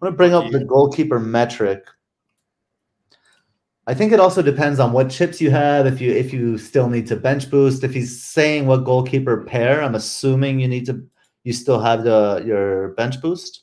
gonna 0.00 0.16
bring 0.16 0.34
up 0.34 0.50
the 0.50 0.64
goalkeeper 0.64 1.18
metric. 1.18 1.84
I 3.86 3.94
think 3.94 4.12
it 4.12 4.20
also 4.20 4.42
depends 4.42 4.78
on 4.78 4.92
what 4.92 5.10
chips 5.10 5.40
you 5.40 5.50
have. 5.50 5.86
If 5.86 6.00
you 6.00 6.12
if 6.12 6.32
you 6.32 6.56
still 6.58 6.88
need 6.88 7.06
to 7.08 7.16
bench 7.16 7.50
boost. 7.50 7.82
If 7.82 7.92
he's 7.94 8.22
saying 8.22 8.66
what 8.66 8.84
goalkeeper 8.84 9.44
pair, 9.44 9.82
I'm 9.82 9.94
assuming 9.94 10.60
you 10.60 10.68
need 10.68 10.86
to. 10.86 11.04
You 11.44 11.52
still 11.52 11.80
have 11.80 12.04
the 12.04 12.42
your 12.46 12.88
bench 12.90 13.20
boost. 13.20 13.62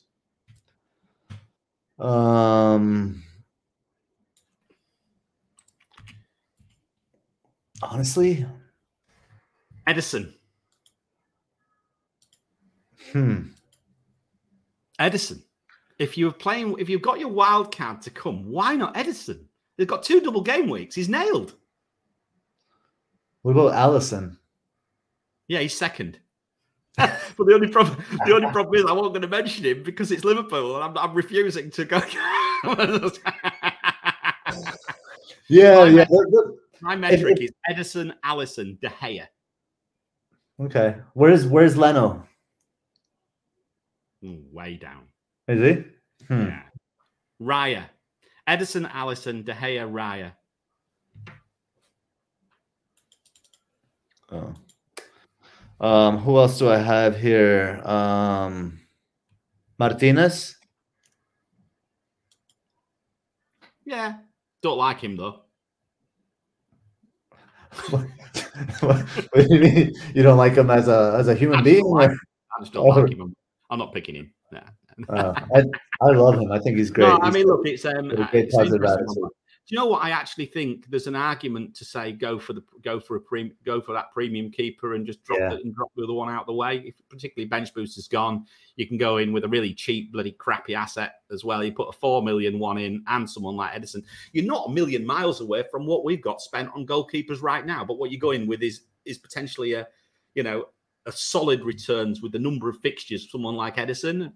Um. 1.98 3.22
Honestly, 7.82 8.46
Ederson. 9.88 10.34
hmm. 13.12 13.40
Ederson. 15.00 15.42
If 15.98 16.16
you're 16.16 16.32
playing, 16.32 16.76
if 16.78 16.88
you've 16.88 17.02
got 17.02 17.20
your 17.20 17.30
wild 17.30 17.74
card 17.74 18.02
to 18.02 18.10
come, 18.10 18.50
why 18.50 18.76
not 18.76 18.94
Ederson? 18.94 19.44
They've 19.76 19.86
got 19.86 20.02
two 20.02 20.20
double 20.20 20.42
game 20.42 20.68
weeks. 20.68 20.94
He's 20.94 21.08
nailed. 21.08 21.54
What 23.42 23.52
about 23.52 23.72
Alisson? 23.72 24.36
Yeah, 25.48 25.60
he's 25.60 25.76
second. 25.76 26.18
But 27.36 27.46
the 27.46 27.54
only 27.54 27.68
problem, 27.68 28.04
the 28.26 28.34
only 28.34 28.50
problem 28.50 28.74
is 28.74 28.84
I 28.86 28.92
wasn't 28.92 29.14
going 29.14 29.22
to 29.22 29.28
mention 29.28 29.64
him 29.64 29.82
because 29.82 30.12
it's 30.12 30.24
Liverpool, 30.24 30.76
and 30.76 30.84
I'm, 30.84 30.98
I'm 30.98 31.14
refusing 31.14 31.70
to 31.70 31.84
go. 31.84 32.00
Yeah, 35.50 35.74
Fine, 35.78 35.96
yeah. 35.96 36.04
mate. 36.08 36.44
My 36.80 36.94
metric 36.96 37.40
is 37.40 37.50
Ederson, 37.68 38.12
Alisson, 38.24 38.80
De 38.80 38.88
Gea. 38.88 39.26
Okay. 40.60 40.94
Where's 41.14 41.44
Where's 41.44 41.76
Leno? 41.76 42.22
Way 44.22 44.76
down. 44.76 45.08
Is 45.48 45.60
he? 45.60 45.84
Hmm. 46.26 46.46
Yeah. 46.46 46.62
Raya. 47.42 47.84
Ederson, 48.48 48.88
Alisson, 48.92 49.44
De 49.44 49.52
Gea, 49.52 49.90
Raya. 49.90 50.32
Oh. 54.30 54.54
Um, 55.80 56.18
who 56.18 56.36
else 56.38 56.58
do 56.58 56.68
I 56.68 56.76
have 56.76 57.18
here? 57.18 57.80
Um, 57.84 58.80
Martinez. 59.78 60.56
Yeah. 63.86 64.14
Don't 64.62 64.78
like 64.78 65.00
him 65.00 65.16
though. 65.16 65.40
what, 67.90 68.06
what 68.80 69.06
do 69.34 69.54
you 69.54 69.60
mean? 69.60 69.92
You 70.14 70.22
don't 70.22 70.36
like 70.36 70.54
him 70.54 70.70
as 70.70 70.88
a 70.88 71.14
as 71.18 71.28
a 71.28 71.34
human 71.34 71.60
I 71.60 71.62
being? 71.62 71.80
don't 71.82 71.92
like. 71.92 72.10
I 72.10 72.60
just 72.60 72.72
don't 72.72 72.84
Oh. 72.86 73.00
like 73.00 73.10
him. 73.12 73.20
I'm, 73.22 73.34
I'm 73.70 73.78
not 73.78 73.92
picking 73.94 74.16
him. 74.16 74.32
Nah. 74.52 74.60
Uh, 75.08 75.32
I, 75.54 75.62
I 76.02 76.10
love 76.10 76.34
him. 76.34 76.52
I 76.52 76.58
think 76.58 76.76
he's 76.76 76.90
great. 76.90 77.06
No, 77.08 77.18
I 77.22 77.26
He's 77.26 77.34
mean, 77.34 77.46
look, 77.46 77.60
it's 77.66 77.84
um, 77.86 78.10
a 78.10 78.16
great 78.16 78.46
it's 78.46 78.54
positive 78.54 78.74
interesting 78.82 79.04
attitude. 79.06 79.22
one. 79.22 79.30
Do 79.30 79.39
you 79.70 79.76
know 79.76 79.86
what? 79.86 80.02
I 80.02 80.10
actually 80.10 80.46
think 80.46 80.90
there's 80.90 81.06
an 81.06 81.14
argument 81.14 81.76
to 81.76 81.84
say 81.84 82.10
go 82.10 82.38
for 82.38 82.52
the 82.54 82.62
go 82.82 82.98
for 82.98 83.16
a 83.16 83.20
pre, 83.20 83.52
go 83.64 83.80
for 83.80 83.92
that 83.92 84.10
premium 84.12 84.50
keeper 84.50 84.94
and 84.94 85.06
just 85.06 85.22
drop 85.22 85.38
Yeah. 85.38 85.50
the, 85.50 85.56
and 85.56 85.74
drop 85.74 85.90
the 85.94 86.02
other 86.02 86.12
one 86.12 86.28
out 86.28 86.46
the 86.46 86.52
way. 86.52 86.78
If 86.78 86.94
particularly 87.08 87.48
bench 87.48 87.72
boost 87.72 87.96
is 87.96 88.08
gone, 88.08 88.46
you 88.74 88.86
can 88.86 88.98
go 88.98 89.18
in 89.18 89.32
with 89.32 89.44
a 89.44 89.48
really 89.48 89.72
cheap, 89.72 90.12
bloody 90.12 90.32
crappy 90.32 90.74
asset 90.74 91.14
as 91.30 91.44
well. 91.44 91.62
You 91.62 91.72
put 91.72 91.88
a 91.88 91.92
four 91.92 92.22
million 92.22 92.58
one 92.58 92.78
in 92.78 93.04
and 93.06 93.30
someone 93.30 93.54
like 93.54 93.72
Ederson. 93.72 94.02
You're 94.32 94.44
not 94.44 94.68
a 94.68 94.72
million 94.72 95.06
miles 95.06 95.40
away 95.40 95.64
from 95.70 95.86
what 95.86 96.04
we've 96.04 96.22
got 96.22 96.40
spent 96.40 96.70
on 96.74 96.84
goalkeepers 96.84 97.40
right 97.40 97.64
now. 97.64 97.84
But 97.84 97.98
what 97.98 98.10
you're 98.10 98.20
going 98.20 98.46
with 98.46 98.62
is 98.62 98.82
is 99.04 99.18
potentially 99.18 99.74
a, 99.74 99.86
you 100.34 100.42
know, 100.42 100.66
a 101.06 101.12
solid 101.12 101.62
returns 101.62 102.22
with 102.22 102.32
the 102.32 102.38
number 102.38 102.68
of 102.68 102.78
fixtures. 102.78 103.30
Someone 103.30 103.54
like 103.54 103.76
Ederson, 103.76 104.32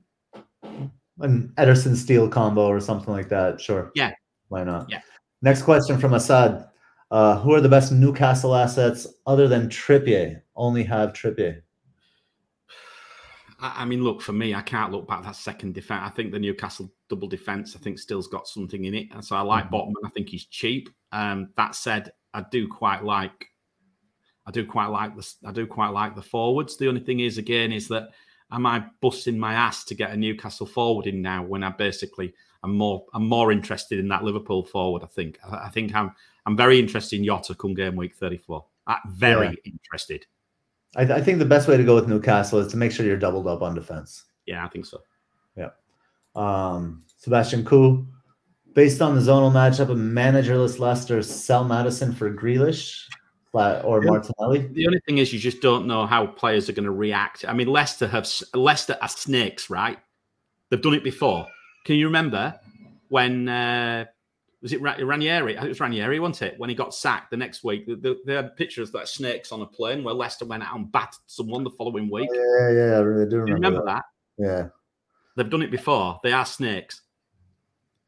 an 1.20 1.52
Ederson 1.58 1.96
Steele 1.96 2.28
combo 2.28 2.66
or 2.66 2.80
something 2.80 3.12
like 3.12 3.28
that. 3.28 3.60
Sure. 3.60 3.90
Yeah. 3.94 4.12
Why 4.48 4.64
not? 4.64 4.88
Yeah. 4.90 5.00
Next 5.44 5.60
question 5.60 5.98
from 5.98 6.14
Asad. 6.14 6.70
Uh, 7.10 7.38
who 7.38 7.52
are 7.52 7.60
the 7.60 7.68
best 7.68 7.92
Newcastle 7.92 8.54
assets 8.54 9.06
other 9.26 9.46
than 9.46 9.68
Trippier? 9.68 10.40
Only 10.56 10.82
have 10.84 11.12
Trippier. 11.12 11.60
I 13.60 13.84
mean, 13.84 14.02
look 14.02 14.22
for 14.22 14.32
me, 14.32 14.54
I 14.54 14.62
can't 14.62 14.90
look 14.90 15.06
back 15.06 15.22
that 15.22 15.36
second 15.36 15.74
defense. 15.74 16.00
I 16.02 16.08
think 16.08 16.32
the 16.32 16.38
Newcastle 16.38 16.90
double 17.10 17.28
defense, 17.28 17.76
I 17.76 17.78
think, 17.80 17.98
still's 17.98 18.26
got 18.26 18.48
something 18.48 18.86
in 18.86 18.94
it. 18.94 19.08
And 19.12 19.22
so 19.22 19.36
I 19.36 19.42
like 19.42 19.66
Mhm. 19.66 19.72
Botman. 19.72 20.06
I 20.06 20.08
think 20.08 20.30
he's 20.30 20.46
cheap. 20.46 20.88
Um, 21.12 21.50
that 21.58 21.74
said, 21.74 22.12
I 22.32 22.46
do 22.50 22.66
quite 22.66 23.04
like, 23.04 23.50
I 24.46 24.50
do 24.50 24.64
quite 24.64 24.86
like 24.86 25.14
the, 25.14 25.30
I 25.44 25.52
do 25.52 25.66
quite 25.66 25.90
like 25.90 26.16
the 26.16 26.22
forwards. 26.22 26.78
The 26.78 26.88
only 26.88 27.02
thing 27.02 27.20
is, 27.20 27.36
again, 27.36 27.70
is 27.70 27.86
that 27.88 28.08
am 28.50 28.64
I 28.64 28.86
busting 29.02 29.38
my 29.38 29.52
ass 29.52 29.84
to 29.84 29.94
get 29.94 30.10
a 30.10 30.16
Newcastle 30.16 30.66
forward 30.66 31.06
in 31.06 31.20
now 31.20 31.44
when 31.44 31.62
I 31.62 31.68
basically 31.68 32.32
I'm 32.64 32.76
more, 32.76 33.04
I'm 33.14 33.28
more 33.28 33.52
interested 33.52 33.98
in 34.00 34.08
that 34.08 34.24
Liverpool 34.24 34.64
forward. 34.64 35.02
I 35.04 35.06
think, 35.06 35.38
I, 35.48 35.66
I 35.66 35.68
think 35.68 35.94
I'm, 35.94 36.12
I'm 36.46 36.56
very 36.56 36.78
interested 36.80 37.18
in 37.18 37.24
Jota 37.24 37.54
come 37.54 37.74
game 37.74 37.94
week 37.94 38.16
34. 38.16 38.64
Uh, 38.86 38.96
very 39.10 39.56
interested. 39.64 40.26
I, 40.96 41.02
I 41.02 41.20
think 41.22 41.38
the 41.38 41.44
best 41.44 41.68
way 41.68 41.76
to 41.76 41.84
go 41.84 41.94
with 41.94 42.08
Newcastle 42.08 42.58
is 42.58 42.68
to 42.68 42.76
make 42.76 42.90
sure 42.90 43.06
you're 43.06 43.16
doubled 43.16 43.46
up 43.46 43.62
on 43.62 43.74
defense. 43.74 44.24
Yeah, 44.46 44.64
I 44.64 44.68
think 44.68 44.86
so. 44.86 45.00
Yeah. 45.56 45.70
Um, 46.34 47.04
Sebastian 47.18 47.64
Koo, 47.64 48.06
based 48.74 49.00
on 49.00 49.14
the 49.14 49.20
zonal 49.20 49.52
matchup 49.52 49.88
of 49.90 49.98
managerless 49.98 50.78
Leicester, 50.78 51.22
sell 51.22 51.64
Maddison 51.64 52.12
for 52.12 52.32
Grealish 52.32 53.04
or 53.54 54.02
Yeah. 54.04 54.10
Martinelli. 54.10 54.66
The 54.72 54.86
only 54.86 55.00
thing 55.06 55.18
is, 55.18 55.32
you 55.32 55.38
just 55.38 55.60
don't 55.60 55.86
know 55.86 56.06
how 56.06 56.26
players 56.26 56.68
are 56.68 56.72
going 56.72 56.84
to 56.84 56.90
react. 56.90 57.44
I 57.46 57.52
mean, 57.52 57.68
Leicester 57.68 58.06
have 58.08 58.28
Leicester 58.52 58.98
are 59.00 59.08
snakes, 59.08 59.70
right? 59.70 59.98
They've 60.70 60.82
done 60.82 60.94
it 60.94 61.04
before. 61.04 61.46
Can 61.84 61.96
you 61.96 62.06
remember 62.06 62.58
when 63.08 63.48
uh, 63.48 64.06
was 64.62 64.72
it 64.72 64.80
Ranieri? 64.80 65.52
I 65.56 65.60
think 65.60 65.66
it 65.66 65.68
was 65.68 65.80
Ranieri, 65.80 66.18
wasn't 66.18 66.52
it? 66.52 66.58
When 66.58 66.70
he 66.70 66.74
got 66.76 66.94
sacked 66.94 67.30
the 67.30 67.36
next 67.36 67.62
week, 67.64 67.86
the, 67.86 67.96
the, 67.96 68.18
they 68.24 68.34
had 68.34 68.56
pictures 68.56 68.94
like 68.94 69.06
snakes 69.06 69.52
on 69.52 69.60
a 69.60 69.66
plane 69.66 70.02
where 70.02 70.14
Leicester 70.14 70.46
went 70.46 70.62
out 70.62 70.74
and 70.76 70.90
battered 70.90 71.20
someone 71.26 71.62
the 71.64 71.70
following 71.70 72.10
week. 72.10 72.28
Yeah, 72.32 72.70
yeah, 72.70 72.92
I 72.96 72.98
really 73.00 73.26
do 73.26 73.30
Do 73.30 73.36
remember, 73.36 73.48
you 73.50 73.54
remember 73.56 73.84
that. 73.84 74.02
that? 74.38 74.44
Yeah. 74.44 74.66
They've 75.36 75.50
done 75.50 75.62
it 75.62 75.70
before. 75.70 76.18
They 76.22 76.32
are 76.32 76.46
snakes. 76.46 77.02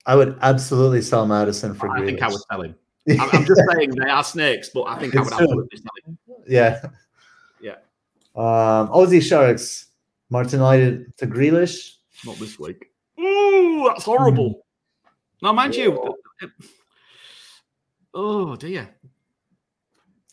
I 0.07 0.15
would 0.15 0.39
absolutely 0.41 1.03
sell 1.03 1.27
Maddison 1.27 1.75
for 1.75 1.91
I 1.91 1.99
Grealish. 2.01 2.07
think 2.07 2.23
I 2.23 2.29
would 2.29 2.41
sell 2.51 2.63
him. 2.63 2.75
I'm, 3.11 3.31
I'm 3.33 3.45
just 3.45 3.61
saying 3.75 3.91
they 3.91 4.09
are 4.09 4.25
snakes, 4.25 4.71
but 4.73 4.85
I 4.85 4.99
think 4.99 5.15
I 5.17 5.21
It's 5.21 5.31
would 5.31 5.37
true. 5.37 5.45
absolutely 5.47 5.79
tell 5.81 5.93
him. 6.13 6.19
Yeah. 6.49 6.87
Yeah. 7.61 7.73
Um, 8.37 8.89
Aussie 8.89 9.21
Sharks, 9.23 9.87
Martinelli 10.31 11.05
to 11.19 11.27
Grealish. 11.27 11.97
Not 12.25 12.37
this 12.39 12.59
week. 12.59 12.91
Ooh, 13.67 13.85
that's 13.89 14.05
horrible. 14.05 14.65
Now, 15.43 15.53
mind 15.53 15.75
you, 15.75 16.15
oh 18.15 18.57
dear. 18.57 18.89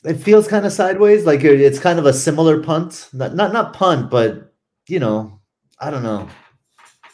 It 0.06 0.16
feels 0.16 0.48
kind 0.48 0.66
of 0.66 0.74
sideways, 0.74 1.26
like 1.26 1.44
it's 1.44 1.80
kind 1.80 1.98
of 1.98 2.06
a 2.06 2.14
similar 2.14 2.62
punt. 2.62 3.10
Not 3.14 3.36
not, 3.36 3.54
not 3.54 3.74
punt, 3.74 4.10
but 4.12 4.54
you 4.88 5.00
know, 5.00 5.40
I 5.80 5.90
don't 5.90 6.04
know. 6.04 6.28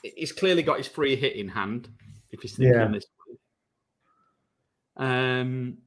He's 0.03 0.31
clearly 0.31 0.63
got 0.63 0.77
his 0.77 0.87
free 0.87 1.15
hit 1.15 1.35
in 1.35 1.47
hand. 1.49 1.89
If 2.31 2.41
he's 2.41 2.55
thinking 2.55 2.73
Yeah. 2.79 2.87
this. 2.87 3.05
way. 4.97 5.05
Um. 5.05 5.77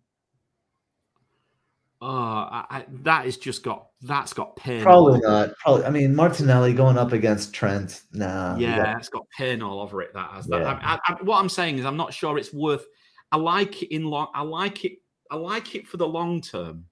Oh, 2.05 2.09
I, 2.09 2.65
I, 2.69 2.85
that 3.05 3.27
has 3.27 3.37
just 3.37 3.63
got 3.63 3.87
that's 4.01 4.33
got 4.33 4.57
pain. 4.57 4.83
Probably 4.83 5.21
not. 5.21 5.51
Probably. 5.59 5.85
I 5.85 5.91
mean, 5.91 6.17
Martinelli 6.17 6.75
going 6.75 6.99
up 6.99 7.13
against 7.13 7.55
Trent. 7.55 8.03
Nah. 8.13 8.57
Yeah, 8.57 8.79
got- 8.79 8.99
it's 8.99 9.09
got 9.09 9.25
pain 9.39 9.63
all 9.63 9.81
over 9.81 10.03
it. 10.03 10.13
That 10.13 10.33
has. 10.33 10.49
That, 10.49 10.63
Yeah. 10.63 10.99
I, 11.07 11.17
what 11.23 11.39
I'm 11.39 11.49
saying 11.49 11.79
is, 11.79 11.85
I'm 11.87 11.97
not 11.97 12.13
sure 12.13 12.39
it's 12.39 12.53
worth. 12.53 12.85
I 13.31 13.37
like 13.37 13.85
it 13.85 13.95
in 13.95 14.05
long. 14.07 14.27
I 14.35 14.43
like 14.43 14.85
it. 14.85 14.95
I 15.31 15.37
like 15.37 15.77
it 15.77 15.87
for 15.87 15.97
the 15.97 16.09
long 16.09 16.41
term. 16.41 16.87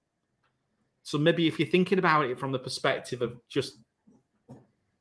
So 1.03 1.17
maybe 1.17 1.45
if 1.45 1.59
you're 1.59 1.67
thinking 1.67 1.99
about 1.99 2.25
it 2.25 2.39
from 2.39 2.53
the 2.53 2.59
perspective 2.59 3.21
of 3.21 3.35
just 3.49 3.79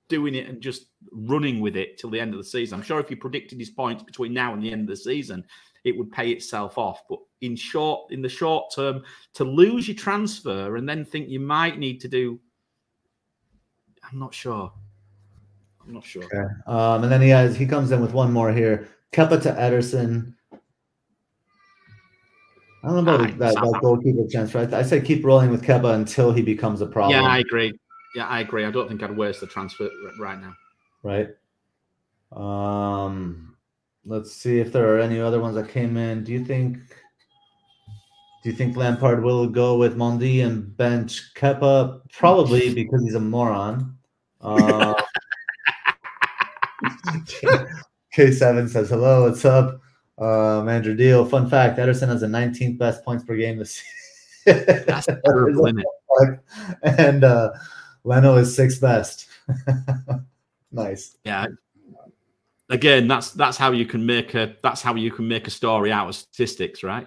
doing 0.08 0.34
it 0.34 0.48
and 0.48 0.60
just 0.60 0.86
running 1.12 1.60
with 1.60 1.76
it 1.76 1.98
till 1.98 2.10
the 2.10 2.18
end 2.18 2.34
of 2.34 2.38
the 2.38 2.44
season, 2.44 2.80
I'm 2.80 2.84
sure 2.84 2.98
if 2.98 3.10
you 3.10 3.16
predicted 3.16 3.60
his 3.60 3.70
points 3.70 4.02
between 4.02 4.34
now 4.34 4.54
and 4.54 4.62
the 4.62 4.72
end 4.72 4.82
of 4.82 4.88
the 4.88 4.96
season, 4.96 5.44
it 5.84 5.96
would 5.96 6.10
pay 6.10 6.30
itself 6.30 6.78
off. 6.78 7.02
But 7.08 7.20
in 7.40 7.56
short, 7.56 8.12
in 8.12 8.22
the 8.22 8.28
short 8.28 8.72
term, 8.74 9.02
to 9.34 9.44
lose 9.44 9.88
your 9.88 9.96
transfer 9.96 10.76
and 10.76 10.88
then 10.88 11.04
think 11.04 11.28
you 11.28 11.40
might 11.40 11.78
need 11.78 12.00
to 12.00 12.08
do, 12.08 12.38
I'm 14.10 14.18
not 14.18 14.34
sure. 14.34 14.72
I'm 15.84 15.94
not 15.94 16.04
sure. 16.04 16.24
Okay. 16.24 16.52
Um, 16.66 17.02
and 17.04 17.12
then 17.12 17.22
he 17.22 17.28
has 17.30 17.56
he 17.56 17.66
comes 17.66 17.90
in 17.90 18.00
with 18.00 18.12
one 18.12 18.32
more 18.32 18.52
here. 18.52 18.88
Kepa 19.12 19.42
to 19.42 19.52
Ederson. 19.52 20.34
I 22.82 22.86
don't 22.88 23.04
know 23.04 23.14
about 23.14 23.26
Aye, 23.26 23.30
that, 23.32 23.54
that 23.54 23.78
goalkeeper 23.82 24.24
transfer. 24.30 24.68
I, 24.72 24.78
I 24.78 24.82
say 24.82 25.00
keep 25.00 25.24
rolling 25.24 25.50
with 25.50 25.62
Kepa 25.62 25.94
until 25.94 26.32
he 26.32 26.42
becomes 26.42 26.80
a 26.80 26.86
problem. 26.86 27.22
Yeah, 27.22 27.28
I 27.28 27.38
agree. 27.38 27.72
Yeah, 28.14 28.26
I 28.26 28.40
agree. 28.40 28.64
I 28.64 28.70
don't 28.70 28.88
think 28.88 29.02
I'd 29.02 29.16
waste 29.16 29.40
the 29.40 29.46
transfer 29.46 29.88
right 30.18 30.40
now. 30.40 30.54
right? 31.02 31.28
Um, 32.32 33.56
let's 34.04 34.32
see 34.32 34.58
if 34.58 34.72
there 34.72 34.94
are 34.94 35.00
any 35.00 35.20
other 35.20 35.40
ones 35.40 35.56
that 35.56 35.68
came 35.68 35.96
in. 35.96 36.24
Do 36.24 36.32
you 36.32 36.44
think? 36.44 36.78
Do 38.42 38.48
you 38.48 38.56
think 38.56 38.74
Lampard 38.76 39.22
will 39.22 39.46
go 39.46 39.76
with 39.76 39.98
Mendy 39.98 40.44
and 40.44 40.74
bench 40.76 41.34
Kepa? 41.34 42.00
Probably 42.12 42.72
because 42.74 43.02
he's 43.02 43.14
a 43.14 43.20
moron. 43.20 43.96
Uh, 44.42 44.94
K7 48.16 48.70
says 48.70 48.88
hello. 48.88 49.28
What's 49.28 49.44
up, 49.44 49.78
um, 50.16 50.66
Andrew 50.66 50.94
Deal? 50.94 51.26
Fun 51.26 51.50
fact: 51.50 51.78
Ederson 51.78 52.08
has 52.08 52.22
the 52.22 52.26
19th 52.26 52.78
best 52.78 53.04
points 53.04 53.22
per 53.22 53.36
game 53.36 53.58
this 53.58 53.82
season. 54.46 54.84
That's 54.86 55.08
isn't 55.26 56.40
and 56.82 57.22
uh, 57.22 57.50
Leno 58.04 58.36
is 58.38 58.56
sixth 58.56 58.80
best. 58.80 59.28
nice. 60.72 61.18
Yeah. 61.24 61.48
Again, 62.70 63.06
that's 63.06 63.32
that's 63.32 63.58
how 63.58 63.72
you 63.72 63.84
can 63.84 64.06
make 64.06 64.34
a 64.34 64.56
that's 64.62 64.80
how 64.80 64.94
you 64.94 65.10
can 65.10 65.28
make 65.28 65.46
a 65.46 65.50
story 65.50 65.92
out 65.92 66.08
of 66.08 66.14
statistics, 66.14 66.82
right? 66.82 67.06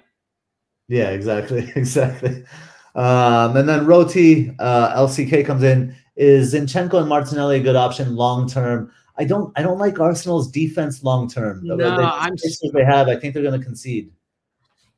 Yeah, 0.87 1.09
exactly, 1.09 1.71
exactly. 1.75 2.43
Um, 2.95 3.57
and 3.57 3.67
then 3.67 3.85
Roti 3.85 4.53
uh, 4.59 4.99
LCK 5.01 5.45
comes 5.45 5.63
in. 5.63 5.95
Is 6.15 6.53
Zinchenko 6.53 6.99
and 6.99 7.09
Martinelli 7.09 7.57
a 7.57 7.63
good 7.63 7.75
option 7.75 8.15
long 8.15 8.47
term? 8.47 8.91
I 9.17 9.25
don't. 9.25 9.51
I 9.55 9.63
don't 9.63 9.79
like 9.79 9.99
Arsenal's 9.99 10.51
defense 10.51 11.03
long 11.03 11.27
term. 11.29 11.61
No, 11.63 11.77
they, 11.77 11.85
I'm 11.85 12.35
the 12.35 12.71
they 12.73 12.83
have. 12.83 13.07
I 13.07 13.15
think 13.15 13.33
they're 13.33 13.43
going 13.43 13.59
to 13.59 13.65
concede. 13.65 14.11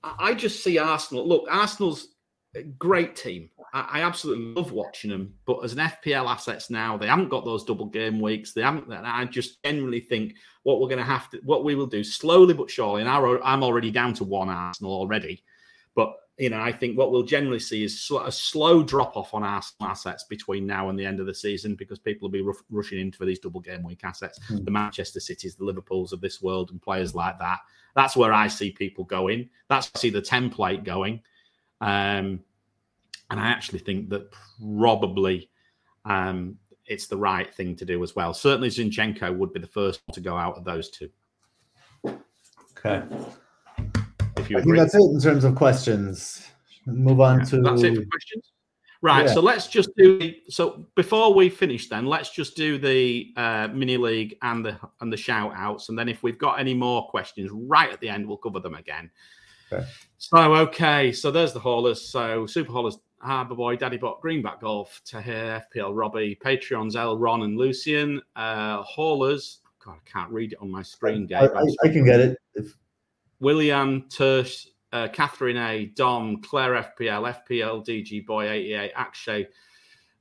I 0.04 0.34
just 0.34 0.64
see 0.64 0.78
Arsenal. 0.78 1.28
Look, 1.28 1.48
Arsenal's 1.50 2.10
a 2.56 2.64
great 2.64 3.16
team. 3.16 3.50
I, 3.74 3.88
I 3.94 4.02
absolutely 4.02 4.54
love 4.54 4.72
watching 4.72 5.10
them. 5.10 5.34
But 5.46 5.60
as 5.60 5.74
an 5.74 5.80
FPL 5.80 6.30
assets 6.30 6.70
now, 6.70 6.98
they 6.98 7.08
haven't 7.08 7.30
got 7.30 7.46
those 7.46 7.64
double 7.64 7.88
game 7.88 8.20
weeks. 8.20 8.54
They 8.54 8.62
haven't. 8.62 8.92
and 8.92 9.06
I 9.06 9.26
just 9.26 9.64
generally 9.64 10.00
think 10.00 10.36
what 10.64 10.80
we're 10.80 10.88
going 10.88 11.00
to 11.00 11.06
have 11.06 11.30
to, 11.32 11.42
what 11.44 11.64
we 11.64 11.76
will 11.76 11.88
do 11.88 12.04
slowly 12.04 12.54
but 12.54 12.70
surely. 12.70 13.02
And 13.02 13.10
I'm 13.10 13.64
already 13.64 13.92
down 13.92 14.14
to 14.16 14.24
one 14.24 14.50
Arsenal 14.50 14.94
already. 14.94 15.44
But 15.96 16.16
you 16.38 16.50
know, 16.50 16.60
I 16.60 16.74
think 16.74 16.98
what 16.98 17.12
we'll 17.12 17.24
generally 17.24 17.60
see 17.60 17.84
is 17.84 18.12
a 18.24 18.32
slow 18.32 18.84
drop 18.84 19.16
off 19.16 19.34
on 19.34 19.44
Arsenal 19.44 19.90
assets 19.90 20.26
between 20.26 20.68
now 20.68 20.90
and 20.90 21.00
the 21.00 21.06
end 21.06 21.22
of 21.22 21.28
the 21.28 21.34
season 21.34 21.76
because 21.76 21.98
people 21.98 22.28
will 22.28 22.34
be 22.34 22.42
ruff- 22.42 22.64
rushing 22.70 23.00
into 23.00 23.18
for 23.18 23.26
these 23.26 23.40
double 23.40 23.62
game 23.62 23.84
week 23.84 24.02
assets. 24.04 24.40
Hmm. 24.48 24.66
The 24.66 24.72
Manchester 24.72 25.22
Cities, 25.22 25.56
the 25.56 25.64
Liverpools 25.64 26.12
of 26.12 26.20
this 26.20 26.42
world, 26.42 26.72
and 26.72 26.82
players 26.82 27.16
like 27.16 27.40
that. 27.40 27.60
That's 27.96 28.18
where 28.18 28.34
I 28.34 28.48
see 28.48 28.72
people 28.72 29.06
going. 29.06 29.50
That's 29.70 29.88
where 29.88 30.00
I 30.00 30.02
see 30.02 30.10
the 30.10 30.22
template 30.22 30.84
going. 30.84 31.22
Um, 31.80 32.42
and 33.32 33.40
I 33.40 33.48
actually 33.48 33.80
think 33.80 34.10
that 34.10 34.32
probably 34.60 35.50
um, 36.04 36.58
it's 36.86 37.08
the 37.08 37.18
right 37.18 37.54
thing 37.54 37.78
to 37.78 37.86
do 37.86 38.04
as 38.04 38.16
well. 38.16 38.34
Certainly, 38.34 38.70
Zinchenko 38.70 39.36
would 39.38 39.54
be 39.54 39.60
the 39.62 39.68
first 39.68 40.02
to 40.12 40.20
go 40.20 40.36
out 40.36 40.58
of 40.58 40.66
those 40.66 40.90
two. 40.90 41.10
Okay. 42.06 43.04
If 44.46 44.52
you 44.52 44.58
I 44.58 44.60
think 44.60 44.68
agree, 44.68 44.80
that's 44.80 44.94
it 44.94 45.02
in 45.02 45.20
terms 45.20 45.44
of 45.44 45.56
questions. 45.56 46.48
Move 46.86 47.20
on 47.20 47.40
Yeah, 47.40 47.46
to. 47.46 47.62
that's 47.62 47.82
it 47.82 47.96
for 47.96 48.06
questions. 48.06 48.52
Right. 49.02 49.26
Yeah. 49.26 49.34
So 49.34 49.42
let's 49.42 49.68
just 49.68 49.90
do. 49.98 50.34
So 50.50 50.86
before 50.96 51.34
we 51.34 51.50
finish, 51.50 51.90
then 51.90 52.06
let's 52.06 52.30
just 52.30 52.56
do 52.56 52.78
the 52.78 53.34
uh, 53.38 53.70
mini 53.74 53.98
league 53.98 54.38
and 54.44 54.64
the 54.64 54.80
and 55.02 55.12
the 55.12 55.18
shout 55.18 55.52
outs, 55.56 55.90
and 55.90 55.98
then 55.98 56.08
if 56.08 56.22
we've 56.22 56.38
got 56.38 56.60
any 56.60 56.76
more 56.76 57.08
questions 57.08 57.50
right 57.52 57.92
at 57.92 58.00
the 58.02 58.10
end, 58.10 58.28
we'll 58.28 58.38
cover 58.38 58.60
them 58.60 58.76
again. 58.76 59.10
Okay. 59.74 59.86
So 60.20 60.56
okay, 60.56 61.12
so 61.12 61.32
there's 61.32 61.54
the 61.54 61.60
haulers. 61.60 62.08
So 62.08 62.46
super 62.46 62.72
haulers, 62.72 63.00
Harbour 63.20 63.56
Boy, 63.56 63.76
Daddy 63.78 63.98
Bot, 63.98 64.22
Greenback 64.22 64.62
Golf, 64.62 65.02
Tahir, 65.06 65.66
FPL, 65.76 65.92
Robbie, 65.96 66.38
Patreons, 66.44 66.96
L, 66.96 67.18
Ron, 67.18 67.42
and 67.42 67.58
Lucian. 67.58 68.22
Uh, 68.36 68.84
haulers. 68.84 69.60
God, 69.84 69.96
I 70.04 70.10
can't 70.10 70.32
read 70.32 70.54
it 70.54 70.60
on 70.62 70.70
my 70.70 70.82
screen, 70.84 71.28
I, 71.36 71.42
Dave. 71.42 71.52
I, 71.56 71.62
I 71.84 71.90
can 71.90 72.06
get 72.06 72.20
it. 72.20 72.38
If, 72.54 72.76
William 73.40 74.04
Tersh, 74.04 74.68
uh, 74.94 75.08
Catherine 75.10 75.58
A, 75.58 75.88
Dom, 75.88 76.42
Claire 76.42 76.74
FPL, 77.00 77.36
FPL, 77.50 77.86
DG 77.86 78.26
Boy 78.26 78.50
88, 78.50 78.92
Akshay, 78.96 79.48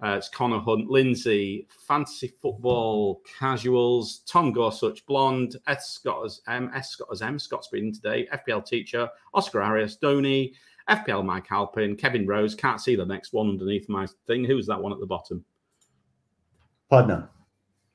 uh, 0.03 0.17
it's 0.19 0.29
Connor 0.29 0.59
Hunt, 0.59 0.91
Lindsay, 0.91 1.67
Fantasy 1.87 2.29
Football, 2.29 3.23
Casuals, 3.39 4.19
Tom 4.27 4.53
Gorsuch, 4.53 5.07
Blonde, 5.07 5.57
S 5.67 5.91
Scott 5.91 6.25
as 6.25 6.41
M, 6.49 6.71
S 6.75 6.91
Scott 6.91 7.09
as 7.13 7.23
M, 7.23 7.39
Scott's 7.39 7.69
been 7.69 7.93
today, 7.93 8.29
FPL 8.33 8.67
Teacher, 8.67 9.09
Oscar 9.33 9.63
Arias, 9.63 9.97
Donny, 9.97 10.53
FPL 10.91 11.25
Mike 11.25 11.47
Halpin, 11.49 11.97
Kevin 11.97 12.27
Rose, 12.27 12.55
can't 12.55 12.81
see 12.81 12.97
the 12.97 13.07
next 13.07 13.33
one 13.33 13.49
underneath 13.49 13.89
my 13.89 14.07
thing. 14.27 14.45
Who's 14.45 14.67
that 14.67 14.81
one 14.81 14.93
at 14.93 15.01
the 15.01 15.07
bottom? 15.07 15.45
Podna. 16.93 17.29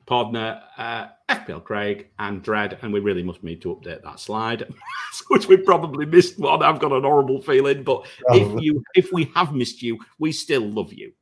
Podner, 0.10 0.62
uh, 0.78 1.08
FPL 1.30 1.64
Craig, 1.64 2.08
and 2.18 2.42
Dread, 2.42 2.80
and 2.82 2.92
we 2.92 3.00
really 3.00 3.22
must 3.22 3.44
need 3.44 3.62
to 3.62 3.76
update 3.76 4.02
that 4.04 4.20
slide, 4.20 4.68
which 5.28 5.48
we 5.48 5.58
probably 5.58 6.06
missed 6.06 6.40
one. 6.40 6.64
I've 6.64 6.80
got 6.80 6.92
an 6.92 7.04
horrible 7.04 7.42
feeling, 7.42 7.84
but 7.84 8.08
if 8.30 8.62
you 8.62 8.84
if 8.96 9.12
we 9.14 9.32
have 9.36 9.54
missed 9.54 9.84
you, 9.84 10.00
we 10.18 10.32
still 10.32 10.68
love 10.68 10.92
you. 10.92 11.14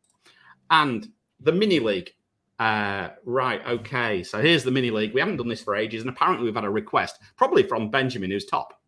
And 0.70 1.08
the 1.42 1.52
mini 1.52 1.80
league, 1.80 2.12
uh, 2.60 3.10
right? 3.26 3.62
Okay, 3.68 4.24
so 4.24 4.42
here's 4.42 4.64
the 4.64 4.72
mini 4.72 4.90
league. 4.90 5.14
We 5.14 5.20
haven't 5.20 5.38
done 5.38 5.50
this 5.50 5.64
for 5.64 5.76
ages, 5.76 6.02
and 6.02 6.10
apparently 6.10 6.46
we've 6.46 6.56
had 6.56 6.64
a 6.64 6.70
request, 6.70 7.20
probably 7.36 7.64
from 7.64 7.92
Benjamin, 7.92 8.32
who's 8.32 8.46
top. 8.46 8.80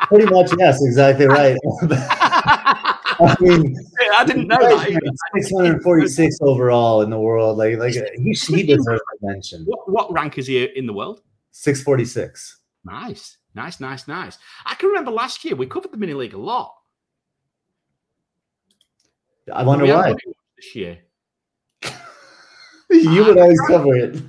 Pretty 0.02 0.26
much, 0.26 0.50
yes, 0.58 0.84
exactly 0.84 1.26
right. 1.26 1.56
I 3.20 3.36
mean, 3.40 3.76
I 4.16 4.24
didn't 4.24 4.48
know 4.48 4.58
that. 4.58 4.88
Either. 4.88 5.00
646 5.34 6.38
overall 6.42 7.02
in 7.02 7.10
the 7.10 7.18
world. 7.18 7.58
Like, 7.58 7.78
like 7.78 7.94
he, 7.94 8.32
he 8.32 8.62
deserves 8.62 9.00
a 9.00 9.26
mention. 9.26 9.64
What, 9.64 9.90
what 9.90 10.12
rank 10.12 10.38
is 10.38 10.46
he 10.46 10.64
in 10.64 10.86
the 10.86 10.92
world? 10.92 11.22
646. 11.52 12.58
Nice, 12.84 13.38
nice, 13.54 13.80
nice, 13.80 14.08
nice. 14.08 14.38
I 14.64 14.74
can 14.74 14.88
remember 14.88 15.10
last 15.10 15.44
year 15.44 15.54
we 15.54 15.66
covered 15.66 15.92
the 15.92 15.96
mini 15.96 16.14
league 16.14 16.34
a 16.34 16.38
lot. 16.38 16.74
I 19.52 19.62
wonder 19.62 19.84
why. 19.86 19.90
done 19.90 20.10
it 20.10 20.12
much 20.26 20.36
this 20.56 20.76
year. 20.76 20.98
You 22.90 23.24
would 23.24 23.38
always 23.38 23.58
cover 23.62 23.94
it. 23.94 24.22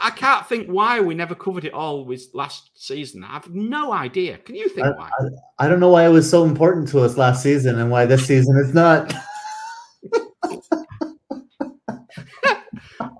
I 0.00 0.08
I 0.08 0.10
can't 0.10 0.46
think 0.46 0.68
why 0.68 1.00
we 1.00 1.14
never 1.14 1.34
covered 1.34 1.64
it 1.64 1.72
all 1.74 2.04
with 2.04 2.24
last 2.34 2.70
season. 2.74 3.24
I've 3.24 3.52
no 3.54 3.92
idea. 3.92 4.38
Can 4.38 4.54
you 4.54 4.68
think 4.68 4.86
why? 4.96 5.10
I 5.58 5.68
don't 5.68 5.80
know 5.80 5.90
why 5.90 6.06
it 6.06 6.10
was 6.10 6.28
so 6.28 6.44
important 6.44 6.88
to 6.88 7.00
us 7.00 7.16
last 7.16 7.42
season 7.42 7.78
and 7.78 7.90
why 7.90 8.06
this 8.06 8.26
season 8.26 8.56
is 8.58 8.74
not. 8.74 9.12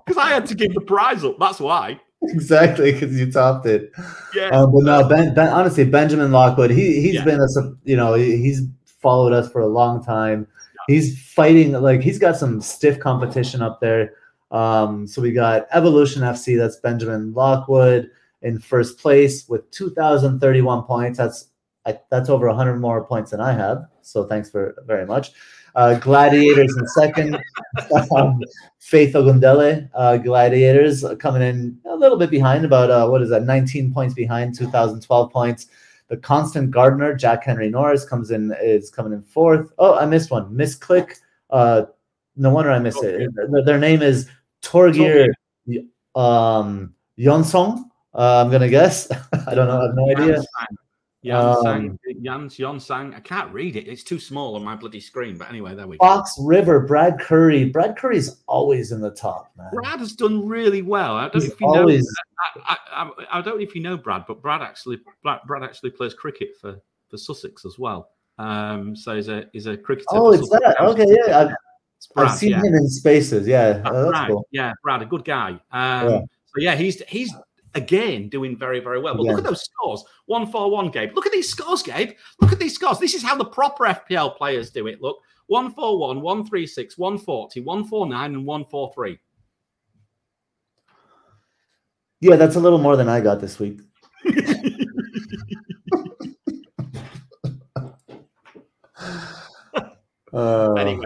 Because 0.05 0.17
I 0.17 0.29
had 0.29 0.45
to 0.47 0.55
give 0.55 0.73
the 0.73 0.81
prize 0.81 1.23
up. 1.23 1.37
That's 1.39 1.59
why. 1.59 1.99
exactly, 2.23 2.93
because 2.93 3.17
you 3.19 3.31
topped 3.31 3.65
it. 3.65 3.91
Yeah. 4.33 4.49
Um, 4.49 4.71
but 4.73 4.83
no, 4.83 5.07
ben, 5.07 5.33
ben, 5.33 5.49
honestly, 5.49 5.83
Benjamin 5.83 6.31
Lockwood, 6.31 6.71
he 6.71 7.01
he's 7.01 7.15
Yeah. 7.15 7.25
been 7.25 7.39
a 7.41 7.47
you 7.83 7.95
know 7.97 8.13
he's 8.13 8.61
followed 8.85 9.33
us 9.33 9.51
for 9.51 9.61
a 9.61 9.67
long 9.67 10.03
time. 10.03 10.47
He's 10.87 11.21
fighting 11.33 11.73
like 11.73 12.01
he's 12.01 12.19
got 12.19 12.37
some 12.37 12.61
stiff 12.61 12.99
competition 12.99 13.61
up 13.61 13.81
there. 13.81 14.13
Um, 14.51 15.07
so 15.07 15.21
we 15.21 15.31
got 15.31 15.67
Evolution 15.71 16.21
FC. 16.21 16.57
That's 16.57 16.77
Benjamin 16.77 17.33
Lockwood 17.33 18.11
in 18.41 18.59
first 18.59 18.99
place 18.99 19.47
with 19.49 19.69
two 19.71 19.89
thousand 19.89 20.39
thirty-one 20.39 20.83
points. 20.83 21.17
That's 21.17 21.49
I, 21.85 21.99
that's 22.09 22.29
over 22.29 22.49
hundred 22.49 22.77
more 22.77 23.03
points 23.05 23.31
than 23.31 23.41
I 23.41 23.53
have. 23.53 23.87
So 24.01 24.23
thanks 24.23 24.49
for 24.49 24.75
very 24.85 25.05
much. 25.05 25.31
Uh, 25.75 25.93
Gladiators 25.99 26.75
in 26.75 26.87
second. 26.87 27.37
um, 28.15 28.41
Faith 28.79 29.13
Ogundele, 29.13 29.89
uh, 29.93 30.17
Gladiators 30.17 31.03
uh, 31.03 31.15
coming 31.15 31.41
in 31.41 31.77
a 31.85 31.95
little 31.95 32.17
bit 32.17 32.31
behind, 32.31 32.65
about 32.65 32.89
uh, 32.89 33.07
what 33.07 33.21
is 33.21 33.29
that, 33.29 33.43
19 33.43 33.93
points 33.93 34.15
behind, 34.15 34.55
2012 34.55 35.31
points. 35.31 35.67
The 36.07 36.17
Constant 36.17 36.71
Gardner, 36.71 37.13
Jack 37.13 37.43
Henry 37.43 37.69
Norris 37.69 38.05
comes 38.05 38.31
in 38.31 38.55
is 38.61 38.89
coming 38.89 39.13
in 39.13 39.21
fourth. 39.21 39.71
Oh, 39.77 39.95
I 39.95 40.05
missed 40.05 40.31
one. 40.31 40.55
Miss 40.55 40.73
Click. 40.73 41.17
Uh, 41.49 41.83
no 42.37 42.49
wonder 42.49 42.71
I 42.71 42.79
missed 42.79 43.03
it. 43.03 43.29
Their, 43.35 43.63
their 43.63 43.77
name 43.77 44.01
is 44.01 44.29
Torgir 44.61 45.29
um, 46.15 46.93
Jonsson. 47.17 47.83
Uh, 48.13 48.43
I'm 48.43 48.51
gonna 48.51 48.69
guess. 48.69 49.09
I 49.47 49.55
don't 49.55 49.67
know. 49.67 49.79
I 49.79 49.85
have 49.85 49.95
no 49.95 50.09
idea. 50.11 50.43
Jansang. 51.23 51.97
Jans 52.21 52.57
Jonsang. 52.57 53.15
I 53.15 53.19
can't 53.19 53.51
read 53.53 53.75
it. 53.75 53.87
It's 53.87 54.03
too 54.03 54.19
small 54.19 54.55
on 54.55 54.63
my 54.63 54.75
bloody 54.75 54.99
screen. 54.99 55.37
But 55.37 55.49
anyway, 55.49 55.75
there 55.75 55.87
we 55.87 55.97
go. 55.97 56.05
Fox 56.05 56.35
River, 56.39 56.79
Brad 56.79 57.19
Curry. 57.19 57.65
Brad 57.65 57.97
Curry's 57.97 58.43
always 58.47 58.91
in 58.91 59.01
the 59.01 59.11
top, 59.11 59.51
man. 59.57 59.69
Brad 59.73 59.99
has 59.99 60.13
done 60.13 60.47
really 60.47 60.81
well. 60.81 61.15
I 61.15 61.29
don't 61.29 61.43
know 61.43 61.49
if 61.51 61.61
you 61.61 61.67
know. 61.67 61.79
always 61.81 62.07
I, 62.55 62.77
I, 62.91 63.03
I, 63.03 63.39
I 63.39 63.41
don't 63.41 63.57
know 63.57 63.63
if 63.63 63.75
you 63.75 63.81
know 63.81 63.97
Brad, 63.97 64.25
but 64.27 64.41
Brad 64.41 64.61
actually 64.61 64.99
Brad, 65.23 65.39
Brad 65.45 65.63
actually 65.63 65.91
plays 65.91 66.13
cricket 66.13 66.49
for, 66.59 66.79
for 67.09 67.17
Sussex 67.17 67.65
as 67.65 67.77
well. 67.77 68.09
Um, 68.37 68.95
so 68.95 69.15
he's 69.15 69.29
a 69.29 69.45
he's 69.53 69.65
a 69.65 69.75
cricketer. 69.75 70.05
Oh, 70.11 70.31
it's 70.31 70.47
Sussex 70.49 70.75
that. 70.77 70.81
Okay, 70.81 71.05
yeah. 71.27 71.53
Brad, 72.13 72.27
I've 72.29 72.37
seen 72.37 72.51
yeah. 72.51 72.61
him 72.61 72.73
in 72.73 72.89
spaces. 72.89 73.47
Yeah, 73.47 73.73
That's 73.73 73.89
oh, 73.91 74.09
right. 74.09 74.27
cool. 74.29 74.47
Yeah, 74.51 74.73
Brad, 74.83 75.01
a 75.01 75.05
good 75.05 75.25
guy. 75.25 75.59
Um, 75.71 76.09
Yeah. 76.09 76.19
So 76.19 76.61
yeah, 76.61 76.75
he's 76.75 77.01
he's 77.07 77.33
again 77.75 78.29
doing 78.29 78.57
very, 78.57 78.79
very 78.79 78.99
well. 78.99 79.15
But 79.15 79.23
look 79.23 79.37
at 79.37 79.43
those 79.43 79.63
scores 79.63 80.03
1 80.25 80.47
4 80.51 80.71
1, 80.71 80.89
Gabe. 80.89 81.13
Look 81.13 81.25
at 81.25 81.31
these 81.31 81.49
scores, 81.49 81.83
Gabe. 81.83 82.11
Look 82.41 82.51
at 82.51 82.59
these 82.59 82.73
scores. 82.73 82.99
This 82.99 83.13
is 83.13 83.21
how 83.21 83.35
the 83.35 83.45
proper 83.45 83.85
FPL 83.85 84.37
players 84.37 84.71
do 84.71 84.87
it. 84.87 85.01
Look 85.01 85.17
1 85.47 85.73
4 85.73 85.99
1, 85.99 86.21
1 86.21 86.45
3 86.47 86.67
6, 86.67 86.97
140, 86.97 87.61
149, 87.61 88.33
and 88.33 88.45
143. 88.45 89.19
Yeah, 92.19 92.35
that's 92.35 92.55
a 92.55 92.59
little 92.59 92.79
more 92.79 92.95
than 92.95 93.09
I 93.09 93.21
got 93.21 93.39
this 93.39 93.59
week. 93.59 93.81
Uh, 100.33 100.73
anyway, 100.73 101.05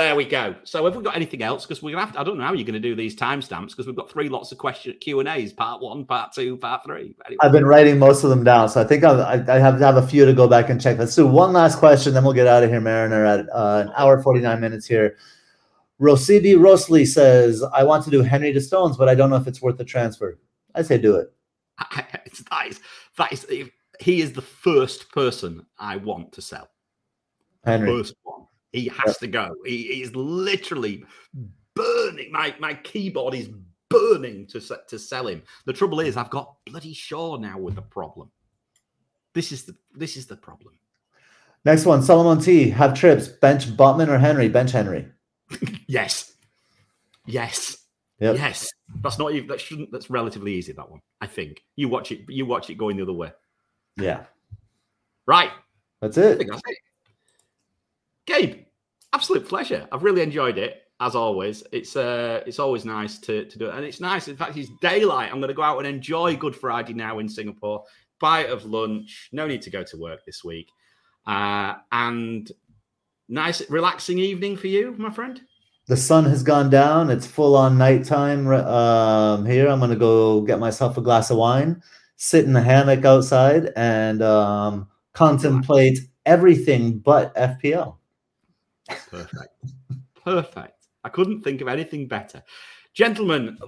there 0.00 0.16
we 0.16 0.24
go. 0.24 0.54
So 0.64 0.84
have 0.84 0.96
we 0.96 1.02
got 1.02 1.16
anything 1.16 1.42
else? 1.42 1.66
Because 1.66 1.82
we're 1.82 1.92
gonna 1.92 2.04
have 2.04 2.14
to, 2.14 2.20
I 2.20 2.24
don't 2.24 2.38
know 2.38 2.44
how 2.44 2.52
you're 2.52 2.66
gonna 2.66 2.80
do 2.80 2.94
these 2.94 3.14
timestamps 3.14 3.70
because 3.70 3.86
we've 3.86 3.96
got 3.96 4.10
three 4.10 4.28
lots 4.28 4.50
of 4.52 4.58
question 4.58 4.96
Q 5.00 5.20
and 5.20 5.28
A's, 5.28 5.52
part 5.52 5.82
one, 5.82 6.04
part 6.04 6.32
two, 6.32 6.56
part 6.56 6.84
three. 6.84 7.14
Anyway. 7.26 7.38
I've 7.40 7.52
been 7.52 7.66
writing 7.66 7.98
most 7.98 8.24
of 8.24 8.30
them 8.30 8.42
down, 8.42 8.68
so 8.68 8.80
I 8.80 8.84
think 8.84 9.04
I'll, 9.04 9.20
I, 9.20 9.44
I 9.48 9.58
have 9.58 9.78
to 9.78 9.84
have 9.84 9.96
a 9.96 10.06
few 10.06 10.24
to 10.24 10.32
go 10.32 10.48
back 10.48 10.70
and 10.70 10.80
check. 10.80 10.98
Let's 10.98 11.14
do 11.14 11.26
one 11.26 11.52
last 11.52 11.78
question, 11.78 12.14
then 12.14 12.24
we'll 12.24 12.32
get 12.32 12.46
out 12.46 12.62
of 12.62 12.70
here, 12.70 12.80
Mariner, 12.80 13.24
at 13.24 13.48
uh, 13.52 13.84
an 13.86 13.92
hour 13.96 14.22
forty 14.22 14.40
nine 14.40 14.60
minutes 14.60 14.86
here. 14.86 15.16
Rosibi 16.00 16.58
Rosley 16.58 17.04
says, 17.04 17.62
"I 17.74 17.84
want 17.84 18.04
to 18.04 18.10
do 18.10 18.22
Henry 18.22 18.52
to 18.52 18.60
Stones, 18.60 18.96
but 18.96 19.08
I 19.08 19.14
don't 19.14 19.30
know 19.30 19.36
if 19.36 19.46
it's 19.46 19.60
worth 19.60 19.76
the 19.76 19.84
transfer." 19.84 20.38
I 20.74 20.82
say 20.82 20.98
do 20.98 21.16
it. 21.16 21.32
It's- 22.26 22.44
that 22.50 22.68
is 22.68 22.80
that 23.18 23.32
is 23.32 23.46
he 23.98 24.22
is 24.22 24.32
the 24.32 24.42
first 24.42 25.10
person 25.12 25.66
I 25.78 25.96
want 25.96 26.32
to 26.32 26.42
sell. 26.42 26.68
Henry. 27.64 27.88
First 27.88 28.14
one. 28.22 28.46
He 28.72 28.88
has 28.88 29.18
to 29.18 29.26
go. 29.26 29.54
He, 29.64 30.02
is 30.02 30.14
literally 30.14 31.04
burning. 31.74 32.30
My 32.32 32.54
my 32.60 32.74
keyboard 32.74 33.34
is 33.34 33.48
burning 33.88 34.46
to 34.48 34.60
to 34.88 34.98
sell 34.98 35.26
him. 35.26 35.42
The 35.66 35.72
trouble 35.72 36.00
is, 36.00 36.16
I've 36.16 36.30
got 36.30 36.56
bloody 36.66 36.92
Shaw 36.92 37.36
now 37.36 37.58
with 37.58 37.74
the 37.74 37.82
problem. 37.82 38.30
This 39.34 39.52
is 39.52 39.64
the 39.64 39.74
this 39.94 40.16
is 40.16 40.26
the 40.26 40.36
problem. 40.36 40.74
Next 41.64 41.84
one, 41.84 42.02
Solomon 42.02 42.42
T. 42.42 42.70
Have 42.70 42.94
trips. 42.94 43.28
Bench 43.28 43.66
Botman 43.76 44.08
or 44.08 44.18
Henry? 44.18 44.48
Bench 44.48 44.72
Henry. 44.72 45.08
Yes, 45.88 46.32
yes, 47.26 47.76
Yep. 48.20 48.36
yes. 48.36 48.70
That's 49.02 49.18
not 49.18 49.32
even. 49.32 49.48
That 49.48 49.60
shouldn't. 49.60 49.90
That's 49.90 50.08
relatively 50.08 50.54
easy. 50.54 50.72
That 50.72 50.88
one. 50.88 51.00
I 51.20 51.26
think 51.26 51.64
you 51.74 51.88
watch 51.88 52.12
it. 52.12 52.20
You 52.28 52.46
watch 52.46 52.70
it 52.70 52.76
going 52.76 52.96
the 52.96 53.02
other 53.02 53.12
way. 53.12 53.32
Yeah. 53.96 54.24
Right. 55.26 55.50
That's 56.00 56.16
I 56.16 56.22
it. 56.22 56.48
Gabe, 58.30 58.62
absolute 59.12 59.48
pleasure. 59.48 59.88
I've 59.90 60.04
really 60.04 60.22
enjoyed 60.22 60.56
it 60.56 60.82
as 61.00 61.16
always. 61.16 61.64
It's 61.72 61.96
uh, 61.96 62.44
it's 62.46 62.60
always 62.60 62.84
nice 62.84 63.18
to 63.18 63.44
to 63.44 63.58
do 63.58 63.66
it, 63.66 63.74
and 63.74 63.84
it's 63.84 64.00
nice. 64.00 64.28
In 64.28 64.36
fact, 64.36 64.56
it's 64.56 64.70
daylight. 64.80 65.30
I'm 65.32 65.40
going 65.40 65.48
to 65.48 65.54
go 65.54 65.64
out 65.64 65.78
and 65.78 65.86
enjoy 65.86 66.36
Good 66.36 66.54
Friday 66.54 66.92
now 66.92 67.18
in 67.18 67.28
Singapore. 67.28 67.82
Bite 68.20 68.48
of 68.48 68.64
lunch. 68.64 69.30
No 69.32 69.48
need 69.48 69.62
to 69.62 69.70
go 69.70 69.82
to 69.82 69.96
work 69.96 70.24
this 70.24 70.44
week, 70.44 70.70
uh, 71.26 71.74
and 71.90 72.52
nice, 73.28 73.68
relaxing 73.68 74.20
evening 74.20 74.56
for 74.56 74.68
you, 74.68 74.94
my 74.96 75.10
friend. 75.10 75.40
The 75.88 75.96
sun 75.96 76.24
has 76.26 76.44
gone 76.44 76.70
down. 76.70 77.10
It's 77.10 77.26
full 77.26 77.56
on 77.56 77.78
nighttime 77.78 78.46
um, 78.46 79.44
here. 79.44 79.66
I'm 79.68 79.80
going 79.80 79.90
to 79.90 79.96
go 79.96 80.42
get 80.42 80.60
myself 80.60 80.96
a 80.96 81.02
glass 81.02 81.32
of 81.32 81.36
wine, 81.36 81.82
sit 82.14 82.44
in 82.44 82.52
the 82.52 82.62
hammock 82.62 83.04
outside, 83.04 83.72
and 83.74 84.22
um, 84.22 84.86
contemplate 85.14 85.98
everything 86.26 87.00
but 87.00 87.34
FPL. 87.34 87.96
Perfect. 89.10 89.54
Perfect. 90.22 90.86
I 91.04 91.08
couldn't 91.08 91.42
think 91.42 91.60
of 91.60 91.68
anything 91.68 92.06
better. 92.06 92.42
Gentlemen, 92.92 93.58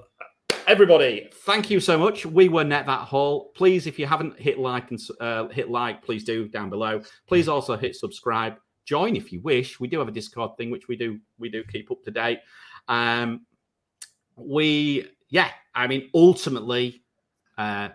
everybody, 0.66 1.28
thank 1.46 1.70
you 1.70 1.80
so 1.80 1.98
much. 1.98 2.26
We 2.26 2.48
were 2.48 2.64
Net 2.64 2.86
That 2.86 3.00
Haul. 3.00 3.52
Please, 3.54 3.86
if 3.86 3.98
you 3.98 4.06
haven't 4.06 4.38
hit 4.38 4.58
like 4.58 4.90
and 4.90 5.00
uh, 5.20 5.48
hit 5.48 5.70
like, 5.70 6.02
please 6.02 6.24
do 6.24 6.48
down 6.48 6.70
below. 6.70 7.02
Please 7.26 7.48
also 7.48 7.76
hit 7.76 7.96
subscribe. 7.96 8.56
Join 8.84 9.16
if 9.16 9.32
you 9.32 9.40
wish. 9.40 9.80
We 9.80 9.88
do 9.88 9.98
have 9.98 10.08
a 10.08 10.12
Discord 10.12 10.56
thing, 10.56 10.70
which 10.70 10.88
we 10.88 10.96
do 10.96 11.18
we 11.38 11.48
do 11.48 11.62
keep 11.64 11.90
up 11.90 12.02
to 12.04 12.10
date. 12.10 12.40
Um, 12.88 13.46
we 14.36 15.08
yeah, 15.30 15.48
I 15.74 15.86
mean, 15.86 16.10
ultimately, 16.14 17.02
uh, 17.56 17.88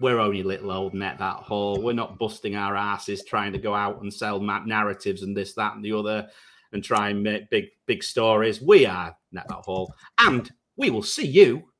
we're 0.00 0.18
only 0.18 0.42
little 0.42 0.70
old 0.70 0.92
net 0.92 1.18
that 1.18 1.36
haul. 1.36 1.80
We're 1.80 1.92
not 1.94 2.18
busting 2.18 2.56
our 2.56 2.76
asses 2.76 3.24
trying 3.24 3.52
to 3.52 3.58
go 3.58 3.74
out 3.74 4.02
and 4.02 4.12
sell 4.12 4.40
map 4.40 4.66
narratives 4.66 5.22
and 5.22 5.36
this, 5.36 5.54
that, 5.54 5.76
and 5.76 5.84
the 5.84 5.92
other, 5.92 6.28
and 6.74 6.84
try 6.84 7.08
and 7.08 7.22
make 7.22 7.48
big, 7.48 7.66
big 7.86 8.02
stories. 8.02 8.60
We 8.60 8.84
are 8.84 9.16
net 9.32 9.46
that 9.48 9.64
haul, 9.64 9.94
and 10.18 10.50
we 10.76 10.90
will 10.90 11.02
see 11.02 11.26
you 11.26 11.70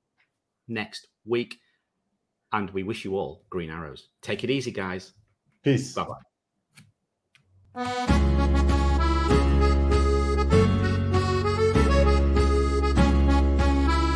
next 0.68 1.08
week. 1.26 1.58
And 2.52 2.70
we 2.70 2.84
wish 2.84 3.04
you 3.04 3.16
all 3.16 3.42
green 3.50 3.68
arrows. 3.68 4.08
Take 4.22 4.44
it 4.44 4.50
easy, 4.50 4.70
guys. 4.70 5.12
Peace. 5.62 5.92
Bye 5.92 6.06
bye. 7.74 8.30